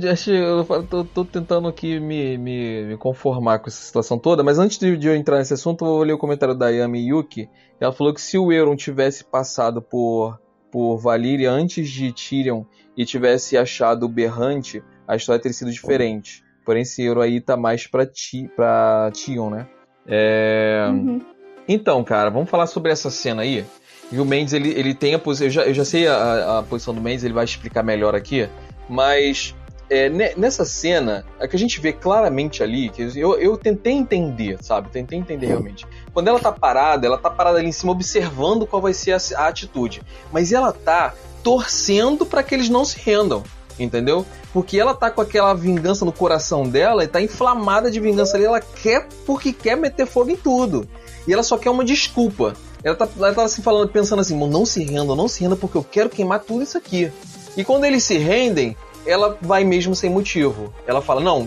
eu 0.69 0.83
tô, 0.83 1.05
tô, 1.05 1.23
tentando 1.23 1.69
aqui 1.69 2.01
me, 2.01 2.37
me, 2.37 2.83
me, 2.83 2.97
conformar 2.97 3.59
com 3.59 3.69
essa 3.69 3.81
situação 3.81 4.19
toda, 4.19 4.43
mas 4.43 4.59
antes 4.59 4.77
de, 4.77 4.97
de, 4.97 5.07
eu 5.07 5.15
entrar 5.15 5.37
nesse 5.37 5.53
assunto, 5.53 5.85
eu 5.85 5.89
vou 5.89 6.03
ler 6.03 6.11
o 6.11 6.17
comentário 6.17 6.53
da 6.53 6.67
Yami 6.67 7.07
Yuki. 7.07 7.49
Ela 7.79 7.93
falou 7.93 8.13
que 8.13 8.19
se 8.19 8.37
o 8.37 8.51
Euron 8.51 8.75
tivesse 8.75 9.23
passado 9.23 9.81
por, 9.81 10.37
por 10.69 10.97
Valyria 10.97 11.49
antes 11.49 11.89
de 11.89 12.11
Tyrion 12.11 12.65
e 12.97 13.05
tivesse 13.05 13.57
achado 13.57 14.05
o 14.05 14.09
Berrante, 14.09 14.83
a 15.07 15.15
história 15.15 15.41
teria 15.41 15.57
sido 15.57 15.71
diferente. 15.71 16.43
Porém, 16.65 16.81
esse 16.81 17.01
euro 17.01 17.21
aí 17.21 17.39
tá 17.39 17.55
mais 17.55 17.87
pra, 17.87 18.05
ti, 18.05 18.51
pra 18.53 19.09
Tion, 19.13 19.49
né? 19.49 19.65
É... 20.05 20.87
Uhum. 20.89 21.21
Então, 21.69 22.03
cara, 22.03 22.29
vamos 22.29 22.49
falar 22.49 22.67
sobre 22.67 22.91
essa 22.91 23.09
cena 23.09 23.43
aí. 23.43 23.63
E 24.11 24.19
o 24.19 24.25
Mendes, 24.25 24.53
ele, 24.53 24.71
ele 24.71 24.93
tem 24.93 25.13
a 25.13 25.19
posição. 25.19 25.47
Eu 25.47 25.51
já, 25.51 25.63
eu 25.63 25.73
já 25.73 25.85
sei 25.85 26.05
a, 26.05 26.59
a, 26.59 26.63
posição 26.63 26.93
do 26.93 26.99
Mendes, 26.99 27.23
ele 27.23 27.33
vai 27.33 27.45
explicar 27.45 27.81
melhor 27.81 28.13
aqui. 28.13 28.49
Mas 28.87 29.55
é, 29.89 30.09
nessa 30.35 30.65
cena, 30.65 31.25
é 31.39 31.47
que 31.47 31.55
a 31.55 31.59
gente 31.59 31.79
vê 31.79 31.93
claramente 31.93 32.63
ali, 32.63 32.89
que 32.89 33.01
eu, 33.17 33.39
eu 33.39 33.57
tentei 33.57 33.93
entender, 33.93 34.57
sabe? 34.61 34.89
Tentei 34.89 35.17
entender 35.17 35.47
realmente. 35.47 35.85
Quando 36.13 36.27
ela 36.27 36.39
tá 36.39 36.51
parada, 36.51 37.05
ela 37.05 37.17
tá 37.17 37.29
parada 37.29 37.59
ali 37.59 37.67
em 37.67 37.71
cima 37.71 37.91
observando 37.91 38.65
qual 38.65 38.81
vai 38.81 38.93
ser 38.93 39.13
a, 39.13 39.17
a 39.37 39.47
atitude. 39.47 40.01
Mas 40.31 40.51
ela 40.51 40.71
tá 40.71 41.13
torcendo 41.43 42.25
para 42.25 42.41
que 42.41 42.55
eles 42.55 42.69
não 42.69 42.83
se 42.83 42.99
rendam 42.99 43.43
entendeu? 43.77 44.25
Porque 44.53 44.79
ela 44.79 44.93
tá 44.93 45.11
com 45.11 45.21
aquela 45.21 45.53
vingança 45.53 46.05
no 46.05 46.11
coração 46.11 46.63
dela 46.63 47.03
e 47.03 47.07
tá 47.07 47.21
inflamada 47.21 47.91
de 47.91 47.99
vingança 47.99 48.37
ali, 48.37 48.45
ela 48.45 48.61
quer 48.61 49.07
porque 49.25 49.51
quer 49.51 49.75
meter 49.75 50.05
fogo 50.05 50.31
em 50.31 50.35
tudo. 50.35 50.87
E 51.27 51.33
ela 51.33 51.43
só 51.43 51.57
quer 51.57 51.69
uma 51.69 51.83
desculpa. 51.83 52.53
Ela 52.83 52.95
tá, 52.95 53.07
ela 53.17 53.33
tá 53.33 53.43
assim 53.43 53.61
falando, 53.61 53.89
pensando 53.89 54.21
assim, 54.21 54.37
não 54.47 54.65
se 54.65 54.83
renda, 54.83 55.15
não 55.15 55.27
se 55.27 55.41
renda 55.41 55.55
porque 55.55 55.77
eu 55.77 55.83
quero 55.83 56.09
queimar 56.09 56.39
tudo 56.39 56.63
isso 56.63 56.77
aqui. 56.77 57.11
E 57.55 57.63
quando 57.63 57.85
eles 57.85 58.03
se 58.03 58.17
rendem, 58.17 58.75
ela 59.05 59.37
vai 59.41 59.63
mesmo 59.63 59.95
sem 59.95 60.09
motivo. 60.09 60.73
Ela 60.85 61.01
fala, 61.01 61.21
não, 61.21 61.45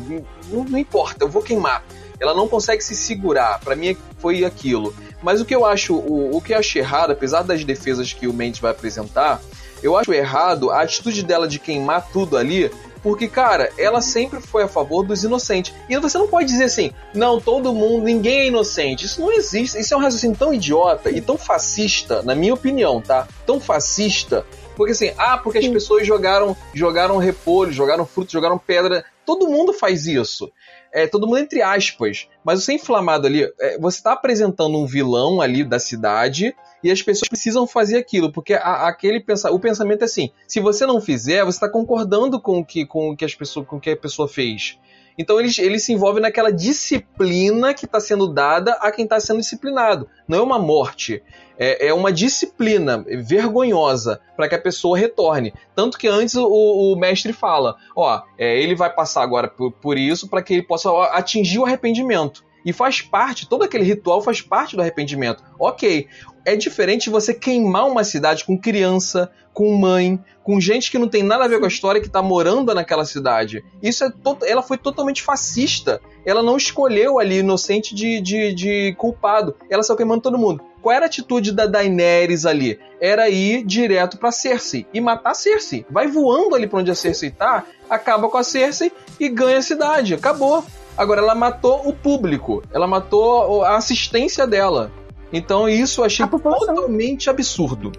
não, 0.51 0.65
não 0.65 0.79
importa, 0.79 1.25
eu 1.25 1.29
vou 1.29 1.43
queimar. 1.43 1.85
Ela 2.21 2.35
não 2.35 2.49
consegue 2.49 2.83
se 2.83 2.95
segurar. 2.95 3.61
Para 3.61 3.77
mim 3.77 3.97
foi 4.19 4.45
aquilo. 4.45 4.95
Mas 5.23 5.41
o 5.41 5.45
que 5.45 5.55
eu 5.55 5.65
acho, 5.65 5.95
o, 5.95 6.37
o 6.37 6.41
que 6.41 6.53
eu 6.53 6.59
acho 6.59 6.79
errado, 6.79 7.13
apesar 7.13 7.43
das 7.43 7.65
defesas 7.65 8.13
que 8.13 8.27
o 8.27 8.33
Mendes 8.33 8.61
vai 8.61 8.71
apresentar, 8.71 9.41
eu 9.83 9.97
acho 9.97 10.13
errado 10.13 10.71
a 10.71 10.83
atitude 10.83 11.23
dela 11.23 11.47
de 11.47 11.59
queimar 11.59 12.09
tudo 12.13 12.37
ali, 12.37 12.71
porque, 13.03 13.29
cara, 13.29 13.71
ela 13.79 14.01
sempre 14.01 14.41
foi 14.41 14.65
a 14.65 14.69
favor 14.69 15.05
dos 15.05 15.23
inocentes. 15.23 15.73
E 15.89 15.97
você 15.99 16.19
não 16.19 16.27
pode 16.27 16.49
dizer 16.49 16.65
assim, 16.65 16.91
não, 17.15 17.41
todo 17.41 17.73
mundo, 17.73 18.05
ninguém 18.05 18.41
é 18.41 18.47
inocente. 18.49 19.07
Isso 19.07 19.21
não 19.21 19.33
existe. 19.33 19.79
Isso 19.79 19.95
é 19.95 19.97
um 19.97 20.01
raciocínio 20.01 20.37
tão 20.37 20.53
idiota 20.53 21.11
e 21.11 21.21
tão 21.21 21.39
fascista, 21.39 22.23
na 22.23 22.35
minha 22.35 22.55
opinião, 22.55 23.01
tá? 23.01 23.29
Tão 23.47 23.61
fascista. 23.61 24.45
Porque 24.79 24.93
assim, 24.93 25.13
ah, 25.19 25.37
porque 25.37 25.59
as 25.59 25.69
pessoas 25.69 26.07
jogaram, 26.07 26.57
jogaram 26.73 27.19
repolho, 27.19 27.71
jogaram 27.71 28.07
fruto, 28.07 28.33
jogaram 28.33 28.57
pedra. 28.57 29.05
Todo 29.27 29.49
mundo 29.49 29.75
faz 29.75 30.07
isso 30.07 30.51
é, 30.93 31.07
todo 31.07 31.27
mundo 31.27 31.39
entre 31.39 31.63
aspas. 31.63 32.29
Mas 32.45 32.63
você 32.63 32.75
inflamado 32.75 33.27
ali, 33.27 33.45
é, 33.61 33.79
você 33.79 33.99
está 33.99 34.13
apresentando 34.13 34.79
um 34.79 34.87
vilão 34.87 35.41
ali 35.41 35.65
da 35.65 35.79
cidade 35.79 36.55
e 36.83 36.91
as 36.91 37.03
pessoas 37.03 37.29
precisam 37.29 37.67
fazer 37.67 37.99
aquilo, 37.99 38.33
porque 38.33 38.55
a, 38.55 38.89
aquele 38.89 39.21
pensa, 39.21 39.51
o 39.51 39.59
pensamento 39.59 40.03
é 40.03 40.05
assim: 40.05 40.31
se 40.47 40.61
você 40.61 40.87
não 40.87 41.01
fizer, 41.01 41.45
você 41.45 41.57
está 41.57 41.69
concordando 41.69 42.41
com 42.41 42.59
o 42.59 42.65
que, 42.65 42.87
com 42.87 43.11
o 43.11 43.17
que 43.17 43.25
as 43.25 43.35
pessoas, 43.35 43.67
com 43.67 43.77
o 43.77 43.81
que 43.81 43.91
a 43.91 43.97
pessoa 43.97 44.29
fez. 44.29 44.79
Então 45.19 45.41
ele, 45.41 45.51
ele 45.59 45.79
se 45.81 45.93
envolve 45.93 46.21
naquela 46.21 46.53
disciplina 46.53 47.75
que 47.75 47.85
está 47.85 47.99
sendo 47.99 48.33
dada 48.33 48.73
a 48.75 48.93
quem 48.93 49.05
está 49.05 49.19
sendo 49.19 49.41
disciplinado. 49.41 50.09
Não 50.29 50.39
é 50.39 50.43
uma 50.43 50.59
morte, 50.59 51.23
é, 51.59 51.89
é 51.89 51.95
uma 51.95 52.13
disciplina 52.13 53.05
vergonhosa 53.25 54.21
para 54.37 54.49
que 54.49 54.55
a 54.55 54.61
pessoa 54.61 54.97
retorne. 54.97 55.53
Tanto 55.75 55.99
que 55.99 56.07
antes 56.07 56.37
o, 56.37 56.47
o 56.47 56.97
mestre 56.97 57.33
fala: 57.33 57.77
ó, 57.97 58.23
é, 58.39 58.63
ele 58.63 58.77
vai 58.77 58.95
passar 58.95 59.23
agora 59.23 59.49
por, 59.49 59.73
por 59.73 59.99
isso 59.99 60.29
para 60.29 60.43
que 60.43 60.55
ele 60.55 60.63
possa 60.63 60.91
atingir 61.09 61.59
o 61.59 61.65
arrependimento. 61.65 62.47
E 62.65 62.73
faz 62.73 63.01
parte, 63.01 63.49
todo 63.49 63.65
aquele 63.65 63.85
ritual 63.85 64.21
faz 64.21 64.41
parte 64.41 64.77
do 64.77 64.83
arrependimento. 64.83 65.43
Ok, 65.59 66.07
é 66.49 66.57
diferente 66.57 67.11
você 67.11 67.35
queimar 67.35 67.87
uma 67.87 68.03
cidade 68.03 68.45
com 68.45 68.57
criança, 68.57 69.31
com 69.53 69.75
mãe, 69.75 70.19
com 70.43 70.59
gente 70.59 70.91
que 70.91 70.99
não 70.99 71.09
tem 71.09 71.23
nada 71.23 71.45
a 71.45 71.49
ver 71.49 71.59
com 71.59 71.67
a 71.67 71.69
história 71.69 72.01
que 72.01 72.07
está 72.07 72.23
morando 72.23 72.73
naquela 72.75 73.05
cidade. 73.05 73.63
Isso 73.83 74.03
é 74.03 74.13
ela 74.47 74.63
foi 74.63 74.79
totalmente 74.79 75.23
fascista. 75.23 76.01
Ela 76.25 76.43
não 76.43 76.57
escolheu 76.57 77.19
ali 77.19 77.41
inocente 77.41 77.95
de, 77.95 78.21
de, 78.21 78.55
de 78.55 78.95
culpado. 78.97 79.55
Ela 79.69 79.83
saiu 79.83 79.97
queimando 79.97 80.23
todo 80.23 80.39
mundo. 80.39 80.63
Qual 80.81 80.95
era 80.95 81.05
a 81.05 81.09
atitude 81.09 81.53
da 81.53 81.67
Daenerys 81.67 82.47
ali? 82.47 82.79
Era 82.99 83.29
ir 83.29 83.63
direto 83.63 84.17
para 84.17 84.33
Cersei 84.33 84.87
e 84.95 85.01
matar 85.03 85.35
Cersei. 85.35 85.85
Vai 85.91 86.07
voando 86.07 86.55
ali 86.55 86.67
para 86.67 86.79
onde 86.79 86.91
a 86.91 86.95
Cersei 86.95 87.31
tá, 87.31 87.67
acaba 87.91 88.29
com 88.31 88.39
a 88.39 88.43
Cersei 88.43 88.91
e 89.21 89.29
ganha 89.29 89.59
a 89.59 89.63
cidade. 89.63 90.15
Acabou. 90.15 90.65
Agora 90.97 91.21
ela 91.21 91.35
matou 91.35 91.87
o 91.87 91.93
público, 91.93 92.63
ela 92.73 92.87
matou 92.87 93.63
a 93.63 93.77
assistência 93.77 94.47
dela. 94.47 94.91
Então 95.33 95.69
isso 95.69 96.01
eu 96.01 96.05
achei 96.05 96.27
totalmente 96.27 97.29
absurdo. 97.29 97.93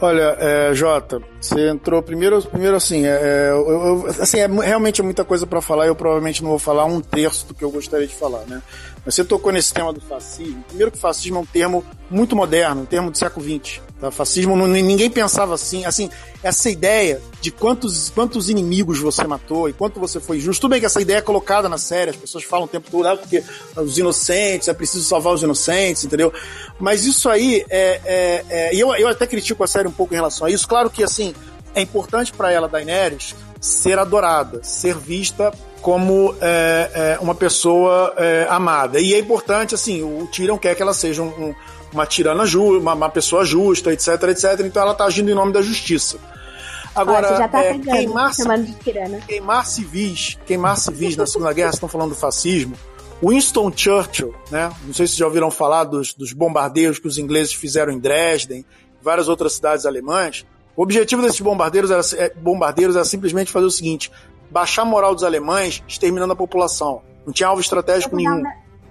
Olha, 0.00 0.36
é, 0.38 0.74
Jota, 0.74 1.22
você 1.40 1.70
entrou 1.70 2.02
primeiro, 2.02 2.42
primeiro 2.42 2.76
assim, 2.76 3.06
é, 3.06 3.08
é 3.08 3.50
eu, 3.50 3.70
eu, 3.70 4.06
assim, 4.20 4.38
é, 4.38 4.46
realmente 4.46 5.00
é 5.00 5.04
muita 5.04 5.24
coisa 5.24 5.46
para 5.46 5.62
falar. 5.62 5.86
Eu 5.86 5.96
provavelmente 5.96 6.42
não 6.42 6.50
vou 6.50 6.58
falar 6.58 6.84
um 6.84 7.00
terço 7.00 7.46
do 7.46 7.54
que 7.54 7.64
eu 7.64 7.70
gostaria 7.70 8.06
de 8.06 8.14
falar, 8.14 8.42
né? 8.46 8.62
Você 9.06 9.24
tocou 9.24 9.52
nesse 9.52 9.72
tema 9.72 9.92
do 9.92 10.00
fascismo. 10.00 10.64
Primeiro 10.66 10.90
que 10.90 10.98
fascismo 10.98 11.38
é 11.38 11.40
um 11.40 11.46
termo 11.46 11.84
muito 12.10 12.34
moderno, 12.34 12.82
um 12.82 12.84
termo 12.86 13.08
do 13.08 13.16
século 13.16 13.46
XX. 13.46 13.80
Tá? 14.00 14.10
Fascismo, 14.10 14.56
ninguém 14.66 15.08
pensava 15.08 15.54
assim. 15.54 15.84
Assim, 15.84 16.10
essa 16.42 16.68
ideia 16.68 17.22
de 17.40 17.52
quantos, 17.52 18.10
quantos 18.10 18.50
inimigos 18.50 18.98
você 18.98 19.24
matou 19.24 19.68
e 19.68 19.72
quanto 19.72 20.00
você 20.00 20.18
foi 20.18 20.40
justo. 20.40 20.62
Tudo 20.62 20.72
bem 20.72 20.80
que 20.80 20.86
essa 20.86 21.00
ideia 21.00 21.18
é 21.18 21.22
colocada 21.22 21.68
na 21.68 21.78
série, 21.78 22.10
as 22.10 22.16
pessoas 22.16 22.42
falam 22.42 22.64
o 22.64 22.68
tempo 22.68 22.90
todo, 22.90 23.06
ah, 23.06 23.16
porque 23.16 23.44
os 23.76 23.96
inocentes, 23.96 24.66
é 24.66 24.74
preciso 24.74 25.04
salvar 25.04 25.32
os 25.32 25.42
inocentes, 25.42 26.04
entendeu? 26.04 26.32
Mas 26.80 27.04
isso 27.06 27.30
aí 27.30 27.64
é. 27.70 28.00
é, 28.04 28.44
é 28.48 28.74
e 28.74 28.80
eu, 28.80 28.92
eu 28.96 29.06
até 29.06 29.24
critico 29.24 29.62
a 29.62 29.68
série 29.68 29.86
um 29.86 29.92
pouco 29.92 30.14
em 30.14 30.16
relação 30.16 30.48
a 30.48 30.50
isso. 30.50 30.66
Claro 30.66 30.90
que, 30.90 31.04
assim, 31.04 31.32
é 31.76 31.80
importante 31.80 32.32
para 32.32 32.50
ela, 32.50 32.68
Daenerys, 32.68 33.36
ser 33.60 34.00
adorada, 34.00 34.64
ser 34.64 34.96
vista 34.96 35.52
como 35.86 36.34
é, 36.40 36.90
é, 36.94 37.18
uma 37.20 37.32
pessoa 37.32 38.12
é, 38.16 38.44
amada. 38.50 38.98
E 38.98 39.14
é 39.14 39.20
importante, 39.20 39.72
assim, 39.72 40.02
o 40.02 40.26
Tyrion 40.26 40.58
quer 40.58 40.74
que 40.74 40.82
ela 40.82 40.92
seja 40.92 41.22
um, 41.22 41.28
um, 41.28 41.54
uma 41.92 42.04
tirana 42.04 42.44
justa, 42.44 42.80
uma, 42.80 42.94
uma, 42.94 43.08
pessoa 43.08 43.44
justa, 43.44 43.92
etc, 43.92 44.20
etc. 44.30 44.62
Então 44.64 44.82
ela 44.82 44.90
está 44.90 45.04
agindo 45.04 45.30
em 45.30 45.34
nome 45.34 45.52
da 45.52 45.62
justiça. 45.62 46.18
Agora, 46.92 47.36
ah, 47.36 47.48
tá 47.48 47.62
é, 47.62 47.78
queimar, 47.78 48.32
queimar 49.28 49.64
civis, 49.64 50.36
queimar 50.44 50.76
civis 50.76 51.16
na 51.16 51.24
Segunda 51.24 51.52
Guerra, 51.52 51.70
estão 51.70 51.88
falando 51.88 52.08
do 52.08 52.16
fascismo. 52.16 52.74
Winston 53.24 53.70
Churchill, 53.70 54.34
né? 54.50 54.72
Não 54.84 54.92
sei 54.92 55.06
se 55.06 55.16
já 55.16 55.24
ouviram 55.24 55.52
falar 55.52 55.84
dos, 55.84 56.12
dos 56.14 56.32
bombardeios 56.32 56.98
que 56.98 57.06
os 57.06 57.16
ingleses 57.16 57.54
fizeram 57.54 57.92
em 57.92 58.00
Dresden, 58.00 58.64
várias 59.00 59.28
outras 59.28 59.52
cidades 59.52 59.86
alemãs. 59.86 60.44
O 60.76 60.82
objetivo 60.82 61.22
desses 61.22 61.40
bombardeiros 61.40 61.92
era, 61.92 62.02
é, 62.24 62.34
bombardeiros 62.34 62.96
era 62.96 63.04
simplesmente 63.04 63.52
fazer 63.52 63.66
o 63.66 63.70
seguinte: 63.70 64.10
baixar 64.50 64.82
a 64.82 64.84
moral 64.84 65.14
dos 65.14 65.24
alemães, 65.24 65.82
exterminando 65.86 66.32
a 66.32 66.36
população. 66.36 67.02
Não 67.26 67.32
tinha 67.32 67.48
alvo 67.48 67.60
estratégico 67.60 68.16
nenhum. 68.16 68.42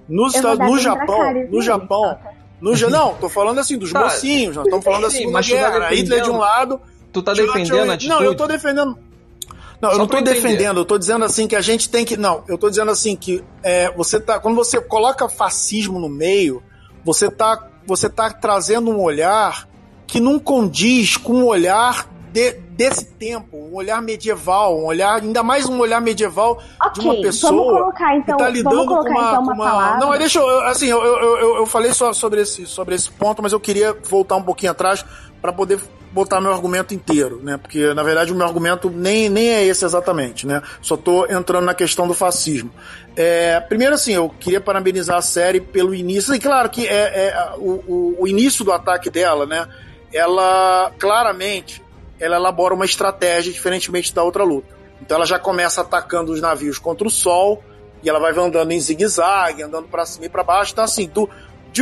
Nos 0.07 0.35
Estados, 0.35 0.65
no 0.65 0.77
Japão, 0.77 1.33
no 1.49 1.61
Japão, 1.61 2.17
no 2.61 2.75
ja... 2.75 2.89
não, 2.89 3.15
tô 3.15 3.27
falando 3.27 3.59
assim 3.59 3.77
dos 3.77 3.91
tá. 3.91 4.01
mocinhos, 4.01 4.55
nós 4.55 4.65
estamos 4.65 4.85
falando 4.85 5.03
da 5.03 5.09
Segunda 5.09 5.41
Guerra. 5.41 5.89
Hitler 5.89 6.23
de 6.23 6.29
um 6.29 6.37
lado, 6.37 6.79
tu 7.11 7.21
tá 7.23 7.33
defendendo 7.33 7.91
a? 7.91 7.97
Não, 8.07 8.23
eu 8.23 8.35
tô 8.35 8.47
defendendo. 8.47 8.97
Não, 9.81 9.91
eu 9.91 9.97
não 9.97 10.07
tô 10.07 10.21
defendendo, 10.21 10.79
eu 10.79 10.85
tô 10.85 10.97
dizendo 10.97 11.25
assim 11.25 11.47
que 11.47 11.55
a 11.55 11.61
gente 11.61 11.89
tem 11.89 12.05
que. 12.05 12.15
Não, 12.15 12.43
eu 12.47 12.57
tô 12.57 12.69
dizendo 12.69 12.91
assim 12.91 13.15
que 13.15 13.43
é, 13.63 13.91
você 13.91 14.19
tá. 14.19 14.39
Quando 14.39 14.55
você 14.55 14.79
coloca 14.79 15.27
fascismo 15.27 15.99
no 15.99 16.07
meio, 16.07 16.63
você 17.03 17.29
tá, 17.29 17.67
você 17.85 18.09
tá 18.09 18.31
trazendo 18.31 18.89
um 18.89 19.01
olhar 19.01 19.67
que 20.07 20.19
não 20.19 20.39
condiz 20.39 21.17
com 21.17 21.43
o 21.43 21.47
olhar 21.47 22.07
de, 22.35 22.51
desse 22.51 23.05
tempo, 23.05 23.55
um 23.55 23.73
olhar 23.75 24.01
medieval, 24.01 24.77
um 24.77 24.83
olhar, 24.83 25.21
ainda 25.21 25.41
mais 25.41 25.69
um 25.69 25.79
olhar 25.79 26.01
medieval 26.01 26.61
okay, 26.85 26.91
de 26.91 26.99
uma 26.99 27.21
pessoa 27.21 27.79
colocar, 27.79 28.13
então, 28.17 28.35
que 28.35 28.43
está 28.43 28.49
lidando 28.49 28.85
com 28.87 29.09
uma, 29.09 29.29
então, 29.29 29.41
uma, 29.41 29.53
uma... 29.53 29.97
Não, 29.97 30.17
deixa 30.17 30.39
eu, 30.39 30.59
assim, 30.63 30.87
eu, 30.87 31.01
eu, 31.01 31.37
eu, 31.37 31.55
eu, 31.59 31.65
falei 31.65 31.93
só 31.93 32.11
sobre 32.11 32.41
esse, 32.41 32.65
sobre 32.65 32.93
esse 32.93 33.09
ponto, 33.09 33.41
mas 33.41 33.53
eu 33.53 33.59
queria 33.59 33.95
voltar 34.09 34.35
um 34.35 34.43
pouquinho 34.43 34.73
atrás 34.73 35.05
para 35.41 35.53
poder 35.53 35.79
botar 36.11 36.41
meu 36.41 36.51
argumento 36.51 36.93
inteiro, 36.93 37.39
né? 37.41 37.57
Porque, 37.57 37.93
na 37.93 38.03
verdade, 38.03 38.33
o 38.33 38.35
meu 38.35 38.45
argumento 38.45 38.89
nem, 38.89 39.29
nem 39.29 39.49
é 39.51 39.65
esse 39.65 39.85
exatamente, 39.85 40.45
né? 40.45 40.61
Só 40.81 40.97
tô 40.97 41.25
entrando 41.27 41.63
na 41.63 41.73
questão 41.73 42.05
do 42.05 42.13
fascismo. 42.13 42.69
É, 43.15 43.61
primeiro, 43.61 43.95
assim, 43.95 44.13
eu 44.13 44.29
queria 44.29 44.59
parabenizar 44.59 45.17
a 45.17 45.21
série 45.21 45.61
pelo 45.61 45.95
início. 45.95 46.33
E 46.35 46.39
claro 46.39 46.69
que 46.69 46.85
é, 46.85 47.27
é 47.27 47.53
o, 47.57 47.81
o, 47.87 48.15
o 48.19 48.27
início 48.27 48.65
do 48.65 48.73
ataque 48.73 49.09
dela, 49.09 49.45
né? 49.45 49.67
ela 50.15 50.91
claramente 50.97 51.83
ela 52.19 52.35
elabora 52.35 52.73
uma 52.73 52.85
estratégia 52.85 53.51
diferentemente 53.51 54.13
da 54.13 54.23
outra 54.23 54.43
luta. 54.43 54.75
Então 55.01 55.17
ela 55.17 55.25
já 55.25 55.37
começa 55.37 55.81
atacando 55.81 56.31
os 56.31 56.41
navios 56.41 56.79
contra 56.79 57.07
o 57.07 57.11
sol 57.11 57.63
e 58.01 58.09
ela 58.09 58.19
vai 58.19 58.31
andando 58.37 58.71
em 58.71 58.79
zigue-zague, 58.79 59.63
andando 59.63 59.87
para 59.87 60.05
cima 60.05 60.25
e 60.25 60.29
para 60.29 60.43
baixo. 60.43 60.71
Então 60.71 60.83
assim, 60.83 61.07
do, 61.07 61.29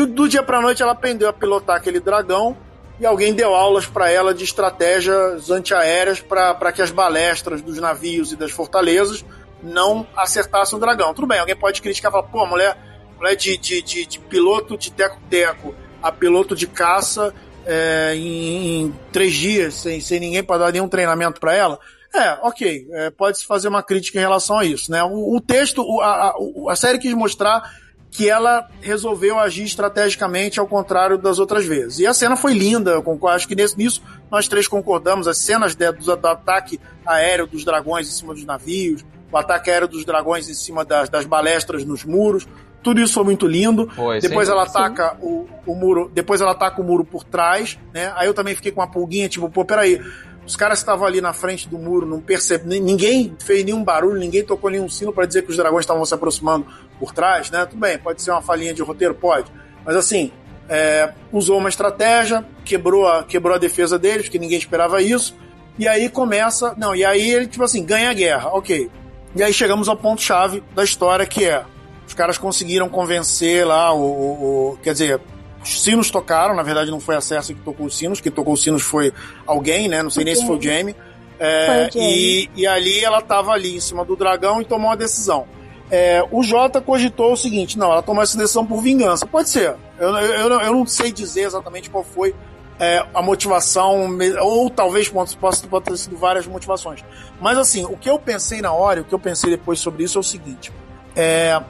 do 0.07 0.27
dia 0.27 0.43
para 0.43 0.61
noite 0.61 0.81
ela 0.81 0.93
aprendeu 0.93 1.29
a 1.29 1.33
pilotar 1.33 1.77
aquele 1.77 1.99
dragão 1.99 2.57
e 2.99 3.05
alguém 3.05 3.33
deu 3.33 3.53
aulas 3.53 3.85
para 3.85 4.09
ela 4.09 4.33
de 4.33 4.43
estratégias 4.43 5.49
antiaéreas 5.49 6.19
para 6.21 6.71
que 6.71 6.81
as 6.81 6.91
balestras 6.91 7.61
dos 7.61 7.77
navios 7.79 8.31
e 8.31 8.35
das 8.35 8.51
fortalezas 8.51 9.25
não 9.61 10.05
acertassem 10.15 10.77
o 10.77 10.81
dragão. 10.81 11.13
Tudo 11.13 11.27
bem, 11.27 11.39
alguém 11.39 11.55
pode 11.55 11.81
criticar 11.81 12.09
e 12.09 12.13
falar, 12.13 12.27
pô, 12.27 12.45
mulher, 12.45 12.77
mulher 13.17 13.35
de, 13.35 13.57
de, 13.57 13.81
de, 13.81 14.05
de 14.05 14.19
piloto 14.19 14.77
de 14.77 14.91
teco-teco 14.91 15.73
a 16.01 16.11
piloto 16.11 16.53
de 16.53 16.67
caça 16.67 17.33
é, 17.65 18.13
em, 18.15 18.83
em, 18.83 18.95
três 19.11 19.33
dias, 19.33 19.75
sem, 19.75 19.99
sem 20.01 20.19
ninguém 20.19 20.43
para 20.43 20.65
dar 20.65 20.71
nenhum 20.71 20.87
treinamento 20.87 21.39
para 21.39 21.53
ela, 21.53 21.79
é, 22.13 22.37
ok, 22.43 22.87
é, 22.91 23.09
pode-se 23.09 23.45
fazer 23.45 23.67
uma 23.67 23.81
crítica 23.81 24.19
em 24.19 24.21
relação 24.21 24.59
a 24.59 24.65
isso. 24.65 24.91
Né? 24.91 25.03
O, 25.03 25.35
o 25.35 25.41
texto, 25.41 25.81
a, 26.01 26.29
a, 26.29 26.35
a, 26.69 26.75
série 26.75 26.99
quis 26.99 27.13
mostrar 27.13 27.73
que 28.11 28.29
ela 28.29 28.69
resolveu 28.79 29.39
agir 29.39 29.63
estrategicamente 29.63 30.59
ao 30.59 30.67
contrário 30.67 31.17
das 31.17 31.39
outras 31.39 31.65
vezes. 31.65 31.97
E 31.97 32.05
a 32.05 32.13
cena 32.13 32.35
foi 32.35 32.53
linda, 32.53 32.91
eu 32.91 33.27
acho 33.27 33.47
que 33.47 33.55
nesse, 33.55 33.75
nisso 33.75 34.03
nós 34.29 34.47
três 34.47 34.67
concordamos. 34.67 35.27
As 35.27 35.39
cenas 35.39 35.73
de, 35.73 35.91
do, 35.91 36.15
do, 36.15 36.27
ataque 36.27 36.79
aéreo 37.03 37.47
dos 37.47 37.65
dragões 37.65 38.07
em 38.07 38.11
cima 38.11 38.35
dos 38.35 38.45
navios, 38.45 39.03
o 39.31 39.37
ataque 39.37 39.71
aéreo 39.71 39.87
dos 39.87 40.05
dragões 40.05 40.47
em 40.47 40.53
cima 40.53 40.85
das, 40.85 41.09
das 41.09 41.25
balestras 41.25 41.83
nos 41.83 42.05
muros, 42.05 42.47
tudo 42.83 43.01
isso 43.01 43.13
foi 43.13 43.23
muito 43.23 43.47
lindo. 43.47 43.89
Foi, 43.95 44.19
depois 44.19 44.49
ela 44.49 44.63
ataca 44.63 45.17
o, 45.21 45.47
o, 45.65 45.73
muro. 45.73 46.11
Depois 46.13 46.41
ela 46.41 46.51
ataca 46.51 46.81
o 46.81 46.83
muro 46.83 47.05
por 47.05 47.23
trás, 47.23 47.79
né? 47.93 48.11
Aí 48.15 48.27
eu 48.27 48.33
também 48.33 48.53
fiquei 48.53 48.71
com 48.71 48.81
uma 48.81 48.91
pulguinha, 48.91 49.29
tipo, 49.29 49.49
pô, 49.49 49.63
peraí. 49.63 50.01
Os 50.45 50.57
caras 50.57 50.79
estavam 50.79 51.07
ali 51.07 51.21
na 51.21 51.31
frente 51.31 51.69
do 51.69 51.77
muro, 51.77 52.05
não 52.05 52.19
percebe, 52.19 52.67
ninguém 52.77 53.33
fez 53.39 53.63
nenhum 53.63 53.81
barulho, 53.81 54.19
ninguém 54.19 54.43
tocou 54.43 54.69
nenhum 54.69 54.89
sino 54.89 55.13
para 55.13 55.25
dizer 55.25 55.43
que 55.43 55.51
os 55.51 55.55
dragões 55.55 55.83
estavam 55.83 56.03
se 56.03 56.13
aproximando 56.13 56.67
por 56.99 57.13
trás, 57.13 57.49
né? 57.49 57.65
Tudo 57.65 57.79
bem, 57.79 57.97
pode 57.97 58.21
ser 58.21 58.31
uma 58.31 58.41
falinha 58.41 58.73
de 58.73 58.81
roteiro, 58.81 59.15
pode. 59.15 59.49
Mas 59.85 59.95
assim, 59.95 60.33
é, 60.67 61.13
usou 61.31 61.57
uma 61.57 61.69
estratégia, 61.69 62.45
quebrou 62.65 63.07
a, 63.07 63.23
quebrou 63.23 63.55
a 63.55 63.57
defesa 63.57 63.97
deles, 63.97 64.27
que 64.27 64.37
ninguém 64.37 64.57
esperava 64.57 65.01
isso. 65.01 65.33
E 65.79 65.87
aí 65.87 66.09
começa. 66.09 66.75
Não, 66.77 66.93
e 66.93 67.05
aí 67.05 67.31
ele, 67.31 67.47
tipo 67.47 67.63
assim, 67.63 67.83
ganha 67.85 68.09
a 68.09 68.13
guerra, 68.13 68.49
ok. 68.49 68.91
E 69.35 69.41
aí 69.41 69.53
chegamos 69.53 69.87
ao 69.87 69.95
ponto-chave 69.95 70.61
da 70.75 70.83
história 70.83 71.25
que 71.25 71.45
é 71.45 71.63
os 72.07 72.13
caras 72.13 72.37
conseguiram 72.37 72.89
convencer 72.89 73.65
lá 73.65 73.93
o, 73.93 74.01
o, 74.01 74.71
o, 74.73 74.77
Quer 74.83 74.93
dizer, 74.93 75.21
os 75.63 75.81
sinos 75.81 76.09
tocaram, 76.09 76.55
na 76.55 76.63
verdade 76.63 76.91
não 76.91 76.99
foi 76.99 77.15
a 77.15 77.21
Cersei 77.21 77.55
que 77.55 77.61
tocou 77.61 77.85
os 77.85 77.97
sinos, 77.97 78.19
quem 78.19 78.31
tocou 78.31 78.53
os 78.53 78.61
sinos 78.61 78.81
foi 78.81 79.13
alguém, 79.47 79.87
né? 79.87 80.03
Não 80.03 80.09
sei 80.09 80.23
nem 80.23 80.35
se 80.35 80.45
foi 80.45 80.57
o 80.57 80.61
Jaime. 80.61 80.95
É, 81.39 81.89
e, 81.95 82.49
e 82.55 82.67
ali 82.67 83.03
ela 83.03 83.21
tava 83.21 83.51
ali 83.51 83.75
em 83.75 83.79
cima 83.79 84.05
do 84.05 84.15
dragão 84.15 84.61
e 84.61 84.65
tomou 84.65 84.89
uma 84.89 84.97
decisão. 84.97 85.45
É, 85.89 86.23
o 86.31 86.41
Jota 86.43 86.81
cogitou 86.81 87.33
o 87.33 87.37
seguinte: 87.37 87.77
não, 87.77 87.91
ela 87.91 88.01
tomou 88.01 88.23
essa 88.23 88.37
decisão 88.37 88.65
por 88.65 88.81
vingança. 88.81 89.25
Pode 89.25 89.49
ser. 89.49 89.75
Eu, 89.99 90.09
eu, 90.17 90.49
eu 90.49 90.73
não 90.73 90.85
sei 90.85 91.11
dizer 91.11 91.41
exatamente 91.41 91.89
qual 91.89 92.03
foi 92.03 92.33
é, 92.79 93.05
a 93.13 93.21
motivação, 93.21 94.17
ou 94.41 94.69
talvez 94.69 95.07
possa, 95.09 95.37
possa 95.37 95.67
ter 95.81 95.97
sido 95.97 96.17
várias 96.17 96.47
motivações. 96.47 97.03
Mas 97.39 97.57
assim, 97.57 97.85
o 97.85 97.97
que 97.97 98.09
eu 98.09 98.17
pensei 98.17 98.61
na 98.61 98.73
hora, 98.73 99.01
o 99.01 99.03
que 99.03 99.13
eu 99.13 99.19
pensei 99.19 99.51
depois 99.51 99.79
sobre 99.79 100.03
isso 100.03 100.17
é 100.17 100.21
o 100.21 100.23
seguinte: 100.23 100.71
é, 101.15 101.61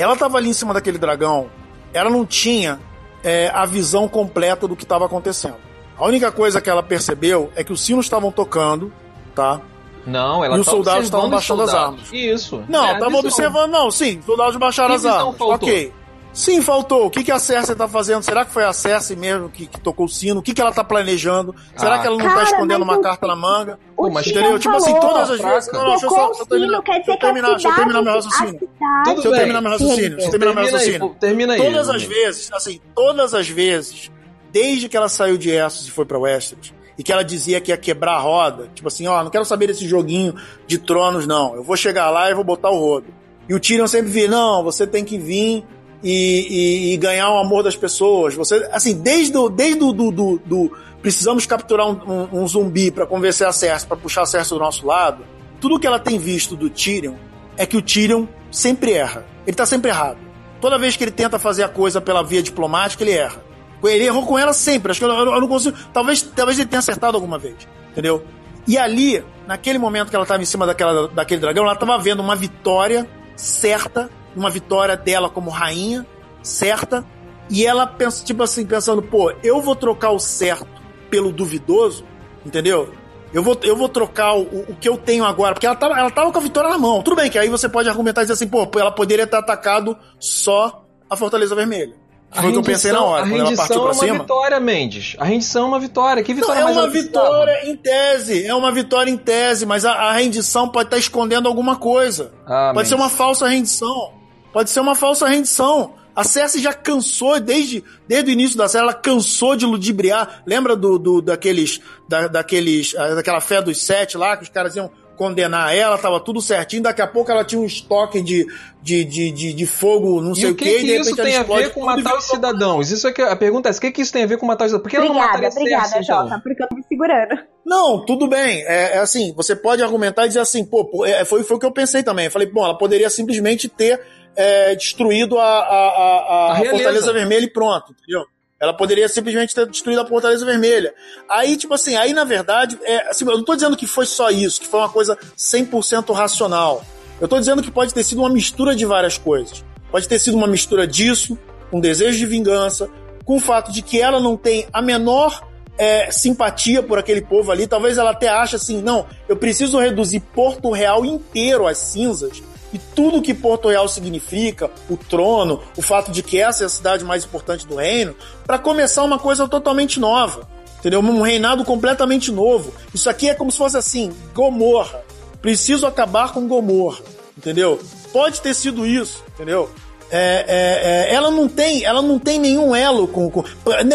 ela 0.00 0.14
estava 0.14 0.38
ali 0.38 0.48
em 0.48 0.52
cima 0.52 0.72
daquele 0.74 0.98
dragão, 0.98 1.50
ela 1.92 2.10
não 2.10 2.24
tinha 2.24 2.80
é, 3.22 3.50
a 3.54 3.66
visão 3.66 4.08
completa 4.08 4.66
do 4.66 4.76
que 4.76 4.84
estava 4.84 5.06
acontecendo. 5.06 5.56
A 5.96 6.06
única 6.06 6.32
coisa 6.32 6.60
que 6.60 6.70
ela 6.70 6.82
percebeu 6.82 7.52
é 7.54 7.62
que 7.62 7.72
os 7.72 7.80
sinos 7.80 8.06
estavam 8.06 8.32
tocando, 8.32 8.92
tá? 9.34 9.60
Não, 10.06 10.42
ela 10.42 10.56
E 10.56 10.60
os 10.60 10.66
soldados 10.66 11.04
estavam 11.04 11.28
baixando 11.28 11.62
as 11.62 11.74
armas. 11.74 12.10
Isso. 12.12 12.64
Não, 12.68 12.92
estavam 12.92 13.16
é, 13.16 13.20
observando, 13.20 13.70
não, 13.70 13.90
sim, 13.90 14.18
os 14.18 14.24
soldados 14.24 14.56
baixaram 14.56 14.94
as 14.94 15.04
armas. 15.04 15.36
Faltou? 15.36 15.52
Ok. 15.52 15.92
Sim, 16.32 16.62
faltou. 16.62 17.06
O 17.06 17.10
que, 17.10 17.24
que 17.24 17.32
a 17.32 17.38
Cersei 17.38 17.74
tá 17.74 17.88
fazendo? 17.88 18.22
Será 18.22 18.44
que 18.44 18.52
foi 18.52 18.64
a 18.64 18.72
Cersei 18.72 19.16
mesmo 19.16 19.48
que, 19.48 19.66
que 19.66 19.80
tocou 19.80 20.06
o 20.06 20.08
sino? 20.08 20.40
O 20.40 20.42
que, 20.42 20.54
que 20.54 20.60
ela 20.60 20.72
tá 20.72 20.84
planejando? 20.84 21.54
Será 21.76 21.96
ah. 21.96 21.98
que 21.98 22.06
ela 22.06 22.16
não 22.16 22.24
tá 22.24 22.30
Cara, 22.30 22.44
tá 22.46 22.50
escondendo 22.52 22.82
uma 22.82 22.98
o, 22.98 23.02
carta 23.02 23.26
na 23.26 23.36
manga? 23.36 23.78
O 23.96 24.08
mas, 24.08 24.26
entendeu? 24.26 24.58
Tipo 24.58 24.76
assim, 24.76 24.94
todas 25.00 25.30
as 25.30 25.40
vezes. 25.40 25.72
Não, 25.72 25.80
não, 25.82 25.90
deixa 25.90 26.06
eu 26.06 26.10
só, 26.10 26.34
só 26.34 26.44
terminar. 26.44 26.82
Deixa 26.82 27.10
eu 27.10 27.18
terminar, 27.18 27.50
deixa 27.50 27.68
eu 27.68 27.74
terminar 27.74 28.02
meu 28.02 28.14
raciocínio. 28.14 28.68
Deixa 29.04 29.28
eu 29.28 29.32
terminar 29.32 29.60
meu 29.60 29.70
raciocínio. 29.72 30.10
Deixa 30.10 30.26
eu 30.26 30.30
terminar 30.30 30.54
meu 30.54 30.64
raciocínio. 30.64 31.16
Termina 31.20 31.52
aí. 31.54 31.58
Todas 31.60 31.88
as 31.88 32.02
vezes, 32.02 32.52
assim, 32.52 32.80
todas 32.94 33.34
as 33.34 33.48
vezes, 33.48 34.10
desde 34.52 34.88
que 34.88 34.96
ela 34.96 35.08
saiu 35.08 35.36
de 35.36 35.50
Essos 35.50 35.88
e 35.88 35.90
foi 35.90 36.04
pra 36.04 36.18
Westeros, 36.18 36.72
e 36.96 37.02
que 37.02 37.12
ela 37.12 37.24
dizia 37.24 37.60
que 37.60 37.70
ia 37.70 37.76
quebrar 37.76 38.12
a 38.12 38.18
roda, 38.18 38.68
tipo 38.74 38.86
assim, 38.86 39.06
ó, 39.06 39.22
não 39.24 39.30
quero 39.30 39.44
saber 39.44 39.68
desse 39.68 39.88
joguinho 39.88 40.34
de 40.66 40.78
tronos, 40.78 41.26
não. 41.26 41.56
Eu 41.56 41.62
vou 41.62 41.76
chegar 41.76 42.10
lá 42.10 42.30
e 42.30 42.34
vou 42.34 42.44
botar 42.44 42.70
o 42.70 42.78
rodo. 42.78 43.06
E 43.48 43.54
o 43.54 43.58
Tyrion 43.58 43.86
sempre 43.86 44.10
via, 44.10 44.28
não, 44.28 44.62
você 44.62 44.86
tem 44.86 45.04
que 45.04 45.18
vir 45.18 45.64
e, 46.02 46.46
e, 46.90 46.94
e, 46.94 46.96
ganhar 46.96 47.30
o 47.30 47.38
amor 47.38 47.62
das 47.62 47.76
pessoas. 47.76 48.34
Você, 48.34 48.68
assim, 48.72 48.94
desde 48.94 49.36
o, 49.36 49.48
desde 49.48 49.78
do, 49.78 49.92
do, 49.92 50.40
do, 50.44 50.72
precisamos 51.02 51.46
capturar 51.46 51.86
um, 51.86 52.00
um, 52.06 52.42
um 52.42 52.48
zumbi 52.48 52.90
para 52.90 53.06
convencer 53.06 53.46
a 53.46 53.52
Cersei, 53.52 53.88
para 53.88 53.96
puxar 53.96 54.22
a 54.22 54.26
Cersei 54.26 54.56
do 54.56 54.62
nosso 54.62 54.86
lado. 54.86 55.24
Tudo 55.60 55.78
que 55.78 55.86
ela 55.86 55.98
tem 55.98 56.18
visto 56.18 56.56
do 56.56 56.70
Tyrion 56.70 57.14
é 57.56 57.66
que 57.66 57.76
o 57.76 57.82
Tyrion 57.82 58.26
sempre 58.50 58.92
erra. 58.92 59.26
Ele 59.46 59.56
tá 59.56 59.66
sempre 59.66 59.90
errado. 59.90 60.18
Toda 60.60 60.78
vez 60.78 60.96
que 60.96 61.04
ele 61.04 61.10
tenta 61.10 61.38
fazer 61.38 61.62
a 61.62 61.68
coisa 61.68 62.00
pela 62.00 62.22
via 62.22 62.42
diplomática, 62.42 63.02
ele 63.02 63.12
erra. 63.12 63.42
Ele 63.82 64.04
errou 64.04 64.26
com 64.26 64.38
ela 64.38 64.52
sempre. 64.52 64.90
Acho 64.90 65.00
que 65.00 65.06
eu, 65.06 65.10
eu, 65.10 65.32
eu 65.32 65.40
não 65.40 65.48
consigo. 65.48 65.76
Talvez, 65.92 66.22
talvez 66.22 66.58
ele 66.58 66.68
tenha 66.68 66.80
acertado 66.80 67.16
alguma 67.16 67.38
vez. 67.38 67.56
Entendeu? 67.90 68.24
E 68.66 68.76
ali, 68.76 69.24
naquele 69.46 69.78
momento 69.78 70.10
que 70.10 70.16
ela 70.16 70.24
estava 70.24 70.42
em 70.42 70.46
cima 70.46 70.66
daquela, 70.66 71.08
daquele 71.08 71.40
dragão, 71.40 71.64
ela 71.64 71.72
estava 71.72 71.98
vendo 71.98 72.20
uma 72.20 72.36
vitória 72.36 73.08
certa 73.36 74.10
uma 74.34 74.50
vitória 74.50 74.96
dela 74.96 75.28
como 75.28 75.50
rainha, 75.50 76.06
certa, 76.42 77.04
e 77.48 77.66
ela 77.66 77.86
pensa, 77.86 78.24
tipo 78.24 78.42
assim, 78.42 78.64
pensando, 78.64 79.02
pô, 79.02 79.32
eu 79.42 79.60
vou 79.60 79.74
trocar 79.74 80.10
o 80.10 80.18
certo 80.18 80.68
pelo 81.10 81.32
duvidoso, 81.32 82.04
entendeu? 82.46 82.94
Eu 83.32 83.42
vou, 83.42 83.58
eu 83.62 83.76
vou 83.76 83.88
trocar 83.88 84.34
o, 84.36 84.42
o 84.42 84.76
que 84.80 84.88
eu 84.88 84.96
tenho 84.96 85.24
agora, 85.24 85.54
porque 85.54 85.66
ela 85.66 85.76
tava, 85.76 85.98
ela 85.98 86.10
tava 86.10 86.32
com 86.32 86.38
a 86.38 86.42
vitória 86.42 86.70
na 86.70 86.78
mão. 86.78 87.02
Tudo 87.02 87.16
bem 87.16 87.30
que 87.30 87.38
aí 87.38 87.48
você 87.48 87.68
pode 87.68 87.88
argumentar 87.88 88.22
e 88.22 88.24
dizer 88.24 88.34
assim, 88.34 88.48
pô, 88.48 88.68
ela 88.78 88.90
poderia 88.90 89.26
ter 89.26 89.36
atacado 89.36 89.96
só 90.18 90.84
a 91.08 91.16
Fortaleza 91.16 91.54
Vermelha. 91.54 91.94
Foi 92.32 92.50
o 92.50 92.52
que 92.52 92.58
eu 92.58 92.62
pensei 92.62 92.92
na 92.92 93.02
hora, 93.02 93.24
a 93.24 93.28
quando 93.28 93.40
ela 93.40 93.56
partiu 93.56 93.82
pra 93.82 93.94
cima. 93.94 94.06
é 94.06 94.12
uma 94.12 94.20
vitória, 94.20 94.60
Mendes. 94.60 95.16
A 95.18 95.24
rendição 95.24 95.64
é 95.64 95.66
uma 95.66 95.80
vitória. 95.80 96.22
Que 96.22 96.32
vitória 96.32 96.62
Não, 96.62 96.68
é 96.68 96.72
uma 96.72 96.88
vitória 96.88 97.68
em 97.68 97.76
tese. 97.76 98.46
É 98.46 98.54
uma 98.54 98.70
vitória 98.70 99.10
em 99.10 99.16
tese, 99.16 99.66
mas 99.66 99.84
a, 99.84 99.92
a 99.92 100.12
rendição 100.12 100.68
pode 100.68 100.86
estar 100.86 100.98
escondendo 100.98 101.48
alguma 101.48 101.74
coisa. 101.74 102.32
Ah, 102.46 102.70
pode 102.72 102.76
Mendes. 102.76 102.88
ser 102.90 102.94
uma 102.94 103.08
falsa 103.08 103.48
rendição. 103.48 104.19
Pode 104.52 104.70
ser 104.70 104.80
uma 104.80 104.94
falsa 104.94 105.28
rendição. 105.28 105.94
A 106.14 106.24
Cersei 106.24 106.60
já 106.60 106.72
cansou, 106.72 107.38
desde, 107.38 107.84
desde 108.06 108.30
o 108.30 108.32
início 108.32 108.58
da 108.58 108.68
série, 108.68 108.84
ela 108.84 108.94
cansou 108.94 109.56
de 109.56 109.64
ludibriar. 109.64 110.42
Lembra 110.44 110.74
do, 110.74 110.98
do 110.98 111.22
daqueles, 111.22 111.80
da, 112.08 112.26
daqueles, 112.26 112.94
ah, 112.96 113.14
daquela 113.14 113.40
fé 113.40 113.62
dos 113.62 113.80
sete 113.82 114.18
lá, 114.18 114.36
que 114.36 114.42
os 114.42 114.48
caras 114.48 114.74
iam 114.76 114.90
condenar 115.20 115.76
ela, 115.76 115.98
tava 115.98 116.18
tudo 116.18 116.40
certinho, 116.40 116.82
daqui 116.82 117.02
a 117.02 117.06
pouco 117.06 117.30
ela 117.30 117.44
tinha 117.44 117.60
um 117.60 117.66
estoque 117.66 118.22
de, 118.22 118.46
de, 118.82 119.04
de, 119.04 119.30
de, 119.30 119.52
de 119.52 119.66
fogo, 119.66 120.18
não 120.22 120.34
sei 120.34 120.50
o, 120.50 120.54
que, 120.54 120.64
que, 120.64 120.80
que 120.80 120.96
isso 120.96 121.14
tem 121.14 121.36
a 121.36 121.42
ver 121.42 121.74
com 121.74 121.84
matar 121.84 122.16
os 122.16 122.24
cidadãos? 122.24 122.90
Isso 122.90 123.06
é 123.06 123.12
que 123.12 123.20
a 123.20 123.36
pergunta 123.36 123.68
é, 123.68 123.72
o 123.72 123.78
que, 123.78 123.90
que 123.90 124.00
isso 124.00 124.14
tem 124.14 124.22
a 124.22 124.26
ver 124.26 124.38
com 124.38 124.46
matar 124.46 124.64
os 124.64 124.70
cidadãos? 124.70 124.82
Por 124.82 124.90
que 124.90 124.96
obrigada, 124.96 125.18
ela 125.18 125.26
não 125.26 125.32
mataria 125.32 125.48
Obrigada, 125.50 125.88
Cersei, 125.88 126.02
Jota, 126.04 126.26
então? 126.26 126.40
porque 126.40 126.62
eu 126.62 126.68
tô 126.68 126.74
me 126.74 126.82
segurando. 126.88 127.38
Não, 127.66 128.02
tudo 128.06 128.26
bem. 128.28 128.64
É, 128.64 128.96
é, 128.96 128.98
assim, 128.98 129.34
você 129.36 129.54
pode 129.54 129.82
argumentar 129.82 130.24
e 130.24 130.28
dizer 130.28 130.40
assim, 130.40 130.64
pô, 130.64 131.04
é, 131.04 131.22
foi, 131.26 131.42
foi 131.42 131.58
o 131.58 131.60
que 131.60 131.66
eu 131.66 131.72
pensei 131.72 132.02
também. 132.02 132.24
Eu 132.24 132.30
falei, 132.30 132.50
bom, 132.50 132.64
ela 132.64 132.78
poderia 132.78 133.10
simplesmente 133.10 133.68
ter 133.68 134.00
é, 134.36 134.74
destruído 134.74 135.38
a, 135.38 135.44
a, 135.44 135.88
a, 135.88 136.52
a, 136.52 136.56
Fortaleza 136.56 137.12
Vermelha 137.12 137.44
e 137.44 137.50
pronto, 137.50 137.92
entendeu? 137.92 138.24
Ela 138.60 138.74
poderia 138.74 139.08
simplesmente 139.08 139.54
ter 139.54 139.66
destruído 139.66 140.00
a 140.00 140.06
Fortaleza 140.06 140.44
Vermelha. 140.44 140.92
Aí, 141.28 141.56
tipo 141.56 141.72
assim, 141.72 141.96
aí 141.96 142.12
na 142.12 142.24
verdade, 142.24 142.78
é, 142.82 143.08
assim, 143.08 143.24
eu 143.24 143.38
não 143.38 143.44
tô 143.44 143.54
dizendo 143.54 143.76
que 143.76 143.86
foi 143.86 144.04
só 144.06 144.30
isso, 144.30 144.60
que 144.60 144.66
foi 144.66 144.80
uma 144.80 144.88
coisa 144.88 145.16
100% 145.36 146.12
racional. 146.12 146.84
Eu 147.20 147.28
tô 147.28 147.38
dizendo 147.38 147.62
que 147.62 147.70
pode 147.70 147.92
ter 147.92 148.04
sido 148.04 148.18
uma 148.18 148.30
mistura 148.30 148.74
de 148.74 148.84
várias 148.84 149.16
coisas. 149.18 149.64
Pode 149.90 150.08
ter 150.08 150.18
sido 150.18 150.36
uma 150.36 150.46
mistura 150.46 150.86
disso, 150.86 151.38
um 151.72 151.80
desejo 151.80 152.18
de 152.18 152.26
vingança, 152.26 152.88
com 153.24 153.36
o 153.36 153.40
fato 153.40 153.72
de 153.72 153.82
que 153.82 154.00
ela 154.00 154.20
não 154.20 154.36
tem 154.36 154.66
a 154.72 154.80
menor 154.82 155.46
é, 155.78 156.10
simpatia 156.10 156.82
por 156.82 156.98
aquele 156.98 157.22
povo 157.22 157.50
ali. 157.50 157.66
Talvez 157.66 157.96
ela 157.96 158.10
até 158.10 158.28
ache 158.28 158.56
assim, 158.56 158.82
não, 158.82 159.06
eu 159.28 159.36
preciso 159.36 159.78
reduzir 159.78 160.20
Porto 160.20 160.70
Real 160.70 161.04
inteiro 161.04 161.66
às 161.66 161.78
cinzas 161.78 162.42
e 162.72 162.78
tudo 162.78 163.22
que 163.22 163.34
Porto 163.34 163.68
Real 163.68 163.88
significa, 163.88 164.70
o 164.88 164.96
trono, 164.96 165.60
o 165.76 165.82
fato 165.82 166.12
de 166.12 166.22
que 166.22 166.40
essa 166.40 166.62
é 166.62 166.66
a 166.66 166.70
cidade 166.70 167.04
mais 167.04 167.24
importante 167.24 167.66
do 167.66 167.76
reino, 167.76 168.14
para 168.46 168.58
começar 168.58 169.02
uma 169.02 169.18
coisa 169.18 169.48
totalmente 169.48 169.98
nova. 169.98 170.48
Entendeu? 170.78 171.00
Um 171.00 171.20
reinado 171.20 171.64
completamente 171.64 172.32
novo. 172.32 172.72
Isso 172.94 173.10
aqui 173.10 173.28
é 173.28 173.34
como 173.34 173.52
se 173.52 173.58
fosse 173.58 173.76
assim: 173.76 174.12
Gomorra. 174.34 175.02
Preciso 175.42 175.86
acabar 175.86 176.32
com 176.32 176.48
Gomorra. 176.48 177.00
Entendeu? 177.36 177.78
Pode 178.12 178.40
ter 178.40 178.54
sido 178.54 178.86
isso, 178.86 179.22
entendeu? 179.34 179.68
É, 180.10 180.44
é, 180.48 181.12
é, 181.12 181.14
ela 181.14 181.30
não 181.30 181.48
tem, 181.48 181.84
ela 181.84 182.02
não 182.02 182.18
tem 182.18 182.38
nenhum 182.38 182.74
elo 182.74 183.06
com, 183.06 183.30
com 183.30 183.44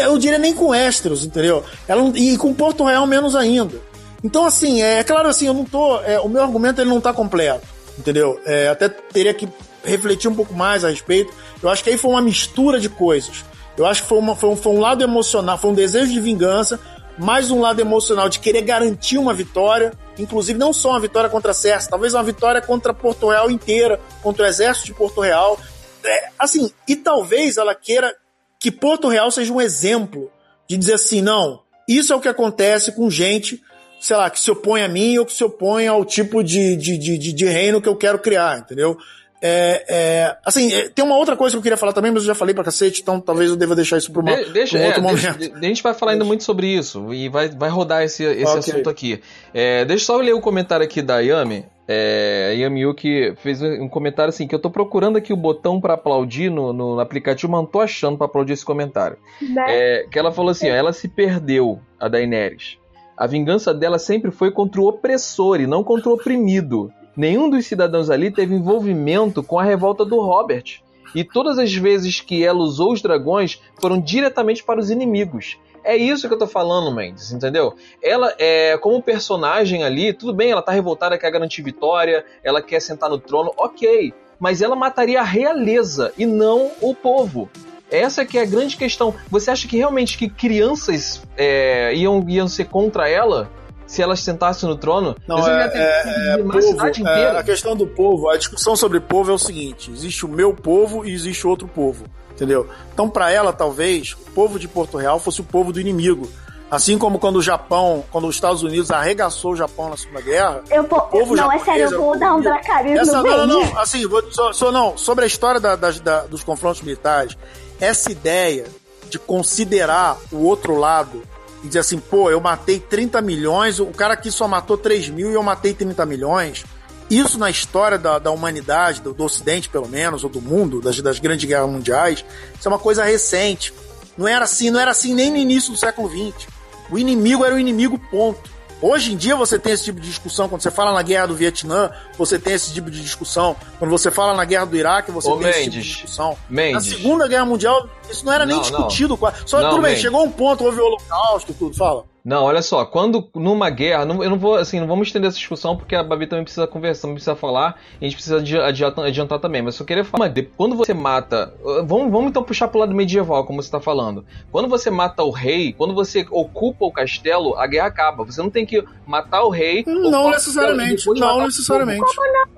eu 0.00 0.16
diria 0.16 0.38
nem 0.38 0.54
com 0.54 0.68
Westeros, 0.68 1.24
entendeu? 1.24 1.62
Ela 1.86 2.10
e 2.14 2.38
com 2.38 2.54
Porto 2.54 2.84
Real 2.84 3.06
menos 3.06 3.36
ainda. 3.36 3.78
Então 4.24 4.44
assim, 4.46 4.80
é, 4.80 5.00
é 5.00 5.04
claro 5.04 5.28
assim, 5.28 5.46
eu 5.46 5.52
não 5.52 5.64
tô, 5.64 6.00
é, 6.00 6.18
o 6.18 6.28
meu 6.28 6.42
argumento 6.42 6.80
ele 6.80 6.88
não 6.88 6.98
está 6.98 7.12
completo 7.12 7.75
entendeu? 7.98 8.40
É, 8.44 8.68
até 8.68 8.88
teria 8.88 9.34
que 9.34 9.48
refletir 9.84 10.28
um 10.28 10.34
pouco 10.34 10.54
mais 10.54 10.84
a 10.84 10.90
respeito. 10.90 11.32
Eu 11.62 11.68
acho 11.68 11.82
que 11.82 11.90
aí 11.90 11.96
foi 11.96 12.10
uma 12.10 12.20
mistura 12.20 12.78
de 12.78 12.88
coisas. 12.88 13.44
Eu 13.76 13.86
acho 13.86 14.02
que 14.02 14.08
foi, 14.08 14.18
uma, 14.18 14.34
foi, 14.34 14.50
um, 14.50 14.56
foi 14.56 14.72
um 14.72 14.80
lado 14.80 15.04
emocional, 15.04 15.58
foi 15.58 15.70
um 15.70 15.74
desejo 15.74 16.12
de 16.12 16.20
vingança, 16.20 16.80
mais 17.18 17.50
um 17.50 17.60
lado 17.60 17.80
emocional 17.80 18.28
de 18.28 18.38
querer 18.38 18.62
garantir 18.62 19.18
uma 19.18 19.34
vitória, 19.34 19.92
inclusive 20.18 20.58
não 20.58 20.72
só 20.72 20.90
uma 20.90 21.00
vitória 21.00 21.28
contra 21.28 21.50
a 21.50 21.54
Cersei, 21.54 21.90
talvez 21.90 22.14
uma 22.14 22.22
vitória 22.22 22.60
contra 22.60 22.92
Porto 22.92 23.28
Real 23.28 23.50
inteira, 23.50 24.00
contra 24.22 24.44
o 24.44 24.46
exército 24.46 24.86
de 24.86 24.94
Porto 24.94 25.20
Real. 25.20 25.58
É, 26.04 26.28
assim, 26.38 26.70
e 26.86 26.96
talvez 26.96 27.56
ela 27.56 27.74
queira 27.74 28.14
que 28.58 28.70
Porto 28.70 29.08
Real 29.08 29.30
seja 29.30 29.52
um 29.52 29.60
exemplo 29.60 30.30
de 30.68 30.76
dizer 30.76 30.94
assim, 30.94 31.20
não, 31.20 31.62
isso 31.88 32.12
é 32.12 32.16
o 32.16 32.20
que 32.20 32.28
acontece 32.28 32.92
com 32.92 33.10
gente 33.10 33.62
sei 34.00 34.16
lá, 34.16 34.30
que 34.30 34.40
se 34.40 34.50
opõe 34.50 34.82
a 34.82 34.88
mim 34.88 35.18
ou 35.18 35.26
que 35.26 35.32
se 35.32 35.44
opõe 35.44 35.86
ao 35.86 36.04
tipo 36.04 36.42
de, 36.42 36.76
de, 36.76 36.98
de, 36.98 37.32
de 37.32 37.44
reino 37.44 37.80
que 37.80 37.88
eu 37.88 37.96
quero 37.96 38.18
criar, 38.18 38.58
entendeu? 38.58 38.96
É, 39.40 39.84
é, 39.88 40.36
assim, 40.44 40.72
é, 40.72 40.88
tem 40.88 41.04
uma 41.04 41.16
outra 41.16 41.36
coisa 41.36 41.54
que 41.54 41.58
eu 41.58 41.62
queria 41.62 41.76
falar 41.76 41.92
também, 41.92 42.10
mas 42.10 42.22
eu 42.22 42.28
já 42.28 42.34
falei 42.34 42.54
pra 42.54 42.64
cacete, 42.64 43.02
então 43.02 43.20
talvez 43.20 43.50
eu 43.50 43.56
deva 43.56 43.74
deixar 43.74 43.98
isso 43.98 44.10
para 44.10 44.22
uma, 44.22 44.36
deixa, 44.36 44.78
um 44.78 44.84
outro 44.84 45.00
é, 45.00 45.02
momento. 45.02 45.38
Deixa, 45.38 45.56
a 45.56 45.62
gente 45.62 45.82
vai 45.82 45.94
falar 45.94 46.12
ainda 46.12 46.24
muito 46.24 46.42
sobre 46.42 46.66
isso 46.68 47.12
e 47.12 47.28
vai, 47.28 47.48
vai 47.48 47.68
rodar 47.68 48.02
esse, 48.02 48.24
esse 48.24 48.44
okay. 48.44 48.58
assunto 48.58 48.88
aqui. 48.88 49.20
É, 49.52 49.84
deixa 49.84 50.02
eu 50.02 50.06
só 50.06 50.16
ler 50.16 50.32
o 50.32 50.40
comentário 50.40 50.84
aqui 50.84 51.02
da 51.02 51.20
Yami. 51.20 51.66
É, 51.88 52.48
a 52.50 52.54
Yami 52.54 52.80
Yuki 52.80 53.34
fez 53.36 53.62
um 53.62 53.88
comentário 53.88 54.30
assim: 54.30 54.46
que 54.48 54.54
eu 54.54 54.58
tô 54.58 54.70
procurando 54.70 55.16
aqui 55.16 55.32
o 55.32 55.36
botão 55.36 55.80
para 55.80 55.94
aplaudir 55.94 56.50
no, 56.50 56.72
no 56.72 56.98
aplicativo, 56.98 57.52
mas 57.52 57.60
não 57.60 57.66
tô 57.66 57.80
achando 57.80 58.16
para 58.16 58.26
aplaudir 58.26 58.54
esse 58.54 58.64
comentário. 58.64 59.18
Né? 59.40 59.64
É, 59.68 60.06
que 60.10 60.18
ela 60.18 60.32
falou 60.32 60.50
assim: 60.50 60.68
ó, 60.68 60.74
ela 60.74 60.92
se 60.92 61.06
perdeu, 61.06 61.78
a 62.00 62.08
Daenerys. 62.08 62.78
A 63.16 63.26
vingança 63.26 63.72
dela 63.72 63.98
sempre 63.98 64.30
foi 64.30 64.50
contra 64.50 64.80
o 64.80 64.88
opressor 64.88 65.58
e 65.60 65.66
não 65.66 65.82
contra 65.82 66.10
o 66.10 66.12
oprimido. 66.12 66.92
Nenhum 67.16 67.48
dos 67.48 67.64
cidadãos 67.64 68.10
ali 68.10 68.30
teve 68.30 68.54
envolvimento 68.54 69.42
com 69.42 69.58
a 69.58 69.64
revolta 69.64 70.04
do 70.04 70.20
Robert. 70.20 70.82
E 71.14 71.24
todas 71.24 71.58
as 71.58 71.72
vezes 71.72 72.20
que 72.20 72.44
ela 72.44 72.58
usou 72.58 72.92
os 72.92 73.00
dragões 73.00 73.58
foram 73.80 73.98
diretamente 73.98 74.62
para 74.62 74.78
os 74.78 74.90
inimigos. 74.90 75.56
É 75.82 75.96
isso 75.96 76.28
que 76.28 76.34
eu 76.34 76.38
tô 76.38 76.46
falando, 76.46 76.94
Mendes, 76.94 77.32
entendeu? 77.32 77.74
Ela, 78.02 78.34
é, 78.38 78.76
como 78.76 79.00
personagem 79.00 79.82
ali, 79.82 80.12
tudo 80.12 80.34
bem, 80.34 80.50
ela 80.50 80.60
tá 80.60 80.72
revoltada, 80.72 81.16
quer 81.16 81.30
garantir 81.30 81.62
vitória, 81.62 82.22
ela 82.42 82.60
quer 82.60 82.80
sentar 82.80 83.08
no 83.08 83.18
trono, 83.18 83.50
ok. 83.56 84.12
Mas 84.38 84.60
ela 84.60 84.76
mataria 84.76 85.20
a 85.20 85.24
realeza 85.24 86.12
e 86.18 86.26
não 86.26 86.70
o 86.82 86.94
povo. 86.94 87.48
Essa 87.90 88.24
que 88.24 88.38
é 88.38 88.42
a 88.42 88.46
grande 88.46 88.76
questão. 88.76 89.14
Você 89.30 89.50
acha 89.50 89.68
que 89.68 89.76
realmente 89.76 90.18
que 90.18 90.28
crianças 90.28 91.22
é, 91.36 91.94
iam, 91.94 92.24
iam 92.28 92.48
ser 92.48 92.66
contra 92.66 93.08
ela? 93.08 93.50
Se 93.86 94.02
elas 94.02 94.18
sentassem 94.18 94.68
no 94.68 94.76
trono? 94.76 95.14
Não, 95.28 95.46
é, 95.46 95.70
é, 95.72 96.34
é 96.34 96.38
povo, 96.38 97.08
é, 97.08 97.38
a 97.38 97.42
questão 97.44 97.76
do 97.76 97.86
povo, 97.86 98.28
a 98.28 98.36
discussão 98.36 98.74
sobre 98.74 98.98
povo 98.98 99.30
é 99.30 99.34
o 99.34 99.38
seguinte: 99.38 99.92
existe 99.92 100.26
o 100.26 100.28
meu 100.28 100.52
povo 100.52 101.04
e 101.04 101.14
existe 101.14 101.46
outro 101.46 101.68
povo, 101.68 102.04
entendeu? 102.32 102.68
Então, 102.92 103.08
para 103.08 103.30
ela, 103.30 103.52
talvez, 103.52 104.14
o 104.14 104.32
povo 104.32 104.58
de 104.58 104.66
Porto 104.66 104.96
Real 104.96 105.20
fosse 105.20 105.40
o 105.40 105.44
povo 105.44 105.72
do 105.72 105.80
inimigo. 105.80 106.28
Assim 106.68 106.98
como 106.98 107.20
quando 107.20 107.36
o 107.36 107.42
Japão, 107.42 108.04
quando 108.10 108.26
os 108.26 108.34
Estados 108.34 108.64
Unidos 108.64 108.90
arregaçou 108.90 109.52
o 109.52 109.56
Japão 109.56 109.88
na 109.88 109.96
Segunda 109.96 110.20
Guerra. 110.20 110.62
Eu 110.68 110.82
vou, 110.82 110.98
o 110.98 111.02
povo 111.02 111.36
não, 111.36 111.52
é 111.52 111.58
sério, 111.60 111.84
eu 111.84 112.00
vou 112.00 112.18
dar 112.18 112.34
um 112.34 112.40
dracarismo 112.40 112.98
Essa, 112.98 113.22
Não, 113.22 113.46
não, 113.46 113.46
não, 113.46 113.78
assim, 113.78 114.04
vou, 114.08 114.20
só, 114.32 114.52
só, 114.52 114.72
não, 114.72 114.98
sobre 114.98 115.22
a 115.22 115.26
história 115.28 115.60
da, 115.60 115.76
da, 115.76 115.92
da, 115.92 116.20
dos 116.22 116.42
confrontos 116.42 116.82
militares, 116.82 117.38
essa 117.80 118.10
ideia 118.10 118.66
de 119.08 119.18
considerar 119.18 120.18
o 120.32 120.38
outro 120.38 120.76
lado 120.76 121.22
e 121.62 121.66
dizer 121.66 121.80
assim, 121.80 121.98
pô, 121.98 122.30
eu 122.30 122.40
matei 122.40 122.78
30 122.78 123.20
milhões, 123.20 123.80
o 123.80 123.86
cara 123.86 124.14
aqui 124.14 124.30
só 124.30 124.46
matou 124.46 124.76
3 124.76 125.08
mil 125.08 125.30
e 125.30 125.34
eu 125.34 125.42
matei 125.42 125.74
30 125.74 126.04
milhões. 126.06 126.64
Isso 127.08 127.38
na 127.38 127.48
história 127.48 127.98
da, 127.98 128.18
da 128.18 128.30
humanidade, 128.30 129.00
do, 129.00 129.14
do, 129.14 129.24
Ocidente 129.24 129.68
pelo 129.68 129.88
menos, 129.88 130.24
ou 130.24 130.30
do 130.30 130.40
mundo, 130.42 130.80
das, 130.80 131.00
das 131.00 131.18
grandes 131.20 131.44
guerras 131.44 131.70
mundiais, 131.70 132.24
isso 132.58 132.68
é 132.68 132.68
uma 132.68 132.78
coisa 132.78 133.04
recente. 133.04 133.72
Não 134.16 134.26
era 134.26 134.44
assim, 134.44 134.70
não 134.70 134.80
era 134.80 134.90
assim 134.90 135.14
nem 135.14 135.30
no 135.30 135.36
início 135.36 135.72
do 135.72 135.78
século 135.78 136.08
XX. 136.08 136.48
O 136.90 136.98
inimigo 136.98 137.44
era 137.44 137.54
o 137.54 137.58
inimigo, 137.58 137.98
ponto. 138.10 138.55
Hoje 138.80 139.12
em 139.12 139.16
dia 139.16 139.34
você 139.34 139.58
tem 139.58 139.72
esse 139.72 139.84
tipo 139.84 140.00
de 140.00 140.08
discussão. 140.08 140.48
Quando 140.48 140.62
você 140.62 140.70
fala 140.70 140.92
na 140.92 141.02
guerra 141.02 141.26
do 141.26 141.34
Vietnã, 141.34 141.90
você 142.18 142.38
tem 142.38 142.54
esse 142.54 142.72
tipo 142.72 142.90
de 142.90 143.00
discussão. 143.00 143.56
Quando 143.78 143.90
você 143.90 144.10
fala 144.10 144.34
na 144.34 144.44
guerra 144.44 144.66
do 144.66 144.76
Iraque, 144.76 145.10
você 145.10 145.28
Ô, 145.28 145.36
tem 145.36 145.46
Mendes, 145.46 145.56
esse 145.56 145.64
tipo 145.70 145.76
de 145.82 145.88
discussão. 145.88 146.36
Mendes. 146.48 146.72
Na 146.72 146.96
Segunda 146.96 147.28
Guerra 147.28 147.44
Mundial, 147.44 147.88
isso 148.10 148.24
não 148.24 148.32
era 148.32 148.44
não, 148.44 148.54
nem 148.54 148.62
discutido. 148.62 149.18
Não. 149.20 149.32
Só 149.46 149.60
não, 149.60 149.70
tudo 149.70 149.82
bem, 149.82 149.90
Mendes. 149.90 150.02
chegou 150.02 150.24
um 150.24 150.30
ponto, 150.30 150.64
houve 150.64 150.80
o 150.80 150.84
holocausto 150.84 151.52
e 151.52 151.54
tudo. 151.54 151.76
Fala. 151.76 152.04
Não, 152.26 152.42
olha 152.42 152.60
só, 152.60 152.84
quando 152.84 153.28
numa 153.32 153.70
guerra, 153.70 154.04
não, 154.04 154.20
eu 154.20 154.28
não 154.28 154.36
vou, 154.36 154.56
assim, 154.56 154.80
não 154.80 154.88
vamos 154.88 155.06
estender 155.06 155.28
essa 155.28 155.38
discussão 155.38 155.76
porque 155.76 155.94
a 155.94 156.02
Babi 156.02 156.26
também 156.26 156.42
precisa 156.42 156.66
conversar, 156.66 157.06
precisa 157.06 157.36
falar, 157.36 157.80
e 158.00 158.04
a 158.04 158.08
gente 158.08 158.16
precisa 158.16 158.38
adiantar, 158.66 159.04
adiantar 159.04 159.38
também, 159.38 159.62
mas 159.62 159.78
eu 159.78 159.86
queria 159.86 160.04
falar, 160.04 160.34
quando 160.56 160.74
você 160.74 160.92
mata, 160.92 161.54
vamos, 161.84 162.10
vamos 162.10 162.30
então 162.30 162.42
puxar 162.42 162.66
pro 162.66 162.80
lado 162.80 162.92
medieval, 162.92 163.44
como 163.44 163.62
você 163.62 163.68
está 163.68 163.78
falando. 163.78 164.24
Quando 164.50 164.68
você 164.68 164.90
mata 164.90 165.22
o 165.22 165.30
rei, 165.30 165.72
quando 165.72 165.94
você 165.94 166.26
ocupa 166.28 166.84
o 166.84 166.90
castelo, 166.90 167.56
a 167.56 167.66
guerra 167.68 167.86
acaba. 167.86 168.24
Você 168.24 168.42
não 168.42 168.50
tem 168.50 168.66
que 168.66 168.84
matar 169.06 169.44
o 169.44 169.48
rei. 169.48 169.84
Não 169.86 170.28
necessariamente, 170.30 171.06
não 171.06 171.44
necessariamente. 171.44 172.04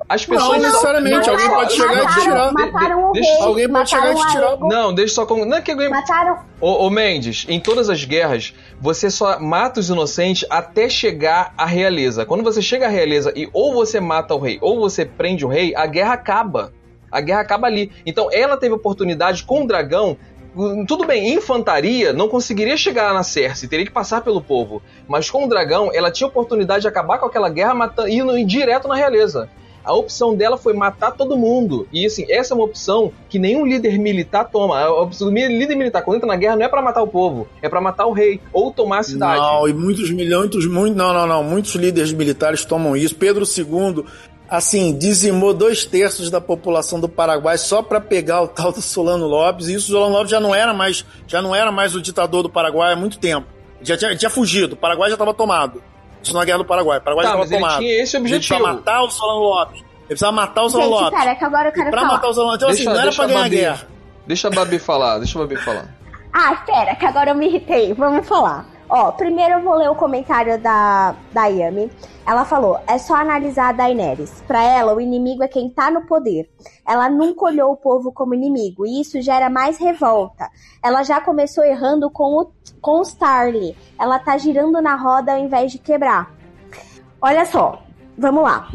As 0.08 0.24
pessoas 0.24 0.62
não 0.62 0.68
necessariamente, 0.70 1.28
alguém 1.28 1.50
pode 1.50 1.74
chegar 1.74 2.04
e 2.04 2.06
te 2.06 2.20
tirar. 2.22 2.52
Mataram 2.54 3.10
o 3.10 3.12
rei. 3.12 3.22
Alguém 3.40 3.68
pode 3.68 3.90
chegar 3.90 4.12
e 4.12 4.14
te 4.14 4.32
tirar. 4.32 4.56
Não, 4.60 4.94
deixa 4.94 5.14
só 5.14 5.26
com, 5.26 5.44
não 5.44 5.58
é 5.58 5.60
que 5.60 5.70
alguém 5.70 5.90
Mataram. 5.90 6.38
Ô, 6.58 6.86
ô 6.86 6.90
Mendes, 6.90 7.44
em 7.48 7.60
todas 7.60 7.90
as 7.90 8.02
guerras, 8.04 8.54
você 8.80 9.10
só 9.10 9.38
mata 9.58 9.80
os 9.80 9.90
inocentes 9.90 10.46
até 10.48 10.88
chegar 10.88 11.52
à 11.58 11.66
realeza. 11.66 12.24
Quando 12.24 12.44
você 12.44 12.62
chega 12.62 12.86
à 12.86 12.88
realeza 12.88 13.32
e 13.34 13.48
ou 13.52 13.74
você 13.74 13.98
mata 13.98 14.32
o 14.32 14.38
rei 14.38 14.56
ou 14.60 14.78
você 14.78 15.04
prende 15.04 15.44
o 15.44 15.48
rei, 15.48 15.74
a 15.74 15.84
guerra 15.84 16.12
acaba. 16.12 16.72
A 17.10 17.20
guerra 17.20 17.40
acaba 17.40 17.66
ali. 17.66 17.90
Então 18.06 18.28
ela 18.32 18.56
teve 18.56 18.76
oportunidade 18.76 19.42
com 19.42 19.64
o 19.64 19.66
dragão 19.66 20.16
tudo 20.86 21.04
bem, 21.04 21.34
infantaria 21.34 22.12
não 22.12 22.28
conseguiria 22.28 22.76
chegar 22.76 23.12
na 23.12 23.22
Cersei, 23.22 23.68
teria 23.68 23.84
que 23.84 23.92
passar 23.92 24.22
pelo 24.22 24.40
povo. 24.40 24.80
Mas 25.06 25.28
com 25.28 25.44
o 25.44 25.48
dragão, 25.48 25.90
ela 25.92 26.10
tinha 26.10 26.26
oportunidade 26.26 26.82
de 26.82 26.88
acabar 26.88 27.18
com 27.18 27.26
aquela 27.26 27.48
guerra 27.48 27.74
matando, 27.74 28.08
indo 28.08 28.46
direto 28.46 28.88
na 28.88 28.94
realeza. 28.94 29.48
A 29.88 29.94
opção 29.94 30.36
dela 30.36 30.58
foi 30.58 30.74
matar 30.74 31.12
todo 31.12 31.34
mundo. 31.34 31.88
E 31.90 32.04
assim, 32.04 32.26
essa 32.30 32.52
é 32.52 32.54
uma 32.54 32.64
opção 32.64 33.10
que 33.26 33.38
nenhum 33.38 33.64
líder 33.64 33.98
militar 33.98 34.44
toma. 34.44 34.78
A 34.78 35.00
opção 35.00 35.28
do 35.28 35.34
líder 35.34 35.76
militar, 35.76 36.02
quando 36.02 36.16
entra 36.16 36.28
na 36.28 36.36
guerra, 36.36 36.56
não 36.56 36.66
é 36.66 36.68
para 36.68 36.82
matar 36.82 37.02
o 37.02 37.06
povo, 37.06 37.48
é 37.62 37.70
para 37.70 37.80
matar 37.80 38.04
o 38.04 38.12
rei 38.12 38.38
ou 38.52 38.70
tomar 38.70 38.98
a 38.98 39.02
cidade. 39.02 39.40
Não, 39.40 39.66
e 39.66 39.72
muitos 39.72 40.10
milhões, 40.10 40.50
muitos, 40.66 40.94
não, 40.94 41.14
não, 41.14 41.26
não. 41.26 41.42
Muitos 41.42 41.74
líderes 41.74 42.12
militares 42.12 42.66
tomam 42.66 42.94
isso. 42.94 43.14
Pedro 43.14 43.46
II 43.46 44.04
assim, 44.46 44.96
dizimou 44.96 45.54
dois 45.54 45.84
terços 45.84 46.30
da 46.30 46.40
população 46.40 46.98
do 47.00 47.08
Paraguai 47.08 47.58
só 47.58 47.82
para 47.82 48.00
pegar 48.00 48.42
o 48.42 48.48
tal 48.48 48.72
do 48.72 48.82
Solano 48.82 49.26
Lopes. 49.26 49.68
E 49.68 49.74
isso, 49.74 49.88
o 49.88 49.92
Solano 49.92 50.12
Lopes 50.12 50.30
já 50.30 50.40
não 50.40 50.54
era 50.54 50.74
mais, 50.74 51.04
já 51.26 51.40
não 51.40 51.54
era 51.54 51.72
mais 51.72 51.94
o 51.94 52.02
ditador 52.02 52.42
do 52.42 52.50
Paraguai 52.50 52.92
há 52.92 52.96
muito 52.96 53.18
tempo. 53.18 53.46
Já 53.80 53.96
tinha, 53.96 54.14
tinha 54.16 54.30
fugido, 54.30 54.74
o 54.74 54.76
Paraguai 54.76 55.08
já 55.08 55.14
estava 55.14 55.32
tomado. 55.32 55.82
Isso 56.22 56.34
na 56.34 56.44
Guerra 56.44 56.58
do 56.58 56.64
Paraguai. 56.64 56.98
O 56.98 57.00
Paraguai 57.00 57.26
tá, 57.26 57.32
já 57.32 57.42
estava 57.42 57.60
tomado. 57.60 57.82
Ele 57.82 57.88
tinha 57.88 58.02
esse 58.02 58.16
objetivo. 58.16 58.54
Ele 58.54 58.62
precisava 58.62 58.74
matar 58.74 59.02
o 59.02 59.10
Solano 59.10 59.40
Lopes. 59.40 59.80
Ele 59.80 60.06
precisava 60.08 60.32
matar 60.32 60.62
o 60.62 60.70
Solano 60.70 60.90
Gente, 60.90 61.00
Lopes. 61.00 61.18
Cara, 61.18 61.30
é 61.30 61.34
que 61.34 61.44
agora 61.44 61.68
eu 61.68 61.72
quero 61.72 61.88
e 61.88 61.90
pra 61.90 62.00
falar. 62.00 62.12
matar 62.12 62.28
o 62.28 62.34
Solano 62.34 62.52
Lopes, 62.52 62.62
então, 62.80 62.92
assim, 62.92 62.98
não 62.98 63.00
era 63.00 63.12
pra 63.14 63.26
ganhar 63.26 63.44
a 63.44 63.48
guerra. 63.48 63.88
Deixa 64.26 64.48
a 64.48 64.50
Babi 64.50 64.78
falar, 64.78 65.18
deixa 65.18 65.38
a 65.38 65.42
Babi 65.42 65.56
falar. 65.56 65.94
Ah, 66.32 66.52
espera, 66.52 66.94
que 66.94 67.06
agora 67.06 67.30
eu 67.30 67.34
me 67.34 67.46
irritei. 67.46 67.94
Vamos 67.94 68.26
falar. 68.26 68.66
Ó, 68.90 69.12
primeiro 69.12 69.54
eu 69.54 69.62
vou 69.62 69.74
ler 69.74 69.90
o 69.90 69.94
comentário 69.94 70.58
da, 70.58 71.14
da 71.32 71.46
Yami. 71.46 71.90
Ela 72.26 72.44
falou: 72.44 72.80
é 72.86 72.96
só 72.96 73.14
analisar 73.14 73.68
a 73.68 73.72
Daenerys. 73.72 74.42
Pra 74.46 74.62
ela, 74.62 74.94
o 74.94 75.00
inimigo 75.00 75.42
é 75.42 75.48
quem 75.48 75.68
tá 75.68 75.90
no 75.90 76.06
poder. 76.06 76.48
Ela 76.86 77.10
nunca 77.10 77.46
olhou 77.46 77.72
o 77.72 77.76
povo 77.76 78.10
como 78.12 78.34
inimigo, 78.34 78.86
e 78.86 79.00
isso 79.00 79.20
gera 79.20 79.50
mais 79.50 79.78
revolta. 79.78 80.48
Ela 80.82 81.02
já 81.02 81.20
começou 81.20 81.64
errando 81.64 82.10
com 82.10 82.34
o, 82.40 82.50
com 82.80 83.02
Starly. 83.02 83.76
Ela 83.98 84.18
tá 84.18 84.36
girando 84.38 84.80
na 84.80 84.96
roda 84.96 85.32
ao 85.32 85.38
invés 85.38 85.72
de 85.72 85.78
quebrar. 85.78 86.30
Olha 87.20 87.44
só, 87.44 87.82
vamos 88.16 88.42
lá. 88.42 88.68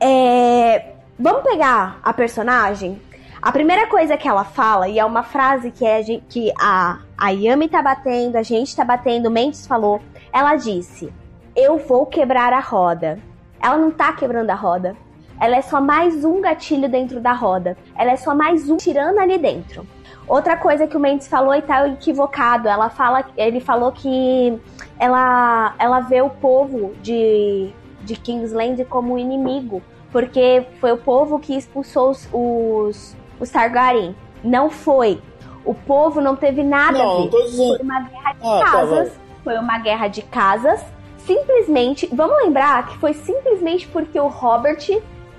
É, 0.00 0.94
vamos 1.18 1.42
pegar 1.42 2.00
a 2.02 2.12
personagem 2.12 3.00
a 3.42 3.50
primeira 3.50 3.88
coisa 3.88 4.16
que 4.16 4.28
ela 4.28 4.44
fala, 4.44 4.88
e 4.88 5.00
é 5.00 5.04
uma 5.04 5.24
frase 5.24 5.72
que, 5.72 5.84
é, 5.84 6.00
que 6.28 6.52
a, 6.60 7.00
a 7.18 7.30
Yami 7.30 7.68
tá 7.68 7.82
batendo, 7.82 8.36
a 8.36 8.42
gente 8.44 8.74
tá 8.74 8.84
batendo, 8.84 9.32
Mendes 9.32 9.66
falou, 9.66 10.00
ela 10.32 10.54
disse: 10.54 11.12
Eu 11.56 11.76
vou 11.76 12.06
quebrar 12.06 12.52
a 12.52 12.60
roda. 12.60 13.18
Ela 13.60 13.76
não 13.76 13.90
tá 13.90 14.12
quebrando 14.12 14.50
a 14.50 14.54
roda. 14.54 14.96
Ela 15.40 15.56
é 15.56 15.62
só 15.62 15.80
mais 15.80 16.24
um 16.24 16.40
gatilho 16.40 16.88
dentro 16.88 17.20
da 17.20 17.32
roda. 17.32 17.76
Ela 17.96 18.12
é 18.12 18.16
só 18.16 18.32
mais 18.32 18.70
um 18.70 18.76
tirando 18.76 19.18
ali 19.18 19.36
dentro. 19.36 19.84
Outra 20.28 20.56
coisa 20.56 20.86
que 20.86 20.96
o 20.96 21.00
Mendes 21.00 21.26
falou 21.28 21.54
e 21.54 21.62
tá 21.62 21.86
equivocado. 21.88 22.68
Ela 22.68 22.88
fala, 22.90 23.24
ele 23.36 23.60
falou 23.60 23.92
que 23.92 24.58
ela, 24.98 25.74
ela 25.78 26.00
vê 26.00 26.22
o 26.22 26.30
povo 26.30 26.92
de, 27.02 27.70
de 28.02 28.14
Kingsland 28.16 28.84
como 28.86 29.18
inimigo, 29.18 29.82
porque 30.10 30.64
foi 30.80 30.92
o 30.92 30.96
povo 30.96 31.38
que 31.38 31.56
expulsou 31.56 32.10
os, 32.10 32.28
os, 32.32 33.16
os 33.40 33.50
Targaryen. 33.50 34.14
Não 34.44 34.70
foi. 34.70 35.20
O 35.64 35.74
povo 35.74 36.20
não 36.20 36.34
teve 36.34 36.62
nada 36.62 36.98
Não, 36.98 37.18
a 37.18 37.22
ver. 37.22 37.28
tô 37.30 37.42
dizendo- 37.42 37.76
Foi 37.76 37.84
uma 37.84 38.00
guerra 38.00 38.32
de 38.32 38.46
Ah, 38.46 38.58
tá, 38.64 38.70
casas. 38.70 39.08
vai. 39.08 39.16
foi 39.44 39.58
uma 39.58 39.78
guerra 39.78 40.08
de 40.08 40.22
casas. 40.22 40.84
Simplesmente, 41.18 42.08
vamos 42.12 42.36
lembrar 42.42 42.86
que 42.88 42.98
foi 42.98 43.12
simplesmente 43.14 43.86
porque 43.88 44.18
o 44.18 44.26
Robert 44.26 44.84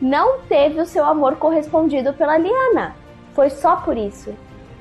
não 0.01 0.39
teve 0.41 0.79
o 0.79 0.85
seu 0.85 1.03
amor 1.05 1.35
correspondido 1.35 2.13
pela 2.13 2.37
Lyanna. 2.37 2.95
Foi 3.33 3.49
só 3.49 3.75
por 3.77 3.97
isso. 3.97 4.33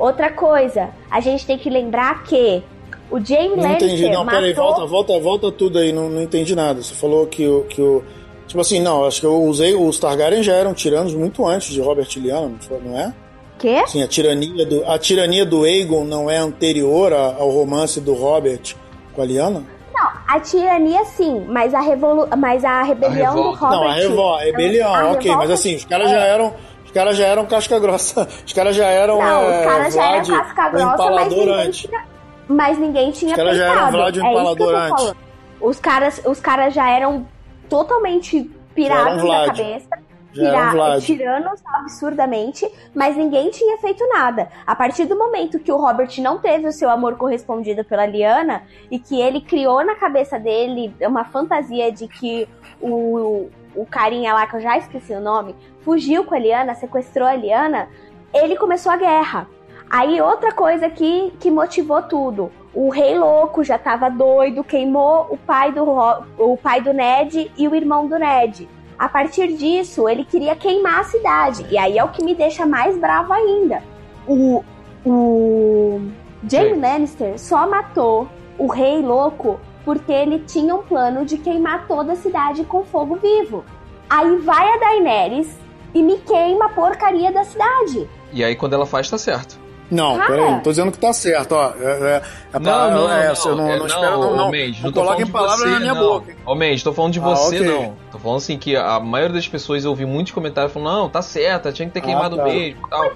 Outra 0.04 0.30
coisa, 0.32 0.88
a 1.10 1.20
gente 1.20 1.46
tem 1.46 1.56
que 1.56 1.70
lembrar 1.70 2.24
que 2.24 2.62
o 3.10 3.20
Jaime 3.24 3.56
Não 3.56 3.62
Lannister 3.62 3.88
entendi, 3.88 4.08
não, 4.08 4.24
matou... 4.24 4.40
peraí, 4.40 4.52
volta, 4.52 4.86
volta, 4.86 5.18
volta 5.20 5.52
tudo 5.52 5.78
aí, 5.78 5.92
não, 5.92 6.08
não 6.08 6.22
entendi 6.22 6.56
nada. 6.56 6.82
Você 6.82 6.94
falou 6.94 7.26
que 7.26 7.46
o, 7.46 7.62
que 7.64 7.80
o. 7.80 8.02
Tipo 8.48 8.60
assim, 8.60 8.80
não, 8.80 9.04
acho 9.04 9.20
que 9.20 9.26
eu 9.26 9.40
usei. 9.44 9.74
Os 9.74 9.98
Targaryen 10.00 10.42
já 10.42 10.54
eram 10.54 10.74
tiranos 10.74 11.14
muito 11.14 11.46
antes 11.46 11.68
de 11.72 11.80
Robert 11.80 12.08
e 12.16 12.18
Lyanna, 12.20 12.52
não 12.70 12.80
não 12.80 12.98
é? 12.98 13.14
Quê? 13.58 13.80
Sim, 13.86 14.02
a 14.02 14.08
tirania 14.08 14.66
do, 14.66 14.84
a 14.90 14.98
tirania 14.98 15.46
do 15.46 15.62
Aegon 15.62 16.04
não 16.04 16.28
é 16.28 16.36
anterior 16.38 17.12
a- 17.12 17.36
ao 17.38 17.48
romance 17.50 18.00
do 18.00 18.12
Robert 18.12 18.74
com 19.14 19.22
a 19.22 19.24
Lyanna? 19.24 19.62
Não, 19.94 20.08
a 20.26 20.40
tirania 20.40 21.04
sim, 21.04 21.44
mas 21.48 21.72
a, 21.72 21.80
revolu... 21.80 22.26
mas 22.36 22.64
a 22.64 22.82
rebelião 22.82 23.34
do 23.36 23.42
revolta. 23.52 23.66
Robert... 23.66 23.78
não, 23.78 23.88
a 23.88 23.92
revolta, 23.94 24.42
a 24.42 24.44
rebelião, 24.46 24.92
a 24.94 25.10
ok, 25.12 25.20
revolta- 25.30 25.36
mas 25.38 25.50
assim, 25.52 25.76
os 25.76 25.84
caras 25.84 26.10
já 26.10 26.24
eram. 26.24 26.52
Os 26.92 26.94
caras 26.94 27.16
já 27.16 27.26
eram 27.26 27.46
casca 27.46 27.78
grossa. 27.78 28.28
Os 28.46 28.52
caras 28.52 28.76
já 28.76 28.86
eram. 28.86 29.18
Não, 29.18 29.24
é, 29.50 29.60
os 29.60 29.64
caras 29.64 29.94
já 29.94 30.12
eram 30.12 30.26
casca 30.26 30.68
o 30.68 30.70
grossa, 30.72 31.10
mas 31.10 31.28
ninguém 31.32 31.70
tinha, 31.70 32.04
mas 32.46 32.78
ninguém 32.78 33.10
tinha 33.10 33.30
Os 33.30 33.36
caras 33.36 33.56
já 33.56 33.64
eram. 33.64 33.90
Vlad 33.90 34.16
o 34.16 34.20
é 34.20 34.76
antes. 34.76 34.90
falando. 35.00 35.16
Os 35.60 35.80
caras, 35.80 36.22
os 36.26 36.40
caras 36.40 36.74
já 36.74 36.90
eram 36.90 37.26
totalmente 37.68 38.50
pirados 38.74 39.22
Vlad. 39.22 39.46
cabeça. 39.56 39.88
Tira- 40.34 40.98
tiranos 41.00 41.60
absurdamente, 41.66 42.66
mas 42.94 43.16
ninguém 43.16 43.50
tinha 43.50 43.76
feito 43.78 44.06
nada. 44.08 44.48
A 44.66 44.74
partir 44.74 45.04
do 45.04 45.16
momento 45.16 45.58
que 45.58 45.70
o 45.70 45.76
Robert 45.76 46.08
não 46.20 46.38
teve 46.38 46.66
o 46.66 46.72
seu 46.72 46.88
amor 46.88 47.16
correspondido 47.16 47.84
pela 47.84 48.06
Liana 48.06 48.62
e 48.90 48.98
que 48.98 49.20
ele 49.20 49.42
criou 49.42 49.84
na 49.84 49.94
cabeça 49.94 50.38
dele 50.38 50.94
uma 51.02 51.24
fantasia 51.24 51.92
de 51.92 52.08
que 52.08 52.48
o, 52.80 53.50
o 53.74 53.86
carinha 53.86 54.34
lá, 54.34 54.46
que 54.46 54.56
eu 54.56 54.60
já 54.60 54.76
esqueci 54.76 55.12
o 55.12 55.20
nome, 55.20 55.54
fugiu 55.80 56.24
com 56.24 56.34
a 56.34 56.38
Liana, 56.38 56.74
sequestrou 56.74 57.26
a 57.26 57.34
Liana, 57.34 57.88
ele 58.32 58.56
começou 58.56 58.92
a 58.92 58.96
guerra. 58.96 59.48
Aí 59.90 60.20
outra 60.20 60.52
coisa 60.52 60.88
que, 60.88 61.32
que 61.38 61.50
motivou 61.50 62.02
tudo. 62.02 62.50
O 62.74 62.88
rei 62.88 63.18
louco 63.18 63.62
já 63.62 63.78
tava 63.78 64.08
doido, 64.08 64.64
queimou 64.64 65.26
o 65.30 65.36
pai 65.36 65.70
do 65.70 65.84
o 65.84 66.56
pai 66.56 66.80
do 66.80 66.94
Ned 66.94 67.50
e 67.58 67.68
o 67.68 67.74
irmão 67.74 68.08
do 68.08 68.18
Ned. 68.18 68.66
A 68.98 69.08
partir 69.08 69.48
disso, 69.48 70.08
ele 70.08 70.24
queria 70.24 70.56
queimar 70.56 71.00
a 71.00 71.04
cidade. 71.04 71.66
E 71.70 71.76
aí 71.76 71.98
é 71.98 72.04
o 72.04 72.08
que 72.08 72.24
me 72.24 72.34
deixa 72.34 72.64
mais 72.64 72.96
bravo 72.96 73.32
ainda. 73.32 73.82
O, 74.26 74.64
o 75.04 76.00
Jaime. 76.48 76.80
Lannister 76.80 77.38
só 77.38 77.68
matou 77.68 78.28
o 78.56 78.66
rei 78.66 79.02
louco 79.02 79.60
porque 79.84 80.12
ele 80.12 80.40
tinha 80.40 80.74
um 80.74 80.82
plano 80.82 81.24
de 81.24 81.36
queimar 81.38 81.86
toda 81.86 82.12
a 82.12 82.16
cidade 82.16 82.64
com 82.64 82.84
fogo 82.84 83.16
vivo. 83.16 83.64
Aí 84.08 84.36
vai 84.38 84.68
a 84.74 84.76
Daenerys 84.78 85.56
e 85.94 86.02
me 86.02 86.18
queima 86.18 86.66
a 86.66 86.68
porcaria 86.70 87.32
da 87.32 87.44
cidade. 87.44 88.08
E 88.32 88.42
aí 88.44 88.54
quando 88.56 88.74
ela 88.74 88.86
faz, 88.86 89.08
tá 89.10 89.18
certo. 89.18 89.60
Não, 89.90 90.16
Cara. 90.16 90.26
peraí, 90.32 90.50
não 90.52 90.60
tô 90.60 90.70
dizendo 90.70 90.90
que 90.90 90.96
tá 90.96 91.12
certo, 91.12 91.52
ó. 91.52 91.72
É, 91.78 91.84
é, 91.84 92.22
é 92.54 92.58
Não, 92.58 92.60
pra- 92.62 92.90
não, 92.90 93.12
é, 93.12 93.32
não, 93.44 93.56
não, 93.56 93.68
é, 93.68 93.76
não 93.78 93.86
não, 93.88 94.20
ô, 94.32 94.36
não, 94.36 94.50
Mendes, 94.50 94.82
não 94.82 94.90
tô 94.90 95.00
falando 95.00 95.16
coloquem 95.16 95.26
palavras 95.32 95.60
você, 95.60 95.68
na 95.68 95.80
minha 95.80 95.94
não. 95.94 96.00
boca. 96.08 96.36
Ô, 96.46 96.54
Mendes, 96.54 96.82
tô 96.82 96.92
falando 96.94 97.12
de 97.12 97.18
Ah, 97.18 97.22
você, 97.24 97.56
ok. 97.60 97.66
não. 97.68 97.96
Tô 98.10 98.18
falando 98.18 98.36
assim 98.38 98.56
que 98.58 98.74
a 98.74 98.98
maioria 99.00 99.34
das 99.34 99.46
pessoas 99.46 99.84
eu 99.84 99.90
ouvi 99.90 100.06
muitos 100.06 100.32
comentários 100.32 100.72
falando, 100.72 100.96
não, 100.96 101.08
tá 101.10 101.20
certa, 101.20 101.70
tinha 101.72 101.86
que 101.88 101.92
ter 101.92 102.00
Ah, 102.00 102.02
queimado 102.04 102.36
tá. 102.36 102.44
mesmo 102.44 102.88
tal. 102.88 103.10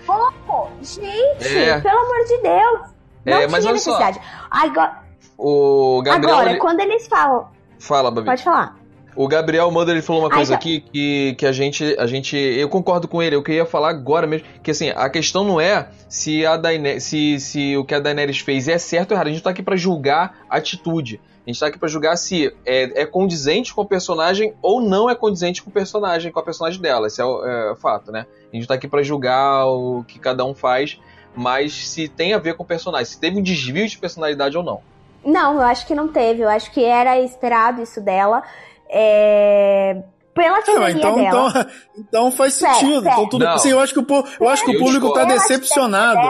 Pô, 0.47 0.69
gente, 0.83 1.47
É. 1.57 1.81
pelo 1.81 1.99
amor 1.99 2.25
de 2.27 2.43
Deus. 2.43 2.81
Não 3.25 3.33
É, 3.39 3.49
mas 3.49 3.61
tinha 3.65 3.73
olha 3.73 3.81
só. 3.81 3.99
necessidade. 3.99 4.21
Agora, 4.51 4.99
O 5.39 6.03
Gabriel. 6.03 6.35
agora 6.35 6.51
ele- 6.51 6.59
quando 6.59 6.81
eles 6.81 7.07
falam. 7.07 7.49
Fala, 7.79 8.11
Babi. 8.11 8.27
Pode 8.27 8.43
falar. 8.43 8.77
O 9.15 9.27
Gabriel 9.29 9.71
Manda 9.71 9.93
ele 9.93 10.03
falou 10.03 10.23
uma 10.23 10.29
Ai, 10.29 10.37
coisa 10.37 10.53
tá. 10.53 10.59
aqui 10.59 10.81
que, 10.81 11.35
que 11.39 11.47
a 11.47 11.53
gente 11.53 11.97
a 11.99 12.07
gente 12.07 12.37
eu 12.37 12.69
concordo 12.69 13.09
com 13.09 13.23
ele, 13.23 13.35
eu 13.35 13.43
queria 13.43 13.65
falar 13.65 13.89
agora 13.89 14.27
mesmo, 14.27 14.47
que 14.63 14.71
assim, 14.71 14.91
a 14.91 15.09
questão 15.09 15.43
não 15.43 15.59
é 15.59 15.89
se 16.07 16.45
a 16.45 16.59
Daenerys, 16.59 17.05
se, 17.05 17.41
se 17.41 17.77
o 17.79 17.85
que 17.85 17.95
a 17.95 17.99
Daenerys 17.99 18.41
fez 18.41 18.69
é 18.69 18.77
certo 18.77 19.13
ou 19.13 19.17
errado, 19.17 19.29
a 19.29 19.31
gente 19.31 19.43
tá 19.43 19.49
aqui 19.51 19.63
pra 19.63 19.75
julgar 19.75 20.41
a 20.51 20.59
atitude. 20.59 21.19
A 21.47 21.51
gente 21.51 21.59
tá 21.61 21.67
aqui 21.69 21.79
pra 21.79 21.89
julgar 21.89 22.17
se 22.19 22.53
é, 22.67 23.03
é 23.03 23.07
condizente 23.07 23.73
com 23.73 23.81
o 23.83 23.87
personagem 23.87 24.53
ou 24.61 24.83
não 24.83 25.09
é 25.09 25.15
condizente 25.15 25.63
com 25.63 25.71
o 25.71 25.73
personagem, 25.73 26.31
com 26.31 26.41
a 26.41 26.43
personagem 26.43 26.81
dela. 26.83 27.07
Esse 27.07 27.21
é 27.23 27.25
o, 27.25 27.43
é 27.47 27.73
o 27.73 27.77
fato, 27.77 28.13
né? 28.13 28.27
A 28.53 28.57
gente 28.57 28.67
tá 28.69 28.75
aqui 28.75 28.87
pra 28.89 29.03
julgar 29.03 29.65
o 29.67 30.05
que 30.07 30.19
cada 30.19 30.45
um 30.45 30.55
faz, 30.55 30.99
mas 31.35 31.73
se 31.89 32.07
tem 32.09 32.35
a 32.35 32.39
ver 32.39 32.55
com 32.55 32.65
o 32.65 32.67
personagem, 32.67 33.07
se 33.07 33.19
teve 33.19 33.39
um 33.39 33.43
desvio 33.43 33.89
de 33.89 33.97
personalidade 33.97 34.59
ou 34.59 34.63
não. 34.63 34.81
Não, 35.27 35.55
eu 35.57 35.63
acho 35.63 35.87
que 35.87 35.95
não 35.95 36.09
teve. 36.09 36.43
Eu 36.43 36.49
acho 36.49 36.71
que 36.71 36.83
era 36.85 37.19
esperado 37.21 37.83
isso 37.83 38.01
dela. 38.01 38.43
É... 38.89 40.03
Pela 40.35 40.61
tirania 40.63 40.81
mas 40.81 40.95
então, 40.97 41.15
dela. 41.17 41.29
então, 41.29 41.67
então 41.99 42.31
faz 42.31 42.59
Pera, 42.59 42.75
sentido. 42.75 43.03
pera. 43.03 43.15
Então 43.15 43.29
tudo, 43.29 43.45
Não. 43.45 43.53
assim, 43.55 43.71
eu 43.71 43.81
acho 43.81 43.93
que 43.93 43.99
o, 44.01 44.03
po- 44.05 44.25
eu 44.39 44.49
acho 44.49 44.65
que 44.65 44.71
o 44.77 44.79
público 44.79 45.09
tá. 45.13 45.27
Pela 45.27 45.39
decepcionado. 45.39 46.21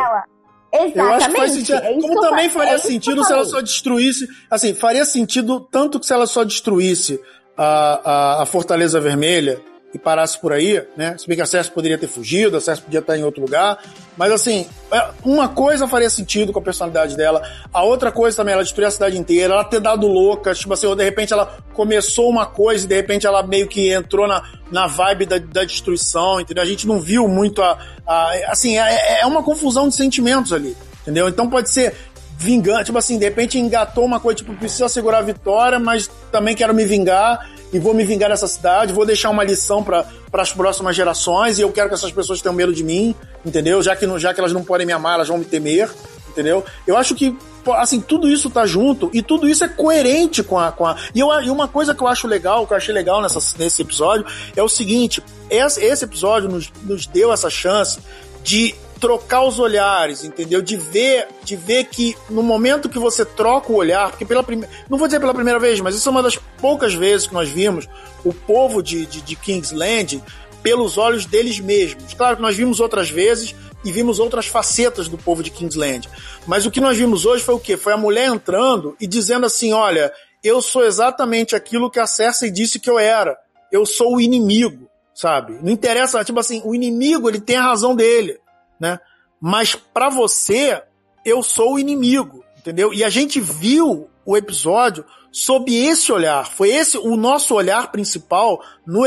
Exatamente. 0.73 0.99
Eu 0.99 1.11
acho 1.15 1.29
que 1.31 1.37
faz 1.37 1.53
sentido. 1.53 1.79
é 1.83 1.93
isso 1.93 2.09
Como 2.09 2.21
também 2.21 2.49
fa- 2.49 2.59
faria 2.61 2.75
é 2.75 2.79
sentido 2.79 3.25
se 3.25 3.33
ela 3.33 3.45
só 3.45 3.61
destruísse. 3.61 4.29
Assim, 4.51 4.75
faria 4.75 5.05
sentido 5.05 5.61
tanto 5.61 5.99
que 5.99 6.07
se 6.07 6.13
ela 6.13 6.27
só 6.27 6.45
destruísse 6.45 7.21
a, 7.57 8.01
a, 8.39 8.43
a 8.43 8.47
Fortaleza 8.47 9.01
Vermelha 9.01 9.61
e 9.97 9.99
parasse 9.99 10.39
por 10.41 10.53
aí, 10.53 10.83
né? 10.97 11.17
Se 11.19 11.27
bem 11.27 11.37
que 11.37 11.43
a 11.43 11.47
Cersei 11.47 11.73
poderia 11.73 11.99
ter 11.99 12.07
fugido, 12.07 12.57
a 12.57 12.61
Cersei 12.61 12.85
podia 12.85 13.01
estar 13.01 13.17
em 13.19 13.25
outro 13.25 13.41
lugar. 13.41 13.79
Mas 14.17 14.31
assim, 14.31 14.67
é, 14.93 15.09
uma 15.25 15.49
coisa 15.49 15.89
faria 15.89 16.09
sentido 16.09 16.53
com 16.53 16.59
a 16.59 16.63
personalidade 16.63 17.17
dela. 17.17 17.43
A 17.73 17.83
outra 17.83 18.13
coisa 18.13 18.37
também, 18.37 18.53
ela 18.55 18.63
destruir 18.63 18.87
a 18.87 18.91
cidade 18.91 19.19
inteira, 19.19 19.55
ela 19.55 19.65
ter 19.65 19.81
dado 19.81 20.07
louca, 20.07 20.55
tipo 20.55 20.73
assim, 20.73 20.87
ou 20.87 20.95
de 20.95 21.03
repente 21.05 21.33
ela 21.33 21.59
começou 21.73 22.29
uma 22.31 22.47
coisa 22.47 22.85
e 22.85 22.89
de 22.89 22.95
repente 22.95 23.27
ela 23.27 23.43
meio 23.43 23.67
que 23.67 23.93
entrou 23.93 24.27
na, 24.29 24.43
na 24.71 24.87
vibe 24.87 25.27
da, 25.27 25.39
da 25.39 25.65
destruição, 25.65 26.41
entendeu? 26.41 26.63
A 26.63 26.67
gente 26.67 26.87
não 26.87 27.01
viu 27.01 27.27
muito 27.29 27.63
a. 27.63 27.79
a- 28.07 28.33
assim, 28.49 28.79
é, 28.79 29.21
é 29.23 29.27
uma 29.27 29.43
confusão 29.43 29.89
de 29.89 29.95
sentimentos 29.97 30.53
ali. 30.53 30.77
entendeu? 31.03 31.29
Então 31.29 31.49
pode 31.49 31.71
ser 31.71 31.95
vingança, 32.39 32.85
tipo 32.85 32.99
assim, 32.99 33.19
de 33.19 33.25
repente 33.25 33.59
engatou 33.59 34.05
uma 34.05 34.21
coisa, 34.21 34.37
tipo, 34.37 34.55
precisa 34.55 34.89
segurar 34.89 35.19
a 35.19 35.23
vitória, 35.23 35.79
mas 35.79 36.11
também 36.31 36.55
quero 36.55 36.75
me 36.75 36.85
vingar 36.85 37.49
e 37.73 37.79
vou 37.79 37.95
me 37.95 38.05
vingar 38.05 38.31
nessa 38.31 38.47
cidade, 38.47 38.93
vou 38.93 39.07
deixar 39.07 39.31
uma 39.31 39.43
lição 39.43 39.83
para 39.83 40.07
as 40.33 40.53
próximas 40.53 40.95
gerações 40.95 41.59
e 41.59 41.63
eu 41.63 41.73
quero 41.73 41.89
que 41.89 41.95
essas 41.95 42.13
pessoas 42.13 42.41
tenham 42.41 42.55
medo 42.55 42.73
de 42.73 42.85
mim, 42.85 43.15
entendeu? 43.45 43.83
Já 43.83 43.97
que, 43.97 44.07
já 44.19 44.35
que 44.35 44.41
elas 44.41 44.53
não 44.53 44.63
podem 44.63 44.87
me 44.87 44.93
amar, 44.93 45.15
elas 45.15 45.29
vão 45.29 45.39
me 45.39 45.45
temer, 45.45 45.91
entendeu? 46.29 46.63
Eu 46.87 46.97
acho 46.97 47.15
que, 47.15 47.37
assim, 47.77 48.01
tudo 48.01 48.29
isso 48.29 48.51
tá 48.51 48.67
junto 48.67 49.11
e 49.13 49.23
tudo 49.23 49.49
isso 49.49 49.65
é 49.65 49.69
coerente 49.69 50.43
com 50.43 50.59
a. 50.59 50.71
Com 50.71 50.87
a 50.87 50.97
e, 51.15 51.21
eu, 51.21 51.29
e 51.43 51.51
uma 51.51 51.67
coisa 51.67 51.95
que 51.95 52.03
eu 52.03 52.07
acho 52.07 52.29
legal, 52.29 52.67
que 52.67 52.75
eu 52.75 52.77
achei 52.77 52.95
legal 52.95 53.23
nessa, 53.23 53.41
nesse 53.59 53.83
episódio, 53.83 54.27
é 54.55 54.63
o 54.63 54.69
seguinte: 54.69 55.23
esse, 55.49 55.83
esse 55.83 56.05
episódio 56.05 56.49
nos, 56.49 56.71
nos 56.83 57.07
deu 57.07 57.33
essa 57.33 57.49
chance 57.49 57.99
de 58.45 58.75
trocar 59.01 59.45
os 59.45 59.59
olhares, 59.59 60.25
entendeu? 60.25 60.63
De 60.63 60.77
ver, 60.77 61.29
de 61.45 61.57
ver 61.57 61.85
que 61.85 62.17
no 62.31 62.43
momento 62.43 62.89
que 62.89 62.99
você 62.99 63.25
troca 63.25 63.73
o 63.73 63.77
olhar, 63.77 64.11
porque 64.11 64.25
pela 64.25 64.43
primeira, 64.43 64.73
não 64.89 64.99
vou 64.99 65.07
dizer 65.07 65.21
pela 65.21 65.35
primeira 65.35 65.59
vez, 65.59 65.81
mas 65.81 65.95
isso 65.95 66.09
é 66.09 66.13
uma 66.13 66.23
das 66.23 66.37
poucas 66.61 66.95
vezes 66.95 67.27
que 67.27 67.35
nós 67.35 67.49
vimos 67.49 67.89
o 68.25 68.33
povo 68.33 68.83
de, 68.83 69.07
de, 69.07 69.21
de 69.21 69.37
Kingsland 69.37 70.23
pelos 70.63 70.99
olhos 70.99 71.27
deles 71.27 71.61
mesmos. 71.61 72.15
Claro 72.15 72.37
que 72.37 72.43
nós 72.43 72.57
vimos 72.57 72.81
outras 72.81 73.11
vezes 73.11 73.55
e 73.85 73.93
vimos 73.93 74.19
outras 74.19 74.47
facetas 74.47 75.09
do 75.09 75.19
povo 75.19 75.43
de 75.43 75.51
Kingsland, 75.51 76.09
mas 76.47 76.67
o 76.67 76.71
que 76.71 76.81
nós 76.81 76.97
vimos 76.97 77.25
hoje 77.27 77.45
foi 77.45 77.55
o 77.55 77.61
quê? 77.61 77.77
Foi 77.77 77.93
a 77.93 77.99
mulher 77.99 78.29
entrando 78.29 78.97
e 79.01 79.07
dizendo 79.07 79.47
assim, 79.47 79.73
olha, 79.73 80.13
eu 80.43 80.63
sou 80.63 80.85
exatamente 80.85 81.55
aquilo 81.55 81.91
que 81.91 82.01
a 82.01 82.07
Cersei 82.07 82.51
disse 82.51 82.81
que 82.81 82.91
eu 82.91 82.99
era. 82.99 83.37
Eu 83.71 83.85
sou 83.85 84.17
o 84.17 84.21
inimigo, 84.21 84.89
sabe? 85.15 85.59
Não 85.63 85.71
interessa, 85.71 86.25
tipo 86.25 86.41
assim, 86.41 86.63
o 86.65 86.75
inimigo, 86.75 87.29
ele 87.29 87.41
tem 87.41 87.57
a 87.57 87.63
razão 87.63 87.95
dele 87.95 88.39
né? 88.81 88.99
Mas 89.41 89.75
para 89.75 90.09
você, 90.09 90.83
eu 91.25 91.43
sou 91.43 91.75
o 91.75 91.79
inimigo, 91.79 92.45
entendeu? 92.59 92.93
E 92.93 93.05
a 93.05 93.09
gente 93.09 93.41
viu 93.41 94.09
o 94.25 94.37
episódio 94.37 95.05
sob 95.31 95.75
esse 95.75 96.11
olhar. 96.11 96.47
Foi 96.47 96.71
esse 96.71 96.97
o 96.99 97.17
nosso 97.17 97.55
olhar 97.55 97.93
principal 97.93 98.61
no 98.87 99.03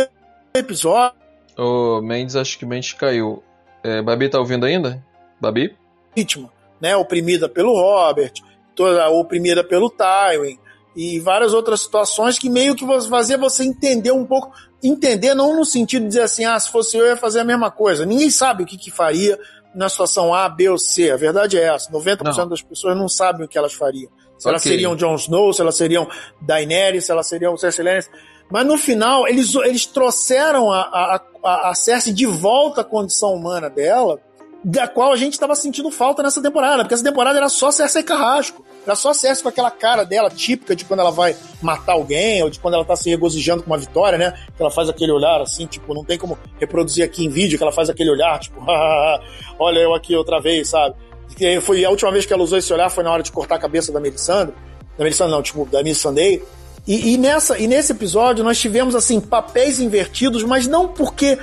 episódio. 0.54 1.18
Ô, 1.58 2.02
Mendes, 2.02 2.36
acho 2.36 2.58
que 2.58 2.66
Mendes 2.66 2.94
caiu. 2.94 3.44
É, 3.84 4.02
Babi 4.02 4.30
tá 4.30 4.40
ouvindo 4.40 4.66
ainda? 4.66 5.04
Babi? 5.42 5.76
Vítima, 6.16 6.52
né? 6.80 6.96
Oprimida 6.96 7.50
pelo 7.50 7.74
Robert, 7.74 8.34
toda 8.76 9.10
oprimida 9.10 9.64
pelo 9.64 9.90
Tywin 9.90 10.60
e 10.96 11.20
várias 11.20 11.54
outras 11.54 11.82
situações 11.82 12.38
que 12.38 12.50
meio 12.50 12.76
que 12.76 12.86
fazia 13.08 13.38
você 13.38 13.64
entender 13.64 14.12
um 14.12 14.26
pouco, 14.26 14.52
entender 14.84 15.34
não 15.34 15.56
no 15.56 15.66
sentido 15.66 16.04
de 16.04 16.10
dizer 16.10 16.24
assim, 16.24 16.46
ah, 16.46 16.60
se 16.60 16.72
fosse 16.72 16.98
eu 16.98 17.06
ia 17.06 17.16
fazer 17.16 17.40
a 17.40 17.46
mesma 17.46 17.72
coisa. 17.72 18.06
Ninguém 18.06 18.30
sabe 18.30 18.64
o 18.64 18.66
que, 18.66 18.78
que 18.78 18.92
faria, 18.92 19.40
na 19.74 19.88
situação 19.90 20.34
A, 20.34 20.48
B 20.50 20.70
ou 20.70 20.78
C. 20.78 21.12
A 21.12 21.18
verdade 21.18 21.58
é 21.58 21.64
essa. 21.64 21.92
90% 21.92 22.38
não. 22.38 22.50
das 22.50 22.62
pessoas 22.62 22.98
não 22.98 23.08
sabem 23.08 23.46
o 23.46 23.48
que 23.48 23.58
elas 23.58 23.74
fariam. 23.74 24.10
Se 24.38 24.48
okay. 24.48 24.52
elas 24.52 24.64
seriam 24.64 24.96
Jon 24.96 25.16
Snow, 25.16 25.54
se 25.54 25.62
elas 25.62 25.76
seriam 25.76 26.08
Daenerys, 26.42 27.06
se 27.06 27.12
elas 27.12 27.28
seriam 27.28 27.58
Cersei 27.58 27.84
Lannister. 27.84 28.14
Mas 28.50 28.66
no 28.66 28.78
final, 28.78 29.28
eles, 29.28 29.54
eles 29.56 29.86
trouxeram 29.86 30.72
a, 30.72 30.82
a, 30.82 31.22
a, 31.44 31.70
a 31.70 31.76
Cersei 31.76 32.14
de 32.14 32.26
volta 32.26 32.82
à 32.82 32.84
condição 32.84 33.34
humana 33.34 33.70
dela, 33.70 34.20
da 34.64 34.88
qual 34.88 35.12
a 35.12 35.16
gente 35.16 35.34
estava 35.34 35.56
sentindo 35.56 35.92
falta 35.92 36.24
nessa 36.24 36.42
temporada, 36.42 36.84
porque 36.84 36.94
essa 36.94 37.04
temporada 37.04 37.38
era 37.38 37.50
só 37.50 37.72
Cersei 37.72 38.04
Carrasco. 38.04 38.64
Era 38.90 38.96
só 38.96 39.14
Cersei 39.14 39.44
com 39.44 39.50
aquela 39.50 39.70
cara 39.70 40.04
dela 40.04 40.32
típica 40.32 40.76
de 40.76 40.84
quando 40.84 41.02
ela 41.02 41.12
vai 41.12 41.36
matar 41.62 41.94
alguém, 41.94 42.42
ou 42.42 42.50
de 42.50 42.60
quando 42.60 42.74
ela 42.74 42.84
tá 42.84 42.96
se 42.96 43.08
regozijando 43.08 43.62
com 43.62 43.70
uma 43.70 43.78
vitória, 43.78 44.18
né? 44.18 44.32
Que 44.58 44.64
ela 44.64 44.72
faz 44.72 44.90
aquele 44.90 45.12
olhar 45.12 45.40
assim, 45.42 45.68
tipo, 45.68 45.94
não 45.94 46.04
tem 46.04 46.18
como 46.18 46.36
reproduzir 46.60 47.06
aqui 47.06 47.24
em 47.24 47.30
vídeo, 47.30 47.56
que 47.56 47.64
ela 47.64 47.72
faz 47.72 47.88
aquele 47.88 48.10
olhar, 48.10 48.40
tipo, 48.40 48.60
olha 49.60 49.78
eu 49.78 49.94
aqui 49.94 50.16
outra 50.16 50.40
vez, 50.42 50.70
sabe? 50.70 50.96
E 51.40 51.62
foi 51.62 51.86
a 51.86 51.90
última 51.92 52.12
vez 52.12 52.26
que 52.26 52.34
ela 52.34 52.42
usou 52.42 52.58
esse 52.58 52.74
olhar 52.74 52.90
foi 52.90 53.04
na 53.04 53.12
hora 53.12 53.22
de 53.22 53.32
cortar 53.32 53.56
a 53.56 53.60
cabeça 53.60 53.92
da 53.92 54.00
Melisandre. 54.00 54.56
Da 54.98 55.04
Melisandre 55.04 55.36
não, 55.36 55.44
tipo, 55.44 55.68
da 55.68 55.84
Melisandre. 55.84 56.44
E, 56.88 57.14
e, 57.14 57.18
nessa, 57.20 57.60
e 57.60 57.68
nesse 57.68 57.92
episódio 57.92 58.44
nós 58.44 58.58
tivemos, 58.58 58.96
assim, 58.96 59.22
papéis 59.22 59.80
invertidos, 59.80 60.44
mas 60.44 60.66
não 60.66 60.88
porque 60.88 61.38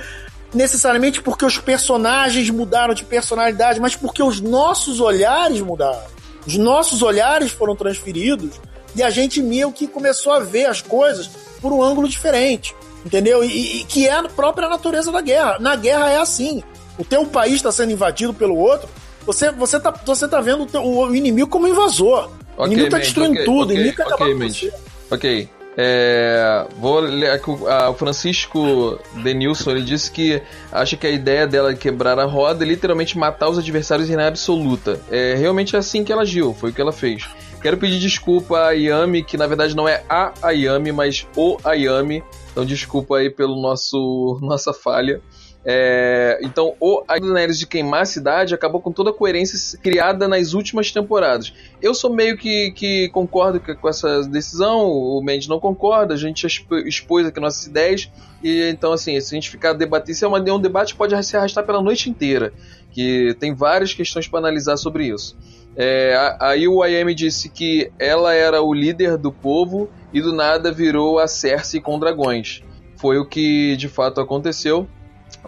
necessariamente 0.53 1.21
porque 1.21 1.45
os 1.45 1.57
personagens 1.57 2.49
mudaram 2.49 2.93
de 2.93 3.05
personalidade, 3.05 3.79
mas 3.79 3.95
porque 3.95 4.21
os 4.21 4.41
nossos 4.41 4.99
olhares 4.99 5.61
mudaram. 5.61 6.16
Os 6.47 6.55
nossos 6.55 7.01
olhares 7.01 7.51
foram 7.51 7.75
transferidos 7.75 8.59
e 8.95 9.03
a 9.03 9.09
gente 9.09 9.41
meio 9.41 9.71
que 9.71 9.85
começou 9.85 10.31
a 10.31 10.39
ver 10.39 10.65
as 10.65 10.81
coisas 10.81 11.29
por 11.61 11.73
um 11.73 11.83
ângulo 11.83 12.07
diferente, 12.07 12.73
entendeu? 13.05 13.43
E, 13.43 13.81
e 13.81 13.83
que 13.83 14.07
é 14.07 14.13
a 14.13 14.23
própria 14.23 14.69
natureza 14.69 15.11
da 15.11 15.19
guerra. 15.19 15.57
Na 15.59 15.75
guerra 15.75 16.09
é 16.09 16.17
assim. 16.17 16.63
O 16.97 17.03
teu 17.03 17.25
país 17.25 17.55
está 17.55 17.71
sendo 17.71 17.91
invadido 17.91 18.33
pelo 18.33 18.57
outro, 18.57 18.89
você, 19.25 19.51
você, 19.51 19.77
tá, 19.77 19.91
você 20.05 20.25
tá 20.25 20.39
vendo 20.39 20.63
o, 20.63 20.65
teu, 20.65 20.81
o 20.81 21.13
inimigo 21.13 21.49
como 21.49 21.67
invasor. 21.67 22.31
Okay, 22.55 22.57
o 22.57 22.65
inimigo 22.67 22.89
tá 22.89 22.97
destruindo 22.97 23.33
okay, 23.33 23.45
tudo, 23.45 23.63
okay, 23.65 23.75
o 23.75 23.79
inimigo 23.79 23.97
tá 23.97 24.03
acabando 24.05 24.39
com 24.39 24.49
você. 24.49 24.73
Ok. 25.11 25.49
É, 25.79 26.65
vou 26.77 26.99
ler 26.99 27.29
aqui 27.29 27.51
o 27.51 27.93
Francisco 27.93 28.99
Denilson, 29.21 29.71
ele 29.71 29.83
disse 29.83 30.09
que 30.09 30.41
acha 30.71 30.97
que 30.97 31.05
a 31.05 31.11
ideia 31.11 31.45
dela 31.45 31.71
de 31.71 31.79
quebrar 31.79 32.17
a 32.17 32.25
roda 32.25 32.65
é 32.65 32.67
literalmente 32.67 33.15
matar 33.15 33.47
os 33.47 33.59
adversários 33.59 34.09
em 34.09 34.15
absoluta. 34.15 34.99
É 35.11 35.35
realmente 35.35 35.75
é 35.75 35.79
assim 35.79 36.03
que 36.03 36.11
ela 36.11 36.23
agiu, 36.23 36.51
foi 36.51 36.71
o 36.71 36.73
que 36.73 36.81
ela 36.81 36.91
fez. 36.91 37.29
Quero 37.61 37.77
pedir 37.77 37.99
desculpa 37.99 38.57
a 38.57 38.67
Ayami, 38.69 39.23
que 39.23 39.37
na 39.37 39.45
verdade 39.45 39.75
não 39.75 39.87
é 39.87 40.03
a 40.09 40.33
Ayami, 40.41 40.91
mas 40.91 41.27
o 41.35 41.57
Ayami. 41.63 42.23
Então 42.51 42.65
desculpa 42.65 43.17
aí 43.17 43.29
pelo 43.29 43.61
nosso 43.61 44.39
nossa 44.41 44.73
falha. 44.73 45.21
É, 45.69 46.39
então, 46.43 46.75
o 46.79 47.03
a 47.05 47.19
Daenerys 47.19 47.59
de 47.59 47.67
queimar 47.67 48.03
a 48.03 48.05
cidade 48.05 48.55
acabou 48.55 48.79
com 48.79 48.89
toda 48.89 49.09
a 49.09 49.13
coerência 49.13 49.77
criada 49.77 50.25
nas 50.25 50.53
últimas 50.53 50.93
temporadas. 50.93 51.53
Eu 51.81 51.93
sou 51.93 52.09
meio 52.09 52.37
que, 52.37 52.71
que 52.71 53.09
concordo 53.09 53.59
com 53.59 53.89
essa 53.89 54.21
decisão, 54.23 54.87
o 54.87 55.21
Mendes 55.21 55.49
não 55.49 55.59
concorda, 55.59 56.13
a 56.13 56.17
gente 56.17 56.47
expôs 56.85 57.27
aqui 57.27 57.41
nossas 57.41 57.67
ideias, 57.67 58.09
e 58.41 58.69
então, 58.69 58.93
assim, 58.93 59.19
se 59.19 59.33
a 59.33 59.35
gente 59.35 59.49
ficar 59.49 59.73
debatendo, 59.73 60.11
isso 60.11 60.25
é, 60.25 60.29
é 60.29 60.53
um 60.53 60.61
debate 60.61 60.93
que 60.93 60.97
pode 60.97 61.21
se 61.25 61.35
arrastar 61.35 61.65
pela 61.65 61.81
noite 61.81 62.09
inteira, 62.09 62.53
que 62.93 63.35
tem 63.37 63.53
várias 63.53 63.93
questões 63.93 64.25
para 64.25 64.39
analisar 64.39 64.77
sobre 64.77 65.07
isso. 65.07 65.35
É, 65.75 66.37
aí 66.39 66.65
o 66.65 66.83
IM 66.85 67.13
disse 67.13 67.49
que 67.49 67.91
ela 67.99 68.33
era 68.33 68.61
o 68.61 68.73
líder 68.73 69.17
do 69.17 69.33
povo 69.33 69.89
e 70.13 70.21
do 70.21 70.31
nada 70.31 70.71
virou 70.71 71.19
a 71.19 71.27
Cersei 71.27 71.81
com 71.81 71.99
dragões. 71.99 72.63
Foi 72.95 73.17
o 73.19 73.25
que 73.25 73.75
de 73.75 73.89
fato 73.89 74.21
aconteceu. 74.21 74.87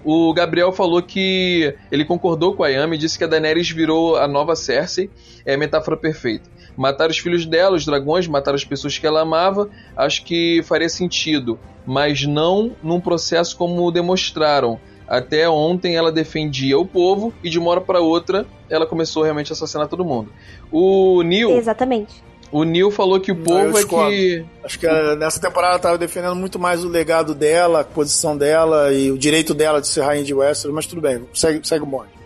O 0.03 0.33
Gabriel 0.33 0.71
falou 0.71 1.01
que 1.01 1.75
ele 1.91 2.05
concordou 2.05 2.55
com 2.55 2.63
a 2.63 2.69
Yami 2.69 2.95
e 2.95 2.99
disse 2.99 3.17
que 3.17 3.23
a 3.23 3.27
Daenerys 3.27 3.69
virou 3.69 4.15
a 4.15 4.27
nova 4.27 4.55
Cersei. 4.55 5.09
É 5.45 5.55
a 5.55 5.57
metáfora 5.57 5.97
perfeita. 5.97 6.49
Matar 6.77 7.09
os 7.09 7.17
filhos 7.17 7.45
dela, 7.45 7.75
os 7.75 7.85
dragões, 7.85 8.27
matar 8.27 8.55
as 8.55 8.63
pessoas 8.63 8.97
que 8.97 9.05
ela 9.05 9.21
amava, 9.21 9.69
acho 9.97 10.23
que 10.23 10.61
faria 10.63 10.87
sentido, 10.87 11.59
mas 11.85 12.25
não 12.25 12.75
num 12.81 13.01
processo 13.01 13.57
como 13.57 13.91
demonstraram. 13.91 14.79
Até 15.07 15.49
ontem 15.49 15.95
ela 15.95 16.11
defendia 16.11 16.77
o 16.77 16.85
povo 16.85 17.33
e 17.43 17.49
de 17.49 17.57
uma 17.57 17.71
hora 17.71 17.81
para 17.81 17.99
outra 17.99 18.45
ela 18.69 18.85
começou 18.85 19.23
realmente 19.23 19.51
a 19.51 19.53
assassinar 19.53 19.87
todo 19.87 20.05
mundo. 20.05 20.31
O 20.71 21.23
Neil. 21.23 21.57
Exatamente. 21.57 22.28
O 22.51 22.63
Neil 22.63 22.89
falou 22.89 23.19
que 23.19 23.31
o 23.31 23.35
povo 23.35 23.77
é 23.77 23.83
que. 23.83 24.45
Acho 24.63 24.79
que 24.79 24.87
nessa 25.17 25.39
temporada 25.39 25.73
ela 25.73 25.79
tava 25.79 25.97
defendendo 25.97 26.35
muito 26.35 26.57
mais 26.57 26.83
o 26.83 26.87
legado 26.87 27.35
dela, 27.35 27.81
a 27.81 27.83
posição 27.83 28.35
dela 28.35 28.91
e 28.91 29.11
o 29.11 29.17
direito 29.17 29.53
dela 29.53 29.79
de 29.79 29.87
ser 29.87 30.01
rainha 30.01 30.23
de 30.23 30.33
Westeros, 30.33 30.73
mas 30.73 30.85
tudo 30.85 31.01
bem, 31.01 31.27
segue, 31.33 31.67
segue 31.67 31.83
o 31.83 31.87
bonde. 31.87 32.19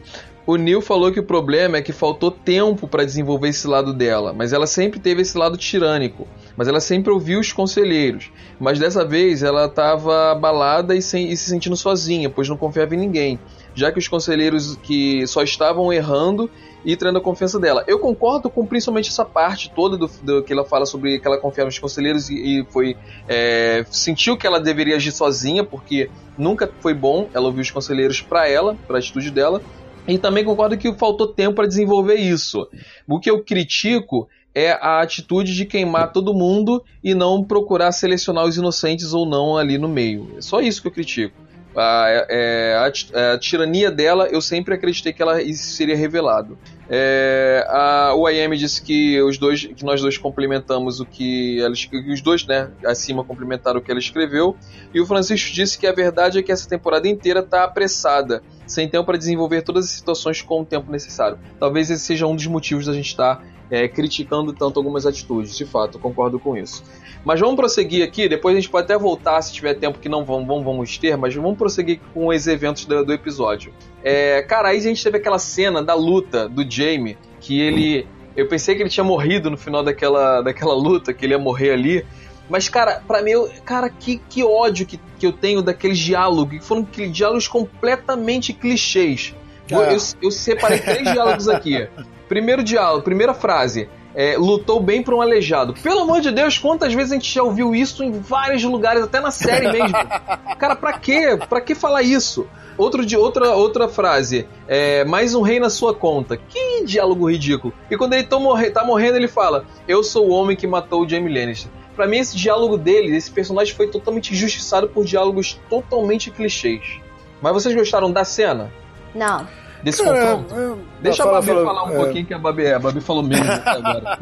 O 0.46 0.58
Neil 0.58 0.82
falou 0.82 1.10
que 1.10 1.22
o 1.22 1.24
problema 1.24 1.78
é 1.78 1.82
que 1.82 1.94
faltou 1.94 2.30
tempo 2.30 2.86
para 2.86 3.06
desenvolver 3.06 3.48
esse 3.48 3.66
lado 3.66 3.94
dela, 3.94 4.34
mas 4.34 4.52
ela 4.52 4.68
sempre 4.68 5.00
teve 5.00 5.22
esse 5.22 5.38
lado 5.38 5.56
tirânico. 5.56 6.28
Mas 6.58 6.68
ela 6.68 6.82
sempre 6.82 7.14
ouviu 7.14 7.40
os 7.40 7.54
conselheiros. 7.54 8.30
Mas 8.60 8.78
dessa 8.78 9.06
vez 9.06 9.42
ela 9.42 9.66
estava 9.66 10.32
abalada 10.32 10.96
e, 10.96 11.02
sem, 11.02 11.32
e 11.32 11.38
se 11.38 11.50
sentindo 11.50 11.78
sozinha, 11.78 12.30
pois 12.30 12.50
não 12.50 12.58
confiava 12.58 12.94
em 12.94 12.98
ninguém. 12.98 13.40
Já 13.76 13.92
que 13.92 14.00
os 14.00 14.08
conselheiros 14.08 14.78
que 14.78 15.26
só 15.28 15.44
estavam 15.44 15.92
errando 15.92 16.50
e 16.86 16.96
traindo 16.96 17.18
a 17.18 17.22
confiança 17.22 17.60
dela. 17.60 17.84
Eu 17.88 18.00
concordo 18.00 18.50
com 18.50 18.66
principalmente 18.66 19.10
essa 19.10 19.24
parte 19.24 19.72
toda 19.74 19.98
do, 19.98 20.10
do 20.22 20.44
que 20.44 20.52
ela 20.52 20.66
fala 20.66 20.86
sobre 20.86 21.20
que 21.20 21.28
ela 21.28 21.38
confiava 21.38 21.68
nos 21.68 21.80
conselheiros 21.80 22.30
e, 22.30 22.36
e 22.36 22.66
foi 22.66 22.98
é, 23.28 23.86
sentiu 23.90 24.38
que 24.38 24.46
ela 24.46 24.60
deveria 24.60 24.98
agir 24.98 25.12
sozinha 25.12 25.64
porque 25.64 26.10
nunca 26.38 26.70
foi 26.82 26.94
bom 26.94 27.30
ela 27.34 27.46
ouvir 27.46 27.62
os 27.62 27.72
conselheiros 27.72 28.22
para 28.22 28.48
ela, 28.48 28.76
para 28.88 28.98
a 28.98 29.00
atitude 29.00 29.32
dela. 29.32 29.62
E 30.06 30.18
também 30.18 30.44
concordo 30.44 30.78
que 30.78 30.94
faltou 30.96 31.28
tempo 31.28 31.56
para 31.56 31.68
desenvolver 31.68 32.16
isso. 32.16 32.68
O 33.08 33.20
que 33.20 33.30
eu 33.30 33.42
critico 33.42 34.28
é 34.54 34.72
a 34.74 35.02
atitude 35.02 35.56
de 35.56 35.66
queimar 35.66 36.12
todo 36.12 36.34
mundo 36.34 36.84
e 37.04 37.16
não 37.16 37.44
procurar 37.44 37.92
selecionar 37.92 38.46
os 38.46 38.58
inocentes 38.58 39.14
ou 39.14 39.26
não 39.26 39.58
ali 39.58 39.78
no 39.78 39.88
meio. 39.88 40.28
É 40.38 40.42
só 40.42 40.60
isso 40.60 40.82
que 40.82 40.88
eu 40.90 40.92
critico. 40.92 41.43
A, 41.76 42.26
é, 42.30 42.76
a, 42.76 43.34
a, 43.34 43.38
tirania 43.38 43.90
dela, 43.90 44.28
eu 44.28 44.42
sempre 44.42 44.76
acreditei 44.76 45.12
que 45.12 45.22
ela 45.22 45.40
seria 45.54 45.96
revelado. 45.96 46.58
É, 46.90 47.66
a, 47.70 48.14
o 48.16 48.30
IM 48.30 48.52
disse 48.56 48.82
que 48.82 49.22
os 49.22 49.38
dois, 49.38 49.66
que 49.66 49.84
nós 49.84 50.02
dois 50.02 50.18
complementamos 50.18 51.00
o 51.00 51.06
que 51.06 51.60
ela, 51.62 51.74
os 52.12 52.22
dois, 52.22 52.46
né, 52.46 52.70
acima 52.86 53.24
complementaram 53.24 53.80
o 53.80 53.82
que 53.82 53.90
ela 53.90 54.00
escreveu. 54.00 54.56
E 54.94 55.02
o 55.02 55.06
Francisco 55.06 55.52
disse 55.52 55.78
que 55.78 55.88
a 55.88 55.92
verdade 55.92 56.40
é 56.40 56.44
que 56.44 56.52
essa 56.52 56.68
temporada 56.70 57.08
inteira 57.08 57.40
está 57.40 57.64
apressada 57.64 58.44
sem 58.66 58.88
tempo 58.88 59.06
para 59.06 59.18
desenvolver 59.18 59.62
todas 59.62 59.86
as 59.86 59.92
situações 59.92 60.42
com 60.42 60.62
o 60.62 60.66
tempo 60.66 60.92
necessário. 60.92 61.38
Talvez 61.60 61.90
esse 61.90 62.04
seja 62.04 62.28
um 62.28 62.36
dos 62.36 62.48
motivos 62.48 62.86
da 62.86 62.94
gente 62.94 63.08
estar 63.08 63.38
tá, 63.38 63.44
é, 63.70 63.88
criticando 63.88 64.54
tanto 64.54 64.80
algumas 64.80 65.06
atitudes, 65.06 65.58
de 65.58 65.66
fato, 65.66 66.00
concordo 66.00 66.40
com 66.40 66.58
isso. 66.58 66.84
Mas 67.26 67.40
vamos 67.40 67.56
prosseguir 67.56 68.04
aqui, 68.04 68.28
depois 68.28 68.56
a 68.56 68.60
gente 68.60 68.70
pode 68.70 68.86
até 68.86 68.98
voltar 68.98 69.42
se 69.42 69.54
tiver 69.54 69.76
tempo 69.76 70.00
que 70.00 70.10
não 70.10 70.26
vamos, 70.26 70.46
vamos, 70.46 70.64
vamos 70.64 70.98
ter, 70.98 71.16
mas 71.16 71.34
vamos 71.34 71.58
prosseguir 71.58 72.00
com 72.14 72.28
os 72.28 72.48
eventos 72.48 72.86
do, 72.86 73.06
do 73.06 73.14
episódio. 73.14 73.74
É, 74.04 74.42
cara, 74.42 74.70
aí 74.70 74.78
a 74.78 74.82
gente 74.82 75.02
teve 75.02 75.18
aquela 75.18 75.40
cena 75.40 75.82
da 75.82 75.94
luta 75.94 76.50
do 76.50 76.70
Jamie, 76.70 77.18
que 77.40 77.62
ele. 77.62 78.06
Eu 78.36 78.48
pensei 78.48 78.76
que 78.76 78.82
ele 78.82 78.90
tinha 78.90 79.04
morrido 79.04 79.50
no 79.50 79.58
final 79.58 79.84
daquela, 79.84 80.42
daquela 80.42 80.74
luta, 80.74 81.14
que 81.14 81.26
ele 81.26 81.34
ia 81.34 81.40
morrer 81.40 81.72
ali. 81.72 82.06
Mas, 82.54 82.70
cara, 82.70 83.02
pra 83.08 83.24
mim, 83.24 83.32
eu, 83.32 83.50
cara, 83.66 83.90
que, 83.90 84.22
que 84.30 84.44
ódio 84.44 84.86
que, 84.86 85.00
que 85.18 85.26
eu 85.26 85.34
tenho 85.34 85.64
daqueles 85.64 85.98
diálogos, 85.98 86.60
que 86.60 86.64
foram 86.64 86.88
diálogos 87.12 87.48
completamente 87.48 88.54
clichês. 88.54 89.34
Eu, 89.68 89.82
eu, 89.82 89.98
eu, 90.22 90.30
separei 90.30 90.78
três 90.78 91.02
diálogos 91.02 91.50
aqui. 91.50 91.88
Primeiro 92.30 92.64
diálogo, 92.64 93.02
primeira 93.02 93.34
frase. 93.34 93.90
É, 94.14 94.38
lutou 94.38 94.80
bem 94.80 95.02
para 95.02 95.16
um 95.16 95.22
aleijado. 95.22 95.74
Pelo 95.74 96.02
amor 96.02 96.22
de 96.22 96.30
Deus, 96.30 96.60
quantas 96.60 96.94
vezes 96.94 97.12
a 97.12 97.16
gente 97.16 97.34
já 97.34 97.42
ouviu 97.42 97.74
isso 97.74 98.04
em 98.04 98.12
vários 98.12 98.64
lugares, 98.64 99.02
até 99.02 99.20
na 99.20 99.32
série 99.32 99.72
mesmo. 99.72 99.98
Cara, 100.60 100.76
pra 100.76 100.94
quê? 100.94 101.36
Pra 101.50 101.60
que 101.60 101.74
falar 101.74 102.04
isso? 102.04 102.46
Outro 102.78 103.04
de 103.04 103.18
outra 103.18 103.56
outra 103.56 103.88
frase, 103.88 104.48
é, 104.68 105.04
mais 105.06 105.34
um 105.34 105.42
rei 105.42 105.60
na 105.60 105.72
sua 105.72 105.94
conta. 105.94 106.38
Que 106.38 106.86
diálogo 106.86 107.30
ridículo. 107.30 107.74
E 107.90 107.98
quando 107.98 108.14
ele 108.14 108.24
tá, 108.24 108.38
morre, 108.38 108.70
tá 108.70 108.84
morrendo, 108.84 109.18
ele 109.18 109.28
fala: 109.28 109.66
"Eu 109.88 110.04
sou 110.04 110.28
o 110.28 110.32
homem 110.32 110.56
que 110.56 110.68
matou 110.68 111.02
o 111.02 111.10
Jaime 111.10 111.34
Lannister". 111.34 111.72
Para 111.96 112.08
mim 112.08 112.18
esse 112.18 112.36
diálogo 112.36 112.78
dele, 112.78 113.16
esse 113.16 113.30
personagem 113.32 113.76
foi 113.76 113.88
totalmente 113.88 114.34
injustiçado 114.34 114.90
por 114.90 115.06
diálogos 115.06 115.60
totalmente 115.70 116.32
clichês. 116.32 117.00
Mas 117.42 117.54
vocês 117.54 117.76
gostaram 117.76 118.12
da 118.12 118.24
cena? 118.24 118.72
Não 119.14 119.46
desse 119.84 120.02
é, 120.02 120.06
confronto. 120.06 120.56
É, 120.56 120.76
Deixa 121.02 121.24
a 121.24 121.32
Babi 121.32 121.48
fala, 121.48 121.66
falar 121.66 121.84
um 121.84 121.92
é. 121.92 121.96
pouquinho 121.98 122.26
que 122.26 122.34
a 122.34 122.40
Babi 122.40 122.66
é. 122.66 122.74
A 122.74 122.80
Babi 122.80 123.02
falou 123.02 123.22
menos 123.22 123.50
agora. 123.68 124.18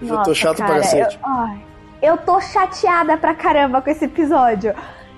Nossa, 0.00 0.14
eu 0.20 0.22
tô 0.22 0.34
chato 0.34 0.56
cara, 0.56 0.72
pra 0.72 0.80
cacete. 0.80 1.20
Eu, 2.02 2.12
eu 2.12 2.16
tô 2.18 2.40
chateada 2.40 3.16
pra 3.18 3.34
caramba 3.34 3.82
com 3.82 3.90
esse 3.90 4.06
episódio. 4.06 4.74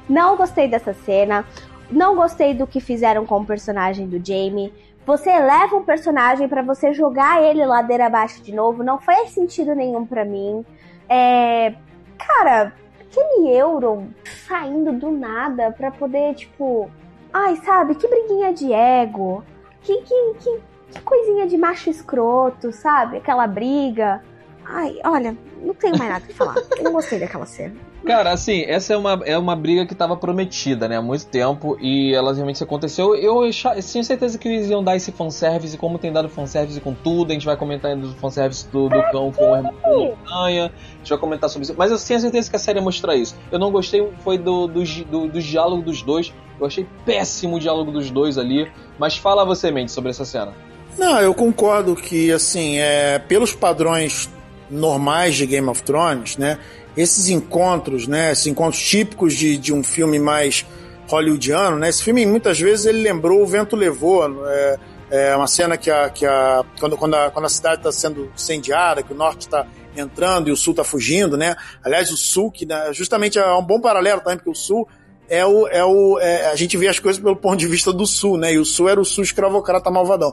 Não 0.09 0.37
gostei 0.37 0.69
dessa 0.69 0.93
cena. 0.93 1.45
Não 1.91 2.17
gostei 2.17 2.55
do 2.55 2.67
que 2.67 2.81
fizeram 2.81 3.25
com 3.25 3.41
o 3.41 3.47
personagem 3.47 4.09
do 4.09 4.25
Jamie. 4.25 4.73
Você 5.07 5.31
leva 5.31 5.77
um 5.77 5.85
personagem 5.85 6.49
para 6.49 6.63
você 6.63 6.93
jogar 6.93 7.43
ele 7.43 7.65
ladeira 7.65 8.07
abaixo 8.07 8.43
de 8.43 8.53
novo. 8.53 8.83
Não 8.83 8.99
faz 8.99 9.31
sentido 9.31 9.75
nenhum 9.75 10.05
para 10.05 10.25
mim. 10.25 10.65
É. 11.13 11.75
Cara, 12.17 12.73
aquele 12.99 13.55
Euron 13.55 14.09
saindo 14.49 14.93
do 14.93 15.11
nada 15.11 15.71
pra 15.71 15.91
poder, 15.91 16.35
tipo. 16.35 16.91
Ai, 17.31 17.57
sabe? 17.57 17.95
Que 17.95 18.09
briguinha 18.09 18.53
de 18.55 18.73
ego. 18.73 19.45
Que, 19.83 20.01
que, 20.01 20.35
que, 20.39 20.61
que 20.91 21.01
coisinha 21.03 21.47
de 21.47 21.59
macho 21.59 21.91
escroto, 21.91 22.73
sabe? 22.73 23.19
Aquela 23.19 23.47
briga. 23.47 24.23
Ai, 24.65 24.99
olha, 25.05 25.37
não 25.61 25.75
tenho 25.75 25.99
mais 25.99 26.11
nada 26.11 26.25
pra 26.25 26.35
falar. 26.35 26.55
Eu 26.79 26.85
não 26.85 26.93
gostei 26.93 27.19
daquela 27.19 27.45
cena. 27.45 27.75
Cara, 28.05 28.33
assim, 28.33 28.65
essa 28.67 28.93
é 28.95 28.97
uma, 28.97 29.21
é 29.25 29.39
uma 29.39 29.55
briga 29.55 29.87
que 29.87 29.93
estava 29.93 30.17
prometida, 30.17 30.89
né, 30.89 30.97
há 30.97 31.03
muito 31.03 31.25
tempo, 31.27 31.79
e 31.81 32.13
ela 32.13 32.35
realmente 32.35 32.63
aconteceu. 32.63 33.15
Eu, 33.15 33.45
eu 33.45 33.51
tinha 33.53 34.03
certeza 34.03 34.37
que 34.39 34.49
eles 34.49 34.69
iam 34.69 34.83
dar 34.83 34.97
esse 34.97 35.13
fanservice, 35.13 35.79
como 35.79 35.99
tem 35.99 36.13
dado 36.13 36.29
fanservice 36.29 36.81
com 36.81 36.95
tudo, 36.95 37.31
a 37.31 37.35
gente 37.35 37.47
vai 37.47 37.57
comentar 37.57 37.93
ainda 37.93 38.09
do 38.09 38.15
fanservice 38.15 38.67
do, 38.69 38.89
do 38.89 39.03
cão 39.13 39.31
com 39.31 39.55
a 39.55 39.63
montanha, 39.63 40.67
a 40.67 40.99
gente 40.99 41.11
vai 41.11 41.19
comentar 41.19 41.49
sobre 41.49 41.65
isso. 41.65 41.75
Mas 41.79 41.93
eu 41.93 41.99
tinha 41.99 42.19
certeza 42.19 42.51
que 42.51 42.57
a 42.57 42.59
série 42.59 42.79
ia 42.79 42.83
mostrar 42.83 43.15
isso. 43.15 43.37
Eu 43.53 43.59
não 43.59 43.71
gostei, 43.71 44.07
foi 44.25 44.37
do, 44.37 44.67
do, 44.67 44.83
do, 44.83 45.29
do 45.29 45.41
diálogo 45.41 45.83
dos 45.83 46.03
dois, 46.03 46.33
eu 46.59 46.67
achei 46.67 46.87
péssimo 47.07 47.57
o 47.57 47.61
diálogo 47.61 47.93
dos 47.93 48.11
dois 48.11 48.37
ali, 48.37 48.71
mas 48.99 49.17
fala 49.17 49.45
você, 49.45 49.71
Mendes, 49.71 49.95
sobre 49.95 50.11
essa 50.11 50.25
cena. 50.25 50.53
Não, 50.99 51.21
eu 51.21 51.33
concordo 51.33 51.95
que, 51.95 52.33
assim, 52.33 52.79
é, 52.79 53.19
pelos 53.19 53.55
padrões 53.55 54.29
normais 54.71 55.37
de 55.37 55.47
Game 55.47 55.69
of 55.69 55.83
Thrones, 55.83 56.37
né, 56.37 56.59
esses 56.97 57.29
encontros, 57.29 58.07
né, 58.07 58.33
esses 58.33 58.47
encontros 58.47 58.83
típicos 58.83 59.35
de, 59.35 59.57
de 59.57 59.73
um 59.73 59.83
filme 59.83 60.19
mais 60.19 60.67
hollywoodiano, 61.09 61.79
né, 61.79 61.89
esse 61.89 62.03
filme 62.03 62.25
muitas 62.27 62.61
vezes 62.61 62.87
ele 62.87 63.03
lembrou 63.03 63.43
O 63.43 63.47
Vento 63.47 63.77
Levou, 63.77 64.25
é, 64.49 64.79
é 65.11 65.37
uma 65.37 65.47
cena 65.47 65.77
que 65.77 65.91
a, 65.91 66.09
que 66.11 66.25
a 66.25 66.65
quando, 66.79 66.97
quando, 66.97 67.15
a, 67.15 67.31
quando 67.31 67.47
a 67.47 67.51
cidade 67.51 67.77
está 67.77 67.93
sendo 67.93 68.31
incendiada, 68.35 69.03
que 69.03 69.13
o 69.13 69.17
norte 69.17 69.43
está 69.43 69.67
entrando 69.97 70.49
e 70.49 70.53
o 70.53 70.57
sul 70.57 70.73
está 70.73 70.85
fugindo, 70.85 71.37
né, 71.37 71.55
aliás 71.85 72.11
o 72.11 72.17
sul, 72.17 72.51
que 72.51 72.67
né, 72.67 72.93
justamente 72.93 73.39
é 73.39 73.53
um 73.55 73.65
bom 73.65 73.81
paralelo 73.81 74.21
também, 74.21 74.39
porque 74.39 74.51
o 74.51 74.55
sul 74.55 74.89
é 75.33 75.47
o, 75.47 75.67
é 75.67 75.83
o 75.83 76.19
é, 76.21 76.51
a 76.51 76.57
gente 76.57 76.77
vê 76.77 76.89
as 76.89 76.99
coisas 76.99 77.21
pelo 77.21 77.35
ponto 77.35 77.57
de 77.57 77.67
vista 77.67 77.91
do 77.91 78.07
sul, 78.07 78.37
né? 78.37 78.53
E 78.53 78.59
o 78.59 78.67
sul 78.67 78.87
era 78.87 79.01
o 79.01 79.05
sul 79.05 79.25
escravocrata 79.25 79.91
malvadão. 79.91 80.31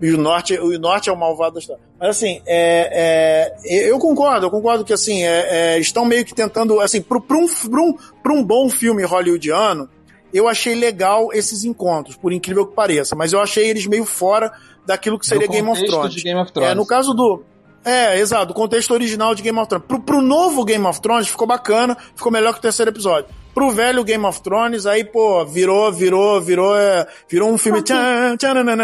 E 0.00 0.12
o 0.12 0.16
norte, 0.16 0.56
o 0.56 0.78
norte 0.78 1.10
é 1.10 1.12
o 1.12 1.18
malvado 1.18 1.54
da 1.54 1.58
história. 1.58 1.82
Mas 1.98 2.10
assim, 2.10 2.40
é, 2.46 3.50
é, 3.64 3.90
eu 3.90 3.98
concordo, 3.98 4.46
eu 4.46 4.50
concordo 4.50 4.84
que 4.84 4.92
assim, 4.92 5.24
é, 5.24 5.74
é 5.74 5.78
estão 5.80 6.04
meio 6.04 6.24
que 6.24 6.32
tentando, 6.32 6.78
assim, 6.78 7.02
para 7.02 7.18
um, 7.36 7.44
um, 7.44 8.34
um 8.34 8.44
bom 8.44 8.70
filme 8.70 9.02
hollywoodiano, 9.02 9.90
eu 10.32 10.46
achei 10.46 10.76
legal 10.76 11.30
esses 11.32 11.64
encontros, 11.64 12.14
por 12.14 12.32
incrível 12.32 12.68
que 12.68 12.74
pareça, 12.74 13.16
mas 13.16 13.32
eu 13.32 13.40
achei 13.40 13.68
eles 13.68 13.84
meio 13.88 14.04
fora 14.04 14.52
daquilo 14.86 15.18
que 15.18 15.26
seria 15.26 15.48
Game 15.48 15.68
of, 15.68 15.80
Game 16.22 16.38
of 16.38 16.52
Thrones. 16.52 16.70
É, 16.70 16.72
no 16.72 16.86
caso 16.86 17.12
do, 17.14 17.42
é, 17.84 18.20
exato, 18.20 18.52
o 18.52 18.54
contexto 18.54 18.94
original 18.94 19.34
de 19.34 19.42
Game 19.42 19.58
of 19.58 19.68
Thrones. 19.68 19.88
Pro, 19.88 20.00
pro 20.00 20.22
novo 20.22 20.64
Game 20.64 20.86
of 20.86 21.00
Thrones 21.00 21.26
ficou 21.26 21.48
bacana, 21.48 21.96
ficou 22.14 22.30
melhor 22.30 22.52
que 22.52 22.60
o 22.60 22.62
terceiro 22.62 22.92
episódio 22.92 23.26
pro 23.56 23.70
velho 23.70 24.04
Game 24.04 24.22
of 24.26 24.42
Thrones, 24.42 24.84
aí, 24.84 25.02
pô, 25.02 25.42
virou, 25.46 25.90
virou, 25.90 26.38
virou, 26.42 26.76
é, 26.76 27.06
virou 27.26 27.50
um 27.50 27.56
filme. 27.56 27.80
Tchan, 27.80 28.36
tchanan, 28.36 28.76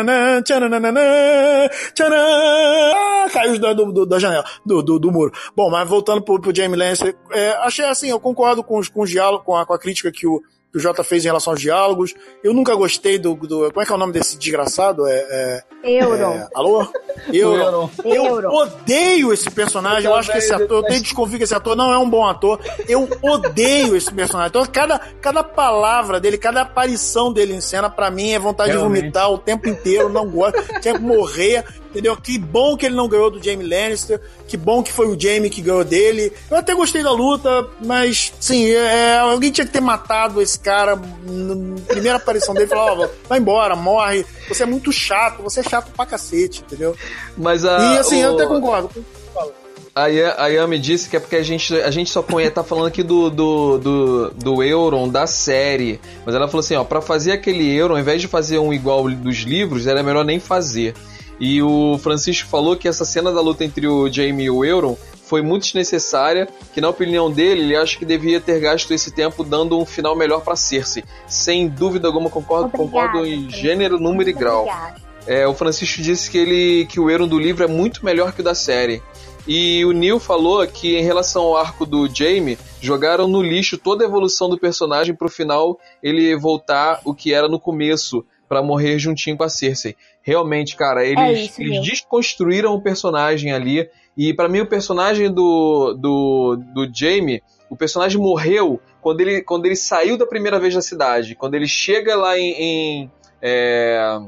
caiu 3.30 3.58
da, 3.60 3.74
do, 3.74 4.06
da 4.06 4.18
janela, 4.18 4.46
do, 4.64 4.82
do, 4.82 4.98
do, 4.98 5.12
muro. 5.12 5.30
Bom, 5.54 5.68
mas 5.68 5.86
voltando 5.86 6.22
pro, 6.22 6.40
pro 6.40 6.56
Jamie 6.56 6.78
Lancer, 6.78 7.14
é, 7.32 7.50
achei 7.58 7.84
assim, 7.84 8.08
eu 8.08 8.18
concordo 8.18 8.64
com, 8.64 8.78
os, 8.78 8.88
com 8.88 9.02
os 9.02 9.10
diálogos, 9.10 9.44
com 9.44 9.54
a, 9.54 9.66
com 9.66 9.74
a 9.74 9.78
crítica 9.78 10.10
que 10.10 10.26
o, 10.26 10.40
que 10.40 10.78
o 10.78 10.80
Jota 10.80 11.04
fez 11.04 11.22
em 11.22 11.28
relação 11.28 11.52
aos 11.52 11.60
diálogos. 11.60 12.14
Eu 12.42 12.54
nunca 12.54 12.74
gostei 12.74 13.18
do. 13.18 13.34
do 13.34 13.70
como 13.70 13.82
é 13.82 13.84
que 13.84 13.92
é 13.92 13.94
o 13.94 13.98
nome 13.98 14.14
desse 14.14 14.38
desgraçado? 14.38 15.06
É, 15.06 15.16
é, 15.16 15.62
Euron. 15.82 16.34
É, 16.34 16.48
alô? 16.54 16.86
Euron. 17.32 17.90
Eu 18.04 18.24
odeio 18.50 19.32
esse 19.32 19.50
personagem. 19.50 20.08
Eu, 20.08 20.14
acho 20.14 20.30
que 20.30 20.38
esse 20.38 20.52
ator. 20.52 20.78
Eu 20.78 20.82
tenho 20.84 21.02
desconfio 21.02 21.38
que 21.38 21.44
esse 21.44 21.54
ator 21.54 21.76
não 21.76 21.92
é 21.92 21.98
um 21.98 22.08
bom 22.08 22.26
ator. 22.26 22.60
Eu 22.88 23.08
odeio 23.20 23.96
esse 23.96 24.12
personagem. 24.12 24.48
Então, 24.48 24.64
cada, 24.66 24.98
cada 25.20 25.42
palavra 25.42 26.20
dele, 26.20 26.38
cada 26.38 26.62
aparição 26.62 27.32
dele 27.32 27.54
em 27.54 27.60
cena, 27.60 27.90
pra 27.90 28.10
mim, 28.10 28.30
é 28.30 28.38
vontade 28.38 28.70
Realmente. 28.70 28.94
de 28.94 29.00
vomitar 29.00 29.30
o 29.30 29.38
tempo 29.38 29.68
inteiro. 29.68 30.08
Não 30.08 30.28
gosto. 30.28 30.62
Tinha 30.80 30.94
que 30.94 31.00
morrer. 31.00 31.64
Entendeu? 31.92 32.16
Que 32.16 32.38
bom 32.38 32.74
que 32.74 32.86
ele 32.86 32.94
não 32.94 33.06
ganhou 33.06 33.30
do 33.30 33.42
Jamie 33.42 33.68
Lannister. 33.68 34.18
Que 34.48 34.56
bom 34.56 34.82
que 34.82 34.90
foi 34.90 35.06
o 35.06 35.18
Jamie 35.18 35.50
que 35.50 35.60
ganhou 35.60 35.84
dele. 35.84 36.32
Eu 36.50 36.56
até 36.56 36.74
gostei 36.74 37.02
da 37.02 37.12
luta, 37.12 37.68
mas, 37.84 38.32
sim, 38.40 38.70
é, 38.70 39.18
alguém 39.18 39.52
tinha 39.52 39.66
que 39.66 39.72
ter 39.72 39.80
matado 39.82 40.40
esse 40.40 40.58
cara 40.58 40.96
na 40.96 41.80
primeira 41.86 42.16
aparição 42.16 42.54
dele. 42.54 42.68
Falar, 42.68 42.92
ó, 42.92 43.04
oh, 43.04 43.28
vai 43.28 43.38
embora, 43.38 43.76
morre. 43.76 44.24
Você 44.48 44.62
é 44.62 44.66
muito 44.66 44.90
chato, 44.90 45.42
você 45.42 45.60
é 45.60 45.62
chato 45.72 45.90
pra 45.96 46.04
cacete, 46.04 46.62
entendeu? 46.62 46.94
Mas 47.36 47.64
a. 47.64 47.94
E 47.94 47.98
assim, 47.98 48.22
o... 48.22 48.26
eu 48.26 48.34
até 48.34 48.46
concordo. 48.46 48.90
A, 49.94 50.04
a 50.04 50.46
Yami 50.48 50.78
disse 50.78 51.08
que 51.08 51.16
é 51.16 51.20
porque 51.20 51.36
a 51.36 51.42
gente, 51.42 51.74
a 51.74 51.90
gente 51.90 52.10
só 52.10 52.22
conhece, 52.22 52.52
tá 52.52 52.64
falando 52.64 52.86
aqui 52.86 53.02
do, 53.02 53.28
do, 53.28 53.78
do, 53.78 54.30
do 54.30 54.62
Euron 54.62 55.08
da 55.08 55.26
série. 55.26 56.00
Mas 56.24 56.34
ela 56.34 56.46
falou 56.46 56.60
assim: 56.60 56.76
ó, 56.76 56.84
pra 56.84 57.00
fazer 57.00 57.32
aquele 57.32 57.70
Euron, 57.74 57.94
ao 57.94 58.00
invés 58.00 58.20
de 58.20 58.28
fazer 58.28 58.58
um 58.58 58.72
igual 58.72 59.08
dos 59.10 59.38
livros, 59.38 59.86
era 59.86 60.02
melhor 60.02 60.24
nem 60.24 60.38
fazer. 60.38 60.94
E 61.40 61.62
o 61.62 61.98
Francisco 61.98 62.48
falou 62.48 62.76
que 62.76 62.86
essa 62.86 63.04
cena 63.04 63.32
da 63.32 63.40
luta 63.40 63.64
entre 63.64 63.86
o 63.86 64.10
Jaime 64.10 64.44
e 64.44 64.50
o 64.50 64.64
Euron 64.64 64.96
foi 65.24 65.42
muito 65.42 65.64
desnecessária, 65.64 66.46
que 66.74 66.80
na 66.80 66.90
opinião 66.90 67.30
dele, 67.30 67.62
ele 67.62 67.76
acha 67.76 67.98
que 67.98 68.04
devia 68.04 68.38
ter 68.38 68.60
gasto 68.60 68.92
esse 68.92 69.10
tempo 69.10 69.42
dando 69.42 69.78
um 69.78 69.86
final 69.86 70.14
melhor 70.14 70.42
para 70.42 70.54
Cersei. 70.54 71.02
Sem 71.26 71.68
dúvida 71.68 72.06
alguma, 72.06 72.28
concordo, 72.28 72.70
concordo 72.70 73.26
em 73.26 73.48
gênero, 73.48 73.98
número 73.98 74.28
e 74.28 74.32
grau. 74.32 74.68
É, 75.26 75.46
o 75.46 75.54
Francisco 75.54 76.02
disse 76.02 76.30
que 76.30 76.38
ele 76.38 76.86
que 76.86 76.98
o 76.98 77.08
Euron 77.10 77.28
do 77.28 77.38
livro 77.38 77.64
é 77.64 77.66
muito 77.66 78.04
melhor 78.04 78.32
que 78.32 78.40
o 78.40 78.44
da 78.44 78.54
série. 78.54 79.02
E 79.46 79.84
o 79.84 79.92
Neil 79.92 80.20
falou 80.20 80.64
que 80.66 80.96
em 80.96 81.02
relação 81.02 81.42
ao 81.42 81.56
arco 81.56 81.84
do 81.84 82.08
Jaime, 82.08 82.56
jogaram 82.80 83.26
no 83.26 83.42
lixo 83.42 83.76
toda 83.76 84.04
a 84.04 84.06
evolução 84.06 84.48
do 84.48 84.58
personagem 84.58 85.14
pro 85.14 85.28
final 85.28 85.78
ele 86.00 86.36
voltar 86.36 87.00
o 87.04 87.12
que 87.12 87.34
era 87.34 87.48
no 87.48 87.58
começo, 87.58 88.24
para 88.52 88.62
morrer 88.62 88.98
juntinho 88.98 89.34
com 89.34 89.44
a 89.44 89.48
Cersei. 89.48 89.96
Realmente, 90.20 90.76
cara, 90.76 91.02
eles, 91.06 91.18
é 91.18 91.32
isso, 91.32 91.62
eles 91.62 91.82
desconstruíram 91.82 92.74
o 92.74 92.82
personagem 92.82 93.50
ali. 93.50 93.88
E 94.14 94.34
para 94.34 94.46
mim, 94.46 94.60
o 94.60 94.66
personagem 94.66 95.32
do, 95.32 95.94
do, 95.94 96.58
do 96.74 96.86
Jaime, 96.94 97.42
o 97.70 97.76
personagem 97.76 98.20
morreu 98.20 98.78
quando 99.00 99.22
ele, 99.22 99.40
quando 99.40 99.64
ele 99.64 99.74
saiu 99.74 100.18
da 100.18 100.26
primeira 100.26 100.60
vez 100.60 100.74
da 100.74 100.82
cidade. 100.82 101.34
Quando 101.34 101.54
ele 101.54 101.66
chega 101.66 102.14
lá 102.14 102.38
em. 102.38 102.52
em 102.52 103.10
é, 103.40 104.20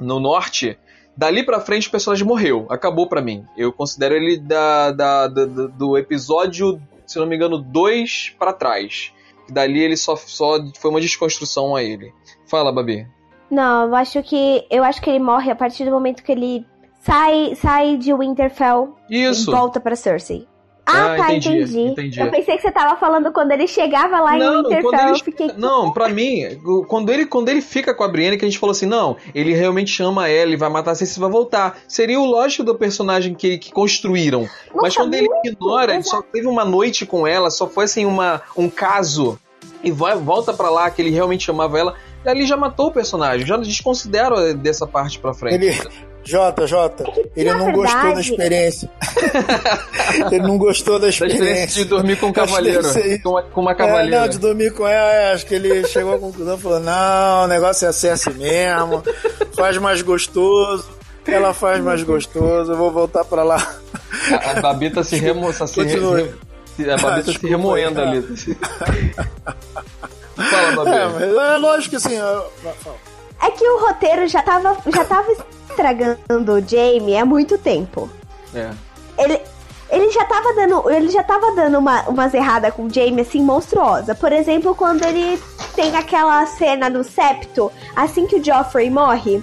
no 0.00 0.20
norte. 0.20 0.78
Dali 1.16 1.42
pra 1.42 1.60
frente 1.60 1.88
o 1.88 1.90
personagem 1.90 2.26
morreu. 2.26 2.66
Acabou 2.70 3.08
para 3.08 3.20
mim. 3.20 3.44
Eu 3.56 3.72
considero 3.72 4.14
ele 4.14 4.38
da, 4.38 4.92
da, 4.92 5.26
da, 5.26 5.44
do 5.44 5.98
episódio, 5.98 6.80
se 7.06 7.18
não 7.18 7.26
me 7.26 7.34
engano, 7.34 7.58
2 7.58 8.36
para 8.38 8.52
trás. 8.52 9.12
Dali 9.48 9.80
ele 9.80 9.96
só, 9.96 10.14
só 10.14 10.58
foi 10.78 10.90
uma 10.90 11.00
desconstrução 11.00 11.74
a 11.74 11.82
ele. 11.82 12.12
Fala, 12.46 12.72
Babi. 12.72 13.06
Não, 13.50 13.88
eu 13.88 13.94
acho 13.94 14.22
que. 14.22 14.64
Eu 14.70 14.84
acho 14.84 15.00
que 15.00 15.08
ele 15.10 15.18
morre 15.18 15.50
a 15.50 15.56
partir 15.56 15.84
do 15.84 15.90
momento 15.90 16.22
que 16.22 16.30
ele 16.30 16.66
sai, 17.00 17.54
sai 17.56 17.96
de 17.96 18.12
Winterfell 18.12 18.94
Isso. 19.10 19.50
e 19.50 19.52
volta 19.52 19.80
pra 19.80 19.96
Cersei. 19.96 20.46
Ah, 20.88 21.12
Ah, 21.12 21.16
tá, 21.16 21.32
entendi, 21.34 21.48
entendi. 21.48 21.80
entendi. 21.90 22.20
Eu 22.20 22.30
pensei 22.30 22.56
que 22.56 22.62
você 22.62 22.72
tava 22.72 22.96
falando 22.98 23.30
quando 23.32 23.52
ele 23.52 23.66
chegava 23.66 24.20
lá 24.20 24.36
em 24.36 24.38
Não, 24.38 24.62
quando 24.62 24.68
Winterfell. 24.74 25.00
ele 25.00 25.10
Eu 25.10 25.24
fiquei. 25.24 25.50
Não, 25.56 25.92
pra 25.92 26.08
mim, 26.08 26.58
quando 26.88 27.10
ele, 27.12 27.26
quando 27.26 27.48
ele 27.48 27.60
fica 27.60 27.92
com 27.94 28.02
a 28.04 28.08
Brienne, 28.08 28.36
que 28.38 28.44
a 28.44 28.48
gente 28.48 28.58
falou 28.58 28.72
assim, 28.72 28.86
não, 28.86 29.16
ele 29.34 29.52
realmente 29.54 29.90
chama 29.90 30.28
ela, 30.28 30.48
ele 30.48 30.56
vai 30.56 30.68
matar 30.70 30.92
a 30.92 30.94
Cersei 30.94 31.18
e 31.18 31.20
vai 31.20 31.30
voltar. 31.30 31.78
Seria 31.86 32.18
o 32.18 32.24
lógico 32.24 32.64
do 32.64 32.74
personagem 32.74 33.34
que, 33.34 33.58
que 33.58 33.70
construíram. 33.70 34.48
Mas 34.74 34.82
Nossa, 34.94 34.96
quando 35.00 35.14
ele 35.14 35.28
ignora, 35.44 35.94
ele 35.94 36.02
só 36.02 36.22
teve 36.22 36.46
uma 36.46 36.64
noite 36.64 37.04
com 37.04 37.26
ela, 37.26 37.50
só 37.50 37.66
foi 37.68 37.84
assim, 37.84 38.06
uma, 38.06 38.40
um 38.56 38.68
caso, 38.70 39.38
e 39.84 39.90
vai, 39.90 40.16
volta 40.16 40.52
pra 40.52 40.70
lá 40.70 40.90
que 40.90 41.02
ele 41.02 41.10
realmente 41.10 41.44
chamava 41.44 41.78
ela, 41.78 41.94
e 42.24 42.28
ali 42.28 42.46
já 42.46 42.56
matou 42.56 42.86
o 42.86 42.92
personagem, 42.92 43.46
já 43.46 43.56
desconsidera 43.56 44.54
dessa 44.54 44.86
parte 44.86 45.18
pra 45.18 45.34
frente. 45.34 45.54
Ele. 45.64 45.88
Jota, 46.28 46.66
Jota, 46.66 47.04
ele 47.34 47.50
na 47.50 47.56
não 47.58 47.72
gostou 47.72 47.96
da 47.96 48.02
verdade- 48.06 48.30
experiência. 48.30 48.90
ele 50.30 50.40
não 50.46 50.58
gostou 50.58 50.94
da 50.98 51.06
Da 51.06 51.08
experiência. 51.08 51.42
experiência 51.44 51.82
de 51.84 51.88
dormir 51.88 52.16
com 52.20 52.26
um 52.26 52.32
cavaleiro, 52.34 52.84
ser 52.84 53.22
com 53.22 53.30
uma, 53.30 53.42
com 53.42 53.60
uma 53.62 53.72
É, 53.72 53.74
cavaleira. 53.74 54.20
não, 54.20 54.28
de 54.28 54.38
dormir 54.38 54.72
com 54.74 54.86
ela, 54.86 55.12
é, 55.12 55.32
acho 55.32 55.46
que 55.46 55.54
ele 55.54 55.86
chegou 55.88 56.14
à 56.14 56.18
conclusão 56.18 56.56
e 56.56 56.60
falou: 56.60 56.80
não, 56.80 57.44
o 57.44 57.46
negócio 57.46 57.88
é 57.88 57.92
ser 57.92 58.10
assim 58.10 58.30
mesmo, 58.34 59.02
faz 59.56 59.78
mais 59.78 60.02
gostoso, 60.02 60.84
ela 61.26 61.54
faz 61.54 61.80
mais 61.82 62.02
gostoso, 62.02 62.72
eu 62.72 62.76
vou 62.76 62.90
voltar 62.90 63.24
pra 63.24 63.42
lá. 63.42 63.74
A, 64.44 64.50
a 64.58 64.60
Babita 64.60 65.02
se 65.02 65.16
remo, 65.16 65.50
se- 65.52 65.62
a 65.62 66.96
Babita 66.96 67.30
Ah, 67.30 67.38
se 67.38 67.46
remoendo 67.46 68.00
é. 68.00 68.04
ali. 68.04 68.22
Fala, 70.36 70.72
Babita. 70.84 70.96
É, 70.96 71.06
mas 71.08 71.50
é 71.54 71.56
lógico 71.56 71.90
que 71.90 71.96
assim. 71.96 72.14
eu-. 72.16 72.44
É 73.42 73.50
que 73.52 73.64
o 73.64 73.80
roteiro 73.86 74.26
já 74.28 74.42
tava, 74.42 74.76
já 74.92 75.04
tava 75.04 75.32
estragando 75.78 76.52
o 76.54 76.60
Jamie 76.60 77.16
há 77.16 77.24
muito 77.24 77.56
tempo. 77.56 78.10
É. 78.52 78.70
Ele, 79.16 79.40
ele 79.90 80.10
já 80.10 80.24
tava 80.24 80.52
dando, 80.54 80.90
ele 80.90 81.08
já 81.10 81.22
tava 81.22 81.52
dando 81.54 81.78
uma, 81.78 82.02
umas 82.08 82.34
erradas 82.34 82.74
com 82.74 82.84
o 82.86 82.90
Jamie 82.92 83.20
assim 83.20 83.42
monstruosa. 83.42 84.14
Por 84.14 84.32
exemplo, 84.32 84.74
quando 84.74 85.04
ele 85.04 85.40
tem 85.74 85.96
aquela 85.96 86.44
cena 86.46 86.90
no 86.90 87.04
septo, 87.04 87.70
assim 87.94 88.26
que 88.26 88.36
o 88.36 88.44
Joffrey 88.44 88.90
morre, 88.90 89.40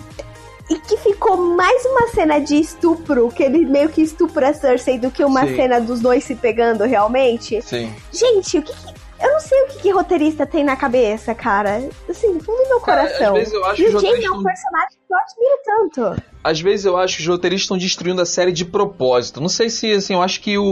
e 0.69 0.79
que 0.79 0.97
ficou 0.97 1.37
mais 1.37 1.85
uma 1.85 2.07
cena 2.07 2.39
de 2.39 2.59
estupro, 2.59 3.29
que 3.29 3.43
ele 3.43 3.65
meio 3.65 3.87
que 3.89 4.01
estupra 4.01 4.49
a 4.49 4.53
Cersei 4.53 4.97
do 4.97 5.11
que 5.11 5.23
uma 5.23 5.45
Sim. 5.45 5.55
cena 5.55 5.79
dos 5.79 5.99
dois 6.01 6.23
se 6.23 6.35
pegando 6.35 6.83
realmente. 6.85 7.61
Sim. 7.61 7.93
Gente, 8.11 8.57
o 8.57 8.61
que, 8.63 8.73
que- 8.73 8.94
eu 9.21 9.31
não 9.33 9.39
sei 9.39 9.63
o 9.63 9.67
que, 9.67 9.79
que 9.79 9.89
roteirista 9.91 10.45
tem 10.45 10.63
na 10.63 10.75
cabeça, 10.75 11.33
cara. 11.33 11.77
Assim, 12.09 12.39
fundo 12.39 12.63
do 12.63 12.69
meu 12.69 12.79
Cara, 12.81 13.03
coração. 13.07 13.27
às 13.35 13.39
vezes 13.39 13.53
eu 13.53 13.65
acho 13.65 13.81
e 13.81 13.85
que 13.85 13.95
o 13.95 13.99
Jamie 13.99 14.25
é 14.25 14.31
um 14.31 14.43
personagem 14.43 14.97
que 15.07 15.13
eu 15.13 15.17
admiro 15.17 15.59
tanto. 15.65 16.23
Às 16.43 16.61
vezes 16.61 16.85
eu 16.85 16.97
acho 16.97 17.15
que 17.17 17.21
os 17.23 17.27
roteiristas 17.27 17.63
estão 17.63 17.77
destruindo 17.77 18.21
a 18.21 18.25
série 18.25 18.51
de 18.51 18.65
propósito. 18.65 19.41
Não 19.41 19.49
sei 19.49 19.69
se, 19.69 19.91
assim, 19.93 20.13
eu 20.13 20.21
acho 20.21 20.41
que 20.41 20.57
o, 20.57 20.63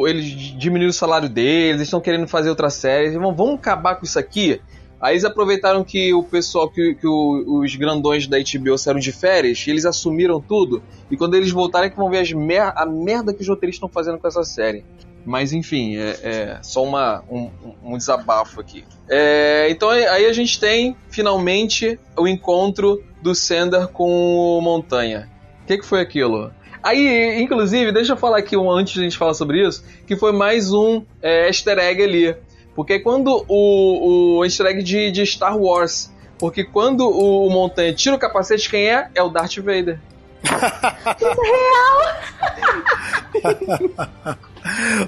o- 0.00 0.08
eles 0.08 0.24
diminuíram 0.58 0.90
o 0.90 0.94
salário 0.94 1.28
deles, 1.28 1.76
eles 1.76 1.82
estão 1.82 2.00
querendo 2.00 2.26
fazer 2.26 2.48
outra 2.50 2.70
série. 2.70 3.10
Vão, 3.18 3.34
vamos 3.34 3.54
acabar 3.54 3.94
com 3.96 4.04
isso 4.04 4.18
aqui. 4.18 4.60
Aí 5.00 5.14
eles 5.14 5.24
aproveitaram 5.24 5.82
que 5.82 6.12
o 6.12 6.22
pessoal, 6.22 6.68
que, 6.68 6.94
que 6.94 7.06
o- 7.06 7.60
os 7.62 7.74
grandões 7.76 8.26
da 8.26 8.36
HBO 8.38 8.76
saíram 8.76 9.00
de 9.00 9.12
férias, 9.12 9.64
e 9.66 9.70
eles 9.70 9.86
assumiram 9.86 10.40
tudo. 10.40 10.82
E 11.10 11.16
quando 11.16 11.34
eles 11.34 11.50
voltarem, 11.50 11.86
é 11.86 11.90
que 11.90 11.96
vão 11.96 12.10
ver 12.10 12.34
mer 12.34 12.72
a 12.76 12.84
merda 12.84 13.32
que 13.32 13.40
os 13.40 13.48
roteiristas 13.48 13.76
estão 13.78 13.88
fazendo 13.88 14.18
com 14.18 14.26
essa 14.28 14.42
série. 14.44 14.84
Mas 15.24 15.52
enfim, 15.52 15.96
é, 15.96 16.18
é 16.22 16.58
só 16.62 16.82
uma, 16.82 17.22
um, 17.30 17.50
um 17.82 17.96
desabafo 17.96 18.60
aqui. 18.60 18.84
É, 19.08 19.68
então 19.70 19.90
aí 19.90 20.24
a 20.24 20.32
gente 20.32 20.58
tem 20.58 20.96
finalmente 21.08 21.98
o 22.16 22.26
encontro 22.26 23.02
do 23.20 23.34
Sender 23.34 23.88
com 23.88 24.10
o 24.58 24.60
Montanha. 24.60 25.28
O 25.62 25.66
que, 25.66 25.78
que 25.78 25.86
foi 25.86 26.00
aquilo? 26.00 26.52
Aí, 26.82 27.40
inclusive, 27.40 27.92
deixa 27.92 28.14
eu 28.14 28.16
falar 28.16 28.38
aqui 28.38 28.56
um, 28.56 28.70
antes 28.70 28.94
de 28.94 29.00
a 29.00 29.02
gente 29.02 29.18
falar 29.18 29.34
sobre 29.34 29.66
isso, 29.66 29.84
que 30.06 30.16
foi 30.16 30.32
mais 30.32 30.72
um 30.72 31.04
é, 31.20 31.46
easter 31.46 31.78
egg 31.78 32.02
ali. 32.02 32.34
Porque 32.74 32.98
quando 32.98 33.44
o, 33.46 34.38
o 34.38 34.44
easter 34.44 34.66
egg 34.66 34.82
de, 34.82 35.10
de 35.10 35.26
Star 35.26 35.56
Wars. 35.56 36.10
Porque 36.38 36.64
quando 36.64 37.06
o, 37.06 37.46
o 37.46 37.50
Montanha 37.50 37.92
tira 37.92 38.16
o 38.16 38.18
capacete, 38.18 38.70
quem 38.70 38.88
é? 38.88 39.10
É 39.14 39.22
o 39.22 39.28
Darth 39.28 39.56
Vader. 39.56 40.00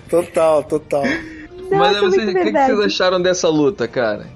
Total, 0.09 0.63
total. 0.65 1.03
Mas 1.71 1.93
Nossa, 1.93 2.01
vocês, 2.01 2.29
o 2.29 2.35
que, 2.35 2.45
que 2.45 2.53
vocês 2.53 2.81
acharam 2.81 3.21
dessa 3.21 3.49
luta, 3.49 3.89
cara? 3.89 4.27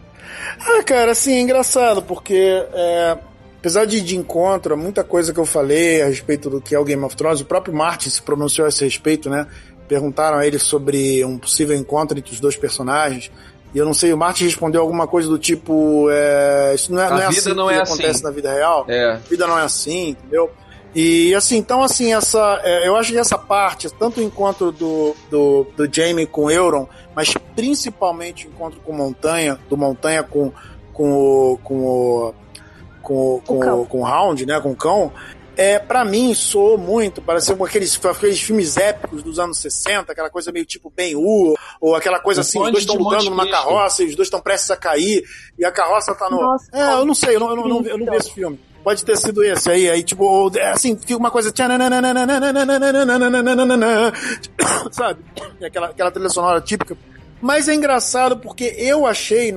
Ah, 0.60 0.82
cara, 0.82 1.12
assim, 1.12 1.35
é 1.35 1.40
engraçado, 1.40 2.02
porque 2.02 2.64
é, 2.73 3.18
apesar 3.59 3.85
de, 3.85 4.01
de 4.01 4.16
encontro, 4.16 4.77
muita 4.77 5.05
coisa 5.05 5.32
que 5.32 5.40
eu 5.40 5.47
falei 5.47 6.02
a 6.02 6.06
respeito 6.06 6.48
do 6.48 6.60
que 6.60 6.74
é 6.74 6.78
o 6.78 6.85
Game 6.85 7.02
of 7.05 7.16
Thrones, 7.16 7.40
o 7.40 7.44
próprio 7.44 7.74
Martin 7.74 8.10
se 8.10 8.23
pronunciou 8.23 8.66
a 8.66 8.68
esse 8.68 8.85
respeito, 8.85 9.28
né? 9.28 9.47
Perguntaram 9.89 10.39
a 10.39 10.47
ele 10.47 10.59
sobre 10.59 11.24
um 11.24 11.39
possível 11.39 11.77
encontro 11.77 12.18
entre 12.18 12.32
os 12.32 12.40
dois 12.40 12.56
personagens. 12.56 13.31
E 13.74 13.78
eu 13.78 13.85
não 13.85 13.94
sei, 13.94 14.12
o 14.12 14.16
Martin 14.16 14.44
respondeu 14.44 14.81
alguma 14.81 15.06
coisa 15.06 15.28
do 15.28 15.39
tipo: 15.39 16.09
é, 16.10 16.73
Isso 16.74 16.93
não 16.93 17.02
é, 17.02 17.06
A 17.06 17.10
não 17.10 17.16
é 17.18 17.28
vida 17.28 17.40
assim 17.40 17.55
não 17.55 17.68
que 17.68 17.74
é 17.74 17.78
acontece 17.78 18.10
assim. 18.10 18.24
na 18.24 18.31
vida 18.31 18.52
real. 18.52 18.85
É. 18.89 19.12
A 19.12 19.16
vida 19.16 19.47
não 19.47 19.59
é 19.59 19.62
assim, 19.62 20.10
entendeu? 20.10 20.51
E 20.94 21.34
assim, 21.34 21.56
então 21.58 21.82
assim, 21.82 22.14
essa, 22.14 22.60
é, 22.64 22.88
eu 22.88 22.96
acho 22.96 23.12
que 23.12 23.18
essa 23.18 23.36
parte, 23.36 23.90
tanto 23.90 24.20
o 24.20 24.22
encontro 24.22 24.72
do, 24.72 25.14
do, 25.30 25.66
do 25.76 25.94
Jamie 25.94 26.26
com 26.26 26.44
o 26.44 26.50
Euron, 26.50 26.88
mas 27.14 27.34
principalmente 27.54 28.46
o 28.46 28.50
encontro 28.50 28.80
com 28.80 28.92
Montanha, 28.92 29.58
do 29.68 29.76
Montanha 29.76 30.22
com, 30.22 30.50
com 30.92 31.12
o 31.12 31.58
com 31.62 31.74
o 31.84 32.34
com, 33.02 33.14
o- 33.36 33.40
com, 33.42 33.58
O 33.82 33.86
com 33.86 33.98
o 34.00 34.06
Hound, 34.06 34.46
né, 34.46 34.58
com 34.60 34.72
o 34.72 34.76
cão, 34.76 35.12
é, 35.56 35.78
para 35.78 36.04
mim 36.04 36.34
soou 36.34 36.76
muito, 36.78 37.20
parece 37.22 37.54
com 37.54 37.64
aqueles, 37.64 37.98
aqueles 38.04 38.40
filmes 38.40 38.76
épicos 38.76 39.22
dos 39.22 39.38
anos 39.38 39.58
60, 39.58 40.10
aquela 40.12 40.28
coisa 40.30 40.50
meio 40.50 40.64
tipo 40.66 40.90
Ben-Hur, 40.94 41.56
ou 41.80 41.94
aquela 41.94 42.18
coisa 42.20 42.40
O 42.40 42.42
assim, 42.42 42.58
os 42.58 42.70
dois 42.72 42.82
estão 42.84 42.96
lutando 42.96 43.30
numa 43.30 43.44
carroça 43.50 44.02
e 44.02 44.06
os 44.06 44.16
dois 44.16 44.26
estão 44.26 44.40
prestes 44.40 44.70
a 44.70 44.76
cair, 44.76 45.22
e 45.58 45.64
a 45.64 45.70
carroça 45.70 46.14
tá 46.14 46.28
no... 46.30 46.40
Nossa, 46.40 46.68
é, 46.72 46.94
eu 46.94 47.04
não 47.04 47.14
sei, 47.14 47.36
eu 47.36 47.40
não, 47.40 47.50
eu 47.50 47.56
não, 47.56 47.62
eu 47.62 47.68
não, 47.68 47.86
eu 47.90 47.98
não 47.98 48.06
vi 48.10 48.16
esse 48.16 48.32
filme. 48.32 48.58
Pode 48.86 49.04
ter 49.04 49.16
sido 49.16 49.42
esse 49.42 49.68
aí, 49.68 49.90
aí 49.90 50.00
tipo, 50.00 50.48
é, 50.56 50.70
assim, 50.70 50.96
fica 50.96 51.16
uma 51.16 51.28
coisa... 51.28 51.52
Sabe? 54.92 55.24
Aquela, 55.60 55.88
aquela 55.88 56.08
trilha 56.12 56.28
sonora 56.28 56.60
típica. 56.60 56.96
Mas 57.42 57.66
é 57.66 57.74
engraçado 57.74 58.36
porque 58.36 58.76
eu 58.78 59.04
achei, 59.04 59.52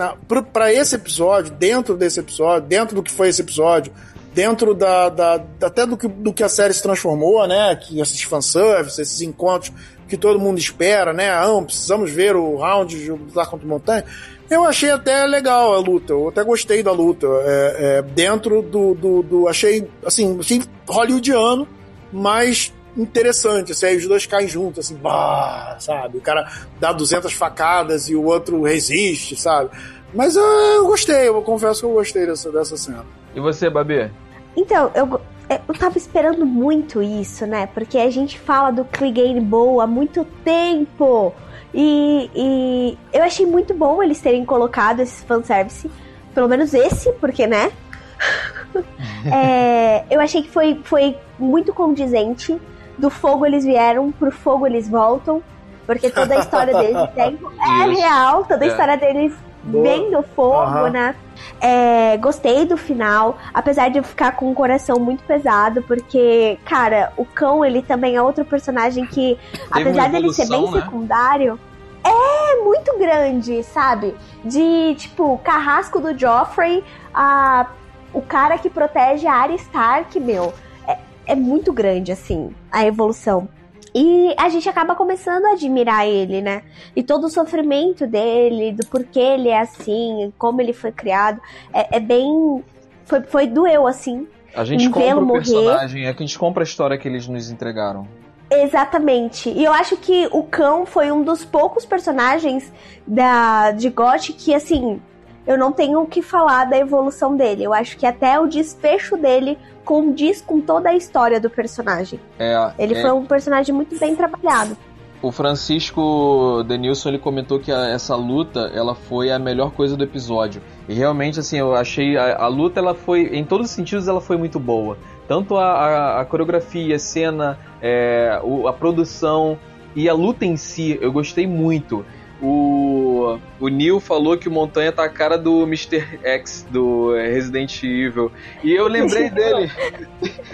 pra 0.51 0.73
esse 0.73 0.95
episódio, 0.95 1.53
dentro 1.53 1.95
desse 1.95 2.19
episódio, 2.19 2.67
dentro 2.67 2.95
do 2.95 3.03
que 3.03 3.11
foi 3.11 3.27
esse 3.27 3.43
episódio, 3.43 3.93
dentro 4.33 4.73
da, 4.73 5.09
da, 5.09 5.45
até 5.61 5.85
do 5.85 5.95
que, 5.95 6.07
do 6.07 6.33
que 6.33 6.43
a 6.43 6.49
série 6.49 6.73
se 6.73 6.81
transformou, 6.81 7.47
né? 7.47 7.75
Que 7.75 8.01
esses 8.01 8.23
fanservice, 8.23 8.99
esses 8.99 9.21
encontros 9.21 9.71
que 10.07 10.17
todo 10.17 10.39
mundo 10.39 10.57
espera, 10.57 11.13
né? 11.13 11.29
Ah, 11.29 11.49
precisamos 11.63 12.09
ver 12.09 12.35
o 12.35 12.55
round 12.55 13.11
lutar 13.11 13.47
contra 13.47 13.63
o 13.63 13.69
Montanha. 13.69 14.03
Eu 14.49 14.63
achei 14.63 14.89
até 14.89 15.25
legal 15.25 15.73
a 15.73 15.77
luta, 15.79 16.13
eu 16.13 16.29
até 16.29 16.43
gostei 16.43 16.81
da 16.81 16.91
luta. 16.91 17.27
É, 17.27 17.75
é, 17.79 18.01
dentro 18.01 18.61
do, 18.61 18.93
do, 18.95 19.21
do- 19.21 19.47
Achei, 19.47 19.87
assim, 20.05 20.39
achei 20.39 20.61
hollywoodiano, 20.87 21.67
mas 22.11 22.73
interessante, 22.97 23.71
assim, 23.71 23.85
aí 23.85 23.97
os 23.97 24.07
dois 24.07 24.25
caem 24.25 24.47
juntos, 24.47 24.85
assim, 24.87 24.95
bah, 24.95 25.77
sabe? 25.79 26.17
O 26.17 26.21
cara 26.21 26.51
dá 26.79 26.91
200 26.91 27.31
facadas 27.31 28.09
e 28.09 28.15
o 28.15 28.23
outro 28.25 28.63
resiste, 28.63 29.35
sabe? 29.35 29.69
Mas 30.13 30.35
ah, 30.35 30.73
eu 30.75 30.87
gostei, 30.87 31.27
eu 31.27 31.41
confesso 31.43 31.81
que 31.81 31.85
eu 31.85 31.93
gostei 31.93 32.25
dessa, 32.25 32.51
dessa 32.51 32.75
cena. 32.75 33.05
E 33.35 33.39
você, 33.39 33.69
Babi? 33.69 34.11
Então, 34.57 34.91
eu, 34.95 35.21
é, 35.47 35.61
eu 35.67 35.73
tava 35.75 35.97
esperando 35.99 36.45
muito 36.45 37.01
isso, 37.03 37.45
né? 37.45 37.67
Porque 37.67 37.97
a 37.99 38.09
gente 38.09 38.39
fala 38.39 38.71
do 38.71 38.83
Clegane 38.85 39.39
Bowl 39.39 39.79
há 39.79 39.85
muito 39.85 40.25
tempo. 40.43 41.31
E, 41.73 42.29
e 42.35 42.97
eu 43.13 43.23
achei 43.23 43.45
muito 43.45 43.73
bom 43.73 44.01
eles 44.01 44.19
terem 44.21 44.43
colocado 44.45 44.99
esse 45.01 45.23
fanservice. 45.25 45.89
Pelo 46.33 46.47
menos 46.47 46.73
esse, 46.73 47.11
porque, 47.13 47.45
né? 47.47 47.71
É, 49.31 50.03
eu 50.09 50.21
achei 50.21 50.41
que 50.41 50.49
foi, 50.49 50.79
foi 50.83 51.17
muito 51.37 51.73
condizente. 51.73 52.59
Do 52.97 53.09
fogo 53.09 53.45
eles 53.45 53.65
vieram, 53.65 54.11
pro 54.11 54.31
fogo 54.31 54.65
eles 54.67 54.87
voltam. 54.87 55.41
Porque 55.85 56.09
toda 56.09 56.35
a 56.35 56.39
história 56.39 56.73
deles 56.73 56.95
é 57.17 57.29
Isso. 57.31 57.99
real, 57.99 58.45
toda 58.45 58.63
a 58.63 58.67
É. 58.67 58.71
história 58.71 58.97
deles 58.97 59.33
Boa. 59.69 59.83
vem 59.83 60.11
do 60.11 60.21
fogo, 60.21 60.55
Aham. 60.55 60.89
né? 60.89 61.15
É, 61.61 62.17
gostei 62.17 62.65
do 62.65 62.75
final, 62.77 63.37
apesar 63.53 63.89
de 63.89 63.97
eu 63.97 64.03
ficar 64.03 64.33
com 64.33 64.51
o 64.51 64.55
coração 64.55 64.99
muito 64.99 65.23
pesado, 65.23 65.81
porque, 65.83 66.57
cara, 66.65 67.13
o 67.15 67.25
cão, 67.25 67.63
ele 67.63 67.81
também 67.81 68.15
é 68.15 68.21
outro 68.21 68.43
personagem 68.43 69.05
que, 69.05 69.37
Teve 69.51 69.89
apesar 69.89 70.09
dele 70.09 70.33
ser 70.33 70.47
bem 70.47 70.69
né? 70.69 70.81
secundário, 70.81 71.59
é 72.03 72.63
muito 72.63 72.97
grande, 72.97 73.63
sabe? 73.63 74.15
De, 74.43 74.95
tipo, 74.95 75.37
carrasco 75.39 75.99
do 75.99 76.17
Joffrey 76.17 76.83
a 77.13 77.67
o 78.13 78.21
cara 78.21 78.57
que 78.57 78.69
protege 78.69 79.27
a 79.27 79.33
Arya 79.33 79.55
Stark, 79.55 80.19
meu. 80.19 80.53
É, 80.87 80.97
é 81.27 81.35
muito 81.35 81.71
grande, 81.71 82.11
assim, 82.11 82.53
a 82.71 82.85
evolução. 82.85 83.47
E 83.93 84.33
a 84.37 84.49
gente 84.49 84.69
acaba 84.69 84.95
começando 84.95 85.45
a 85.45 85.51
admirar 85.53 86.07
ele, 86.07 86.41
né? 86.41 86.63
E 86.95 87.01
todo 87.01 87.25
o 87.25 87.29
sofrimento 87.29 88.05
dele, 88.05 88.71
do 88.71 88.85
porquê 88.85 89.19
ele 89.19 89.49
é 89.49 89.59
assim, 89.59 90.31
como 90.37 90.61
ele 90.61 90.73
foi 90.73 90.91
criado, 90.91 91.41
é, 91.73 91.97
é 91.97 91.99
bem 91.99 92.63
foi, 93.09 93.21
foi 93.23 93.47
doeu, 93.47 93.87
assim. 93.87 94.27
A 94.55 94.63
gente 94.63 94.89
compra 94.89 95.23
o 95.23 95.33
personagem, 95.33 96.01
morrer. 96.01 96.11
é 96.11 96.13
que 96.13 96.23
a 96.23 96.25
gente 96.25 96.37
compra 96.37 96.63
a 96.63 96.65
história 96.65 96.97
que 96.97 97.07
eles 97.07 97.27
nos 97.27 97.49
entregaram. 97.49 98.07
Exatamente. 98.51 99.49
E 99.49 99.63
eu 99.63 99.73
acho 99.73 99.97
que 99.97 100.27
o 100.31 100.43
cão 100.43 100.85
foi 100.85 101.11
um 101.11 101.23
dos 101.23 101.43
poucos 101.45 101.85
personagens 101.85 102.71
da 103.05 103.71
de 103.71 103.89
GOT 103.89 104.33
que, 104.33 104.53
assim, 104.53 104.99
eu 105.45 105.57
não 105.57 105.71
tenho 105.71 106.01
o 106.01 106.07
que 106.07 106.21
falar 106.21 106.65
da 106.65 106.77
evolução 106.77 107.35
dele. 107.35 107.63
Eu 107.63 107.73
acho 107.73 107.97
que 107.97 108.05
até 108.05 108.39
o 108.39 108.47
desfecho 108.47 109.17
dele 109.17 109.57
condiz 109.89 110.39
com 110.39 110.61
toda 110.61 110.89
a 110.89 110.95
história 110.95 111.39
do 111.39 111.49
personagem. 111.49 112.19
É, 112.37 112.73
ele 112.77 112.93
é... 112.93 113.01
foi 113.01 113.11
um 113.11 113.25
personagem 113.25 113.73
muito 113.73 113.97
bem 113.97 114.15
trabalhado. 114.15 114.77
O 115.19 115.31
Francisco 115.31 116.63
Denilson 116.67 117.09
ele 117.09 117.17
comentou 117.17 117.59
que 117.59 117.71
a, 117.71 117.87
essa 117.87 118.15
luta 118.15 118.71
ela 118.71 118.93
foi 118.93 119.31
a 119.31 119.39
melhor 119.39 119.71
coisa 119.71 119.97
do 119.97 120.03
episódio. 120.03 120.61
E 120.87 120.93
realmente 120.93 121.39
assim, 121.39 121.57
eu 121.57 121.73
achei 121.75 122.15
a, 122.15 122.37
a 122.37 122.47
luta 122.47 122.79
ela 122.79 122.93
foi 122.93 123.35
em 123.35 123.43
todos 123.43 123.65
os 123.65 123.71
sentidos 123.71 124.07
ela 124.07 124.21
foi 124.21 124.37
muito 124.37 124.59
boa. 124.59 124.95
Tanto 125.27 125.57
a, 125.57 126.21
a, 126.21 126.25
coreografia, 126.25 126.95
a 126.95 126.99
cena, 126.99 127.57
é, 127.81 128.39
o, 128.43 128.67
a 128.67 128.73
produção 128.73 129.57
e 129.95 130.07
a 130.07 130.13
luta 130.13 130.45
em 130.45 130.55
si, 130.55 130.99
eu 131.01 131.11
gostei 131.11 131.47
muito. 131.47 132.05
O, 132.41 133.37
o 133.59 133.67
Neil 133.67 133.99
falou 133.99 134.37
que 134.37 134.47
o 134.47 134.51
Montanha 134.51 134.93
tá 134.93 135.03
a 135.03 135.09
cara 135.09 135.37
do 135.37 135.63
Mr. 135.63 136.19
X 136.23 136.65
do 136.69 137.13
Resident 137.13 137.83
Evil. 137.83 138.31
E 138.63 138.71
eu 138.73 138.87
lembrei 138.87 139.27
dele. 139.31 139.69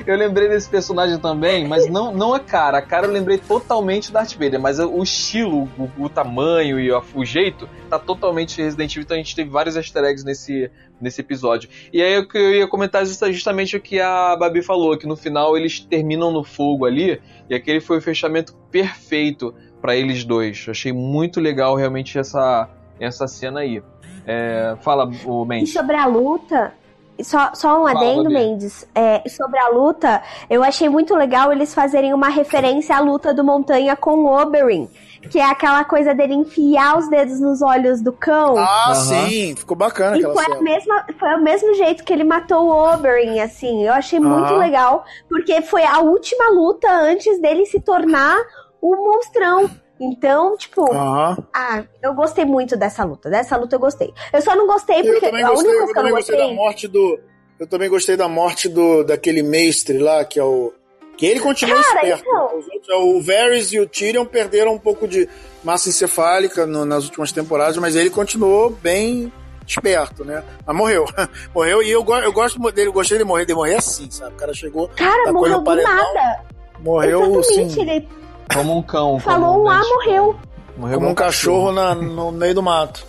eu 0.06 0.18
lembrei 0.18 0.50
desse 0.50 0.68
personagem 0.68 1.20
também, 1.20 1.68
mas 1.68 1.88
não, 1.88 2.12
não 2.12 2.34
a 2.34 2.40
cara. 2.40 2.80
A 2.80 2.82
cara 2.82 3.06
eu 3.06 3.12
lembrei 3.12 3.38
totalmente 3.38 4.10
do 4.10 4.14
Darth 4.14 4.34
Vader, 4.34 4.60
mas 4.60 4.80
o 4.80 5.04
estilo, 5.04 5.70
o, 5.78 6.06
o 6.06 6.10
tamanho 6.10 6.80
e 6.80 6.92
o, 6.92 7.04
o 7.14 7.24
jeito 7.24 7.70
tá 7.88 8.00
totalmente 8.00 8.62
Resident 8.62 8.92
Evil. 8.92 9.04
Então 9.04 9.16
a 9.16 9.20
gente 9.20 9.36
teve 9.36 9.50
vários 9.52 9.76
easter 9.76 10.04
eggs 10.06 10.26
nesse, 10.26 10.72
nesse 11.00 11.22
episódio. 11.22 11.70
E 11.94 12.02
aí 12.02 12.14
eu, 12.14 12.26
eu 12.34 12.54
ia 12.56 12.68
comentar 12.68 13.06
justamente 13.06 13.78
o 13.78 13.82
que 13.82 14.00
a 14.00 14.36
Babi 14.36 14.64
falou, 14.64 14.98
que 14.98 15.06
no 15.06 15.16
final 15.16 15.56
eles 15.56 15.80
terminam 15.80 16.32
no 16.32 16.44
fogo 16.44 16.86
ali, 16.86 17.22
e 17.48 17.54
aquele 17.54 17.80
foi 17.80 18.00
o 18.00 18.02
fechamento 18.02 18.56
perfeito 18.72 19.54
para 19.86 19.96
eles 19.96 20.26
dois. 20.26 20.66
Achei 20.68 20.92
muito 20.92 21.40
legal 21.40 21.76
realmente 21.76 22.18
essa, 22.18 22.68
essa 23.00 23.28
cena 23.28 23.60
aí. 23.60 23.84
É, 24.26 24.76
fala, 24.82 25.08
o 25.24 25.46
Mendes. 25.46 25.70
E 25.70 25.74
sobre 25.74 25.96
a 25.96 26.08
luta, 26.08 26.74
só, 27.22 27.52
só 27.54 27.84
um 27.84 27.86
adendo, 27.86 28.32
Mendes. 28.32 28.88
É, 28.96 29.22
sobre 29.30 29.60
a 29.60 29.70
luta, 29.70 30.24
eu 30.50 30.64
achei 30.64 30.90
muito 30.90 31.14
legal 31.14 31.52
eles 31.52 31.72
fazerem 31.72 32.16
uma 32.16 32.30
referência 32.30 32.98
à 32.98 33.00
luta 33.00 33.32
do 33.32 33.44
Montanha 33.44 33.96
com 33.96 34.24
o 34.24 34.42
Oberyn. 34.42 34.88
Que 35.30 35.40
é 35.40 35.46
aquela 35.46 35.84
coisa 35.84 36.16
dele 36.16 36.34
enfiar 36.34 36.98
os 36.98 37.08
dedos 37.08 37.40
nos 37.40 37.62
olhos 37.62 38.02
do 38.02 38.12
cão. 38.12 38.58
Ah, 38.58 38.90
uhum. 38.90 38.96
sim, 38.96 39.56
ficou 39.56 39.78
bacana. 39.78 40.18
E 40.18 40.22
foi, 40.22 40.46
a 40.46 40.62
mesma, 40.62 41.06
foi 41.20 41.36
o 41.36 41.44
mesmo 41.44 41.76
jeito 41.76 42.04
que 42.04 42.12
ele 42.12 42.24
matou 42.24 42.68
o 42.68 42.94
Oberyn, 42.94 43.40
assim. 43.40 43.86
Eu 43.86 43.94
achei 43.94 44.20
uhum. 44.20 44.30
muito 44.30 44.54
legal, 44.56 45.04
porque 45.30 45.62
foi 45.62 45.84
a 45.84 46.00
última 46.00 46.50
luta 46.50 46.92
antes 46.92 47.40
dele 47.40 47.68
se 47.68 47.80
tornar 47.80 48.36
o 48.82 48.96
monstrão. 48.96 49.70
Então, 50.00 50.58
tipo, 50.58 50.82
uhum. 50.82 51.38
ah, 51.54 51.84
eu 52.02 52.14
gostei 52.14 52.44
muito 52.44 52.76
dessa 52.76 53.04
luta. 53.04 53.30
Dessa 53.30 53.56
luta 53.56 53.76
eu 53.76 53.80
gostei. 53.80 54.14
Eu 54.34 54.42
só 54.42 54.56
não 54.56 54.68
gostei 54.68 55.02
porque 55.04 55.26
a 55.26 55.48
gostei, 55.48 55.72
única 55.72 55.78
coisa 55.78 55.94
que 55.94 56.00
eu 56.00 56.04
não 56.04 56.12
gostei. 56.12 56.38
da 56.38 56.48
morte 56.54 56.88
do. 56.88 57.20
Eu 57.58 57.68
também 57.68 57.90
gostei 57.90 58.18
da 58.18 58.28
morte 58.28 58.68
do 58.68 59.04
daquele 59.04 59.42
mestre 59.42 59.98
lá, 59.98 60.26
que 60.26 60.38
é 60.40 60.44
o. 60.44 60.74
Que 61.18 61.26
ele 61.26 61.40
continua 61.40 61.82
Cara, 61.82 61.96
esperto. 61.96 62.26
Então... 62.28 62.56
Outros, 62.56 62.90
é 62.90 62.96
o 62.96 63.22
Varys 63.22 63.72
e 63.72 63.80
o 63.80 63.88
Tyrion 63.88 64.26
perderam 64.26 64.74
um 64.74 64.80
pouco 64.80 65.08
de 65.08 65.30
massa 65.64 65.88
encefálica 65.88 66.66
no, 66.66 66.84
nas 66.84 67.06
últimas 67.06 67.32
temporadas, 67.32 67.78
mas 67.78 67.96
ele 67.96 68.10
continuou 68.10 68.70
bem 68.70 69.32
esperto, 69.66 70.26
né? 70.26 70.44
Mas 70.66 70.76
morreu. 70.76 71.06
morreu 71.56 71.82
e 71.82 71.90
eu, 71.90 72.06
eu 72.06 72.34
gosto 72.34 72.60
dele, 72.72 72.90
eu 72.90 72.94
gostei 72.94 73.18
de 73.18 73.24
morrer, 73.24 73.46
de 73.46 73.54
morrer 73.54 73.76
assim, 73.76 74.12
sabe? 74.12 74.34
O 74.36 74.38
cara 74.38 74.54
chegou. 74.54 74.90
Cara, 74.90 75.32
morreu 75.32 75.62
do 75.62 75.76
nada. 75.76 76.44
Morreu 76.80 77.40
Exatamente, 77.40 77.72
assim. 77.72 77.82
Ele 77.82 78.08
como 78.54 78.78
um 78.78 78.82
cão. 78.82 79.20
Falou 79.20 79.64
um 79.64 79.70
A, 79.70 79.80
morreu. 79.80 80.36
Morreu 80.78 81.00
como 81.00 81.12
um 81.12 81.16
cachorro, 81.16 81.72
na, 81.72 81.96
no 81.96 82.32
meio 82.32 82.54
do 82.54 82.64
mato. 82.64 83.06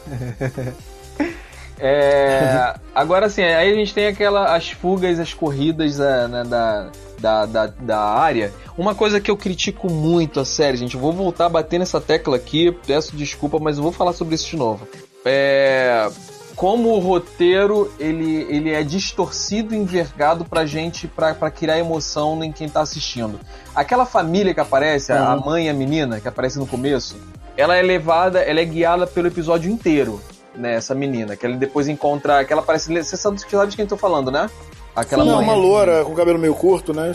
é, 1.79 2.75
agora 2.95 3.29
sim, 3.29 3.43
aí 3.43 3.73
a 3.73 3.75
gente 3.75 3.93
tem 3.93 4.07
aquela 4.07 4.55
as 4.55 4.71
fugas, 4.71 5.19
as 5.19 5.35
corridas 5.35 5.99
é, 5.99 6.29
né, 6.29 6.45
da, 6.45 6.91
da, 7.19 7.47
da, 7.47 7.67
da, 7.67 8.01
área. 8.01 8.53
Uma 8.79 8.95
coisa 8.95 9.21
que 9.21 9.31
eu 9.31 9.37
critico 9.37 9.91
muito 9.91 10.39
a 10.39 10.45
série, 10.45 10.77
gente, 10.77 10.95
eu 10.95 11.01
vou 11.01 11.13
voltar 11.13 11.47
a 11.47 11.51
bater 11.51 11.79
nessa 11.79 12.01
tecla 12.01 12.37
aqui, 12.37 12.71
peço 12.87 13.17
desculpa, 13.17 13.59
mas 13.59 13.77
eu 13.77 13.83
vou 13.83 13.93
falar 13.93 14.13
sobre 14.13 14.35
isso 14.35 14.49
de 14.49 14.57
novo. 14.57 14.87
É, 15.25 16.09
como 16.57 16.89
o 16.95 16.99
roteiro 16.99 17.93
ele, 18.01 18.47
ele 18.49 18.73
é 18.73 18.83
distorcido 18.83 19.74
e 19.74 19.78
envergado 19.78 20.45
pra 20.45 20.65
gente, 20.65 21.07
pra, 21.07 21.35
pra 21.35 21.51
criar 21.51 21.78
emoção 21.78 22.43
em 22.43 22.51
quem 22.51 22.66
tá 22.66 22.81
assistindo. 22.81 23.39
Aquela 23.74 24.07
família 24.07 24.55
que 24.55 24.61
aparece, 24.61 25.12
uhum. 25.12 25.19
a 25.19 25.37
mãe 25.37 25.66
e 25.66 25.69
a 25.69 25.74
menina, 25.74 26.19
que 26.19 26.27
aparece 26.27 26.59
no 26.59 26.66
começo, 26.66 27.16
ela 27.57 27.77
é 27.77 27.83
levada, 27.83 28.41
ela 28.41 28.59
é 28.59 28.65
guiada 28.65 29.07
pelo 29.07 29.28
episódio 29.28 29.70
inteiro, 29.70 30.19
né? 30.55 30.74
Essa 30.74 30.95
menina, 30.95 31.37
que 31.37 31.45
ela 31.45 31.57
depois 31.57 31.89
encontra, 31.89 32.43
que 32.43 32.53
ela 32.53 32.62
parece, 32.62 32.91
você 32.91 33.19
sabe, 33.19 33.39
sabe 33.39 33.70
de 33.70 33.77
quem 33.77 33.85
eu 33.85 33.89
tô 33.89 33.97
falando, 33.99 34.31
né? 34.31 34.49
Aquela 34.95 35.24
Sim. 35.24 35.31
mãe. 35.31 35.45
uma 35.45 35.55
loura 35.55 36.05
com 36.07 36.15
cabelo 36.15 36.39
meio 36.39 36.55
curto, 36.55 36.95
né? 36.95 37.12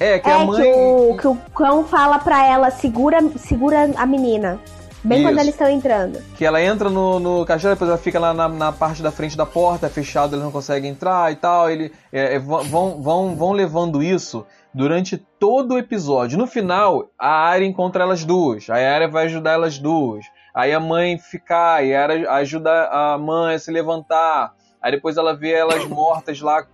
É, 0.00 0.18
que 0.18 0.30
é, 0.30 0.32
a 0.32 0.44
mãe... 0.46 0.62
que 0.62 0.68
o, 0.68 1.16
que 1.16 1.28
o 1.28 1.36
cão 1.54 1.84
fala 1.84 2.18
pra 2.18 2.46
ela, 2.46 2.70
segura, 2.70 3.18
segura 3.36 3.90
a 3.96 4.06
menina. 4.06 4.58
Bem 5.04 5.18
Isso. 5.18 5.28
quando 5.28 5.38
eles 5.38 5.54
estão 5.54 5.68
entrando. 5.68 6.20
Que 6.36 6.44
ela 6.44 6.60
entra 6.60 6.90
no, 6.90 7.20
no 7.20 7.46
castelo, 7.46 7.74
depois 7.74 7.88
ela 7.88 7.98
fica 7.98 8.18
lá 8.18 8.34
na, 8.34 8.48
na 8.48 8.72
parte 8.72 9.02
da 9.02 9.12
frente 9.12 9.36
da 9.36 9.46
porta, 9.46 9.86
é 9.86 9.88
fechado, 9.88 10.34
eles 10.34 10.44
não 10.44 10.50
conseguem 10.50 10.90
entrar 10.90 11.30
e 11.30 11.36
tal. 11.36 11.70
Ele, 11.70 11.92
é, 12.12 12.34
é, 12.34 12.38
vão, 12.38 13.00
vão, 13.00 13.36
vão 13.36 13.52
levando 13.52 14.02
isso 14.02 14.44
durante 14.74 15.16
todo 15.16 15.74
o 15.74 15.78
episódio. 15.78 16.36
No 16.36 16.46
final, 16.46 17.10
a 17.18 17.30
área 17.30 17.64
encontra 17.64 18.02
elas 18.02 18.24
duas. 18.24 18.68
A 18.68 18.74
área 18.74 19.08
vai 19.08 19.26
ajudar 19.26 19.52
elas 19.52 19.78
duas. 19.78 20.26
Aí 20.54 20.72
a 20.72 20.80
mãe 20.80 21.16
fica, 21.18 21.56
a 21.56 21.74
área 21.76 22.30
ajuda 22.32 22.88
a 22.88 23.16
mãe 23.16 23.54
a 23.54 23.58
se 23.58 23.70
levantar. 23.70 24.52
Aí 24.80 24.92
depois 24.92 25.16
ela 25.16 25.34
vê 25.34 25.52
elas 25.52 25.84
mortas 25.86 26.40
lá, 26.40 26.64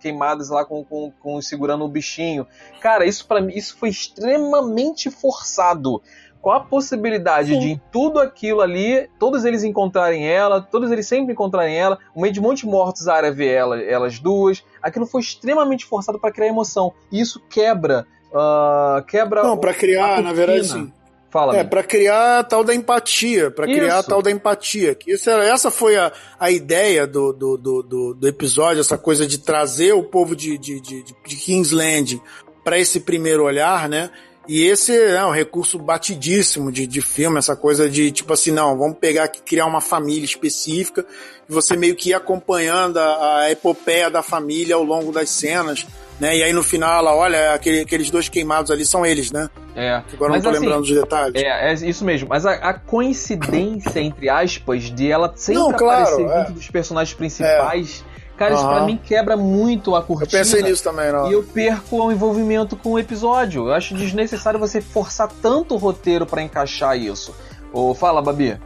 queimadas 0.00 0.48
lá 0.48 0.64
com, 0.64 0.84
com, 0.84 1.12
com 1.20 1.40
segurando 1.40 1.84
o 1.84 1.88
bichinho. 1.88 2.46
Cara, 2.80 3.04
isso 3.06 3.26
para 3.26 3.40
mim 3.40 3.52
isso 3.54 3.76
foi 3.76 3.88
extremamente 3.88 5.10
forçado 5.10 6.02
qual 6.40 6.56
a 6.56 6.60
possibilidade 6.60 7.52
Sim. 7.52 7.58
de 7.58 7.68
em 7.72 7.80
tudo 7.92 8.20
aquilo 8.20 8.60
ali, 8.60 9.08
todos 9.18 9.44
eles 9.44 9.64
encontrarem 9.64 10.26
ela, 10.28 10.60
todos 10.60 10.90
eles 10.90 11.06
sempre 11.06 11.32
encontrarem 11.32 11.76
ela, 11.76 11.98
o 12.14 12.20
meio 12.20 12.32
de 12.32 12.40
um 12.40 12.42
monte 12.42 12.60
de 12.60 12.66
mortos 12.66 13.08
a 13.08 13.14
área 13.14 13.32
vê 13.32 13.52
ela, 13.52 13.80
elas 13.82 14.18
duas. 14.18 14.64
Aquilo 14.82 15.06
foi 15.06 15.20
extremamente 15.20 15.84
forçado 15.84 16.18
para 16.18 16.32
criar 16.32 16.48
emoção. 16.48 16.92
E 17.10 17.20
isso 17.20 17.40
quebra. 17.48 18.06
Uh, 18.32 19.02
quebra. 19.04 19.42
Não, 19.42 19.58
para 19.58 19.74
criar, 19.74 20.22
na 20.22 20.32
verdade, 20.32 20.68
sim. 20.68 20.92
Fala. 21.30 21.56
É, 21.58 21.64
para 21.64 21.82
criar 21.82 22.38
a 22.38 22.44
tal 22.44 22.64
da 22.64 22.74
empatia, 22.74 23.50
para 23.50 23.66
criar 23.66 23.98
a 23.98 24.02
tal 24.02 24.22
da 24.22 24.30
empatia. 24.30 24.94
Que 24.94 25.12
essa, 25.12 25.32
essa 25.44 25.70
foi 25.70 25.96
a, 25.96 26.10
a 26.40 26.50
ideia 26.50 27.06
do, 27.06 27.34
do, 27.34 27.56
do, 27.58 28.14
do, 28.14 28.28
episódio, 28.28 28.80
essa 28.80 28.96
coisa 28.96 29.26
de 29.26 29.38
trazer 29.38 29.92
o 29.92 30.02
povo 30.02 30.34
de, 30.34 30.56
de, 30.56 30.80
de, 30.80 31.02
de 31.02 31.36
Kingsland 31.36 32.22
para 32.64 32.78
esse 32.78 33.00
primeiro 33.00 33.44
olhar, 33.44 33.88
né? 33.90 34.10
E 34.48 34.64
esse 34.64 34.96
é 34.96 35.22
um 35.26 35.30
recurso 35.30 35.78
batidíssimo 35.78 36.72
de, 36.72 36.86
de 36.86 37.02
filme, 37.02 37.38
essa 37.38 37.54
coisa 37.54 37.88
de 37.88 38.10
tipo 38.10 38.32
assim, 38.32 38.50
não, 38.50 38.78
vamos 38.78 38.96
pegar 38.96 39.24
aqui, 39.24 39.42
criar 39.42 39.66
uma 39.66 39.82
família 39.82 40.24
específica, 40.24 41.04
e 41.46 41.52
você 41.52 41.76
meio 41.76 41.94
que 41.94 42.10
ir 42.10 42.14
acompanhando 42.14 42.96
a, 42.96 43.40
a 43.40 43.50
epopeia 43.50 44.10
da 44.10 44.22
família 44.22 44.74
ao 44.74 44.82
longo 44.82 45.12
das 45.12 45.28
cenas, 45.28 45.86
né? 46.18 46.34
E 46.38 46.42
aí 46.42 46.52
no 46.54 46.62
final 46.62 46.98
ela 46.98 47.14
olha, 47.14 47.52
aquele, 47.52 47.80
aqueles 47.80 48.08
dois 48.08 48.30
queimados 48.30 48.70
ali 48.70 48.86
são 48.86 49.04
eles, 49.04 49.30
né? 49.30 49.50
É. 49.76 50.02
Agora 50.14 50.32
Mas, 50.32 50.42
não 50.42 50.50
tô 50.50 50.56
assim, 50.56 50.64
lembrando 50.64 50.86
dos 50.86 50.94
detalhes. 50.94 51.42
É, 51.42 51.70
é 51.70 51.74
isso 51.74 52.04
mesmo. 52.04 52.28
Mas 52.30 52.46
a, 52.46 52.52
a 52.54 52.74
coincidência, 52.74 54.00
entre 54.00 54.30
aspas, 54.30 54.84
de 54.84 55.10
ela 55.10 55.30
sempre 55.36 55.62
não, 55.62 55.72
claro, 55.72 56.14
aparecer 56.14 56.26
é. 56.26 56.38
junto 56.38 56.52
dos 56.52 56.70
personagens 56.70 57.14
principais. 57.14 58.02
Cara, 58.38 58.52
uhum. 58.52 58.60
isso 58.60 58.68
pra 58.68 58.80
mim 58.84 59.00
quebra 59.04 59.36
muito 59.36 59.96
a 59.96 60.02
cortina. 60.02 60.26
Eu 60.26 60.44
pensei 60.44 60.62
nisso 60.62 60.84
também, 60.84 61.10
não. 61.10 61.28
E 61.28 61.32
eu 61.32 61.42
perco 61.42 61.96
o 61.96 62.12
envolvimento 62.12 62.76
com 62.76 62.92
o 62.92 62.98
episódio. 62.98 63.66
Eu 63.66 63.74
acho 63.74 63.94
desnecessário 63.94 64.60
você 64.60 64.80
forçar 64.80 65.28
tanto 65.42 65.74
o 65.74 65.76
roteiro 65.76 66.24
para 66.24 66.40
encaixar 66.40 66.96
isso. 66.96 67.34
Ou 67.72 67.92
fala, 67.94 68.22
Babi. 68.22 68.56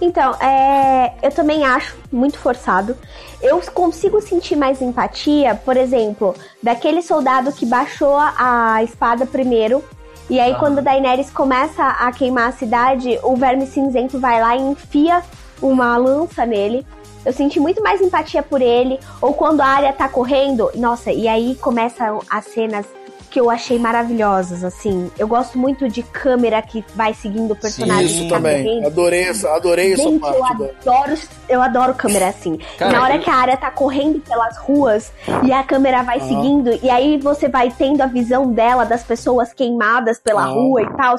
Então, 0.00 0.34
é, 0.40 1.12
eu 1.22 1.30
também 1.30 1.64
acho 1.64 1.96
muito 2.10 2.38
forçado. 2.38 2.96
Eu 3.40 3.60
consigo 3.72 4.20
sentir 4.20 4.56
mais 4.56 4.82
empatia, 4.82 5.54
por 5.54 5.76
exemplo, 5.76 6.34
daquele 6.60 7.00
soldado 7.00 7.52
que 7.52 7.64
baixou 7.64 8.16
a 8.16 8.82
espada 8.82 9.26
primeiro. 9.26 9.82
E 10.28 10.40
aí, 10.40 10.52
ah. 10.52 10.58
quando 10.58 10.82
Daenerys 10.82 11.30
começa 11.30 11.84
a 11.84 12.10
queimar 12.10 12.48
a 12.48 12.52
cidade, 12.52 13.18
o 13.22 13.36
verme 13.36 13.64
cinzento 13.66 14.18
vai 14.18 14.40
lá 14.40 14.56
e 14.56 14.60
enfia 14.60 15.22
uma 15.62 15.96
lança 15.96 16.44
nele. 16.44 16.84
Eu 17.24 17.32
senti 17.32 17.60
muito 17.60 17.82
mais 17.82 18.00
empatia 18.00 18.42
por 18.42 18.62
ele. 18.62 18.98
Ou 19.20 19.34
quando 19.34 19.60
a 19.60 19.66
área 19.66 19.92
tá 19.92 20.08
correndo, 20.08 20.70
nossa, 20.74 21.12
e 21.12 21.28
aí 21.28 21.54
começam 21.56 22.20
as 22.30 22.44
cenas 22.46 22.86
que 23.30 23.38
eu 23.38 23.50
achei 23.50 23.78
maravilhosas, 23.78 24.64
assim. 24.64 25.10
Eu 25.18 25.28
gosto 25.28 25.58
muito 25.58 25.88
de 25.88 26.02
câmera 26.02 26.60
que 26.62 26.84
vai 26.94 27.12
seguindo 27.14 27.52
o 27.52 27.56
personagem. 27.56 28.08
Sim, 28.08 28.20
isso 28.20 28.28
também. 28.28 28.84
Adorei 28.84 29.24
essa, 29.24 29.54
adorei 29.54 29.94
Gente, 29.94 30.24
essa 30.24 30.32
parte. 30.32 30.62
Eu 30.84 30.92
adoro, 30.92 31.18
eu 31.48 31.62
adoro 31.62 31.94
câmera 31.94 32.28
assim. 32.28 32.58
Cara, 32.78 32.92
Na 32.92 33.02
hora 33.02 33.16
eu... 33.16 33.20
que 33.20 33.30
a 33.30 33.34
área 33.34 33.56
tá 33.56 33.70
correndo 33.70 34.20
pelas 34.20 34.56
ruas 34.58 35.12
e 35.44 35.52
a 35.52 35.62
câmera 35.62 36.02
vai 36.02 36.20
seguindo, 36.20 36.78
e 36.82 36.88
aí 36.88 37.18
você 37.18 37.48
vai 37.48 37.70
tendo 37.70 38.00
a 38.00 38.06
visão 38.06 38.50
dela, 38.50 38.84
das 38.84 39.04
pessoas 39.04 39.52
queimadas 39.52 40.18
pela 40.18 40.44
rua 40.44 40.82
e 40.82 40.96
tal. 40.96 41.16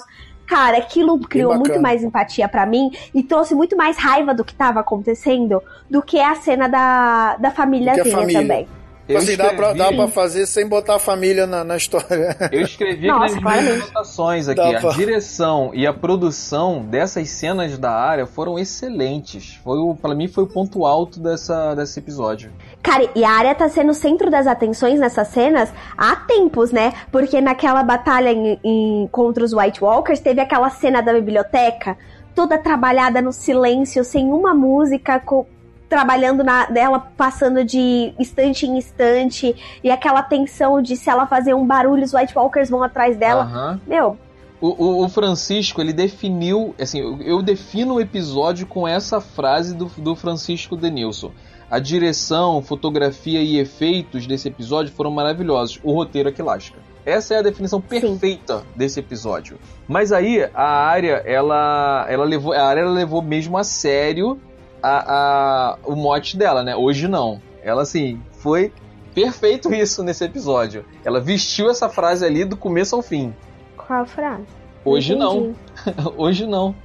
Cara, 0.49 0.79
aquilo 0.79 1.19
criou 1.19 1.55
muito 1.55 1.79
mais 1.79 2.03
empatia 2.03 2.49
para 2.49 2.65
mim 2.65 2.89
e 3.13 3.21
trouxe 3.21 3.53
muito 3.53 3.77
mais 3.77 3.97
raiva 3.97 4.33
do 4.33 4.43
que 4.43 4.55
tava 4.55 4.79
acontecendo 4.79 5.61
do 5.87 6.01
que 6.01 6.19
a 6.19 6.33
cena 6.33 6.67
da, 6.67 7.35
da 7.37 7.51
família. 7.51 7.93
também. 8.33 8.67
Eu 9.09 9.17
assim, 9.17 9.31
escrevi... 9.31 9.49
dá, 9.49 9.55
pra, 9.55 9.73
dá 9.73 9.91
pra 9.91 10.07
fazer 10.07 10.45
sem 10.45 10.67
botar 10.67 10.97
a 10.97 10.99
família 10.99 11.47
na, 11.47 11.63
na 11.63 11.75
história. 11.75 12.37
Eu 12.53 12.61
escrevi 12.61 13.07
Nossa, 13.07 13.35
aqui 13.35 13.43
nas 13.43 13.63
minhas 13.63 13.81
anotações 13.81 14.47
aqui. 14.47 14.61
Dá 14.61 14.77
a 14.77 14.81
pra... 14.81 14.91
direção 14.91 15.71
e 15.73 15.87
a 15.87 15.91
produção 15.91 16.83
dessas 16.83 17.27
cenas 17.31 17.75
da 17.79 17.91
área 17.91 18.27
foram 18.27 18.59
excelentes. 18.59 19.59
Foi 19.63 19.79
o, 19.79 19.95
pra 19.95 20.13
mim 20.13 20.27
foi 20.27 20.43
o 20.43 20.47
ponto 20.47 20.85
alto 20.85 21.19
dessa, 21.19 21.73
desse 21.73 21.99
episódio. 21.99 22.51
Cara, 22.83 23.09
e 23.15 23.23
a 23.23 23.31
área 23.31 23.55
tá 23.55 23.67
sendo 23.67 23.89
o 23.89 23.95
centro 23.95 24.29
das 24.29 24.45
atenções 24.45 24.99
nessas 24.99 25.29
cenas 25.29 25.73
há 25.97 26.15
tempos, 26.15 26.71
né? 26.71 26.93
Porque 27.11 27.41
naquela 27.41 27.81
batalha 27.81 28.31
em, 28.31 28.59
em, 28.63 29.07
contra 29.11 29.43
os 29.43 29.53
White 29.53 29.83
Walkers 29.83 30.19
teve 30.19 30.39
aquela 30.39 30.69
cena 30.69 31.01
da 31.01 31.13
biblioteca 31.13 31.97
toda 32.35 32.57
trabalhada 32.57 33.21
no 33.21 33.33
silêncio, 33.33 34.03
sem 34.03 34.31
uma 34.31 34.53
música, 34.53 35.19
com, 35.19 35.45
trabalhando 35.89 36.43
na 36.43 36.67
dela, 36.67 36.99
passando 37.17 37.65
de 37.65 38.13
estante 38.19 38.67
em 38.67 38.77
estante, 38.77 39.55
e 39.83 39.89
aquela 39.89 40.21
tensão 40.21 40.81
de 40.81 40.95
se 40.95 41.09
ela 41.09 41.25
fazer 41.25 41.55
um 41.55 41.65
barulho, 41.65 42.03
os 42.03 42.13
White 42.13 42.37
Walkers 42.37 42.69
vão 42.69 42.83
atrás 42.83 43.17
dela. 43.17 43.45
Uhum. 43.45 43.79
Meu. 43.87 44.17
O, 44.61 45.05
o, 45.05 45.09
Francisco, 45.09 45.79
ele 45.79 45.93
definiu, 45.93 46.75
assim, 46.79 47.17
eu 47.21 47.41
defino 47.41 47.95
o 47.95 48.01
episódio 48.01 48.67
com 48.67 48.85
essa 48.85 49.21
frase 49.21 49.73
do, 49.73 49.85
do 49.97 50.15
Francisco 50.15 50.75
Denilson. 50.75 51.31
A 51.71 51.79
direção, 51.79 52.61
fotografia 52.61 53.41
e 53.41 53.57
efeitos 53.57 54.27
desse 54.27 54.49
episódio 54.49 54.91
foram 54.91 55.11
maravilhosos. 55.11 55.79
O 55.81 55.93
roteiro 55.93 56.27
é 56.27 56.31
que 56.31 56.41
lasca. 56.41 56.77
Essa 57.05 57.35
é 57.35 57.37
a 57.37 57.41
definição 57.41 57.79
perfeita 57.79 58.59
Sim. 58.59 58.65
desse 58.75 58.99
episódio. 58.99 59.57
Mas 59.87 60.11
aí 60.11 60.43
a 60.53 60.67
área, 60.67 61.23
ela, 61.25 62.05
ela 62.09 62.25
levou, 62.25 62.51
a 62.53 62.61
área 62.61 62.85
levou 62.85 63.21
mesmo 63.21 63.57
a 63.57 63.63
sério 63.63 64.39
a, 64.81 65.73
a, 65.73 65.77
o 65.85 65.95
mote 65.95 66.37
dela, 66.37 66.63
né? 66.63 66.75
Hoje 66.75 67.07
não. 67.07 67.41
Ela, 67.61 67.81
assim, 67.81 68.21
foi 68.31 68.71
perfeito 69.13 69.73
isso 69.73 70.03
nesse 70.03 70.23
episódio. 70.23 70.85
Ela 71.03 71.19
vestiu 71.19 71.69
essa 71.69 71.89
frase 71.89 72.25
ali 72.25 72.45
do 72.45 72.55
começo 72.55 72.95
ao 72.95 73.01
fim. 73.01 73.33
Qual 73.75 74.05
frase? 74.05 74.45
Hoje 74.85 75.15
não. 75.15 75.55
Hoje 76.15 76.45
não. 76.45 76.75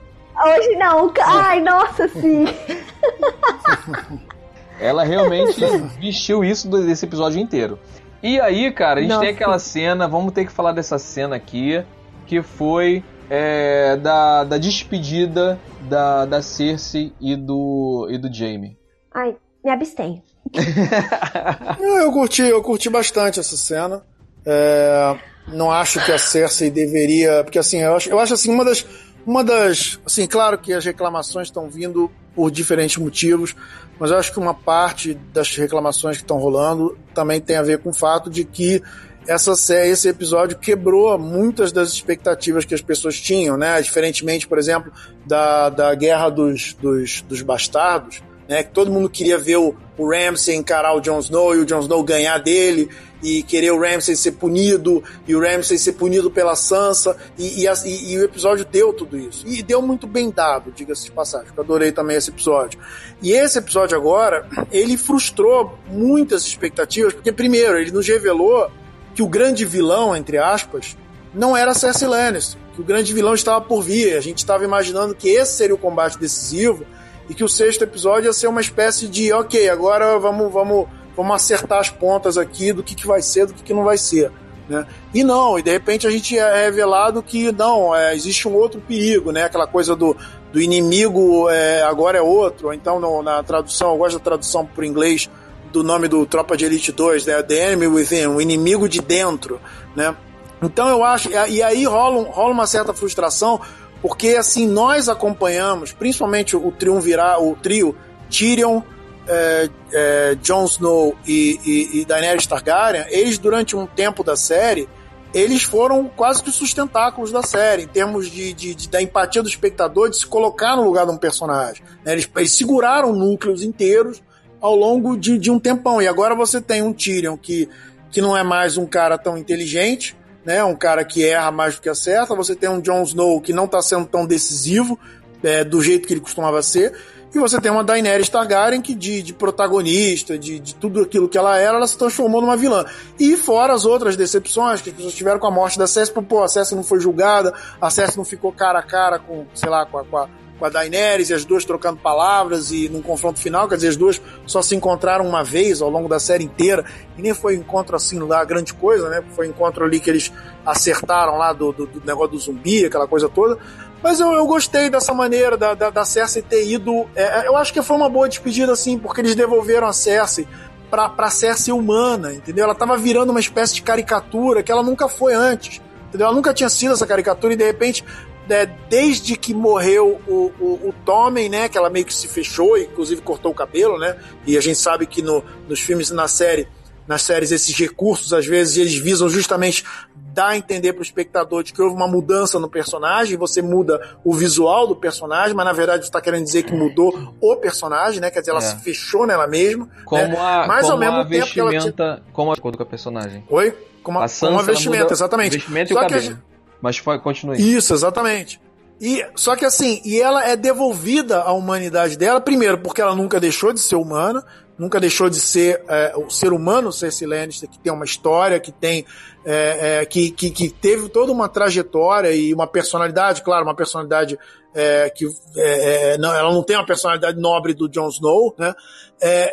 Hoje 0.44 0.76
não. 0.76 1.12
Ai, 1.22 1.60
nossa, 1.60 2.08
sim. 2.08 2.46
Ela 4.80 5.04
realmente 5.04 5.60
vestiu 6.00 6.44
isso 6.44 6.68
desse 6.68 7.06
episódio 7.06 7.40
inteiro. 7.40 7.78
E 8.22 8.40
aí, 8.40 8.72
cara, 8.72 8.98
a 8.98 9.02
gente 9.02 9.10
nossa. 9.10 9.20
tem 9.22 9.34
aquela 9.34 9.58
cena, 9.58 10.08
vamos 10.08 10.32
ter 10.32 10.44
que 10.44 10.50
falar 10.50 10.72
dessa 10.72 10.98
cena 10.98 11.36
aqui, 11.36 11.84
que 12.26 12.42
foi 12.42 13.04
é, 13.28 13.96
da, 13.96 14.44
da 14.44 14.58
despedida 14.58 15.58
da, 15.88 16.24
da 16.24 16.42
Cersei 16.42 17.12
e 17.20 17.36
do, 17.36 18.08
e 18.10 18.18
do 18.18 18.32
Jaime. 18.32 18.76
Ai, 19.12 19.36
me 19.64 19.70
abstenho. 19.70 20.22
eu 21.80 22.12
curti, 22.12 22.42
eu 22.42 22.62
curti 22.62 22.90
bastante 22.90 23.40
essa 23.40 23.56
cena. 23.56 24.02
É, 24.44 25.16
não 25.48 25.70
acho 25.70 26.04
que 26.04 26.12
a 26.12 26.18
Cersei 26.18 26.70
deveria. 26.70 27.42
Porque 27.44 27.58
assim, 27.58 27.80
eu 27.80 27.96
acho, 27.96 28.10
eu 28.10 28.18
acho 28.18 28.34
assim, 28.34 28.50
uma 28.50 28.64
das. 28.64 28.84
Uma 29.26 29.42
das. 29.42 29.98
Assim, 30.04 30.26
claro 30.26 30.58
que 30.58 30.72
as 30.72 30.84
reclamações 30.84 31.48
estão 31.48 31.70
vindo 31.70 32.10
por 32.34 32.50
diferentes 32.50 32.96
motivos, 32.96 33.54
mas 33.98 34.10
eu 34.10 34.18
acho 34.18 34.32
que 34.32 34.38
uma 34.38 34.52
parte 34.52 35.14
das 35.32 35.54
reclamações 35.56 36.16
que 36.16 36.24
estão 36.24 36.36
rolando 36.38 36.98
também 37.14 37.40
tem 37.40 37.56
a 37.56 37.62
ver 37.62 37.78
com 37.78 37.90
o 37.90 37.94
fato 37.94 38.28
de 38.28 38.44
que 38.44 38.82
essa 39.26 39.54
série, 39.54 39.90
esse 39.90 40.08
episódio 40.08 40.58
quebrou 40.58 41.18
muitas 41.18 41.72
das 41.72 41.90
expectativas 41.90 42.64
que 42.64 42.74
as 42.74 42.82
pessoas 42.82 43.20
tinham, 43.20 43.56
né? 43.56 43.80
Diferentemente, 43.80 44.46
por 44.46 44.58
exemplo, 44.58 44.92
da, 45.26 45.68
da 45.68 45.94
Guerra 45.94 46.28
dos, 46.28 46.74
dos, 46.74 47.22
dos 47.22 47.42
Bastardos, 47.42 48.22
né? 48.48 48.62
Que 48.62 48.70
todo 48.70 48.90
mundo 48.90 49.08
queria 49.08 49.38
ver 49.38 49.56
o, 49.56 49.74
o 49.96 50.10
Ramsay 50.10 50.54
encarar 50.54 50.94
o 50.94 51.00
Jon 51.00 51.18
Snow 51.18 51.54
e 51.54 51.58
o 51.58 51.64
Jon 51.64 51.80
Snow 51.80 52.02
ganhar 52.02 52.38
dele 52.38 52.88
e 53.22 53.42
querer 53.42 53.70
o 53.70 53.80
Ramsay 53.80 54.14
ser 54.14 54.32
punido 54.32 55.02
e 55.26 55.34
o 55.34 55.40
Ramsay 55.40 55.78
ser 55.78 55.94
punido 55.94 56.30
pela 56.30 56.54
Sansa 56.54 57.16
e, 57.38 57.64
e, 57.64 57.66
e, 57.66 58.12
e 58.12 58.18
o 58.18 58.24
episódio 58.24 58.66
deu 58.66 58.92
tudo 58.92 59.18
isso. 59.18 59.46
E 59.48 59.62
deu 59.62 59.80
muito 59.80 60.06
bem 60.06 60.30
dado, 60.30 60.70
diga-se 60.70 61.06
de 61.06 61.12
passagem, 61.12 61.48
eu 61.56 61.62
adorei 61.62 61.90
também 61.90 62.16
esse 62.16 62.28
episódio. 62.28 62.78
E 63.22 63.32
esse 63.32 63.58
episódio 63.58 63.96
agora, 63.96 64.46
ele 64.70 64.98
frustrou 64.98 65.78
muitas 65.88 66.44
expectativas, 66.44 67.14
porque 67.14 67.32
primeiro, 67.32 67.78
ele 67.78 67.90
nos 67.90 68.06
revelou 68.06 68.70
que 69.14 69.22
o 69.22 69.28
grande 69.28 69.64
vilão, 69.64 70.14
entre 70.14 70.38
aspas, 70.38 70.96
não 71.32 71.56
era 71.56 71.74
Cersei 71.74 72.08
Lannister, 72.08 72.60
que 72.74 72.80
o 72.80 72.84
grande 72.84 73.12
vilão 73.12 73.34
estava 73.34 73.60
por 73.60 73.82
vir. 73.82 74.16
A 74.16 74.20
gente 74.20 74.38
estava 74.38 74.64
imaginando 74.64 75.14
que 75.14 75.28
esse 75.28 75.56
seria 75.56 75.74
o 75.74 75.78
combate 75.78 76.18
decisivo 76.18 76.84
e 77.28 77.34
que 77.34 77.44
o 77.44 77.48
sexto 77.48 77.82
episódio 77.82 78.28
ia 78.28 78.32
ser 78.32 78.48
uma 78.48 78.60
espécie 78.60 79.08
de, 79.08 79.32
ok, 79.32 79.68
agora 79.68 80.18
vamos, 80.18 80.52
vamos, 80.52 80.86
vamos 81.16 81.34
acertar 81.34 81.78
as 81.78 81.90
pontas 81.90 82.36
aqui 82.36 82.72
do 82.72 82.82
que, 82.82 82.94
que 82.94 83.06
vai 83.06 83.22
ser, 83.22 83.46
do 83.46 83.54
que, 83.54 83.62
que 83.62 83.74
não 83.74 83.84
vai 83.84 83.96
ser. 83.96 84.30
Né? 84.68 84.86
E 85.12 85.22
não, 85.22 85.58
e 85.58 85.62
de 85.62 85.70
repente 85.70 86.06
a 86.06 86.10
gente 86.10 86.36
é 86.38 86.64
revelado 86.64 87.22
que 87.22 87.52
não, 87.52 87.94
é, 87.94 88.14
existe 88.14 88.48
um 88.48 88.54
outro 88.54 88.80
perigo, 88.80 89.30
né? 89.30 89.44
Aquela 89.44 89.66
coisa 89.66 89.94
do, 89.94 90.16
do 90.52 90.60
inimigo 90.60 91.48
é, 91.50 91.82
agora 91.82 92.18
é 92.18 92.22
outro. 92.22 92.72
Então, 92.72 92.98
no, 92.98 93.22
na 93.22 93.42
tradução, 93.42 93.92
eu 93.92 93.98
gosto 93.98 94.18
da 94.18 94.24
tradução 94.24 94.64
para 94.64 94.82
o 94.82 94.84
inglês 94.84 95.28
do 95.74 95.82
nome 95.82 96.06
do 96.06 96.24
Tropa 96.24 96.56
de 96.56 96.64
Elite 96.64 96.92
2, 96.92 97.26
né? 97.26 97.42
The 97.42 97.72
Enemy 97.72 97.88
Within, 97.88 98.28
o 98.28 98.40
inimigo 98.40 98.88
de 98.88 99.00
dentro, 99.00 99.60
né? 99.96 100.16
Então 100.62 100.88
eu 100.88 101.02
acho, 101.02 101.28
e 101.48 101.62
aí 101.62 101.84
rola, 101.84 102.22
rola 102.30 102.52
uma 102.52 102.66
certa 102.66 102.94
frustração, 102.94 103.60
porque 104.00 104.28
assim, 104.28 104.68
nós 104.68 105.08
acompanhamos, 105.08 105.92
principalmente 105.92 106.56
o 106.56 106.70
triunvirar, 106.70 107.42
o 107.42 107.56
trio 107.56 107.96
Tyrion, 108.30 108.82
é, 109.26 109.68
é, 109.92 110.34
Jon 110.40 110.64
Snow 110.64 111.16
e, 111.26 111.58
e, 111.64 112.00
e 112.00 112.04
Daenerys 112.04 112.46
Targaryen, 112.46 113.06
eles 113.08 113.36
durante 113.36 113.74
um 113.74 113.84
tempo 113.84 114.22
da 114.22 114.36
série, 114.36 114.88
eles 115.34 115.64
foram 115.64 116.08
quase 116.08 116.40
que 116.40 116.50
os 116.50 116.54
sustentáculos 116.54 117.32
da 117.32 117.42
série, 117.42 117.82
em 117.82 117.88
termos 117.88 118.30
de, 118.30 118.52
de, 118.52 118.74
de, 118.76 118.88
da 118.88 119.02
empatia 119.02 119.42
do 119.42 119.48
espectador, 119.48 120.08
de 120.08 120.18
se 120.18 120.26
colocar 120.26 120.76
no 120.76 120.84
lugar 120.84 121.04
de 121.04 121.10
um 121.10 121.18
personagem. 121.18 121.82
Né? 122.04 122.12
Eles, 122.12 122.30
eles 122.36 122.52
seguraram 122.52 123.12
núcleos 123.12 123.64
inteiros 123.64 124.22
ao 124.64 124.74
longo 124.74 125.14
de, 125.14 125.36
de 125.36 125.50
um 125.50 125.60
tempão. 125.60 126.00
E 126.00 126.08
agora 126.08 126.34
você 126.34 126.58
tem 126.58 126.82
um 126.82 126.90
Tyrion 126.90 127.36
que, 127.36 127.68
que 128.10 128.22
não 128.22 128.34
é 128.34 128.42
mais 128.42 128.78
um 128.78 128.86
cara 128.86 129.18
tão 129.18 129.36
inteligente, 129.36 130.16
né? 130.42 130.64
Um 130.64 130.74
cara 130.74 131.04
que 131.04 131.22
erra 131.22 131.50
mais 131.50 131.74
do 131.74 131.82
que 131.82 131.88
acerta. 131.90 132.34
Você 132.34 132.56
tem 132.56 132.70
um 132.70 132.80
Jon 132.80 133.02
Snow 133.02 133.42
que 133.42 133.52
não 133.52 133.66
está 133.66 133.82
sendo 133.82 134.06
tão 134.06 134.24
decisivo 134.24 134.98
é, 135.42 135.62
do 135.62 135.82
jeito 135.82 136.08
que 136.08 136.14
ele 136.14 136.22
costumava 136.22 136.62
ser. 136.62 136.94
E 137.34 137.38
você 137.38 137.60
tem 137.60 137.70
uma 137.70 137.84
Daenerys 137.84 138.30
Targaryen 138.30 138.80
que 138.80 138.94
de, 138.94 139.22
de 139.22 139.34
protagonista, 139.34 140.38
de, 140.38 140.58
de, 140.58 140.74
tudo 140.76 141.02
aquilo 141.02 141.28
que 141.28 141.36
ela 141.36 141.58
era, 141.58 141.76
ela 141.76 141.86
se 141.86 141.98
transformou 141.98 142.40
numa 142.40 142.56
vilã. 142.56 142.86
E 143.20 143.36
fora 143.36 143.74
as 143.74 143.84
outras 143.84 144.16
decepções 144.16 144.80
que 144.80 144.88
as 144.88 144.96
pessoas 144.96 145.14
tiveram 145.14 145.38
com 145.38 145.46
a 145.46 145.50
morte 145.50 145.78
da 145.78 145.86
Cersei, 145.86 146.14
pô, 146.22 146.42
a 146.42 146.48
Cersei 146.48 146.74
não 146.74 146.84
foi 146.84 147.00
julgada, 147.00 147.52
a 147.78 147.90
Cersei 147.90 148.16
não 148.16 148.24
ficou 148.24 148.50
cara 148.50 148.78
a 148.78 148.82
cara 148.82 149.18
com, 149.18 149.44
sei 149.52 149.68
lá, 149.68 149.84
com 149.84 149.98
a, 149.98 150.04
com 150.04 150.16
a 150.16 150.28
com 150.64 150.68
a 150.68 150.70
Daenerys 150.70 151.28
e 151.28 151.34
as 151.34 151.44
duas 151.44 151.64
trocando 151.64 151.98
palavras 151.98 152.72
e 152.72 152.88
num 152.88 153.02
confronto 153.02 153.38
final, 153.38 153.68
quer 153.68 153.76
dizer, 153.76 153.88
as 153.88 153.96
duas 153.96 154.20
só 154.46 154.62
se 154.62 154.74
encontraram 154.74 155.26
uma 155.26 155.44
vez 155.44 155.82
ao 155.82 155.90
longo 155.90 156.08
da 156.08 156.18
série 156.18 156.44
inteira 156.44 156.84
e 157.18 157.22
nem 157.22 157.34
foi 157.34 157.58
um 157.58 157.60
encontro 157.60 157.94
assim 157.94 158.18
lá 158.18 158.42
grande 158.44 158.72
coisa, 158.72 159.10
né? 159.10 159.22
Foi 159.36 159.46
um 159.46 159.50
encontro 159.50 159.84
ali 159.84 160.00
que 160.00 160.08
eles 160.08 160.32
acertaram 160.64 161.36
lá 161.36 161.52
do, 161.52 161.70
do, 161.72 161.86
do 161.86 162.02
negócio 162.06 162.32
do 162.32 162.38
zumbi, 162.38 162.86
aquela 162.86 163.06
coisa 163.06 163.28
toda. 163.28 163.58
Mas 164.02 164.20
eu, 164.20 164.32
eu 164.32 164.46
gostei 164.46 164.88
dessa 164.88 165.12
maneira 165.12 165.56
da, 165.56 165.74
da, 165.74 165.90
da 165.90 166.04
Cersei 166.04 166.40
ter 166.40 166.66
ido. 166.66 167.06
É, 167.14 167.46
eu 167.46 167.56
acho 167.56 167.72
que 167.72 167.82
foi 167.82 167.96
uma 167.96 168.08
boa 168.08 168.26
despedida, 168.26 168.72
assim, 168.72 168.98
porque 168.98 169.20
eles 169.20 169.34
devolveram 169.34 169.86
a 169.86 169.92
Cersei 169.92 170.48
pra, 170.90 171.10
pra 171.10 171.28
Cersei 171.28 171.74
humana, 171.74 172.32
entendeu? 172.32 172.64
Ela 172.64 172.74
tava 172.74 172.96
virando 172.96 173.30
uma 173.30 173.40
espécie 173.40 173.74
de 173.74 173.82
caricatura 173.82 174.62
que 174.62 174.72
ela 174.72 174.82
nunca 174.82 175.08
foi 175.08 175.34
antes. 175.34 175.82
Entendeu? 176.08 176.26
Ela 176.28 176.36
nunca 176.36 176.54
tinha 176.54 176.68
sido 176.68 176.92
essa 176.94 177.06
caricatura 177.06 177.54
e 177.54 177.56
de 177.56 177.64
repente 177.64 178.04
né, 178.48 178.66
desde 178.88 179.36
que 179.36 179.54
morreu 179.54 180.20
o, 180.26 180.52
o, 180.60 180.88
o 180.88 180.94
Tommen, 181.04 181.48
né, 181.48 181.68
que 181.68 181.78
ela 181.78 181.90
meio 181.90 182.04
que 182.04 182.14
se 182.14 182.28
fechou, 182.28 182.76
inclusive 182.78 183.20
cortou 183.22 183.52
o 183.52 183.54
cabelo, 183.54 183.98
né, 183.98 184.16
e 184.46 184.56
a 184.56 184.60
gente 184.60 184.78
sabe 184.78 185.06
que 185.06 185.22
no, 185.22 185.42
nos 185.68 185.80
filmes 185.80 186.10
e 186.10 186.14
na 186.14 186.28
série 186.28 186.68
nas 187.06 187.22
séries 187.22 187.52
esses 187.52 187.76
recursos, 187.76 188.32
às 188.32 188.46
vezes 188.46 188.78
eles 188.78 188.94
visam 188.94 189.28
justamente 189.28 189.84
dar 190.14 190.48
a 190.48 190.56
entender 190.56 190.92
para 190.92 191.00
o 191.00 191.04
espectador 191.04 191.62
de 191.62 191.72
que 191.72 191.80
houve 191.80 191.94
uma 191.94 192.08
mudança 192.08 192.58
no 192.58 192.68
personagem, 192.68 193.36
você 193.36 193.62
muda 193.62 194.00
o 194.24 194.34
visual 194.34 194.86
do 194.86 194.96
personagem, 194.96 195.54
mas 195.54 195.64
na 195.64 195.72
verdade 195.72 196.02
você 196.02 196.08
está 196.08 196.20
querendo 196.20 196.44
dizer 196.44 196.64
que 196.64 196.72
mudou 196.72 197.34
o 197.40 197.56
personagem, 197.56 198.20
né? 198.20 198.30
Quer 198.30 198.40
dizer, 198.40 198.50
ela 198.50 198.58
é. 198.58 198.62
se 198.62 198.76
fechou 198.80 199.26
nela 199.26 199.46
mesma. 199.46 199.88
Como 200.04 200.22
né? 200.22 200.36
a, 200.36 200.64
mas 200.66 200.80
como 200.80 200.92
ao 200.92 200.98
mesmo 200.98 201.16
a 201.16 201.24
tempo 201.24 201.44
vestimenta, 201.44 201.92
que 201.92 202.02
ela 202.02 202.22
como 202.32 202.52
a 202.52 202.56
cor 202.56 202.76
do 202.76 202.84
personagem. 202.84 203.44
Oi? 203.48 203.76
Como 204.02 204.18
a, 204.18 204.24
a 204.24 204.28
Sansa, 204.28 204.46
como 204.46 204.58
a 204.58 204.62
vestimenta, 204.62 205.12
exatamente. 205.12 205.58
Vestimenta 205.58 205.92
e 205.92 205.96
o 205.96 206.00
cabelo. 206.00 206.38
Mas 206.84 207.00
continue. 207.00 207.56
Isso, 207.56 207.94
exatamente. 207.94 208.60
E, 209.00 209.26
só 209.34 209.56
que 209.56 209.64
assim, 209.64 210.02
e 210.04 210.20
ela 210.20 210.46
é 210.46 210.54
devolvida 210.54 211.40
à 211.40 211.50
humanidade 211.52 212.18
dela, 212.18 212.42
primeiro, 212.42 212.76
porque 212.78 213.00
ela 213.00 213.16
nunca 213.16 213.40
deixou 213.40 213.72
de 213.72 213.80
ser 213.80 213.96
humana, 213.96 214.44
nunca 214.78 215.00
deixou 215.00 215.30
de 215.30 215.40
ser 215.40 215.82
é, 215.88 216.12
o 216.14 216.28
ser 216.28 216.52
humano 216.52 216.92
Cersei 216.92 217.26
Lannister, 217.26 217.70
que 217.70 217.78
tem 217.78 217.90
uma 217.90 218.04
história, 218.04 218.60
que 218.60 218.70
tem 218.70 219.06
é, 219.46 220.00
é, 220.02 220.04
que, 220.04 220.30
que, 220.30 220.50
que, 220.50 220.68
teve 220.68 221.08
toda 221.08 221.32
uma 221.32 221.48
trajetória 221.48 222.32
e 222.32 222.52
uma 222.52 222.66
personalidade, 222.66 223.42
claro, 223.42 223.64
uma 223.64 223.74
personalidade 223.74 224.38
é, 224.74 225.08
que 225.08 225.24
é, 225.56 226.12
é, 226.12 226.18
não, 226.18 226.34
ela 226.34 226.52
não 226.52 226.62
tem 226.62 226.76
uma 226.76 226.84
personalidade 226.84 227.40
nobre 227.40 227.72
do 227.72 227.88
Jon 227.88 228.08
Snow, 228.08 228.54
né? 228.58 228.74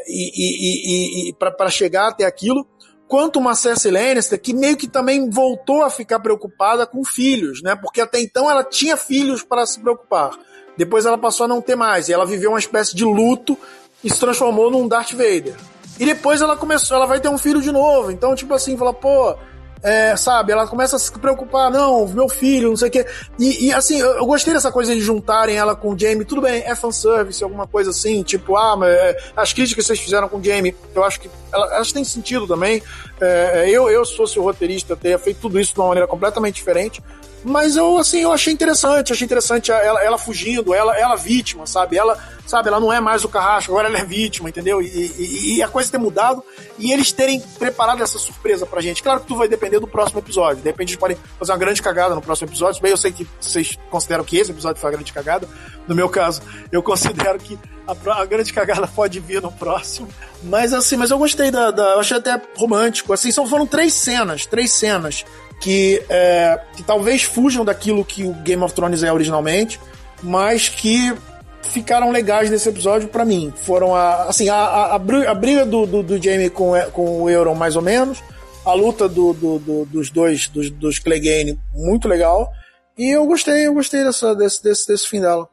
E, 0.06 0.32
e, 0.36 1.28
e, 1.28 1.30
e 1.30 1.34
para 1.34 1.70
chegar 1.70 2.10
até 2.10 2.26
aquilo, 2.26 2.68
quanto 3.12 3.40
uma 3.40 3.56
Cersei 3.56 3.92
Lannister 3.92 4.40
que 4.40 4.54
meio 4.54 4.78
que 4.78 4.88
também 4.88 5.30
voltou 5.30 5.84
a 5.84 5.90
ficar 5.90 6.22
preocupada 6.22 6.88
com 6.88 7.04
filhos, 7.04 7.62
né? 7.62 7.76
Porque 7.76 8.00
até 8.00 8.22
então 8.22 8.50
ela 8.50 8.64
tinha 8.64 8.96
filhos 8.96 9.44
para 9.44 9.66
se 9.66 9.82
preocupar. 9.82 10.32
Depois 10.78 11.06
ela 11.06 11.18
passou 11.18 11.44
a 11.44 11.48
não 11.50 11.62
ter 11.62 11.76
mais 11.76 12.08
e 12.08 12.14
ela 12.14 12.26
viveu 12.26 12.52
uma 12.52 12.60
espécie 12.60 12.96
de 12.96 13.04
luto 13.04 13.58
e 14.02 14.10
se 14.10 14.18
transformou 14.18 14.72
num 14.72 14.88
Darth 14.88 15.12
Vader. 15.12 15.56
E 16.00 16.06
depois 16.06 16.42
ela 16.42 16.56
começou, 16.56 16.96
ela 16.96 17.06
vai 17.06 17.20
ter 17.20 17.28
um 17.28 17.38
filho 17.38 17.62
de 17.62 17.70
novo. 17.70 18.12
Então, 18.12 18.34
tipo 18.34 18.54
assim, 18.54 18.78
fala, 18.78 18.94
pô, 18.94 19.36
é, 19.84 20.16
sabe, 20.16 20.52
ela 20.52 20.68
começa 20.68 20.96
a 20.96 21.00
se 21.00 21.12
preocupar, 21.12 21.72
não, 21.72 22.08
meu 22.08 22.30
filho, 22.30 22.70
não 22.70 22.78
sei 22.78 22.90
o 22.90 22.92
quê. 22.92 23.06
E, 23.40 23.68
e 23.68 23.74
assim, 23.74 24.00
eu, 24.00 24.12
eu, 24.18 24.26
gostei 24.26 24.54
dessa 24.54 24.72
coisa 24.72 24.94
de 24.94 25.02
juntarem 25.02 25.58
ela 25.58 25.76
com 25.76 25.94
o 25.94 25.98
Jamie, 25.98 26.24
tudo 26.24 26.42
bem, 26.42 26.64
é 26.66 26.76
fanservice, 26.76 27.44
alguma 27.44 27.66
coisa 27.66 27.90
assim, 27.90 28.22
tipo, 28.22 28.56
ah, 28.56 28.76
mas 28.76 28.90
é, 28.90 29.18
as 29.36 29.54
críticas 29.54 29.84
que 29.84 29.88
vocês 29.88 30.00
fizeram 30.00 30.30
com 30.30 30.38
o 30.38 30.44
Jamie, 30.44 30.76
eu 30.94 31.04
acho 31.04 31.20
que 31.20 31.30
elas 31.52 31.92
têm 31.92 32.04
sentido 32.04 32.48
também. 32.48 32.82
É, 33.20 33.70
eu, 33.70 33.90
eu, 33.90 34.06
se 34.06 34.16
fosse 34.16 34.40
o 34.40 34.44
roteirista, 34.44 34.96
teria 34.96 35.18
feito 35.18 35.40
tudo 35.42 35.60
isso 35.60 35.74
de 35.74 35.80
uma 35.80 35.90
maneira 35.90 36.08
completamente 36.08 36.56
diferente. 36.56 37.02
Mas 37.44 37.76
eu, 37.76 37.98
assim, 37.98 38.20
eu 38.20 38.32
achei 38.32 38.54
interessante, 38.54 39.12
achei 39.12 39.26
interessante 39.26 39.72
ela, 39.72 40.04
ela 40.04 40.18
fugindo, 40.18 40.74
ela, 40.76 40.98
ela 40.98 41.16
vítima, 41.16 41.66
sabe? 41.66 41.98
Ela, 41.98 42.18
sabe, 42.52 42.68
ela 42.68 42.80
não 42.80 42.92
é 42.92 43.00
mais 43.00 43.24
o 43.24 43.30
carrasco, 43.30 43.72
agora 43.72 43.88
ela 43.88 43.98
é 43.98 44.04
vítima, 44.04 44.50
entendeu? 44.50 44.82
E, 44.82 44.86
e, 44.86 45.56
e, 45.56 45.64
a 45.64 45.70
coisa 45.70 45.90
ter 45.90 45.98
mudado 45.98 46.44
e 46.78 46.92
eles 46.92 47.12
terem 47.12 47.40
preparado 47.40 48.04
essa 48.04 48.20
surpresa 48.20 48.66
pra 48.66 48.82
gente. 48.82 49.02
Claro 49.02 49.22
que 49.22 49.28
tudo 49.28 49.38
vai 49.38 49.48
depender 49.48 49.80
do 49.80 49.88
próximo 49.88 50.20
episódio. 50.20 50.62
De 50.62 50.70
eles 50.78 50.96
podem 50.98 51.18
fazer 51.40 51.54
uma 51.54 51.58
grande 51.58 51.82
cagada 51.82 52.14
no 52.14 52.22
próximo 52.22 52.50
episódio. 52.50 52.82
Bem, 52.82 52.92
eu 52.92 52.98
sei 52.98 53.12
que 53.12 53.26
vocês 53.40 53.78
consideram 53.90 54.24
que 54.24 54.38
esse 54.38 54.52
episódio 54.52 54.82
foi 54.82 54.90
uma 54.90 54.98
grande 54.98 55.14
cagada. 55.14 55.48
No 55.88 55.96
meu 55.96 56.10
caso, 56.10 56.42
eu 56.72 56.84
considero 56.84 57.40
que 57.40 57.58
a, 57.88 58.22
a 58.22 58.26
grande 58.26 58.52
cagada 58.52 58.86
pode 58.86 59.20
vir 59.20 59.42
no 59.42 59.52
próximo. 59.52 60.10
Mas 60.44 60.74
assim, 60.74 60.98
mas 60.98 61.10
eu 61.10 61.18
gostei 61.18 61.52
da. 61.52 61.72
da 61.72 61.94
eu 61.94 62.00
achei 62.02 62.18
até 62.18 62.42
romântico. 62.58 63.14
Assim, 63.14 63.32
são, 63.32 63.48
foram 63.48 63.66
três 63.66 63.94
cenas, 63.94 64.46
três 64.46 64.74
cenas 64.74 65.24
que, 65.62 66.04
é, 66.10 66.60
que 66.76 66.84
talvez 66.84 67.24
fujam 67.24 67.64
daquilo 67.64 68.04
que 68.04 68.24
o 68.26 68.34
Game 68.34 68.62
of 68.62 68.74
Thrones 68.74 69.04
é 69.04 69.14
originalmente, 69.14 69.80
mas 70.22 70.68
que 70.68 71.16
ficaram 71.64 72.12
legais 72.12 72.50
nesse 72.50 72.70
episódio 72.70 73.08
para 73.08 73.26
mim. 73.26 73.54
Foram 73.56 73.96
a, 73.96 74.24
assim, 74.24 74.50
a, 74.50 74.56
a, 74.56 74.96
a 74.96 75.34
briga 75.36 75.66
do, 75.66 75.86
do, 75.86 76.04
do, 76.04 76.22
Jamie 76.22 76.50
com, 76.50 76.74
com 76.92 77.22
o 77.24 77.30
Euron, 77.30 77.56
mais 77.56 77.76
ou 77.76 77.82
menos, 77.82 78.24
a 78.66 78.74
luta 78.74 79.08
do, 79.08 79.34
do, 79.34 79.60
do 79.60 79.86
dos 79.86 80.10
dois, 80.10 80.48
dos, 80.48 80.70
dos 80.70 81.00
Clegane, 81.00 81.60
muito 81.74 82.08
legal, 82.08 82.52
e 82.98 83.10
eu 83.16 83.26
gostei, 83.26 83.68
eu 83.68 83.74
gostei 83.74 84.04
dessa, 84.04 84.36
desse, 84.36 84.64
desse, 84.64 84.88
desse 84.88 85.08
fim 85.08 85.22
dela. 85.22 85.48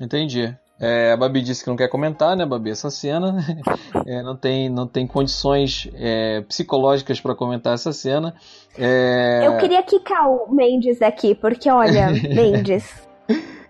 Entendi. 0.00 0.54
É, 0.80 1.12
a 1.12 1.16
Babi 1.16 1.40
disse 1.42 1.62
que 1.62 1.70
não 1.70 1.76
quer 1.76 1.86
comentar, 1.86 2.36
né, 2.36 2.44
Babi, 2.44 2.70
essa 2.70 2.90
cena. 2.90 3.36
É, 4.04 4.20
não, 4.22 4.34
tem, 4.34 4.68
não 4.68 4.86
tem 4.86 5.06
condições 5.06 5.88
é, 5.94 6.40
psicológicas 6.40 7.20
para 7.20 7.36
comentar 7.36 7.74
essa 7.74 7.92
cena. 7.92 8.34
É... 8.76 9.46
Eu 9.46 9.58
queria 9.58 9.82
quicar 9.82 10.28
o 10.28 10.52
Mendes 10.52 11.00
aqui, 11.00 11.36
porque 11.36 11.70
olha, 11.70 12.08
Mendes. 12.34 12.84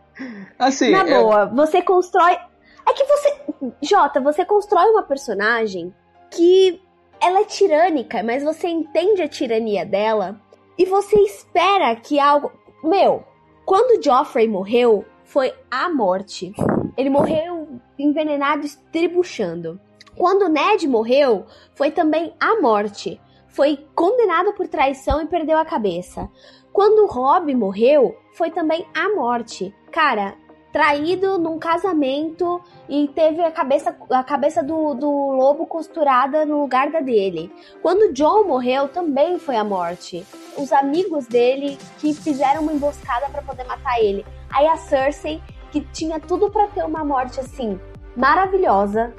Assim, 0.62 0.90
Na 0.90 1.00
é- 1.00 1.20
boa, 1.20 1.46
você 1.46 1.82
constrói. 1.82 2.38
É 2.86 2.92
que 2.92 3.04
você. 3.04 3.40
Jota, 3.80 4.20
você 4.20 4.44
constrói 4.44 4.86
uma 4.90 5.02
personagem 5.02 5.94
que 6.30 6.80
ela 7.20 7.40
é 7.40 7.44
tirânica, 7.44 8.22
mas 8.22 8.42
você 8.42 8.68
entende 8.68 9.22
a 9.22 9.28
tirania 9.28 9.84
dela 9.84 10.40
e 10.78 10.84
você 10.84 11.18
espera 11.20 11.94
que 11.96 12.18
algo. 12.18 12.52
Meu, 12.82 13.24
quando 13.64 14.02
Joffrey 14.02 14.48
morreu, 14.48 15.04
foi 15.24 15.52
a 15.70 15.88
morte. 15.88 16.52
Ele 16.96 17.10
morreu 17.10 17.68
envenenado, 17.98 18.66
estribuchando. 18.66 19.80
Quando 20.16 20.48
Ned 20.48 20.86
morreu, 20.86 21.46
foi 21.74 21.90
também 21.90 22.34
a 22.38 22.60
morte. 22.60 23.20
Foi 23.48 23.78
condenado 23.94 24.52
por 24.54 24.66
traição 24.68 25.22
e 25.22 25.26
perdeu 25.26 25.58
a 25.58 25.64
cabeça. 25.64 26.28
Quando 26.72 27.06
Rob 27.06 27.54
morreu, 27.54 28.16
foi 28.32 28.50
também 28.50 28.86
a 28.94 29.14
morte. 29.14 29.74
Cara, 29.90 30.34
traído 30.72 31.38
num 31.38 31.58
casamento 31.58 32.60
e 32.88 33.06
teve 33.08 33.42
a 33.42 33.52
cabeça, 33.52 33.94
a 34.10 34.24
cabeça 34.24 34.62
do, 34.62 34.94
do 34.94 35.08
lobo 35.08 35.66
costurada 35.66 36.46
no 36.46 36.62
lugar 36.62 36.90
da 36.90 37.00
dele. 37.00 37.52
Quando 37.82 38.12
John 38.12 38.44
morreu, 38.44 38.88
também 38.88 39.38
foi 39.38 39.56
a 39.56 39.62
morte. 39.62 40.26
Os 40.56 40.72
amigos 40.72 41.26
dele 41.26 41.78
que 41.98 42.14
fizeram 42.14 42.62
uma 42.62 42.72
emboscada 42.72 43.28
para 43.28 43.42
poder 43.42 43.64
matar 43.64 44.00
ele. 44.00 44.24
Aí 44.50 44.66
a 44.66 44.76
Cersei, 44.76 45.42
que 45.70 45.82
tinha 45.92 46.18
tudo 46.18 46.50
para 46.50 46.66
ter 46.68 46.84
uma 46.84 47.04
morte 47.04 47.38
assim 47.38 47.78
maravilhosa. 48.16 49.12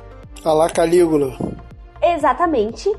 A 0.43 0.51
lá 0.51 0.69
Calígula. 0.69 1.38
Exatamente. 2.01 2.91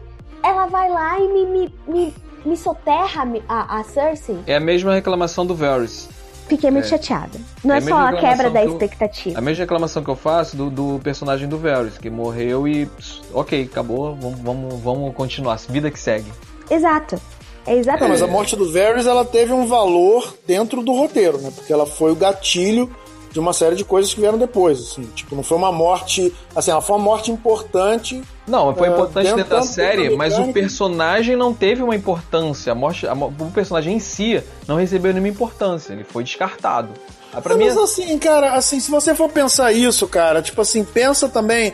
Ela 0.43 0.67
vai 0.67 0.91
lá 0.91 1.19
e 1.19 1.29
me, 1.29 1.47
me, 1.47 1.75
me, 1.87 2.15
me 2.45 2.57
soterra 2.57 3.27
a, 3.49 3.81
a 3.81 3.83
Cersei. 3.83 4.39
É 4.47 4.57
a 4.57 4.61
mesma 4.61 4.95
reclamação 4.95 5.45
do 5.45 5.55
Varys. 5.55 6.14
Fiquei 6.49 6.71
muito 6.71 6.85
é. 6.87 6.89
chateada. 6.89 7.39
Não 7.63 7.75
é, 7.75 7.79
é 7.79 7.81
só 7.81 7.97
a 7.97 8.13
quebra 8.13 8.51
da 8.51 8.65
expectativa. 8.65 9.39
a 9.39 9.41
mesma 9.41 9.63
reclamação 9.63 10.05
que 10.05 10.11
eu 10.11 10.17
faço 10.17 10.57
do, 10.57 10.71
do 10.71 11.01
personagem 11.03 11.49
do 11.49 11.59
Varys, 11.59 11.99
que 11.99 12.11
morreu 12.11 12.69
e. 12.69 12.89
Ok, 13.33 13.63
acabou, 13.71 14.15
vamos, 14.15 14.41
vamos, 14.41 14.81
vamos 14.81 15.15
continuar. 15.15 15.59
Vida 15.69 15.91
que 15.91 15.99
segue. 15.99 16.31
Exato. 16.71 17.21
É 17.67 17.75
exatamente. 17.75 18.11
mas 18.11 18.23
a 18.23 18.27
morte 18.27 18.57
do 18.57 18.71
Varys 18.71 19.07
ela 19.07 19.25
teve 19.25 19.53
um 19.53 19.67
valor 19.67 20.37
dentro 20.47 20.83
do 20.83 20.93
roteiro, 20.93 21.39
né? 21.39 21.51
Porque 21.55 21.73
ela 21.73 21.87
foi 21.87 22.13
o 22.13 22.15
gatilho 22.15 22.95
de 23.33 23.41
uma 23.41 23.53
série 23.53 23.75
de 23.75 23.85
coisas 23.85 24.13
que 24.13 24.21
vieram 24.21 24.39
depois, 24.39 24.79
assim. 24.79 25.03
Tipo, 25.15 25.35
não 25.35 25.43
foi 25.43 25.57
uma 25.57 25.73
morte. 25.73 26.33
Assim, 26.55 26.71
ela 26.71 26.83
foi 26.83 26.97
uma 26.97 27.03
morte 27.03 27.31
importante. 27.31 28.23
Não, 28.47 28.75
foi 28.75 28.89
importante 28.89 29.33
uh, 29.33 29.37
dentro, 29.37 29.51
da 29.51 29.63
série, 29.63 30.15
mas 30.17 30.39
o 30.39 30.53
personagem 30.53 31.35
não 31.35 31.55
teve 31.55 31.83
uma 31.83 31.97
importância. 31.97 32.73
A 32.73 32.75
morte, 32.75 33.07
a, 33.07 33.15
o 33.15 33.51
personagem 33.53 33.95
em 33.97 34.01
si 34.01 34.43
não 34.69 34.77
recebeu 34.77 35.13
nenhuma 35.13 35.29
importância. 35.29 35.93
Ele 35.93 36.05
foi 36.05 36.25
descartado. 36.25 36.91
Ah, 37.33 37.41
pra 37.41 37.55
mim... 37.57 37.67
Mas 37.67 37.77
assim, 37.77 38.19
cara, 38.19 38.53
assim, 38.53 38.79
se 38.81 38.91
você 38.91 39.15
for 39.15 39.31
pensar 39.31 39.73
isso, 39.73 40.07
cara, 40.07 40.43
tipo 40.43 40.61
assim, 40.61 40.85
pensa 40.85 41.29
também. 41.29 41.73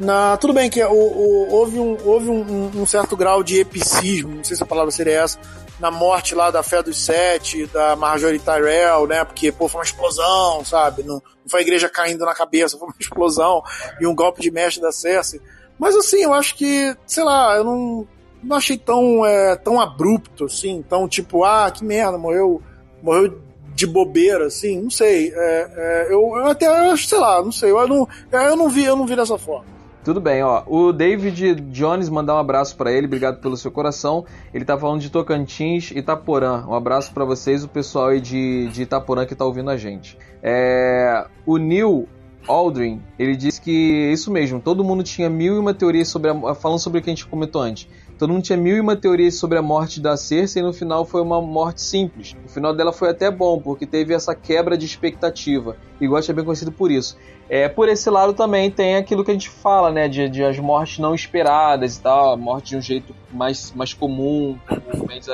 Na, 0.00 0.36
tudo 0.36 0.52
bem 0.52 0.70
que 0.70 0.82
o, 0.82 0.90
o, 0.90 1.52
houve, 1.52 1.78
um, 1.78 1.96
houve 2.04 2.28
um, 2.28 2.70
um, 2.74 2.86
certo 2.86 3.16
grau 3.16 3.42
de 3.42 3.60
epicismo, 3.60 4.36
não 4.36 4.42
sei 4.42 4.56
se 4.56 4.62
a 4.62 4.66
palavra 4.66 4.90
seria 4.90 5.20
essa, 5.20 5.38
na 5.78 5.90
morte 5.90 6.34
lá 6.34 6.50
da 6.50 6.62
Fé 6.62 6.82
dos 6.82 7.04
Sete, 7.04 7.66
da 7.66 7.94
Marjorie 7.94 8.38
Tyrell, 8.38 9.06
né? 9.06 9.24
Porque, 9.24 9.52
pô, 9.52 9.68
foi 9.68 9.80
uma 9.80 9.84
explosão, 9.84 10.64
sabe? 10.64 11.02
Não, 11.02 11.16
não 11.16 11.48
foi 11.48 11.60
a 11.60 11.62
igreja 11.62 11.88
caindo 11.88 12.24
na 12.24 12.34
cabeça, 12.34 12.76
foi 12.78 12.88
uma 12.88 12.94
explosão 12.98 13.62
e 14.00 14.06
um 14.06 14.14
golpe 14.14 14.40
de 14.40 14.50
mestre 14.50 14.82
da 14.82 14.90
Cersei. 14.90 15.40
Mas 15.82 15.96
assim, 15.96 16.22
eu 16.22 16.32
acho 16.32 16.54
que, 16.54 16.96
sei 17.04 17.24
lá, 17.24 17.56
eu 17.56 17.64
não, 17.64 18.06
não 18.40 18.56
achei 18.56 18.78
tão, 18.78 19.26
é, 19.26 19.56
tão 19.56 19.80
abrupto, 19.80 20.44
assim, 20.44 20.80
tão 20.88 21.08
tipo, 21.08 21.42
ah, 21.42 21.68
que 21.72 21.84
merda, 21.84 22.16
morreu, 22.16 22.62
morreu 23.02 23.40
de 23.74 23.84
bobeira, 23.84 24.46
assim, 24.46 24.80
não 24.80 24.90
sei. 24.90 25.32
É, 25.34 25.70
é, 25.76 26.06
eu, 26.14 26.20
eu 26.36 26.46
até 26.46 26.68
acho, 26.68 27.08
sei 27.08 27.18
lá, 27.18 27.42
não 27.42 27.50
sei, 27.50 27.72
eu 27.72 27.88
não, 27.88 28.08
eu 28.30 28.54
não 28.54 28.68
vi, 28.68 28.84
eu 28.84 28.94
não 28.94 29.08
vi 29.08 29.16
dessa 29.16 29.36
forma. 29.36 29.64
Tudo 30.04 30.20
bem, 30.20 30.40
ó. 30.44 30.62
O 30.68 30.92
David 30.92 31.56
Jones 31.72 32.08
mandar 32.08 32.36
um 32.36 32.38
abraço 32.38 32.76
para 32.76 32.92
ele, 32.92 33.08
obrigado 33.08 33.40
pelo 33.40 33.56
seu 33.56 33.72
coração. 33.72 34.24
Ele 34.54 34.64
tá 34.64 34.78
falando 34.78 35.00
de 35.00 35.10
Tocantins 35.10 35.90
e 35.90 35.98
Itaporã. 35.98 36.64
Um 36.64 36.74
abraço 36.74 37.12
para 37.12 37.24
vocês, 37.24 37.64
o 37.64 37.68
pessoal 37.68 38.10
aí 38.10 38.20
de, 38.20 38.68
de 38.68 38.82
Itaporã 38.82 39.26
que 39.26 39.34
tá 39.34 39.44
ouvindo 39.44 39.70
a 39.70 39.76
gente. 39.76 40.16
É, 40.40 41.26
o 41.44 41.56
Neil 41.56 42.08
Aldrin, 42.46 43.00
ele 43.18 43.36
disse 43.36 43.60
que 43.60 43.70
isso 44.12 44.30
mesmo, 44.30 44.60
todo 44.60 44.82
mundo 44.82 45.02
tinha 45.02 45.30
mil 45.30 45.56
e 45.56 45.58
uma 45.58 45.72
teorias 45.72 46.08
sobre 46.08 46.30
a, 46.30 46.54
falando 46.54 46.78
sobre 46.78 46.98
o 46.98 47.02
que 47.02 47.08
a 47.08 47.12
gente 47.12 47.26
comentou 47.26 47.62
antes. 47.62 47.88
Todo 48.18 48.32
mundo 48.32 48.42
tinha 48.42 48.56
mil 48.56 48.76
e 48.76 48.80
uma 48.80 48.94
teorias 48.94 49.34
sobre 49.34 49.58
a 49.58 49.62
morte 49.62 50.00
da 50.00 50.16
Cersei 50.16 50.62
e 50.62 50.64
no 50.64 50.72
final 50.72 51.04
foi 51.04 51.20
uma 51.20 51.40
morte 51.40 51.82
simples. 51.82 52.36
O 52.44 52.48
final 52.48 52.72
dela 52.72 52.92
foi 52.92 53.10
até 53.10 53.30
bom, 53.30 53.60
porque 53.60 53.84
teve 53.84 54.14
essa 54.14 54.34
quebra 54.34 54.78
de 54.78 54.86
expectativa. 54.86 55.76
E 56.00 56.06
Ghost 56.06 56.30
é 56.30 56.34
bem 56.34 56.44
conhecido 56.44 56.70
por 56.70 56.90
isso. 56.90 57.16
É, 57.48 57.68
por 57.68 57.88
esse 57.88 58.08
lado 58.08 58.32
também 58.32 58.70
tem 58.70 58.94
aquilo 58.94 59.24
que 59.24 59.30
a 59.30 59.34
gente 59.34 59.48
fala, 59.48 59.90
né? 59.90 60.08
De, 60.08 60.28
de 60.28 60.44
as 60.44 60.58
mortes 60.58 61.00
não 61.00 61.14
esperadas 61.14 61.96
e 61.96 62.00
tal, 62.00 62.32
a 62.32 62.36
morte 62.36 62.70
de 62.70 62.76
um 62.76 62.80
jeito 62.80 63.14
mais, 63.32 63.72
mais 63.72 63.92
comum, 63.92 64.56
o 64.70 65.06
Mendes 65.06 65.28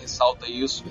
ressalta 0.00 0.48
isso 0.48 0.84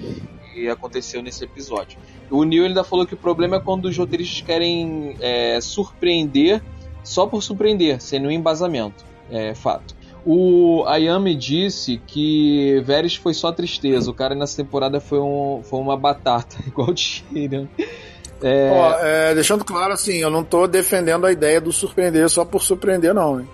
e 0.56 0.70
aconteceu 0.70 1.22
nesse 1.22 1.44
episódio. 1.44 1.98
O 2.30 2.44
Neil 2.44 2.66
ainda 2.66 2.84
falou 2.84 3.06
que 3.06 3.14
o 3.14 3.18
problema 3.18 3.58
é 3.58 3.60
quando 3.60 3.86
os 3.86 3.98
roteiristas 3.98 4.42
querem 4.42 5.16
é, 5.20 5.60
surpreender 5.62 6.62
só 7.04 7.28
por 7.28 7.42
surpreender, 7.42 8.02
sem 8.02 8.20
nenhum 8.20 8.32
embasamento. 8.32 9.06
É 9.30 9.54
fato. 9.54 9.96
O 10.26 10.84
Ayami 10.88 11.36
disse 11.36 12.02
que 12.08 12.82
Veres 12.84 13.16
foi 13.16 13.34
só 13.34 13.52
tristeza. 13.52 14.10
O 14.10 14.14
cara 14.14 14.34
nessa 14.34 14.58
temporada 14.58 15.00
foi, 15.00 15.20
um, 15.20 15.62
foi 15.64 15.80
uma 15.80 15.96
batata, 15.96 16.58
igual 16.66 16.90
o 16.90 16.94
Tyrion. 16.94 17.68
É... 18.42 19.30
É, 19.30 19.36
deixando 19.36 19.64
claro 19.64 19.94
assim, 19.94 20.18
eu 20.18 20.30
não 20.30 20.44
tô 20.44 20.68
defendendo 20.68 21.26
a 21.26 21.32
ideia 21.32 21.62
do 21.62 21.72
surpreender 21.72 22.28
só 22.30 22.44
por 22.44 22.62
surpreender, 22.62 23.14
não. 23.14 23.40
Hein? 23.40 23.48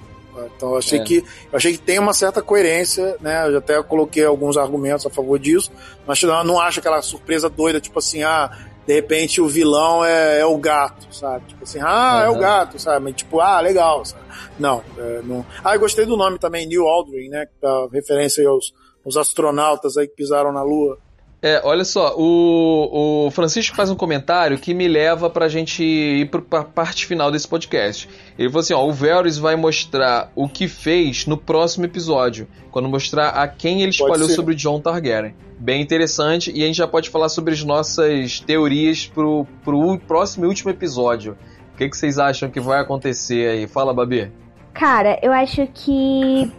Então 0.61 0.73
eu 0.73 0.77
achei, 0.77 0.99
é. 0.99 1.03
que, 1.03 1.17
eu 1.17 1.57
achei 1.57 1.71
que 1.71 1.79
tem 1.79 1.97
uma 1.97 2.13
certa 2.13 2.39
coerência, 2.39 3.17
né? 3.19 3.49
Eu 3.49 3.57
até 3.57 3.81
coloquei 3.81 4.23
alguns 4.23 4.57
argumentos 4.57 5.07
a 5.07 5.09
favor 5.09 5.39
disso, 5.39 5.71
mas 6.05 6.21
eu 6.21 6.43
não 6.43 6.59
acho 6.59 6.79
aquela 6.79 7.01
surpresa 7.01 7.49
doida, 7.49 7.81
tipo 7.81 7.97
assim, 7.97 8.21
ah, 8.21 8.55
de 8.85 8.93
repente 8.93 9.41
o 9.41 9.47
vilão 9.47 10.05
é, 10.05 10.41
é 10.41 10.45
o 10.45 10.55
gato, 10.59 11.07
sabe? 11.11 11.47
Tipo 11.47 11.63
assim, 11.63 11.79
ah, 11.81 12.19
uhum. 12.19 12.21
é 12.21 12.29
o 12.29 12.39
gato, 12.39 12.77
sabe? 12.77 13.05
Mas, 13.05 13.15
tipo, 13.15 13.39
ah, 13.39 13.59
legal, 13.59 14.05
sabe? 14.05 14.23
Não, 14.59 14.83
é, 14.99 15.21
não. 15.23 15.43
Ah, 15.63 15.73
eu 15.73 15.79
gostei 15.79 16.05
do 16.05 16.15
nome 16.15 16.37
também, 16.37 16.67
Neil 16.67 16.87
Aldrin, 16.87 17.29
né? 17.29 17.47
Que 17.47 17.53
tá 17.59 17.87
referência 17.91 18.47
aos, 18.47 18.71
aos 19.03 19.17
astronautas 19.17 19.97
aí 19.97 20.07
que 20.07 20.15
pisaram 20.15 20.51
na 20.51 20.61
Lua. 20.61 20.99
É, 21.43 21.59
olha 21.63 21.83
só, 21.83 22.13
o, 22.15 23.25
o 23.25 23.31
Francisco 23.31 23.75
faz 23.75 23.89
um 23.89 23.95
comentário 23.95 24.59
que 24.59 24.75
me 24.75 24.87
leva 24.87 25.27
pra 25.27 25.47
gente 25.47 25.83
ir 25.83 26.29
pra 26.29 26.63
parte 26.63 27.07
final 27.07 27.31
desse 27.31 27.47
podcast. 27.47 28.07
Ele 28.37 28.47
falou 28.47 28.59
assim: 28.59 28.73
ó, 28.75 28.85
o 28.85 28.91
Varys 28.93 29.39
vai 29.39 29.55
mostrar 29.55 30.31
o 30.35 30.47
que 30.47 30.67
fez 30.67 31.25
no 31.25 31.35
próximo 31.35 31.85
episódio, 31.85 32.47
quando 32.69 32.87
mostrar 32.87 33.29
a 33.29 33.47
quem 33.47 33.81
ele 33.81 33.89
espalhou 33.89 34.29
sobre 34.29 34.53
o 34.53 34.55
John 34.55 34.79
Targaryen. 34.79 35.33
Bem 35.57 35.81
interessante, 35.81 36.51
e 36.51 36.63
a 36.63 36.67
gente 36.67 36.77
já 36.77 36.87
pode 36.87 37.09
falar 37.09 37.29
sobre 37.29 37.55
as 37.55 37.63
nossas 37.63 38.39
teorias 38.39 39.07
pro, 39.07 39.47
pro 39.63 39.97
próximo 39.97 40.45
e 40.45 40.47
último 40.47 40.69
episódio. 40.69 41.35
O 41.73 41.77
que, 41.77 41.89
que 41.89 41.97
vocês 41.97 42.19
acham 42.19 42.51
que 42.51 42.59
vai 42.59 42.79
acontecer 42.79 43.49
aí? 43.49 43.67
Fala, 43.67 43.91
Babi. 43.91 44.31
Cara, 44.73 45.19
eu 45.23 45.33
acho 45.33 45.67
que 45.73 46.51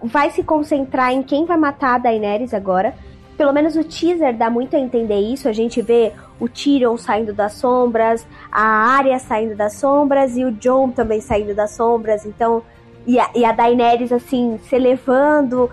vai 0.00 0.30
se 0.30 0.44
concentrar 0.44 1.12
em 1.12 1.24
quem 1.24 1.44
vai 1.44 1.56
matar 1.56 1.96
a 1.96 1.98
Daenerys 1.98 2.54
agora 2.54 2.94
pelo 3.36 3.52
menos 3.52 3.76
o 3.76 3.84
teaser 3.84 4.36
dá 4.36 4.50
muito 4.50 4.74
a 4.76 4.78
entender 4.78 5.20
isso. 5.20 5.48
A 5.48 5.52
gente 5.52 5.82
vê 5.82 6.12
o 6.40 6.48
Tyrion 6.48 6.96
saindo 6.96 7.32
das 7.32 7.52
sombras, 7.54 8.26
a 8.50 8.62
Arya 8.62 9.18
saindo 9.18 9.54
das 9.54 9.74
sombras 9.74 10.36
e 10.36 10.44
o 10.44 10.52
Jon 10.52 10.90
também 10.90 11.20
saindo 11.20 11.54
das 11.54 11.72
sombras. 11.72 12.24
Então, 12.24 12.62
e 13.06 13.18
a, 13.18 13.30
e 13.34 13.44
a 13.44 13.52
Daenerys 13.52 14.12
assim 14.12 14.58
se 14.64 14.74
elevando 14.74 15.70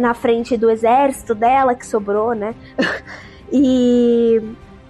na 0.00 0.14
frente 0.14 0.56
do 0.56 0.70
exército 0.70 1.34
dela 1.34 1.74
que 1.74 1.86
sobrou, 1.86 2.34
né? 2.34 2.54
e 3.52 4.40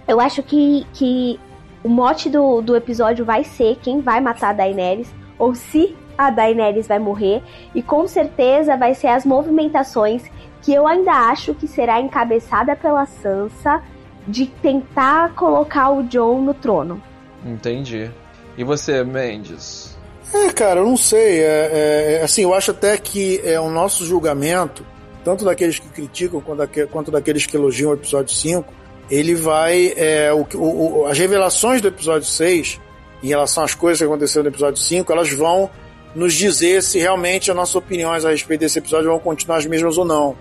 eu 0.07 0.19
acho 0.19 0.41
que, 0.41 0.87
que 0.93 1.39
o 1.83 1.89
mote 1.89 2.29
do, 2.29 2.61
do 2.61 2.75
episódio 2.75 3.25
vai 3.25 3.43
ser 3.43 3.77
quem 3.81 3.99
vai 3.99 4.21
matar 4.21 4.49
a 4.49 4.53
Daenerys 4.53 5.13
ou 5.37 5.53
se 5.53 5.95
a 6.17 6.29
Daenerys 6.29 6.87
vai 6.87 6.99
morrer 6.99 7.41
e 7.73 7.81
com 7.81 8.07
certeza 8.07 8.77
vai 8.77 8.93
ser 8.93 9.07
as 9.07 9.25
movimentações 9.25 10.23
que 10.63 10.73
eu 10.73 10.87
ainda 10.87 11.11
acho 11.11 11.53
que 11.53 11.67
será 11.67 12.01
encabeçada 12.01 12.75
pela 12.75 13.05
Sansa 13.05 13.83
de 14.27 14.45
tentar 14.47 15.35
colocar 15.35 15.91
o 15.91 16.03
John 16.03 16.41
no 16.41 16.53
trono. 16.53 17.03
Entendi. 17.45 18.09
E 18.57 18.63
você, 18.63 19.03
Mendes? 19.03 19.95
É, 20.33 20.49
cara, 20.49 20.79
eu 20.79 20.85
não 20.85 20.97
sei. 20.97 21.41
É, 21.41 21.43
é, 21.43 22.13
é, 22.13 22.23
assim, 22.23 22.43
eu 22.43 22.53
acho 22.53 22.71
até 22.71 22.97
que 22.97 23.41
é 23.43 23.59
o 23.59 23.69
nosso 23.69 24.05
julgamento, 24.05 24.85
tanto 25.23 25.43
daqueles 25.43 25.77
que 25.77 25.87
criticam 25.89 26.39
quanto, 26.39 26.87
quanto 26.89 27.11
daqueles 27.11 27.45
que 27.45 27.55
elogiam 27.55 27.91
o 27.91 27.93
episódio 27.93 28.33
5, 28.33 28.65
ele 29.11 29.35
vai. 29.35 29.93
É, 29.97 30.31
o, 30.33 30.47
o, 30.57 31.05
as 31.07 31.17
revelações 31.19 31.81
do 31.81 31.89
episódio 31.89 32.27
6, 32.27 32.79
em 33.21 33.27
relação 33.27 33.63
às 33.63 33.75
coisas 33.75 33.99
que 33.99 34.05
aconteceram 34.05 34.43
no 34.43 34.49
episódio 34.49 34.81
5, 34.81 35.11
elas 35.11 35.29
vão 35.31 35.69
nos 36.15 36.33
dizer 36.33 36.81
se 36.81 36.99
realmente 36.99 37.51
as 37.51 37.57
nossas 37.57 37.75
opiniões 37.75 38.23
a 38.23 38.29
respeito 38.29 38.61
desse 38.61 38.79
episódio 38.79 39.09
vão 39.09 39.19
continuar 39.19 39.57
as 39.57 39.65
mesmas 39.65 39.97
ou 39.97 40.05
não. 40.05 40.35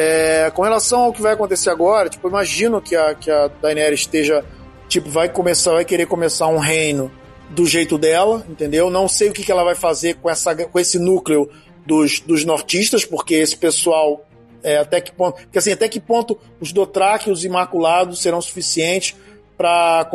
É, 0.00 0.48
com 0.54 0.62
relação 0.62 1.00
ao 1.00 1.12
que 1.12 1.20
vai 1.20 1.32
acontecer 1.32 1.70
agora, 1.70 2.08
tipo, 2.08 2.28
imagino 2.28 2.80
que 2.80 2.94
a, 2.94 3.16
que 3.16 3.28
a 3.28 3.48
Daenerys 3.48 4.02
esteja, 4.02 4.44
tipo, 4.88 5.10
vai 5.10 5.28
começar, 5.28 5.72
vai 5.72 5.84
querer 5.84 6.06
começar 6.06 6.46
um 6.46 6.58
reino 6.58 7.10
do 7.50 7.66
jeito 7.66 7.98
dela, 7.98 8.46
entendeu? 8.48 8.90
Não 8.90 9.08
sei 9.08 9.28
o 9.28 9.32
que, 9.32 9.42
que 9.42 9.50
ela 9.50 9.64
vai 9.64 9.74
fazer 9.74 10.14
com, 10.14 10.30
essa, 10.30 10.54
com 10.54 10.78
esse 10.78 11.00
núcleo 11.00 11.50
dos, 11.84 12.20
dos 12.20 12.44
nortistas, 12.44 13.04
porque 13.04 13.34
esse 13.34 13.56
pessoal 13.56 14.24
é, 14.62 14.76
até 14.76 15.00
que 15.00 15.10
ponto, 15.10 15.42
porque 15.42 15.58
assim, 15.58 15.72
até 15.72 15.88
que 15.88 15.98
ponto 15.98 16.38
os 16.60 16.70
Dothraki 16.70 17.28
os 17.28 17.44
Imaculados 17.44 18.22
serão 18.22 18.40
suficientes 18.40 19.16
para 19.56 20.08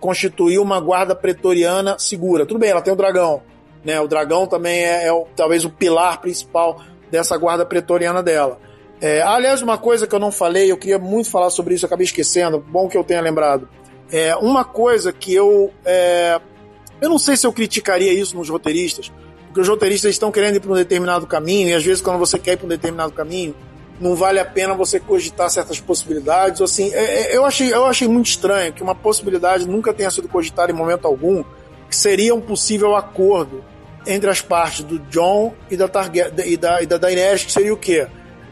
constituir 0.00 0.58
uma 0.58 0.80
guarda 0.80 1.14
pretoriana 1.14 1.98
segura? 1.98 2.46
Tudo 2.46 2.60
bem, 2.60 2.70
ela 2.70 2.80
tem 2.80 2.94
o 2.94 2.96
dragão, 2.96 3.42
né? 3.84 4.00
O 4.00 4.08
dragão 4.08 4.46
também 4.46 4.86
é, 4.86 5.06
é 5.06 5.12
o, 5.12 5.26
talvez 5.36 5.66
o 5.66 5.70
pilar 5.70 6.18
principal 6.18 6.80
dessa 7.10 7.36
guarda 7.36 7.66
pretoriana 7.66 8.22
dela. 8.22 8.66
É, 9.00 9.22
aliás, 9.22 9.62
uma 9.62 9.78
coisa 9.78 10.06
que 10.06 10.14
eu 10.14 10.18
não 10.18 10.32
falei, 10.32 10.70
eu 10.70 10.76
queria 10.76 10.98
muito 10.98 11.30
falar 11.30 11.50
sobre 11.50 11.74
isso, 11.74 11.86
acabei 11.86 12.04
esquecendo, 12.04 12.58
bom 12.58 12.88
que 12.88 12.96
eu 12.96 13.04
tenha 13.04 13.20
lembrado. 13.20 13.68
É, 14.10 14.34
uma 14.36 14.64
coisa 14.64 15.12
que 15.12 15.32
eu. 15.32 15.72
É, 15.84 16.40
eu 17.00 17.08
não 17.08 17.18
sei 17.18 17.36
se 17.36 17.46
eu 17.46 17.52
criticaria 17.52 18.12
isso 18.12 18.36
nos 18.36 18.48
roteiristas, 18.48 19.12
porque 19.46 19.60
os 19.60 19.68
roteiristas 19.68 20.10
estão 20.10 20.32
querendo 20.32 20.56
ir 20.56 20.60
para 20.60 20.72
um 20.72 20.74
determinado 20.74 21.26
caminho, 21.26 21.68
e 21.68 21.74
às 21.74 21.84
vezes, 21.84 22.02
quando 22.02 22.18
você 22.18 22.38
quer 22.38 22.52
ir 22.52 22.56
para 22.56 22.66
um 22.66 22.70
determinado 22.70 23.12
caminho, 23.12 23.54
não 24.00 24.14
vale 24.14 24.38
a 24.38 24.44
pena 24.44 24.74
você 24.74 24.98
cogitar 24.98 25.50
certas 25.50 25.80
possibilidades. 25.80 26.60
Assim, 26.60 26.92
é, 26.92 27.32
é, 27.32 27.36
eu, 27.36 27.44
achei, 27.44 27.72
eu 27.72 27.84
achei 27.84 28.08
muito 28.08 28.26
estranho 28.26 28.72
que 28.72 28.82
uma 28.82 28.94
possibilidade 28.94 29.66
nunca 29.66 29.92
tenha 29.92 30.10
sido 30.10 30.28
cogitada 30.28 30.72
em 30.72 30.74
momento 30.74 31.06
algum, 31.06 31.44
que 31.88 31.96
seria 31.96 32.34
um 32.34 32.40
possível 32.40 32.96
acordo 32.96 33.64
entre 34.06 34.30
as 34.30 34.40
partes 34.40 34.84
do 34.84 34.98
John 34.98 35.54
e 35.70 35.76
da, 35.76 35.88
Target, 35.88 36.32
e 36.46 36.56
da, 36.56 36.82
e 36.82 36.86
da 36.86 36.96
Daenerys, 36.96 37.44
que 37.44 37.52
seria 37.52 37.72
o 37.72 37.76
quê? 37.76 38.06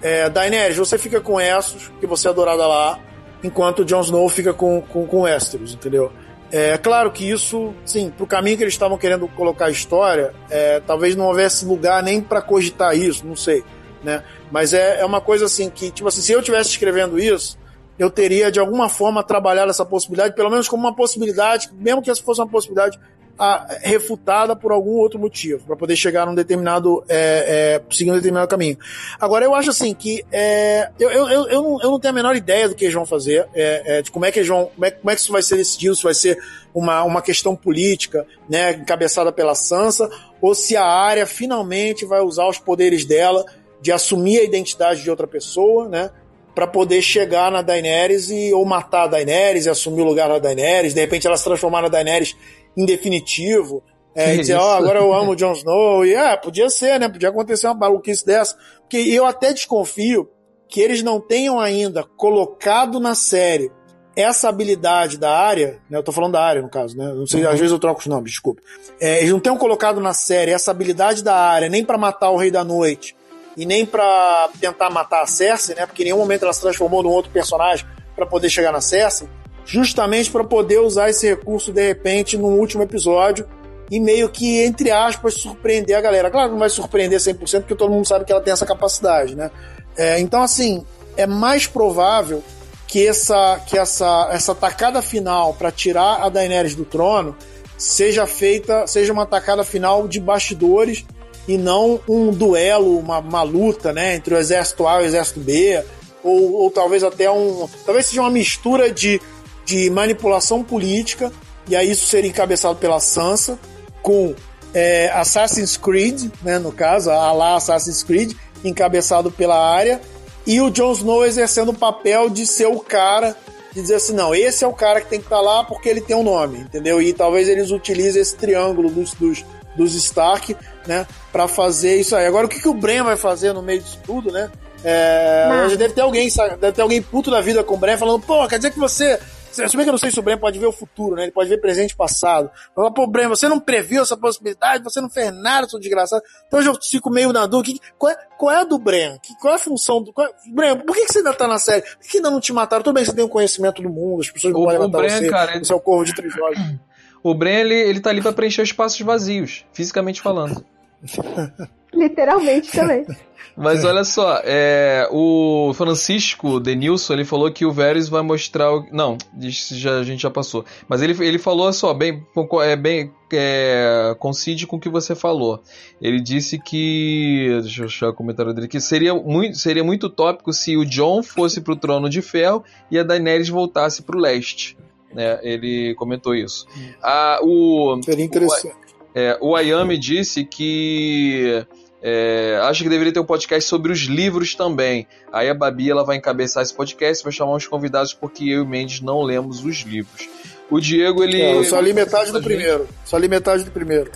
É, 0.07 0.31
Daenerys, 0.31 0.77
você 0.77 0.97
fica 0.97 1.21
com 1.21 1.41
Essos, 1.41 1.91
que 1.99 2.07
você 2.07 2.29
é 2.29 2.31
adorada 2.31 2.65
lá, 2.65 2.97
enquanto 3.43 3.85
Jon 3.85 4.03
Snow 4.03 4.29
fica 4.29 4.55
com, 4.55 4.81
com, 4.81 5.05
com 5.05 5.23
Westeros, 5.23 5.75
entendeu? 5.75 6.13
É 6.49 6.79
claro 6.79 7.11
que 7.11 7.29
isso, 7.29 7.75
sim, 7.85 8.09
pro 8.17 8.25
caminho 8.25 8.57
que 8.57 8.63
eles 8.63 8.75
estavam 8.75 8.97
querendo 8.97 9.27
colocar 9.27 9.65
a 9.65 9.71
história, 9.71 10.33
é, 10.49 10.79
talvez 10.79 11.17
não 11.17 11.27
houvesse 11.27 11.65
lugar 11.65 12.05
nem 12.05 12.21
para 12.21 12.41
cogitar 12.41 12.97
isso, 12.97 13.27
não 13.27 13.35
sei, 13.35 13.65
né? 14.05 14.23
Mas 14.49 14.73
é, 14.73 15.01
é 15.01 15.05
uma 15.05 15.21
coisa 15.21 15.47
assim 15.47 15.69
que, 15.69 15.91
tipo 15.91 16.07
assim, 16.07 16.21
se 16.21 16.31
eu 16.31 16.39
estivesse 16.39 16.71
escrevendo 16.71 17.19
isso, 17.19 17.59
eu 17.99 18.09
teria 18.09 18.49
de 18.49 18.61
alguma 18.61 18.89
forma 18.89 19.25
trabalhado 19.25 19.73
essa 19.73 19.85
possibilidade, 19.85 20.37
pelo 20.37 20.51
menos 20.51 20.69
como 20.69 20.85
uma 20.85 20.95
possibilidade, 20.95 21.69
mesmo 21.75 22.01
que 22.01 22.13
essa 22.13 22.23
fosse 22.23 22.41
uma 22.41 22.49
possibilidade 22.49 22.97
a, 23.39 23.79
refutada 23.83 24.57
por 24.57 24.73
algum 24.73 24.93
outro 24.93 25.19
motivo, 25.19 25.65
para 25.67 25.77
poder 25.77 25.97
chegar 25.97 26.27
num 26.27 26.35
determinado, 26.35 27.05
é, 27.09 27.81
é, 27.89 27.95
seguir 27.95 28.11
um 28.11 28.15
determinado 28.15 28.49
caminho. 28.49 28.79
Agora, 29.21 29.45
eu 29.45 29.55
acho 29.55 29.71
assim 29.71 29.95
que 29.95 30.25
é, 30.33 30.91
eu, 30.99 31.11
eu, 31.11 31.29
eu, 31.29 31.49
eu, 31.49 31.63
não, 31.63 31.83
eu 31.83 31.91
não 31.91 32.01
tenho 32.01 32.13
a 32.13 32.15
menor 32.15 32.37
ideia 32.37 32.69
do 32.69 32.75
que 32.75 32.85
eles 32.85 32.95
vão 32.95 33.07
fazer, 33.07 33.47
é, 33.55 33.99
é, 33.99 34.03
de 34.03 34.11
como 34.11 34.25
é 34.25 34.33
que 34.33 34.39
eles 34.39 34.49
vão, 34.49 34.67
como 34.75 34.85
é, 34.85 34.91
como 34.91 35.11
é 35.11 35.15
que 35.15 35.21
isso 35.21 35.33
vai 35.33 35.43
ser 35.43 35.57
decidido, 35.57 35.95
se 35.95 36.03
vai 36.03 36.15
ser 36.15 36.39
uma, 36.75 37.03
uma 37.05 37.23
questão 37.23 37.55
política, 37.55 38.27
né, 38.49 38.73
encabeçada 38.73 39.33
pela 39.33 39.55
Sansa, 39.55 40.11
ou 40.41 40.55
se 40.55 40.77
a 40.77 40.85
área 40.85 41.27
finalmente 41.27 42.05
vai 42.05 42.21
usar 42.21 42.47
os 42.49 42.59
poderes 42.59 43.05
dela 43.05 43.45
de 43.81 43.93
assumir 43.93 44.41
a 44.41 44.45
identidade 44.45 45.03
de 45.03 45.11
outra 45.11 45.27
pessoa, 45.27 45.89
né, 45.89 46.11
para 46.55 46.67
poder 46.67 47.03
chegar 47.03 47.53
na 47.53 47.61
Daenerys 47.61 48.31
e 48.31 48.51
ou 48.55 48.65
matar 48.65 49.03
a 49.03 49.07
Daenerys 49.09 49.67
e 49.67 49.69
assumir 49.69 50.01
o 50.01 50.07
lugar 50.07 50.27
da 50.27 50.39
Daenerys, 50.39 50.95
de 50.95 51.01
repente 51.01 51.27
ela 51.27 51.37
se 51.37 51.45
transformar 51.45 51.83
na 51.83 51.89
Daenerys 51.89 52.35
em 52.77 52.85
definitivo. 52.85 53.83
É, 54.15 54.35
e 54.35 54.39
dizer, 54.39 54.55
ó, 54.55 54.73
oh, 54.73 54.77
agora 54.77 54.99
eu 54.99 55.13
amo 55.13 55.33
o 55.33 55.37
Jon 55.37 55.53
Snow. 55.53 56.05
E 56.05 56.15
é, 56.15 56.37
podia 56.37 56.71
ser, 56.71 56.99
né? 56.99 57.09
Podia 57.09 57.29
acontecer 57.29 57.67
uma 57.67 57.75
maluquice 57.75 58.25
dessa. 58.25 58.57
Porque 58.81 58.97
eu 58.97 59.27
até 59.27 59.53
desconfio 59.53 60.29
que 60.69 60.81
eles 60.81 61.03
não 61.03 61.21
tenham 61.21 61.61
ainda 61.61 62.03
colocado 62.03 62.99
na 62.99 63.15
série 63.15 63.71
essa 64.17 64.49
habilidade 64.49 65.19
da 65.19 65.39
área, 65.39 65.79
né? 65.91 65.99
Eu 65.99 66.03
tô 66.03 66.11
falando 66.11 66.33
da 66.33 66.43
área, 66.43 66.63
no 66.63 66.71
caso, 66.71 66.97
né? 66.97 67.13
Não 67.13 67.27
sei, 67.27 67.45
uhum. 67.45 67.51
às 67.51 67.59
vezes 67.59 67.71
eu 67.71 67.79
troco 67.79 68.01
os 68.01 68.07
nomes, 68.07 68.31
desculpa. 68.31 68.63
É, 68.99 69.19
eles 69.19 69.31
não 69.31 69.39
tenham 69.39 69.59
colocado 69.59 70.01
na 70.01 70.15
série 70.15 70.51
essa 70.51 70.71
habilidade 70.71 71.23
da 71.23 71.37
área 71.37 71.69
nem 71.69 71.85
para 71.85 71.99
matar 71.99 72.31
o 72.31 72.37
Rei 72.39 72.51
da 72.51 72.65
Noite 72.65 73.15
e 73.55 73.67
nem 73.67 73.85
para 73.85 74.49
tentar 74.59 74.89
matar 74.89 75.23
a 75.23 75.27
Cersei, 75.27 75.75
né? 75.75 75.85
Porque 75.85 76.03
em 76.03 76.07
nenhum 76.07 76.19
momento 76.19 76.45
ela 76.45 76.53
se 76.55 76.63
transformou 76.63 77.03
num 77.03 77.11
outro 77.11 77.31
personagem 77.31 77.87
para 78.15 78.25
poder 78.25 78.49
chegar 78.49 78.73
na 78.73 78.81
Cersei 78.81 79.29
justamente 79.67 80.31
para 80.31 80.45
poder 80.45 80.79
usar 80.79 81.11
esse 81.11 81.29
recurso 81.29 81.73
de 81.73 81.85
repente 81.85 82.39
no 82.39 82.47
último 82.47 82.85
episódio 82.85 83.47
e 83.91 84.01
meio 84.01 84.29
que, 84.29 84.63
entre 84.63 84.91
aspas, 84.91 85.35
surpreender 85.35 85.97
a 85.97 86.01
galera. 86.01 86.31
Claro 86.31 86.53
não 86.53 86.59
vai 86.59 86.71
surpreender 86.71 87.19
100% 87.19 87.61
porque 87.61 87.75
todo 87.75 87.93
mundo 87.93 88.07
sabe 88.07 88.25
que 88.25 88.33
ela 88.33 88.41
tem 88.41 88.53
essa 88.53 88.65
capacidade, 88.65 89.35
né? 89.35 89.51
É, 89.97 90.21
então, 90.21 90.43
assim, 90.43 90.85
é 91.17 91.27
mais 91.27 91.67
provável 91.67 92.43
que 92.87 93.07
essa, 93.07 93.61
que 93.67 93.77
essa, 93.77 94.29
essa 94.31 94.55
tacada 94.55 95.03
final 95.03 95.53
para 95.55 95.73
tirar 95.73 96.23
a 96.23 96.29
Daenerys 96.29 96.75
do 96.75 96.85
trono 96.85 97.37
seja 97.77 98.27
feita, 98.27 98.87
seja 98.87 99.13
uma 99.13 99.27
tacada 99.27 99.65
final 99.65 100.07
de 100.07 100.21
bastidores 100.21 101.05
e 101.49 101.59
não 101.59 102.01
um 102.09 102.31
duelo, 102.31 102.99
uma, 102.99 103.19
uma 103.19 103.43
luta, 103.43 103.93
né, 103.93 104.15
entre 104.15 104.35
o 104.35 104.39
exército 104.39 104.87
A 104.87 105.01
e 105.01 105.05
o 105.05 105.07
exército 105.07 105.41
B, 105.41 105.83
ou, 106.23 106.55
ou 106.55 106.71
talvez 106.71 107.05
até 107.05 107.31
um, 107.31 107.69
talvez 107.85 108.07
seja 108.07 108.21
uma 108.21 108.31
mistura 108.31 108.91
de, 108.91 109.21
de 109.67 109.91
manipulação 109.91 110.63
política, 110.63 111.31
e 111.69 111.75
aí 111.75 111.91
isso 111.91 112.07
seria 112.07 112.31
encabeçado 112.31 112.77
pela 112.77 113.01
Sansa, 113.01 113.59
com 114.01 114.35
é, 114.73 115.11
Assassin's 115.13 115.77
Creed, 115.77 116.31
né, 116.43 116.59
no 116.59 116.71
caso, 116.71 117.11
a 117.11 117.33
lá 117.33 117.57
Assassin's 117.57 118.05
Creed, 118.05 118.33
encabeçado 118.65 119.31
pela 119.31 119.59
área, 119.59 120.01
e 120.47 120.61
o 120.61 120.71
Jon 120.71 120.93
Snow 120.93 121.27
exercendo 121.27 121.71
o 121.71 121.75
papel 121.75 122.31
de 122.31 122.47
ser 122.47 122.67
o 122.67 122.79
cara 122.79 123.37
de 123.73 123.83
dizer 123.83 123.97
assim, 123.97 124.15
não, 124.15 124.35
esse 124.35 124.65
é 124.65 124.67
o 124.67 124.73
cara 124.73 125.03
que 125.03 125.09
tem 125.09 125.19
que 125.19 125.27
estar 125.27 125.37
tá 125.37 125.43
lá 125.43 125.63
porque 125.63 125.87
ele 125.87 126.01
tem 126.01 126.17
um 126.17 126.23
nome, 126.23 126.61
entendeu? 126.61 127.03
E 127.03 127.13
talvez 127.13 127.47
eles 127.47 127.71
utilizem 127.71 128.23
esse 128.23 128.35
triângulo 128.35 128.89
dos, 128.89 129.13
dos, 129.13 129.45
dos 129.77 129.95
Stark, 129.95 130.57
né, 130.87 131.07
para 131.31 131.47
fazer 131.47 131.97
isso 131.97 132.17
aí. 132.17 132.25
Agora, 132.25 132.47
o 132.47 132.49
que, 132.49 132.61
que 132.61 132.69
o 132.69 132.73
Bren 132.73 133.03
vai 133.03 133.17
fazer 133.17 133.53
no 133.53 133.61
meio 133.61 133.83
disso 133.83 133.99
tudo, 134.03 134.33
né? 134.33 134.51
É, 134.83 135.77
deve 135.77 135.93
ter 135.93 136.01
alguém, 136.01 136.29
deve 136.61 136.73
ter 136.73 136.81
alguém 136.81 137.03
puto 137.03 137.31
da 137.31 137.41
vida 137.41 137.63
com 137.65 137.75
o 137.75 137.77
Bren 137.77 137.99
falando, 137.99 138.23
pô, 138.23 138.47
quer 138.47 138.57
dizer 138.57 138.71
que 138.71 138.79
você 138.79 139.19
se 139.57 139.77
bem 139.77 139.85
que 139.85 139.89
eu 139.89 139.93
não 139.93 139.99
sei 139.99 140.11
se 140.11 140.19
o 140.19 140.23
Breno 140.23 140.41
pode 140.41 140.59
ver 140.59 140.67
o 140.67 140.73
futuro, 140.73 141.17
né? 141.17 141.25
Ele 141.25 141.33
pode 141.33 141.49
ver 141.49 141.61
presente 141.61 141.93
e 141.93 141.97
passado. 141.97 142.51
Fala, 142.75 142.93
pô, 142.93 143.07
Breno, 143.07 143.31
você 143.31 143.49
não 143.49 143.59
previu 143.59 144.03
essa 144.03 144.17
possibilidade, 144.17 144.85
você 144.85 145.01
não 145.01 145.09
fez 145.09 145.33
nada, 145.33 145.69
seu 145.69 145.79
desgraçado. 145.79 146.23
Então 146.47 146.61
eu 146.61 146.75
fico 146.83 147.11
meio 147.11 147.33
na 147.33 147.47
dúvida. 147.47 147.79
Qual 147.99 148.13
é, 148.13 148.17
qual 148.39 148.53
é 148.53 148.61
a 148.61 148.65
do 148.65 148.79
Breno? 148.79 149.19
Qual 149.41 149.53
é 149.53 149.57
a 149.57 149.59
função 149.59 150.03
do. 150.03 150.13
Qual, 150.13 150.27
é, 150.27 150.31
Breno, 150.53 150.85
por 150.85 150.95
que, 150.95 151.07
que 151.07 151.13
você 151.13 151.19
ainda 151.19 151.33
tá 151.33 151.49
na 151.49 151.59
série? 151.59 151.83
Por 151.83 152.01
que, 152.01 152.09
que 152.09 152.17
ainda 152.19 152.31
não 152.31 152.41
te 152.41 152.53
mataram? 152.53 152.83
Tudo 152.83 152.95
bem 152.95 153.05
que 153.05 153.11
você 153.11 153.17
tem 153.17 153.25
o 153.25 153.29
conhecimento 153.29 153.83
do 153.83 153.91
mundo, 153.91 154.21
as 154.21 154.31
pessoas 154.31 154.53
não 154.53 154.63
podem 154.63 154.79
matar 154.79 154.99
Bren, 154.99 155.11
você. 155.11 155.29
Cara, 155.29 155.59
você 155.59 155.73
é 155.73 155.77
o 155.77 155.81
corvo 155.81 156.05
de 156.05 156.15
três 156.15 156.35
olhos. 156.39 156.61
O 157.23 157.35
Bren, 157.35 157.63
ele, 157.63 157.75
ele 157.75 157.99
tá 157.99 158.11
ali 158.11 158.23
pra 158.23 158.33
preencher 158.33 158.63
espaços 158.63 159.01
vazios, 159.01 159.65
fisicamente 159.73 160.23
falando. 160.23 160.65
Literalmente 161.93 162.71
também. 162.71 163.05
Mas 163.57 163.85
olha 163.85 164.05
só, 164.05 164.41
é, 164.45 165.09
o 165.11 165.73
Francisco 165.75 166.61
Denilson, 166.61 167.15
ele 167.15 167.25
falou 167.25 167.51
que 167.51 167.65
o 167.65 167.73
Varys 167.73 168.07
vai 168.07 168.21
mostrar 168.21 168.71
o... 168.71 168.87
Não, 168.93 169.17
já, 169.39 169.99
a 169.99 170.03
gente 170.03 170.21
já 170.21 170.31
passou. 170.31 170.63
Mas 170.87 171.01
ele, 171.01 171.17
ele 171.25 171.39
falou 171.39 171.73
só, 171.73 171.95
bem, 171.95 172.23
é, 172.63 172.77
bem 172.77 173.11
é, 173.33 174.15
coincide 174.19 174.67
com 174.67 174.77
o 174.77 174.81
que 174.81 174.91
você 174.91 175.15
falou. 175.15 175.63
Ele 176.03 176.21
disse 176.21 176.59
que... 176.59 177.59
Deixa 177.63 177.83
eu 177.83 177.87
achar 177.87 178.09
o 178.11 178.15
comentário 178.15 178.53
dele 178.53 178.67
aqui. 178.67 178.79
Seria 178.79 179.15
muito, 179.15 179.57
seria 179.57 179.83
muito 179.83 180.11
tópico 180.11 180.53
se 180.53 180.77
o 180.77 180.85
John 180.85 181.23
fosse 181.23 181.63
pro 181.63 181.77
Trono 181.77 182.11
de 182.11 182.21
Ferro 182.21 182.63
e 182.91 182.99
a 182.99 183.03
Daenerys 183.03 183.49
voltasse 183.49 184.03
pro 184.03 184.19
Leste. 184.19 184.77
Né? 185.15 185.39
Ele 185.43 185.95
comentou 185.95 186.35
isso. 186.35 186.67
Ah, 187.03 187.39
o, 187.43 187.99
seria 188.03 188.25
interessante. 188.25 188.77
O, 189.15 189.19
é, 189.19 189.39
o 189.41 189.57
Ayami 189.57 189.97
disse 189.97 190.45
que 190.45 191.67
é, 192.09 192.61
acho 192.63 192.85
que 192.85 192.89
deveria 192.89 193.13
ter 193.13 193.19
um 193.19 193.25
podcast 193.25 193.69
sobre 193.69 193.91
os 193.91 194.03
livros 194.03 194.55
também. 194.55 195.09
Aí 195.33 195.51
a 195.51 195.55
Babi 195.55 195.91
ela 195.91 196.05
vai 196.05 196.17
encabeçar 196.17 196.63
esse 196.63 196.73
podcast, 196.73 197.25
vai 197.25 197.33
chamar 197.33 197.57
uns 197.57 197.67
convidados 197.67 198.15
porque 198.15 198.45
eu 198.45 198.59
e 198.59 198.61
o 198.61 198.67
Mendes 198.67 199.01
não 199.01 199.23
lemos 199.23 199.65
os 199.65 199.79
livros. 199.79 200.29
O 200.71 200.79
Diego, 200.79 201.25
ele. 201.25 201.43
É, 201.43 201.57
eu 201.57 201.65
só 201.65 201.81
li 201.81 201.93
metade 201.93 202.31
do 202.31 202.41
primeiro. 202.41 202.87
Só 203.05 203.19
li 203.19 203.27
metade 203.27 203.65
do 203.65 203.73
primeiro. 203.73 204.13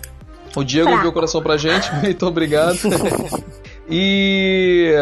O 0.54 0.62
Diego 0.62 0.88
enviou 0.88 1.08
o 1.08 1.12
coração 1.12 1.42
pra 1.42 1.56
gente, 1.56 1.92
muito 2.00 2.24
obrigado. 2.24 2.78
e 3.90 4.92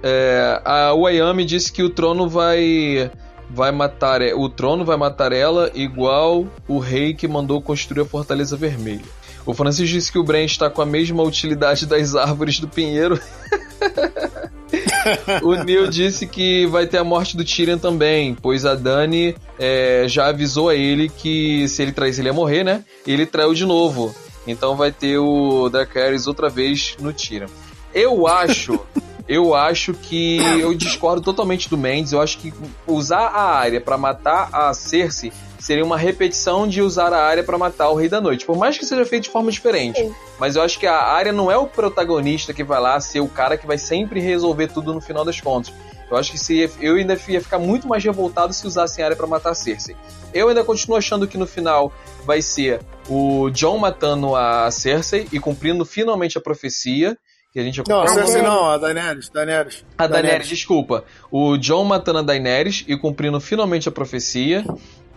é, 0.00 0.60
a 0.64 0.94
Wayami 0.94 1.44
disse 1.44 1.72
que 1.72 1.82
o 1.82 1.90
trono 1.90 2.28
vai 2.28 3.10
vai 3.50 3.72
matar 3.72 4.22
o 4.22 4.48
trono 4.48 4.84
vai 4.84 4.96
matar 4.96 5.32
ela 5.32 5.68
igual 5.74 6.46
o 6.68 6.78
rei 6.78 7.12
que 7.12 7.26
mandou 7.26 7.60
construir 7.60 8.02
a 8.02 8.04
Fortaleza 8.04 8.56
Vermelha. 8.56 9.02
O 9.46 9.54
Francis 9.54 9.88
disse 9.88 10.10
que 10.10 10.18
o 10.18 10.24
Bren 10.24 10.44
está 10.44 10.68
com 10.68 10.82
a 10.82 10.86
mesma 10.86 11.22
utilidade 11.22 11.86
das 11.86 12.16
árvores 12.16 12.58
do 12.58 12.66
pinheiro. 12.66 13.18
o 15.42 15.54
Neil 15.54 15.88
disse 15.88 16.26
que 16.26 16.66
vai 16.66 16.86
ter 16.86 16.98
a 16.98 17.04
morte 17.04 17.36
do 17.36 17.44
Tyrion 17.44 17.78
também, 17.78 18.34
pois 18.34 18.66
a 18.66 18.74
Dani 18.74 19.36
é, 19.56 20.04
já 20.08 20.26
avisou 20.26 20.68
a 20.68 20.74
ele 20.74 21.08
que 21.08 21.68
se 21.68 21.80
ele 21.80 21.92
traísse 21.92 22.20
ele 22.20 22.28
ia 22.28 22.32
morrer, 22.32 22.64
né? 22.64 22.84
E 23.06 23.12
ele 23.12 23.24
traiu 23.24 23.54
de 23.54 23.64
novo. 23.64 24.12
Então 24.46 24.76
vai 24.76 24.90
ter 24.90 25.18
o 25.18 25.68
Dracarys 25.68 26.26
outra 26.26 26.48
vez 26.48 26.96
no 27.00 27.12
Tyrion. 27.12 27.48
Eu 27.94 28.26
acho, 28.26 28.80
eu 29.28 29.54
acho 29.54 29.94
que 29.94 30.38
eu 30.60 30.74
discordo 30.74 31.22
totalmente 31.22 31.70
do 31.70 31.78
Mendes. 31.78 32.12
Eu 32.12 32.20
acho 32.20 32.38
que 32.38 32.52
usar 32.86 33.28
a 33.28 33.56
área 33.56 33.80
para 33.80 33.96
matar 33.96 34.48
a 34.52 34.74
Cersei 34.74 35.32
seria 35.66 35.84
uma 35.84 35.98
repetição 35.98 36.68
de 36.68 36.80
usar 36.80 37.12
a 37.12 37.20
área 37.20 37.42
para 37.42 37.58
matar 37.58 37.90
o 37.90 37.96
Rei 37.96 38.08
da 38.08 38.20
Noite. 38.20 38.46
Por 38.46 38.56
mais 38.56 38.78
que 38.78 38.86
seja 38.86 39.04
feito 39.04 39.24
de 39.24 39.30
forma 39.30 39.50
diferente. 39.50 39.98
Sim. 39.98 40.14
Mas 40.38 40.54
eu 40.54 40.62
acho 40.62 40.78
que 40.78 40.86
a 40.86 41.02
área 41.02 41.32
não 41.32 41.50
é 41.50 41.56
o 41.56 41.66
protagonista 41.66 42.54
que 42.54 42.62
vai 42.62 42.80
lá 42.80 43.00
ser 43.00 43.18
o 43.18 43.26
cara 43.26 43.56
que 43.56 43.66
vai 43.66 43.76
sempre 43.76 44.20
resolver 44.20 44.68
tudo 44.68 44.94
no 44.94 45.00
final 45.00 45.24
das 45.24 45.40
contas. 45.40 45.74
Eu 46.08 46.16
acho 46.16 46.30
que 46.30 46.38
se 46.38 46.70
eu 46.80 46.94
ainda 46.94 47.18
ia 47.26 47.40
ficar 47.40 47.58
muito 47.58 47.88
mais 47.88 48.04
revoltado 48.04 48.52
se 48.52 48.64
usassem 48.64 49.02
a 49.02 49.08
área 49.08 49.16
para 49.16 49.26
matar 49.26 49.50
a 49.50 49.54
Cersei. 49.56 49.96
Eu 50.32 50.48
ainda 50.48 50.62
continuo 50.62 50.96
achando 50.96 51.26
que 51.26 51.36
no 51.36 51.48
final 51.48 51.92
vai 52.24 52.40
ser 52.40 52.80
o 53.08 53.50
John 53.50 53.76
matando 53.76 54.36
a 54.36 54.70
Cersei 54.70 55.26
e 55.32 55.40
cumprindo 55.40 55.84
finalmente 55.84 56.38
a 56.38 56.40
profecia. 56.40 57.18
Que 57.52 57.58
a 57.58 57.64
gente 57.64 57.82
não, 57.88 58.02
a 58.02 58.06
Cersei 58.06 58.42
não, 58.42 58.70
a 58.70 58.78
Daenerys, 58.78 59.30
Daenerys. 59.30 59.84
A 59.98 60.06
Daenerys, 60.06 60.22
Daenerys, 60.22 60.48
desculpa. 60.48 61.04
O 61.28 61.56
John 61.56 61.82
matando 61.84 62.20
a 62.20 62.22
Daenerys 62.22 62.84
e 62.86 62.96
cumprindo 62.96 63.40
finalmente 63.40 63.88
a 63.88 63.92
profecia. 63.92 64.64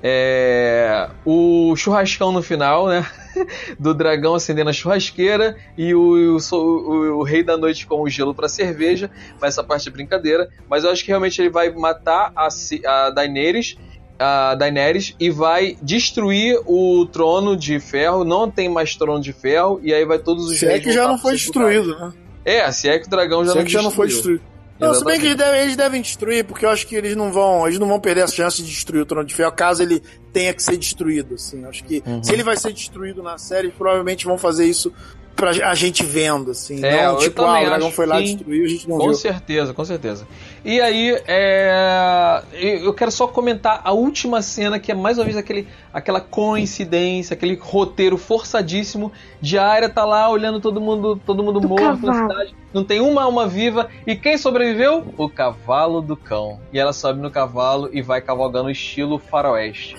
É, 0.02 1.10
o 1.26 1.76
churrascão 1.76 2.32
no 2.32 2.42
final, 2.42 2.88
né? 2.88 3.06
Do 3.78 3.94
dragão 3.94 4.36
acendendo 4.36 4.70
a 4.70 4.74
churrasqueira 4.74 5.58
e 5.78 5.94
o, 5.94 6.38
o, 6.38 6.56
o, 6.56 7.20
o 7.20 7.24
rei 7.24 7.44
da 7.44 7.58
noite 7.58 7.86
com 7.86 8.02
o 8.02 8.10
gelo 8.10 8.34
para 8.34 8.48
cerveja. 8.48 9.12
Mas 9.42 9.54
essa 9.54 9.64
parte 9.64 9.90
é 9.90 9.92
brincadeira. 9.92 10.50
Mas 10.70 10.84
eu 10.84 10.92
acho 10.92 11.04
que 11.04 11.10
realmente 11.10 11.42
ele 11.42 11.50
vai 11.50 11.70
matar 11.72 12.32
a, 12.36 12.48
a 12.86 13.10
Daenerys 13.10 13.78
a 14.20 14.54
Daenerys 14.54 15.16
e 15.18 15.30
vai 15.30 15.78
destruir 15.82 16.60
o 16.66 17.06
trono 17.06 17.56
de 17.56 17.80
ferro. 17.80 18.26
Não 18.26 18.52
tem 18.52 18.68
mais 18.68 18.96
trono 18.96 19.22
de 19.22 19.32
ferro 19.32 19.80
e 19.82 19.94
aí 19.94 20.04
vai 20.04 20.20
todos 20.20 20.46
os 20.46 20.60
Se 20.60 20.66
é 20.66 20.80
que 20.80 20.92
já 20.92 21.08
não 21.08 21.18
foi 21.18 21.34
destruído, 21.34 21.98
né? 21.98 22.12
É, 22.44 22.70
se 22.72 22.90
é 22.90 23.00
que 23.00 23.08
o 23.08 23.10
dragão 23.10 23.46
já 23.46 23.52
se 23.52 23.56
não 23.56 23.62
é 23.62 23.66
que 23.66 23.72
já 23.72 23.82
não 23.82 23.92
foi 23.92 24.08
destruído. 24.08 24.42
Não, 24.80 24.94
se 24.94 25.04
bem 25.04 25.20
que 25.20 25.26
eles 25.26 25.38
devem, 25.38 25.62
eles 25.62 25.76
devem, 25.76 26.02
destruir, 26.02 26.46
porque 26.46 26.66
eu 26.66 26.70
acho 26.70 26.88
que 26.88 26.96
eles 26.96 27.16
não 27.16 27.32
vão, 27.32 27.68
eles 27.68 27.78
não 27.78 27.88
vão 27.88 28.00
perder 28.00 28.24
a 28.24 28.28
chance 28.28 28.64
de 28.64 28.70
destruir 28.70 29.02
o 29.02 29.06
Trono 29.06 29.28
de 29.28 29.36
Ferro 29.36 29.52
caso 29.52 29.84
ele 29.84 30.02
tenha 30.32 30.54
que 30.54 30.64
ser 30.64 30.78
destruído, 30.78 31.36
assim. 31.36 31.66
Acho 31.66 31.84
que 31.84 32.02
uhum. 32.06 32.24
se 32.24 32.32
ele 32.32 32.44
vai 32.44 32.56
ser 32.56 32.72
destruído 32.72 33.22
na 33.22 33.38
série, 33.38 33.70
provavelmente 33.70 34.26
vão 34.26 34.38
fazer 34.38 34.66
isso 34.66 34.94
pra 35.36 35.52
a 35.52 35.76
gente 35.76 36.06
vendo, 36.06 36.52
assim. 36.52 36.84
É, 36.84 37.06
não, 37.06 37.18
tipo, 37.18 37.42
ah, 37.42 37.62
o 37.62 37.66
dragão 37.66 37.92
foi 37.92 38.06
lá 38.06 38.22
e 38.22 38.26
destruiu, 38.26 38.66
a 38.66 38.68
gente 38.68 38.90
não 38.90 38.98
com 38.98 39.04
viu. 39.04 39.14
Com 39.14 39.20
certeza, 39.20 39.74
com 39.74 39.86
certeza. 39.86 40.28
E 40.64 40.82
aí, 40.82 41.18
é... 41.28 42.42
eu 42.84 42.94
quero 42.94 43.12
só 43.12 43.28
comentar 43.28 43.82
a 43.84 43.92
última 43.94 44.42
cena, 44.42 44.80
que 44.80 44.92
é 44.92 44.96
mais 44.96 45.18
uma 45.18 45.24
vez 45.24 45.38
aquele, 45.38 45.68
aquela 45.94 46.20
coincidência, 46.20 47.34
aquele 47.34 47.56
roteiro 47.56 48.18
forçadíssimo 48.18 49.12
de 49.42 49.58
a 49.58 49.66
área 49.66 49.90
tá 49.90 50.04
lá 50.06 50.30
olhando 50.30 50.60
todo 50.60 50.82
mundo, 50.82 51.20
todo 51.26 51.44
mundo 51.44 51.62
morto 51.68 52.06
na 52.06 52.14
cidade. 52.14 52.56
Não 52.74 52.84
tem 52.84 53.00
uma 53.00 53.24
alma 53.24 53.48
viva. 53.48 53.90
E 54.06 54.16
quem 54.16 54.38
sobreviveu? 54.38 55.14
O 55.18 55.30
cavalo 55.30 56.02
do 56.02 56.16
cão. 56.16 56.60
E 56.72 56.80
ela 56.80 56.94
sobe 56.94 57.20
no 57.20 57.32
cavalo 57.32 57.90
e 57.92 58.02
vai 58.02 58.22
cavalgando 58.22 58.70
estilo 58.70 59.18
faroeste. 59.18 59.96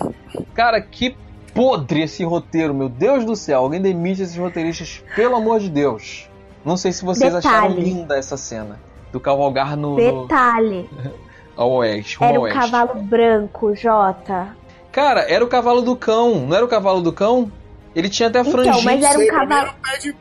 Cara, 0.55 0.81
que 0.81 1.17
podre 1.55 2.03
esse 2.03 2.23
roteiro, 2.25 2.75
meu 2.75 2.89
Deus 2.89 3.25
do 3.25 3.35
céu. 3.35 3.61
Alguém 3.63 3.81
demite 3.81 4.23
esses 4.23 4.37
roteiristas, 4.37 5.03
pelo 5.17 5.37
amor 5.37 5.61
de 5.61 5.69
Deus. 5.69 6.29
Não 6.65 6.77
sei 6.77 6.93
se 6.93 7.05
vocês 7.05 7.33
Detalhe. 7.33 7.57
acharam 7.57 7.75
linda 7.75 8.17
essa 8.17 8.37
cena. 8.37 8.79
Do 9.13 9.21
cavalgar 9.21 9.77
no. 9.77 9.97
Detalhe. 9.97 10.89
No... 10.93 11.31
ao 11.57 11.71
oeste. 11.73 12.17
Era 12.21 12.39
um 12.39 12.43
oeste. 12.43 12.59
cavalo 12.59 13.03
branco, 13.03 13.75
Jota. 13.75 14.57
Cara, 14.91 15.21
era 15.29 15.45
o 15.45 15.49
cavalo 15.49 15.83
do 15.83 15.95
cão. 15.95 16.47
Não 16.47 16.57
era 16.57 16.65
o 16.65 16.69
cavalo 16.69 17.03
do 17.03 17.13
cão? 17.13 17.51
Ele 17.95 18.09
tinha 18.09 18.29
até 18.29 18.41
a 18.41 18.45
franjinha. 18.45 18.73
Então, 18.73 18.85
mas 18.85 19.05
era 19.05 19.19
um 19.19 19.27
cavalo. 19.27 19.75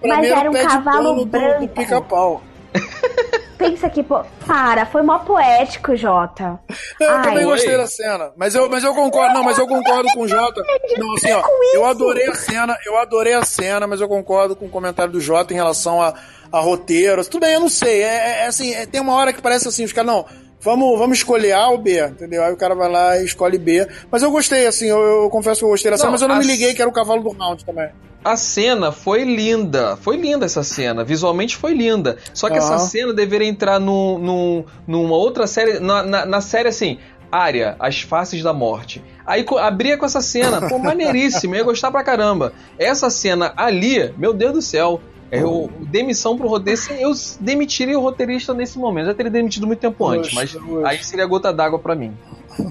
Mas 0.03 0.25
era 0.25 0.49
um 0.49 0.53
cavalo 0.53 1.25
branco. 1.25 1.59
Do, 1.61 1.67
do 1.67 1.73
pica-pau. 1.73 2.41
pensa 3.59 3.89
que, 3.89 4.01
pô, 4.01 4.23
para, 4.47 4.85
foi 4.85 5.01
mó 5.01 5.19
poético, 5.19 5.95
Jota. 5.95 6.57
Eu 6.99 7.11
Ai. 7.11 7.23
também 7.23 7.45
gostei 7.45 7.77
da 7.77 7.85
cena. 7.85 8.31
Mas 8.37 8.55
eu, 8.55 8.69
mas 8.69 8.83
eu 8.83 8.93
concordo, 8.95 9.33
não, 9.33 9.43
mas 9.43 9.57
eu 9.57 9.67
concordo 9.67 10.07
com 10.13 10.21
o 10.21 10.27
Jota. 10.27 10.61
Não, 10.97 11.13
assim, 11.13 11.31
ó, 11.31 11.43
eu 11.73 11.85
adorei 11.85 12.27
a 12.27 12.35
cena, 12.35 12.77
eu 12.85 12.97
adorei 12.97 13.33
a 13.33 13.43
cena, 13.43 13.85
mas 13.85 14.01
eu 14.01 14.07
concordo 14.07 14.55
com 14.55 14.65
o 14.65 14.69
comentário 14.69 15.11
do 15.11 15.19
Jota 15.19 15.53
em 15.53 15.55
relação 15.55 16.01
a, 16.01 16.13
a 16.51 16.59
roteiro. 16.59 17.23
Tudo 17.25 17.41
bem, 17.41 17.53
eu 17.53 17.59
não 17.59 17.69
sei. 17.69 18.01
É, 18.01 18.05
é, 18.05 18.39
é 18.43 18.47
assim, 18.47 18.73
é, 18.73 18.85
tem 18.85 19.01
uma 19.01 19.13
hora 19.13 19.33
que 19.33 19.41
parece 19.41 19.67
assim, 19.67 19.83
os 19.83 19.93
caras, 19.93 20.11
não, 20.11 20.25
vamos, 20.61 20.97
vamos 20.97 21.17
escolher 21.17 21.53
A 21.53 21.69
ou 21.69 21.77
B, 21.77 22.05
entendeu? 22.05 22.43
Aí 22.43 22.53
o 22.53 22.57
cara 22.57 22.75
vai 22.75 22.89
lá 22.89 23.17
e 23.17 23.25
escolhe 23.25 23.57
B. 23.57 23.87
Mas 24.11 24.23
eu 24.23 24.31
gostei, 24.31 24.67
assim, 24.67 24.87
eu, 24.87 24.99
eu 24.99 25.29
confesso 25.29 25.59
que 25.59 25.65
eu 25.65 25.69
gostei 25.69 25.91
da 25.91 25.97
cena, 25.97 26.11
mas 26.11 26.21
eu 26.21 26.27
não 26.27 26.37
me 26.37 26.45
liguei 26.45 26.73
que 26.73 26.81
era 26.81 26.89
o 26.89 26.93
cavalo 26.93 27.23
do 27.23 27.29
round 27.29 27.63
também. 27.65 27.89
A 28.23 28.35
cena 28.35 28.91
foi 28.91 29.23
linda, 29.23 29.95
foi 29.95 30.17
linda 30.17 30.45
essa 30.45 30.61
cena, 30.61 31.05
visualmente 31.05 31.55
foi 31.55 31.73
linda. 31.73 32.17
Só 32.33 32.49
que 32.49 32.57
essa 32.57 32.77
cena 32.77 33.13
deveria 33.13 33.47
entrar 33.47 33.79
no, 33.79 34.19
no, 34.19 34.65
numa 34.85 35.15
outra 35.15 35.47
série, 35.47 35.79
na, 35.79 36.03
na, 36.03 36.25
na 36.25 36.41
série 36.41 36.67
assim, 36.67 36.99
Área, 37.31 37.77
As 37.79 38.01
Faces 38.01 38.43
da 38.43 38.51
Morte. 38.51 39.01
Aí 39.25 39.45
abria 39.59 39.97
com 39.97 40.05
essa 40.05 40.21
cena, 40.21 40.67
pô, 40.67 40.77
maneiríssimo, 40.79 41.55
ia 41.55 41.63
gostar 41.63 41.91
pra 41.91 42.03
caramba. 42.03 42.51
Essa 42.77 43.09
cena 43.09 43.53
ali, 43.55 44.13
meu 44.17 44.33
Deus 44.33 44.53
do 44.53 44.61
céu, 44.61 44.99
eu, 45.31 45.69
demissão 45.79 46.37
pro 46.37 46.47
roteirista, 46.47 46.93
eu 46.93 47.11
demitiria 47.39 47.97
o 47.97 48.01
roteirista 48.01 48.53
nesse 48.53 48.77
momento. 48.79 49.07
Já 49.07 49.13
teria 49.13 49.31
demitido 49.31 49.67
muito 49.67 49.79
tempo 49.79 50.07
antes, 50.07 50.33
mas 50.33 50.55
aí 50.85 51.03
seria 51.03 51.25
gota 51.25 51.53
d'água 51.53 51.79
para 51.79 51.95
mim. 51.95 52.15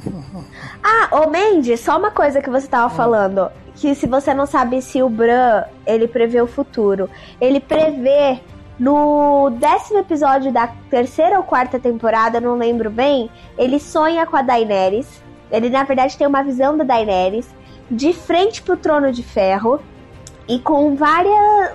Ah, 0.80 1.08
ô 1.10 1.28
Mendes, 1.28 1.80
só 1.80 1.98
uma 1.98 2.10
coisa 2.10 2.40
que 2.40 2.48
você 2.48 2.66
tava 2.66 2.88
falando. 2.94 3.50
Que 3.74 3.94
se 3.94 4.06
você 4.06 4.32
não 4.32 4.46
sabe 4.46 4.80
se 4.80 5.02
o 5.02 5.08
Bran, 5.08 5.64
ele 5.84 6.06
prevê 6.06 6.40
o 6.40 6.46
futuro. 6.46 7.10
Ele 7.40 7.60
prevê 7.60 8.40
no 8.78 9.50
décimo 9.50 9.98
episódio 9.98 10.52
da 10.52 10.68
terceira 10.88 11.36
ou 11.36 11.42
quarta 11.42 11.78
temporada, 11.78 12.40
não 12.40 12.56
lembro 12.56 12.88
bem, 12.88 13.28
ele 13.58 13.80
sonha 13.80 14.24
com 14.24 14.36
a 14.36 14.42
Daenerys. 14.42 15.06
Ele, 15.50 15.68
na 15.68 15.82
verdade, 15.82 16.16
tem 16.16 16.26
uma 16.26 16.42
visão 16.42 16.76
da 16.76 16.84
Daenerys 16.84 17.48
de 17.90 18.12
frente 18.12 18.62
pro 18.62 18.76
trono 18.76 19.10
de 19.10 19.22
ferro 19.22 19.80
e 20.46 20.58
com 20.58 20.94
várias. 20.94 21.72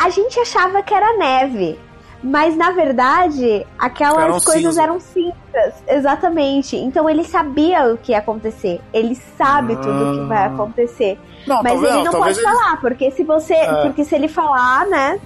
A 0.00 0.08
gente 0.08 0.40
achava 0.40 0.82
que 0.82 0.94
era 0.94 1.16
neve, 1.18 1.78
mas 2.22 2.56
na 2.56 2.70
verdade 2.70 3.66
aquelas 3.78 4.24
eram 4.24 4.40
coisas 4.40 4.62
cinza. 4.62 4.82
eram 4.82 5.00
cinzas, 5.00 5.84
exatamente. 5.86 6.76
Então 6.76 7.08
ele 7.08 7.22
sabia 7.22 7.92
o 7.92 7.98
que 7.98 8.12
ia 8.12 8.18
acontecer, 8.18 8.80
ele 8.92 9.14
sabe 9.36 9.76
tudo 9.76 10.10
o 10.10 10.20
que 10.20 10.26
vai 10.26 10.44
ah. 10.44 10.46
acontecer. 10.46 11.18
Não, 11.46 11.62
mas 11.62 11.82
ele 11.82 12.02
não 12.02 12.12
pode 12.12 12.38
ele... 12.38 12.42
falar, 12.42 12.80
porque 12.80 13.10
se 13.10 13.24
você, 13.24 13.54
é. 13.54 13.82
porque 13.82 14.04
se 14.04 14.14
ele 14.14 14.28
falar, 14.28 14.86
né, 14.86 15.20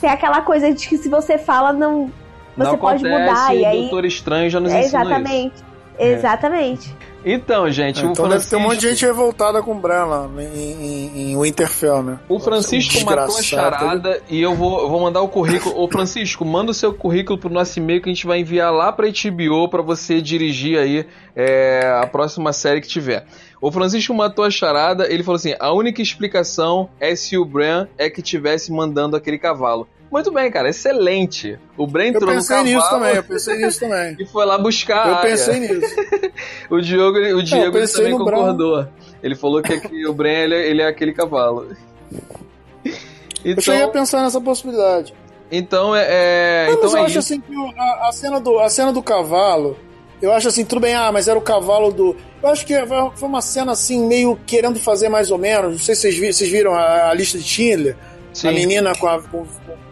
tem 0.00 0.10
aquela 0.10 0.42
coisa 0.42 0.72
de 0.72 0.88
que 0.88 0.96
se 0.96 1.08
você 1.08 1.38
fala, 1.38 1.72
não. 1.72 2.10
Você 2.56 2.70
não 2.72 2.78
pode 2.78 3.06
acontece, 3.06 3.30
mudar. 3.30 3.54
E 3.54 3.64
aí. 3.64 3.80
Doutor 3.82 4.04
Estranho 4.04 4.50
já 4.50 4.60
nos 4.60 4.72
é, 4.72 4.80
Exatamente. 4.80 5.54
Isso. 5.54 5.69
Exatamente. 6.00 6.94
Então, 7.24 7.70
gente, 7.70 8.00
é, 8.00 8.08
então 8.08 8.24
Francisco... 8.26 8.28
deve 8.28 8.46
ter 8.50 8.56
um 8.56 8.60
monte 8.60 8.80
de 8.80 8.88
gente 8.88 9.04
revoltada 9.04 9.62
com 9.62 9.72
o 9.72 9.74
Bran 9.74 10.06
lá 10.06 10.30
em, 10.38 10.72
em, 10.72 11.32
em 11.32 11.40
Winterfell, 11.40 12.02
né? 12.02 12.18
O 12.28 12.40
Francisco 12.40 12.98
um 12.98 13.04
matou 13.04 13.36
a 13.36 13.42
charada 13.42 14.22
e 14.28 14.40
eu 14.40 14.54
vou, 14.54 14.80
eu 14.80 14.88
vou 14.88 15.00
mandar 15.00 15.20
o 15.20 15.28
currículo. 15.28 15.78
Ô, 15.78 15.86
Francisco, 15.86 16.44
manda 16.44 16.70
o 16.70 16.74
seu 16.74 16.94
currículo 16.94 17.38
pro 17.38 17.50
nosso 17.50 17.78
e-mail 17.78 18.00
que 18.00 18.08
a 18.08 18.12
gente 18.12 18.26
vai 18.26 18.40
enviar 18.40 18.72
lá 18.72 18.90
pra 18.90 19.06
HBO 19.06 19.68
para 19.68 19.82
você 19.82 20.22
dirigir 20.22 20.78
aí 20.78 21.06
é, 21.36 21.98
a 22.02 22.06
próxima 22.06 22.52
série 22.54 22.80
que 22.80 22.88
tiver. 22.88 23.26
O 23.60 23.70
Francisco 23.70 24.14
matou 24.14 24.44
a 24.44 24.50
charada, 24.50 25.12
ele 25.12 25.22
falou 25.22 25.36
assim: 25.36 25.54
a 25.58 25.72
única 25.72 26.00
explicação 26.00 26.88
é 26.98 27.14
se 27.14 27.36
o 27.36 27.44
Bran 27.44 27.86
é 27.98 28.08
que 28.08 28.22
tivesse 28.22 28.72
mandando 28.72 29.16
aquele 29.16 29.38
cavalo. 29.38 29.86
Muito 30.10 30.32
bem, 30.32 30.50
cara, 30.50 30.68
excelente. 30.68 31.58
O 31.76 31.86
Bran 31.86 32.06
entrou 32.06 32.34
no 32.34 32.44
cavalo. 32.44 32.68
Eu 32.68 32.72
pensei 32.72 32.74
nisso 32.74 32.90
também, 32.90 33.14
eu 33.14 33.22
pensei 33.22 33.56
nisso 33.58 33.80
também. 33.80 34.16
E 34.18 34.26
foi 34.26 34.44
lá 34.44 34.58
buscar. 34.58 35.08
Eu 35.08 35.16
pensei 35.18 35.60
nisso. 35.60 35.94
o 36.70 36.80
Diogo, 36.80 37.18
o 37.18 37.42
Diego 37.42 37.76
ele 37.76 37.86
também 37.86 38.18
concordou. 38.18 38.82
Bran. 38.82 38.88
Ele 39.22 39.36
falou 39.36 39.62
que, 39.62 39.72
aqui, 39.72 40.06
o 40.06 40.12
Bran 40.12 40.30
ele, 40.30 40.54
é, 40.54 40.68
ele, 40.68 40.82
é 40.82 40.86
aquele 40.86 41.12
cavalo. 41.12 41.68
Então, 43.42 43.54
eu 43.54 43.62
cheguei 43.62 43.82
a 43.84 43.88
pensar 43.88 44.22
nessa 44.22 44.38
possibilidade. 44.38 45.14
Então 45.50 45.96
é. 45.96 46.06
é 46.08 46.66
Não, 46.66 46.74
então 46.74 46.84
mas 46.84 46.92
eu 46.92 46.98
é 46.98 47.02
acho 47.02 47.10
isso. 47.10 47.18
assim 47.18 47.40
que 47.40 47.54
a, 47.54 48.08
a, 48.08 48.12
cena 48.12 48.38
do, 48.38 48.58
a 48.58 48.68
cena 48.68 48.92
do 48.92 49.02
cavalo. 49.02 49.78
Eu 50.20 50.32
acho 50.32 50.48
assim, 50.48 50.64
tudo 50.64 50.80
bem, 50.80 50.94
ah, 50.94 51.10
mas 51.10 51.28
era 51.28 51.38
o 51.38 51.42
cavalo 51.42 51.90
do. 51.92 52.16
Eu 52.42 52.48
acho 52.48 52.66
que 52.66 52.74
foi 53.14 53.28
uma 53.28 53.40
cena 53.40 53.72
assim, 53.72 54.06
meio 54.06 54.38
querendo 54.46 54.78
fazer 54.78 55.08
mais 55.08 55.30
ou 55.30 55.38
menos. 55.38 55.72
Não 55.72 55.78
sei 55.78 55.94
se 55.94 56.12
vocês, 56.12 56.36
vocês 56.36 56.50
viram 56.50 56.74
a, 56.74 57.10
a 57.10 57.14
lista 57.14 57.38
de 57.38 57.44
Schindler. 57.44 57.96
Sim. 58.32 58.48
A 58.48 58.52
menina 58.52 58.94
com, 58.94 59.08
a, 59.08 59.20
com, 59.22 59.44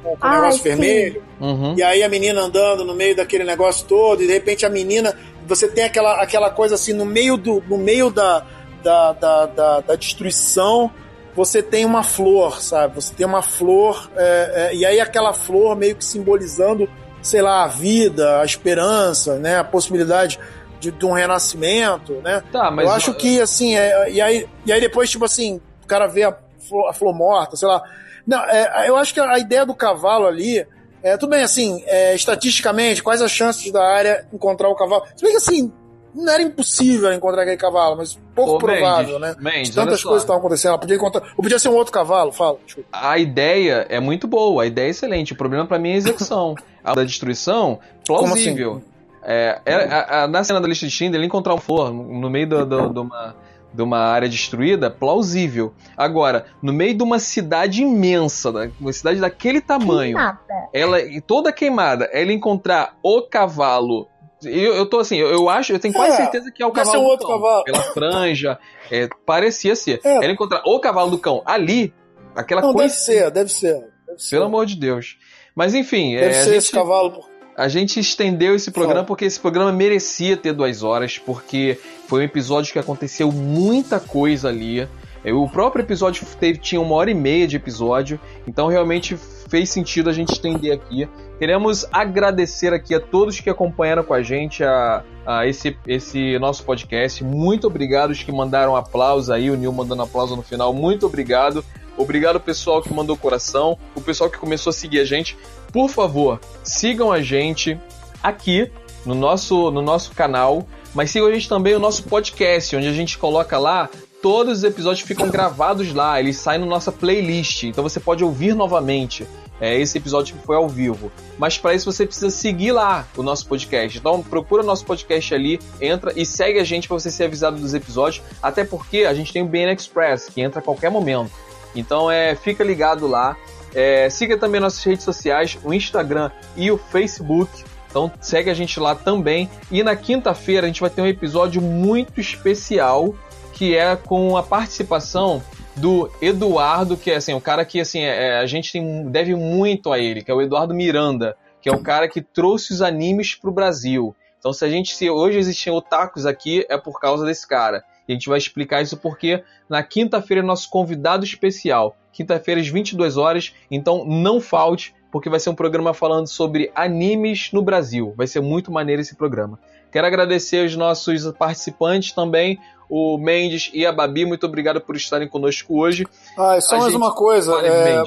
com, 0.03 0.17
com 0.17 0.27
o 0.27 0.31
negócio 0.31 0.59
sim. 0.59 0.69
vermelho. 0.69 1.23
Uhum. 1.41 1.75
E 1.77 1.83
aí 1.83 2.03
a 2.03 2.09
menina 2.09 2.41
andando 2.43 2.85
no 2.85 2.95
meio 2.95 3.17
daquele 3.17 3.45
negócio 3.45 3.87
todo, 3.87 4.23
e 4.23 4.27
de 4.27 4.33
repente 4.33 4.67
a 4.67 4.71
menina. 4.71 5.15
Você 5.47 5.67
tem 5.67 5.85
aquela, 5.85 6.21
aquela 6.23 6.51
coisa 6.51 6.75
assim, 6.75 6.93
no 6.93 7.07
meio, 7.07 7.39
do, 7.39 7.63
no 7.67 7.79
meio 7.79 8.11
da, 8.11 8.45
da, 8.83 9.13
da, 9.13 9.47
da, 9.47 9.81
da 9.81 9.95
destruição, 9.95 10.91
você 11.35 11.63
tem 11.63 11.85
uma 11.85 12.03
flor, 12.03 12.61
sabe? 12.61 12.95
Você 12.97 13.15
tem 13.15 13.25
uma 13.25 13.43
flor, 13.43 14.11
é, 14.17 14.53
é, 14.73 14.75
e 14.75 14.85
aí 14.85 15.01
aquela 15.01 15.33
flor 15.33 15.77
meio 15.77 15.97
que 15.97 16.05
simbolizando, 16.05 16.89
sei 17.29 17.43
lá, 17.43 17.65
a 17.65 17.69
vida, 17.69 18.41
a 18.41 18.45
esperança, 18.45 19.39
né? 19.39 19.59
A 19.59 19.65
possibilidade 19.65 20.39
de, 20.81 20.91
de 20.91 21.07
um 21.07 21.13
renascimento, 21.13 22.15
né? 22.23 22.43
Tá, 22.53 22.71
mas 22.71 22.87
eu 22.87 22.93
acho 22.93 23.15
que, 23.15 23.41
assim, 23.41 23.77
é, 23.77 24.11
e, 24.11 24.21
aí, 24.21 24.49
e 24.65 24.73
aí 24.73 24.81
depois, 24.81 25.11
tipo 25.11 25.25
assim, 25.25 25.61
o 25.85 25.87
cara 25.87 26.07
vê 26.07 26.25
a 26.25 26.37
flor, 26.69 26.89
a 26.89 26.93
flor 26.93 27.15
morta, 27.15 27.57
sei 27.57 27.69
lá 27.69 27.83
não, 28.29 28.45
é, 28.45 28.87
eu 28.87 28.95
acho 28.97 29.15
que 29.15 29.21
a 29.21 29.39
ideia 29.39 29.65
do 29.65 29.75
cavalo 29.75 30.27
ali. 30.27 30.67
É, 31.03 31.17
tudo 31.17 31.31
bem, 31.31 31.43
assim, 31.43 31.83
é, 31.87 32.15
estatisticamente, 32.15 33.03
quais 33.03 33.23
as 33.23 33.31
chances 33.31 33.73
da 33.73 33.83
área 33.83 34.27
encontrar 34.33 34.69
o 34.69 34.75
cavalo? 34.75 35.05
Se 35.17 35.23
bem 35.23 35.31
que 35.31 35.39
assim, 35.39 35.73
não 36.15 36.31
era 36.31 36.43
impossível 36.43 37.11
encontrar 37.13 37.43
aquele 37.43 37.57
cavalo, 37.57 37.97
mas 37.97 38.19
pouco 38.35 38.57
Ô, 38.57 38.59
provável, 38.59 39.19
Mendes, 39.19 39.37
né? 39.37 39.51
Mendes, 39.53 39.75
tantas 39.75 40.03
coisas 40.03 40.25
estavam 40.25 40.41
acontecendo. 40.41 40.71
Ela 40.71 40.79
podia 40.79 40.97
encontrar. 40.97 41.23
Ou 41.37 41.43
podia 41.43 41.59
ser 41.59 41.69
um 41.69 41.75
outro 41.75 41.93
cavalo, 41.93 42.33
fala. 42.33 42.59
Desculpa. 42.67 42.89
A 42.93 43.17
ideia 43.17 43.87
é 43.89 44.01
muito 44.01 44.27
boa, 44.27 44.65
a 44.65 44.67
ideia 44.67 44.89
é 44.89 44.91
excelente. 44.91 45.33
O 45.33 45.37
problema 45.37 45.65
para 45.65 45.79
mim 45.79 45.91
é 45.91 45.95
a 45.95 45.97
execução. 45.97 46.55
a 46.91 46.95
da 46.95 47.05
destruição, 47.05 47.79
plausível. 48.07 48.77
Assim? 48.77 48.85
É, 49.23 49.61
é, 49.67 49.75
a, 49.75 50.25
a, 50.25 50.29
na 50.29 50.43
cena 50.45 50.61
da 50.61 50.69
lista 50.69 50.87
de 50.87 50.95
Tinder, 50.95 51.19
ele 51.19 51.27
encontrar 51.27 51.55
um 51.55 51.59
flor 51.59 51.93
no 51.93 52.31
meio 52.31 52.47
de 52.67 53.01
uma 53.01 53.35
de 53.73 53.83
uma 53.83 53.99
área 53.99 54.27
destruída, 54.27 54.91
plausível. 54.91 55.75
Agora, 55.95 56.47
no 56.63 56.73
meio 56.73 56.95
de 56.95 57.03
uma 57.03 57.19
cidade 57.19 57.83
imensa, 57.83 58.51
uma 58.81 58.93
cidade 58.95 59.21
daquele 59.21 59.61
tamanho, 59.61 60.17
queimada. 60.17 60.41
ela 60.73 60.99
toda 61.27 61.53
queimada, 61.53 62.09
ela 62.11 62.33
encontrar 62.33 62.97
o 63.03 63.21
cavalo 63.21 64.09
eu, 64.45 64.75
eu 64.75 64.87
tô 64.87 65.01
assim, 65.01 65.17
eu, 65.17 65.29
eu 65.29 65.49
acho, 65.49 65.73
eu 65.73 65.81
tenho 65.81 65.93
quase 65.93 66.13
é, 66.13 66.17
certeza 66.17 66.51
que 66.53 66.63
é 66.63 66.67
o 66.67 66.71
cavalo 66.71 67.03
um 67.03 67.05
outro 67.05 67.27
cão, 67.27 67.37
cavalo. 67.41 67.65
Pela 67.65 67.83
franja, 67.83 68.59
é, 68.91 69.09
parecia 69.27 69.75
ser. 69.75 70.01
É. 70.05 70.17
Ela 70.17 70.33
encontrar 70.33 70.63
o 70.65 70.79
cavalo 70.79 71.11
do 71.11 71.19
cão 71.19 71.43
ali, 71.45 71.93
aquela 72.37 72.63
Não, 72.63 72.73
coisa. 72.73 72.95
Deve 72.95 73.01
ser, 73.01 73.31
deve 73.31 73.51
ser. 73.51 73.75
Deve 74.07 74.23
ser. 74.23 74.31
Pelo 74.31 74.45
amor 74.45 74.65
de 74.65 74.77
Deus. 74.77 75.19
Mas 75.59 75.75
enfim. 75.75 76.15
Deve 76.15 76.27
é, 76.27 76.33
ser 76.35 76.45
gente... 76.45 76.57
esse 76.59 76.71
cavalo 76.71 77.25
a 77.57 77.67
gente 77.67 77.99
estendeu 77.99 78.55
esse 78.55 78.71
programa 78.71 79.03
porque 79.03 79.25
esse 79.25 79.41
programa 79.41 79.73
merecia 79.73 80.37
ter 80.37 80.53
duas 80.53 80.85
horas, 80.85 81.19
porque 81.19 81.77
foi 82.07 82.21
um 82.21 82.23
episódio 82.23 82.73
que 82.73 82.79
aconteceu 82.79 83.33
muita 83.33 83.99
coisa 83.99 84.49
ali. 84.49 84.87
É, 85.25 85.33
o 85.33 85.49
próprio 85.49 85.83
episódio 85.83 86.25
teve, 86.39 86.61
tinha 86.61 86.81
uma 86.81 86.95
hora 86.95 87.11
e 87.11 87.15
meia 87.15 87.49
de 87.49 87.57
episódio, 87.57 88.21
então 88.47 88.69
realmente 88.69 89.19
fez 89.49 89.71
sentido 89.71 90.11
a 90.11 90.13
gente 90.13 90.33
estender 90.33 90.73
aqui. 90.73 91.09
Queremos 91.39 91.87
agradecer 91.93 92.73
aqui 92.73 92.95
a 92.95 93.01
todos 93.01 93.41
que 93.41 93.49
acompanharam 93.49 94.03
com 94.03 94.15
a 94.15 94.23
gente 94.23 94.63
a, 94.65 95.03
a 95.27 95.47
esse, 95.47 95.77
esse 95.87 96.39
nosso 96.39 96.65
podcast. 96.65 97.23
Muito 97.25 97.67
obrigado 97.67 98.11
os 98.11 98.23
que 98.23 98.33
mandaram 98.33 98.77
aplausos 98.77 99.31
aí, 99.31 99.51
o 99.51 99.57
Nil 99.57 99.73
mandando 99.73 100.03
aplauso 100.03 100.37
no 100.37 100.43
final. 100.43 100.73
Muito 100.73 101.07
obrigado. 101.07 101.65
Obrigado 101.97 102.39
pessoal 102.39 102.81
que 102.81 102.93
mandou 102.95 103.17
coração, 103.17 103.77
o 103.95 104.01
pessoal 104.01 104.31
que 104.31 104.39
começou 104.39 104.71
a 104.71 104.73
seguir 104.73 105.01
a 105.01 105.05
gente. 105.05 105.37
Por 105.73 105.89
favor, 105.89 106.41
sigam 106.63 107.11
a 107.11 107.21
gente 107.21 107.79
aqui 108.23 108.71
no 109.05 109.15
nosso, 109.15 109.71
no 109.73 109.83
nosso 109.83 110.13
canal, 110.13 110.67
mas 110.95 111.11
sigam 111.11 111.29
a 111.29 111.33
gente 111.33 111.49
também 111.49 111.75
no 111.75 111.81
nosso 111.81 112.05
podcast, 112.05 112.77
onde 112.77 112.87
a 112.87 112.93
gente 112.93 113.19
coloca 113.19 113.59
lá 113.59 113.91
todos 114.23 114.59
os 114.59 114.65
episódios 114.65 115.07
ficam 115.07 115.29
gravados 115.29 115.93
lá, 115.93 116.19
eles 116.19 116.37
saem 116.37 116.61
na 116.61 116.67
nossa 116.67 116.91
playlist, 116.91 117.65
então 117.65 117.83
você 117.83 118.01
pode 118.01 118.25
ouvir 118.25 118.55
novamente 118.55 119.27
é, 119.61 119.79
esse 119.79 119.99
episódio 119.99 120.37
que 120.37 120.47
foi 120.47 120.57
ao 120.57 120.69
vivo. 120.69 121.11
Mas 121.37 121.59
para 121.59 121.75
isso 121.75 121.91
você 121.91 122.07
precisa 122.07 122.31
seguir 122.31 122.73
lá 122.73 123.07
o 123.17 123.23
nosso 123.23 123.47
podcast. 123.47 123.99
Então 123.99 124.23
procura 124.23 124.63
o 124.63 124.67
nosso 124.67 124.85
podcast 124.85 125.35
ali, 125.35 125.59
entra 125.81 126.13
e 126.15 126.25
segue 126.25 126.59
a 126.59 126.65
gente 126.65 126.89
para 126.89 126.99
você 126.99 127.11
ser 127.11 127.25
avisado 127.25 127.59
dos 127.59 127.75
episódios, 127.75 128.25
até 128.43 128.65
porque 128.65 128.99
a 128.99 129.15
gente 129.15 129.33
tem 129.33 129.43
o 129.43 129.47
BN 129.47 129.73
Express, 129.73 130.29
que 130.29 130.41
entra 130.41 130.61
a 130.61 130.63
qualquer 130.63 130.91
momento. 130.91 131.31
Então 131.75 132.11
é, 132.11 132.35
fica 132.35 132.63
ligado 132.65 133.07
lá. 133.07 133.37
É, 133.75 134.09
siga 134.09 134.39
também 134.39 134.61
nossas 134.61 134.83
redes 134.83 135.05
sociais, 135.05 135.59
o 135.63 135.75
Instagram 135.75 136.31
e 136.57 136.71
o 136.71 136.79
Facebook. 136.79 137.65
Então 137.91 138.11
segue 138.21 138.51
a 138.51 138.55
gente 138.55 138.79
lá 138.79 138.95
também. 138.95 139.51
E 139.71 139.83
na 139.83 139.97
quinta-feira 139.97 140.67
a 140.67 140.69
gente 140.69 140.81
vai 140.81 140.91
ter 140.91 141.03
um 141.03 141.07
episódio 141.07 141.61
muito 141.61 142.21
especial 142.21 143.15
que 143.59 143.77
é 143.77 143.97
com 143.97 144.37
a 144.37 144.43
participação 144.43 145.43
do 145.75 146.09
Eduardo, 146.23 146.97
que 146.97 147.11
é 147.11 147.17
assim, 147.17 147.35
o 147.35 147.41
cara 147.41 147.65
que 147.65 147.81
assim, 147.81 148.03
é, 148.03 148.39
a 148.39 148.47
gente 148.47 148.71
tem, 148.71 149.11
deve 149.11 149.35
muito 149.35 149.93
a 149.93 149.99
ele, 149.99 150.23
que 150.23 150.31
é 150.31 150.35
o 150.35 150.41
Eduardo 150.41 150.73
Miranda, 150.73 151.37
que 151.61 151.69
é 151.69 151.73
o 151.73 151.83
cara 151.83 152.09
que 152.09 152.23
trouxe 152.23 152.73
os 152.73 152.81
animes 152.81 153.35
para 153.35 153.51
o 153.51 153.53
Brasil. 153.53 154.15
Então 154.39 154.53
se 154.53 154.65
a 154.65 154.69
gente 154.69 154.95
se 154.95 155.11
hoje 155.11 155.39
existem 155.39 155.73
otakus 155.73 156.25
aqui 156.25 156.65
é 156.69 156.79
por 156.79 157.01
causa 157.01 157.27
desse 157.27 157.49
cara. 157.49 157.83
E 158.07 158.13
a 158.13 158.15
gente 158.15 158.29
vai 158.29 158.39
explicar 158.39 158.81
isso 158.81 158.97
porque 158.97 159.43
na 159.69 159.83
quinta-feira 159.83 160.41
é 160.41 160.47
nosso 160.47 160.71
convidado 160.71 161.25
especial. 161.25 161.97
Quinta-feira 162.13 162.61
às 162.61 162.69
22 162.69 163.17
horas, 163.17 163.53
então 163.69 164.05
não 164.05 164.41
falte 164.41 164.95
porque 165.11 165.31
vai 165.31 165.41
ser 165.41 165.51
um 165.51 165.55
programa 165.55 165.95
falando 165.95 166.27
sobre 166.27 166.71
animes 166.75 167.51
no 167.53 167.63
Brasil. 167.63 168.13
Vai 168.17 168.27
ser 168.27 168.41
muito 168.41 168.71
maneiro 168.71 169.01
esse 169.01 169.15
programa. 169.15 169.59
Quero 169.91 170.07
agradecer 170.07 170.67
os 170.67 170.77
nossos 170.77 171.31
participantes 171.33 172.13
também, 172.13 172.59
o 172.89 173.17
Mendes 173.17 173.71
e 173.73 173.87
a 173.87 173.93
Babi. 173.93 174.27
Muito 174.27 174.45
obrigado 174.47 174.81
por 174.81 174.97
estarem 174.97 175.29
conosco 175.29 175.81
hoje. 175.81 176.07
Ah, 176.37 176.59
e 176.59 176.61
só 176.61 176.77
a 176.77 176.79
mais 176.79 176.93
gente... 176.93 177.03
uma 177.03 177.15
coisa. 177.15 177.53
é... 177.67 178.03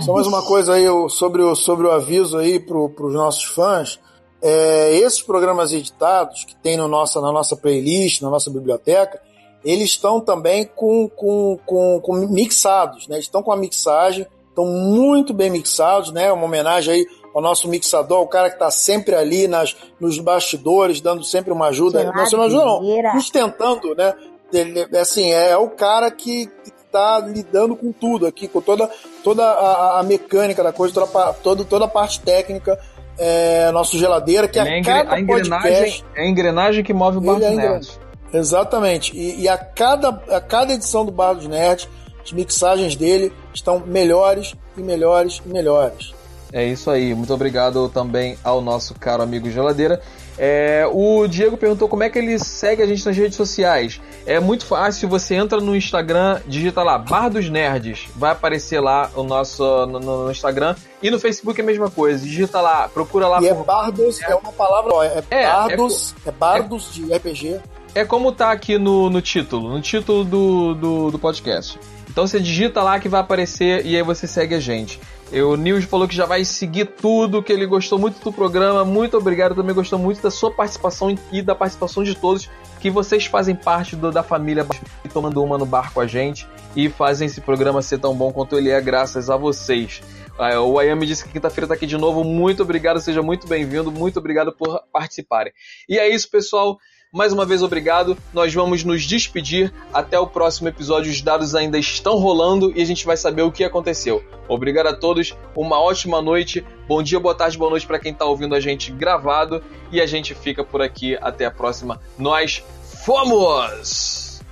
Só 0.00 0.12
mais 0.12 0.26
uma 0.26 0.42
coisa 0.42 0.74
aí 0.74 0.86
sobre 1.08 1.42
o, 1.42 1.54
sobre 1.54 1.86
o 1.86 1.92
aviso 1.92 2.36
aí 2.36 2.58
para 2.58 2.76
os 2.76 3.14
nossos 3.14 3.44
fãs. 3.44 4.00
É, 4.40 4.96
esses 4.96 5.22
programas 5.22 5.72
editados 5.72 6.44
que 6.44 6.54
tem 6.56 6.76
no 6.76 6.86
nossa, 6.86 7.20
na 7.20 7.32
nossa 7.32 7.56
playlist, 7.56 8.22
na 8.22 8.30
nossa 8.30 8.50
biblioteca, 8.50 9.20
eles 9.64 9.90
estão 9.90 10.20
também 10.20 10.64
com, 10.64 11.08
com, 11.08 11.58
com, 11.66 12.00
com 12.00 12.14
mixados, 12.28 13.08
né? 13.08 13.18
Estão 13.18 13.42
com 13.42 13.52
a 13.52 13.56
mixagem, 13.56 14.26
estão 14.58 14.66
muito 14.66 15.32
bem 15.32 15.50
mixados, 15.50 16.12
né? 16.12 16.32
Uma 16.32 16.44
homenagem 16.44 16.94
aí 16.94 17.06
ao 17.34 17.40
nosso 17.40 17.68
mixador, 17.68 18.20
o 18.20 18.26
cara 18.26 18.48
que 18.48 18.56
está 18.56 18.70
sempre 18.70 19.14
ali 19.14 19.46
nas, 19.46 19.76
nos 20.00 20.18
bastidores, 20.18 21.00
dando 21.00 21.22
sempre 21.22 21.52
uma 21.52 21.68
ajuda. 21.68 22.02
não, 22.04 22.26
você 22.26 22.36
não 22.36 22.44
ajuda, 22.44 22.64
não. 22.64 23.12
Sustentando, 23.12 23.94
né? 23.94 24.12
Ele, 24.52 24.88
assim, 24.96 25.30
é, 25.30 25.50
é 25.50 25.56
o 25.56 25.68
cara 25.68 26.10
que 26.10 26.50
está 26.66 27.20
lidando 27.20 27.76
com 27.76 27.92
tudo 27.92 28.26
aqui, 28.26 28.48
com 28.48 28.60
toda, 28.60 28.90
toda 29.22 29.44
a, 29.44 30.00
a 30.00 30.02
mecânica 30.02 30.62
da 30.62 30.72
coisa, 30.72 30.94
toda, 30.94 31.32
toda, 31.34 31.64
toda 31.64 31.84
a 31.84 31.88
parte 31.88 32.20
técnica 32.20 32.78
é, 33.18 33.70
nosso 33.72 33.98
geladeira, 33.98 34.48
que 34.48 34.58
a, 34.58 34.64
é 34.64 34.82
cada 34.82 35.14
a 35.14 35.20
engrenagem, 35.20 35.50
podcast, 35.50 36.04
É 36.14 36.22
a 36.22 36.26
engrenagem 36.28 36.84
que 36.84 36.94
move 36.94 37.18
o 37.18 37.20
Bar 37.20 37.34
dos 37.34 37.44
é 37.44 37.50
Nerds. 37.50 38.00
Exatamente. 38.32 39.16
E, 39.16 39.42
e, 39.42 39.48
a, 39.48 39.58
cada, 39.58 40.08
a 40.30 40.40
cada 40.40 40.72
edição 40.72 41.04
do 41.04 41.10
Bar 41.10 41.34
dos 41.34 41.46
Nerds, 41.46 41.88
as 42.28 42.32
mixagens 42.32 42.94
dele 42.94 43.32
estão 43.54 43.80
melhores 43.80 44.54
e 44.76 44.82
melhores 44.82 45.40
e 45.44 45.48
melhores. 45.48 46.12
É 46.52 46.64
isso 46.64 46.90
aí. 46.90 47.14
Muito 47.14 47.32
obrigado 47.32 47.88
também 47.88 48.38
ao 48.42 48.60
nosso 48.60 48.94
caro 48.94 49.22
amigo 49.22 49.50
Geladeira. 49.50 50.00
É, 50.38 50.88
o 50.90 51.26
Diego 51.26 51.56
perguntou 51.56 51.88
como 51.88 52.04
é 52.04 52.08
que 52.08 52.18
ele 52.18 52.38
segue 52.38 52.82
a 52.82 52.86
gente 52.86 53.04
nas 53.04 53.16
redes 53.16 53.36
sociais. 53.36 54.00
É 54.24 54.38
muito 54.38 54.64
fácil, 54.64 55.08
você 55.08 55.34
entra 55.34 55.60
no 55.60 55.74
Instagram, 55.74 56.40
digita 56.46 56.82
lá 56.82 56.96
Bar 56.96 57.28
dos 57.28 57.50
Nerds, 57.50 58.06
vai 58.14 58.30
aparecer 58.30 58.78
lá 58.78 59.10
o 59.16 59.24
nosso 59.24 59.86
no, 59.86 59.98
no 59.98 60.30
Instagram 60.30 60.76
e 61.02 61.10
no 61.10 61.18
Facebook 61.18 61.60
é 61.60 61.64
a 61.64 61.66
mesma 61.66 61.90
coisa. 61.90 62.24
Digita 62.24 62.60
lá, 62.60 62.88
procura 62.88 63.26
lá. 63.26 63.42
E 63.42 63.48
é 63.48 63.54
por... 63.54 63.62
é 63.62 63.64
Bardos, 63.64 64.22
é 64.22 64.34
uma 64.34 64.52
palavra, 64.52 64.92
é, 65.06 65.24
é 65.30 65.46
Bardos, 65.46 66.14
é, 66.24 66.28
é 66.28 66.32
Bardos 66.32 66.94
de 66.94 67.12
RPG. 67.12 67.60
É 67.94 68.04
como 68.04 68.30
tá 68.30 68.52
aqui 68.52 68.78
no, 68.78 69.10
no 69.10 69.20
título, 69.20 69.70
no 69.70 69.80
título 69.80 70.24
do, 70.24 70.74
do, 70.74 71.10
do 71.10 71.18
podcast. 71.18 71.80
Então 72.18 72.26
você 72.26 72.40
digita 72.40 72.82
lá 72.82 72.98
que 72.98 73.08
vai 73.08 73.20
aparecer 73.20 73.86
e 73.86 73.94
aí 73.94 74.02
você 74.02 74.26
segue 74.26 74.52
a 74.52 74.58
gente. 74.58 74.98
O 75.30 75.54
Nils 75.54 75.84
falou 75.84 76.08
que 76.08 76.16
já 76.16 76.26
vai 76.26 76.44
seguir 76.44 76.86
tudo, 76.86 77.40
que 77.40 77.52
ele 77.52 77.64
gostou 77.64 77.96
muito 77.96 78.20
do 78.20 78.32
programa. 78.32 78.84
Muito 78.84 79.16
obrigado, 79.16 79.54
também 79.54 79.72
gostou 79.72 80.00
muito 80.00 80.20
da 80.20 80.28
sua 80.28 80.50
participação 80.50 81.16
e 81.30 81.40
da 81.40 81.54
participação 81.54 82.02
de 82.02 82.16
todos, 82.16 82.50
que 82.80 82.90
vocês 82.90 83.26
fazem 83.26 83.54
parte 83.54 83.94
do, 83.94 84.10
da 84.10 84.24
família 84.24 84.66
tomando 85.12 85.40
uma 85.44 85.56
no 85.56 85.64
bar 85.64 85.92
com 85.92 86.00
a 86.00 86.08
gente 86.08 86.44
e 86.74 86.88
fazem 86.88 87.26
esse 87.26 87.40
programa 87.40 87.80
ser 87.82 87.98
tão 87.98 88.16
bom 88.16 88.32
quanto 88.32 88.58
ele 88.58 88.70
é, 88.70 88.80
graças 88.80 89.30
a 89.30 89.36
vocês. 89.36 90.02
Ah, 90.36 90.60
o 90.60 90.76
Ayami 90.76 91.06
disse 91.06 91.24
que 91.24 91.30
quinta-feira 91.30 91.66
está 91.66 91.74
aqui 91.76 91.86
de 91.86 91.96
novo. 91.96 92.24
Muito 92.24 92.64
obrigado, 92.64 92.98
seja 92.98 93.22
muito 93.22 93.46
bem-vindo. 93.46 93.92
Muito 93.92 94.18
obrigado 94.18 94.52
por 94.52 94.82
participarem. 94.92 95.52
E 95.88 95.96
é 96.00 96.12
isso, 96.12 96.28
pessoal. 96.28 96.78
Mais 97.10 97.32
uma 97.32 97.46
vez, 97.46 97.62
obrigado. 97.62 98.18
Nós 98.34 98.52
vamos 98.52 98.84
nos 98.84 99.04
despedir. 99.04 99.72
Até 99.94 100.18
o 100.18 100.26
próximo 100.26 100.68
episódio. 100.68 101.10
Os 101.10 101.22
dados 101.22 101.54
ainda 101.54 101.78
estão 101.78 102.16
rolando 102.18 102.70
e 102.76 102.82
a 102.82 102.84
gente 102.84 103.06
vai 103.06 103.16
saber 103.16 103.40
o 103.42 103.50
que 103.50 103.64
aconteceu. 103.64 104.22
Obrigado 104.46 104.88
a 104.88 104.92
todos. 104.94 105.34
Uma 105.56 105.80
ótima 105.80 106.20
noite. 106.20 106.64
Bom 106.86 107.02
dia, 107.02 107.18
boa 107.18 107.34
tarde, 107.34 107.56
boa 107.56 107.70
noite 107.70 107.86
para 107.86 107.98
quem 107.98 108.12
está 108.12 108.26
ouvindo 108.26 108.54
a 108.54 108.60
gente 108.60 108.92
gravado. 108.92 109.62
E 109.90 110.02
a 110.02 110.06
gente 110.06 110.34
fica 110.34 110.62
por 110.62 110.82
aqui. 110.82 111.16
Até 111.22 111.46
a 111.46 111.50
próxima. 111.50 111.98
Nós 112.18 112.62
fomos! 113.06 114.42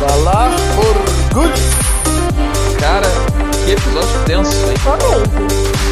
Falar 0.00 0.50
good. 1.32 1.52
Cara, 2.80 3.06
que 3.64 3.70
episódio 3.70 4.24
tenso, 4.26 4.56
hein? 4.68 4.76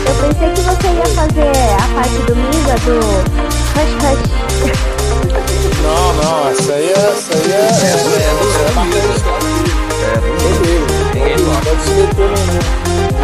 Eu 0.09 0.15
pensei 0.27 0.51
que 0.55 0.61
você 0.61 0.89
ia 0.89 1.07
fazer 1.15 1.53
a 1.75 1.95
parte 1.95 2.19
do 2.27 2.35
Misa 2.35 2.75
do 2.85 2.99
Hush 3.79 3.95
Hush. 4.67 4.97
Não, 5.83 6.13
não, 6.15 6.49
essa 6.51 6.73
aí 6.73 6.89
é. 6.89 6.93
Essa 6.93 7.35
aí 7.35 7.53
é. 7.53 7.57
É, 7.57 7.91
é 7.91 7.97
do 7.97 8.15
É, 10.01 10.15
é 10.15 10.21
dele. 10.61 10.87
Ninguém 11.15 11.37
toca. 11.37 11.61
Pode 11.67 11.83
se 11.83 11.91
meter 11.91 12.29
no. 12.29 12.37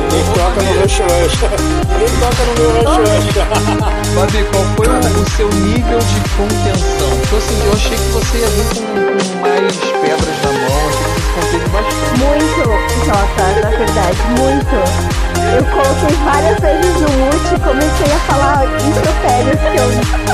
Ninguém 0.03 0.25
toca 0.35 0.59
no 0.63 0.73
Rush 0.81 0.99
Rush. 1.01 1.37
Ninguém 1.93 2.13
toca 2.21 2.41
no 2.45 2.53
meu 2.59 2.71
Rush 2.73 2.97
Rush. 3.07 3.37
Babi, 4.15 4.41
qual 4.51 4.65
foi 4.77 4.89
o 4.89 5.31
seu 5.37 5.49
nível 5.49 5.99
de 5.99 6.19
contenção? 6.37 7.11
Então, 7.23 7.39
assim, 7.39 7.59
eu 7.67 7.73
achei 7.73 7.97
que 7.97 8.09
você 8.13 8.39
ia 8.39 8.49
vir 8.49 8.65
com, 8.75 9.41
mais 9.41 9.77
pedras 10.01 10.39
na 10.43 10.53
mão, 10.53 10.89
achei 10.89 11.26
conteve 11.37 11.69
bastante. 11.69 12.19
Muito, 12.19 12.65
Jota, 13.05 13.45
na 13.63 13.71
verdade, 13.71 14.19
muito. 14.41 14.77
Eu 15.57 15.65
coloquei 15.67 16.17
várias 16.25 16.59
vezes 16.61 16.95
no 17.01 17.09
mute 17.11 17.55
e 17.55 17.61
comecei 17.61 18.13
a 18.13 18.19
falar 18.21 18.65
impropérios 18.65 19.61
que 19.61 19.77
eu 19.77 20.27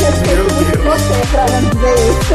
respeito 0.00 0.54
muito 0.54 0.78
você 0.78 1.26
pra 1.30 1.46
não 1.46 1.60
dizer 1.70 1.94
isso. 2.10 2.34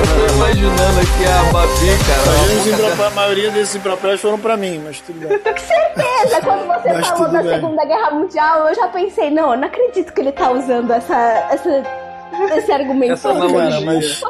Eu 0.00 0.28
tô 0.28 0.34
imaginando 0.34 1.00
aqui 1.00 1.24
a 1.24 1.52
Babi, 1.52 1.90
cara. 2.06 3.06
A 3.06 3.10
maioria 3.10 3.50
desses 3.50 3.76
impropérios 3.76 4.20
foram 4.20 4.38
pra 4.38 4.56
mim, 4.56 4.82
mas 4.84 5.00
tudo 5.00 5.20
bem. 5.20 5.38
Com 5.38 5.58
certeza, 5.58 6.40
quando 6.42 6.66
você 6.66 6.92
mas 6.92 7.08
falou 7.08 7.28
da 7.28 7.42
bem. 7.42 7.54
Segunda 7.54 7.84
Guerra 7.84 8.10
Mundial, 8.10 8.68
eu 8.68 8.74
já 8.74 8.88
pensei, 8.88 9.30
não, 9.30 9.56
não 9.56 9.64
acredito 9.68 10.12
que 10.12 10.20
ele 10.20 10.32
tá 10.32 10.50
usando 10.50 10.92
essa, 10.92 11.48
essa 11.50 11.82
esse 12.56 12.72
argumento. 12.72 13.12
Essa 13.12 13.30
analogia. 13.30 13.80
Mas... 13.80 14.20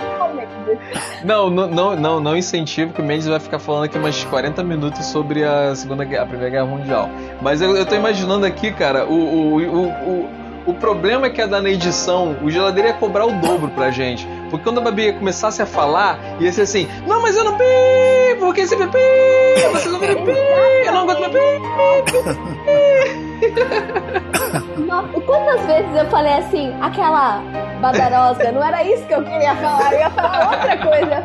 Não, 1.25 1.51
não, 1.51 1.69
não, 1.69 1.97
não, 1.97 2.21
não 2.21 2.37
incentivo 2.37 2.93
que 2.93 3.01
o 3.01 3.05
Mendes 3.05 3.27
vai 3.27 3.41
ficar 3.41 3.59
falando 3.59 3.85
aqui 3.85 3.99
mais 3.99 4.23
40 4.25 4.63
minutos 4.63 5.07
sobre 5.07 5.45
a 5.45 5.75
segunda 5.75 6.03
a 6.03 6.27
primeira 6.27 6.51
guerra 6.51 6.67
mundial. 6.67 7.09
Mas 7.41 7.61
eu, 7.61 7.77
eu 7.77 7.87
tô 7.87 7.95
imaginando 7.95 8.45
aqui, 8.47 8.73
cara, 8.73 9.07
o, 9.07 9.15
o, 9.15 9.57
o, 9.57 9.89
o 9.89 10.44
o 10.67 10.75
problema 10.75 11.27
é 11.27 11.31
que 11.31 11.41
a 11.43 11.47
da 11.47 11.61
na 11.61 11.71
edição, 11.71 12.37
o 12.43 12.51
geladeiro 12.51 12.89
ia 12.89 12.95
cobrar 12.95 13.27
o 13.27 13.33
dobro 13.33 13.69
pra 13.71 13.91
gente. 13.91 14.27
Porque 14.51 14.65
quando 14.65 14.79
a 14.79 14.81
Babi 14.81 15.13
começasse 15.13 15.61
a 15.61 15.67
falar, 15.67 16.19
ia 16.41 16.51
ser 16.53 16.63
assim: 16.63 16.89
Não, 17.07 17.21
mas 17.21 17.37
eu 17.37 17.45
não 17.45 17.57
pi, 17.57 17.65
porque 18.39 18.67
sempre 18.67 18.87
pi, 18.89 18.99
você 19.73 19.89
não 19.89 20.01
pi, 20.01 20.07
eu 20.87 20.93
não 20.93 21.07
de 21.07 21.15
pi. 21.29 21.55
Quantas 25.27 25.67
vezes 25.67 25.97
eu 25.97 26.07
falei 26.11 26.35
assim, 26.35 26.73
aquela 26.81 27.43
badarosga, 27.81 28.53
não 28.53 28.63
era 28.65 28.85
isso 28.85 29.05
que 29.07 29.15
eu 29.15 29.25
queria 29.25 29.55
falar, 29.57 29.93
eu 29.93 29.99
ia 29.99 30.11
falar 30.11 30.51
outra 30.51 30.79
coisa. 30.79 31.25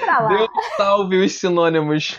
Pra 0.00 0.18
lá. 0.20 0.28
Deus 0.28 0.48
salve 0.76 1.24
os 1.24 1.32
sinônimos. 1.32 2.18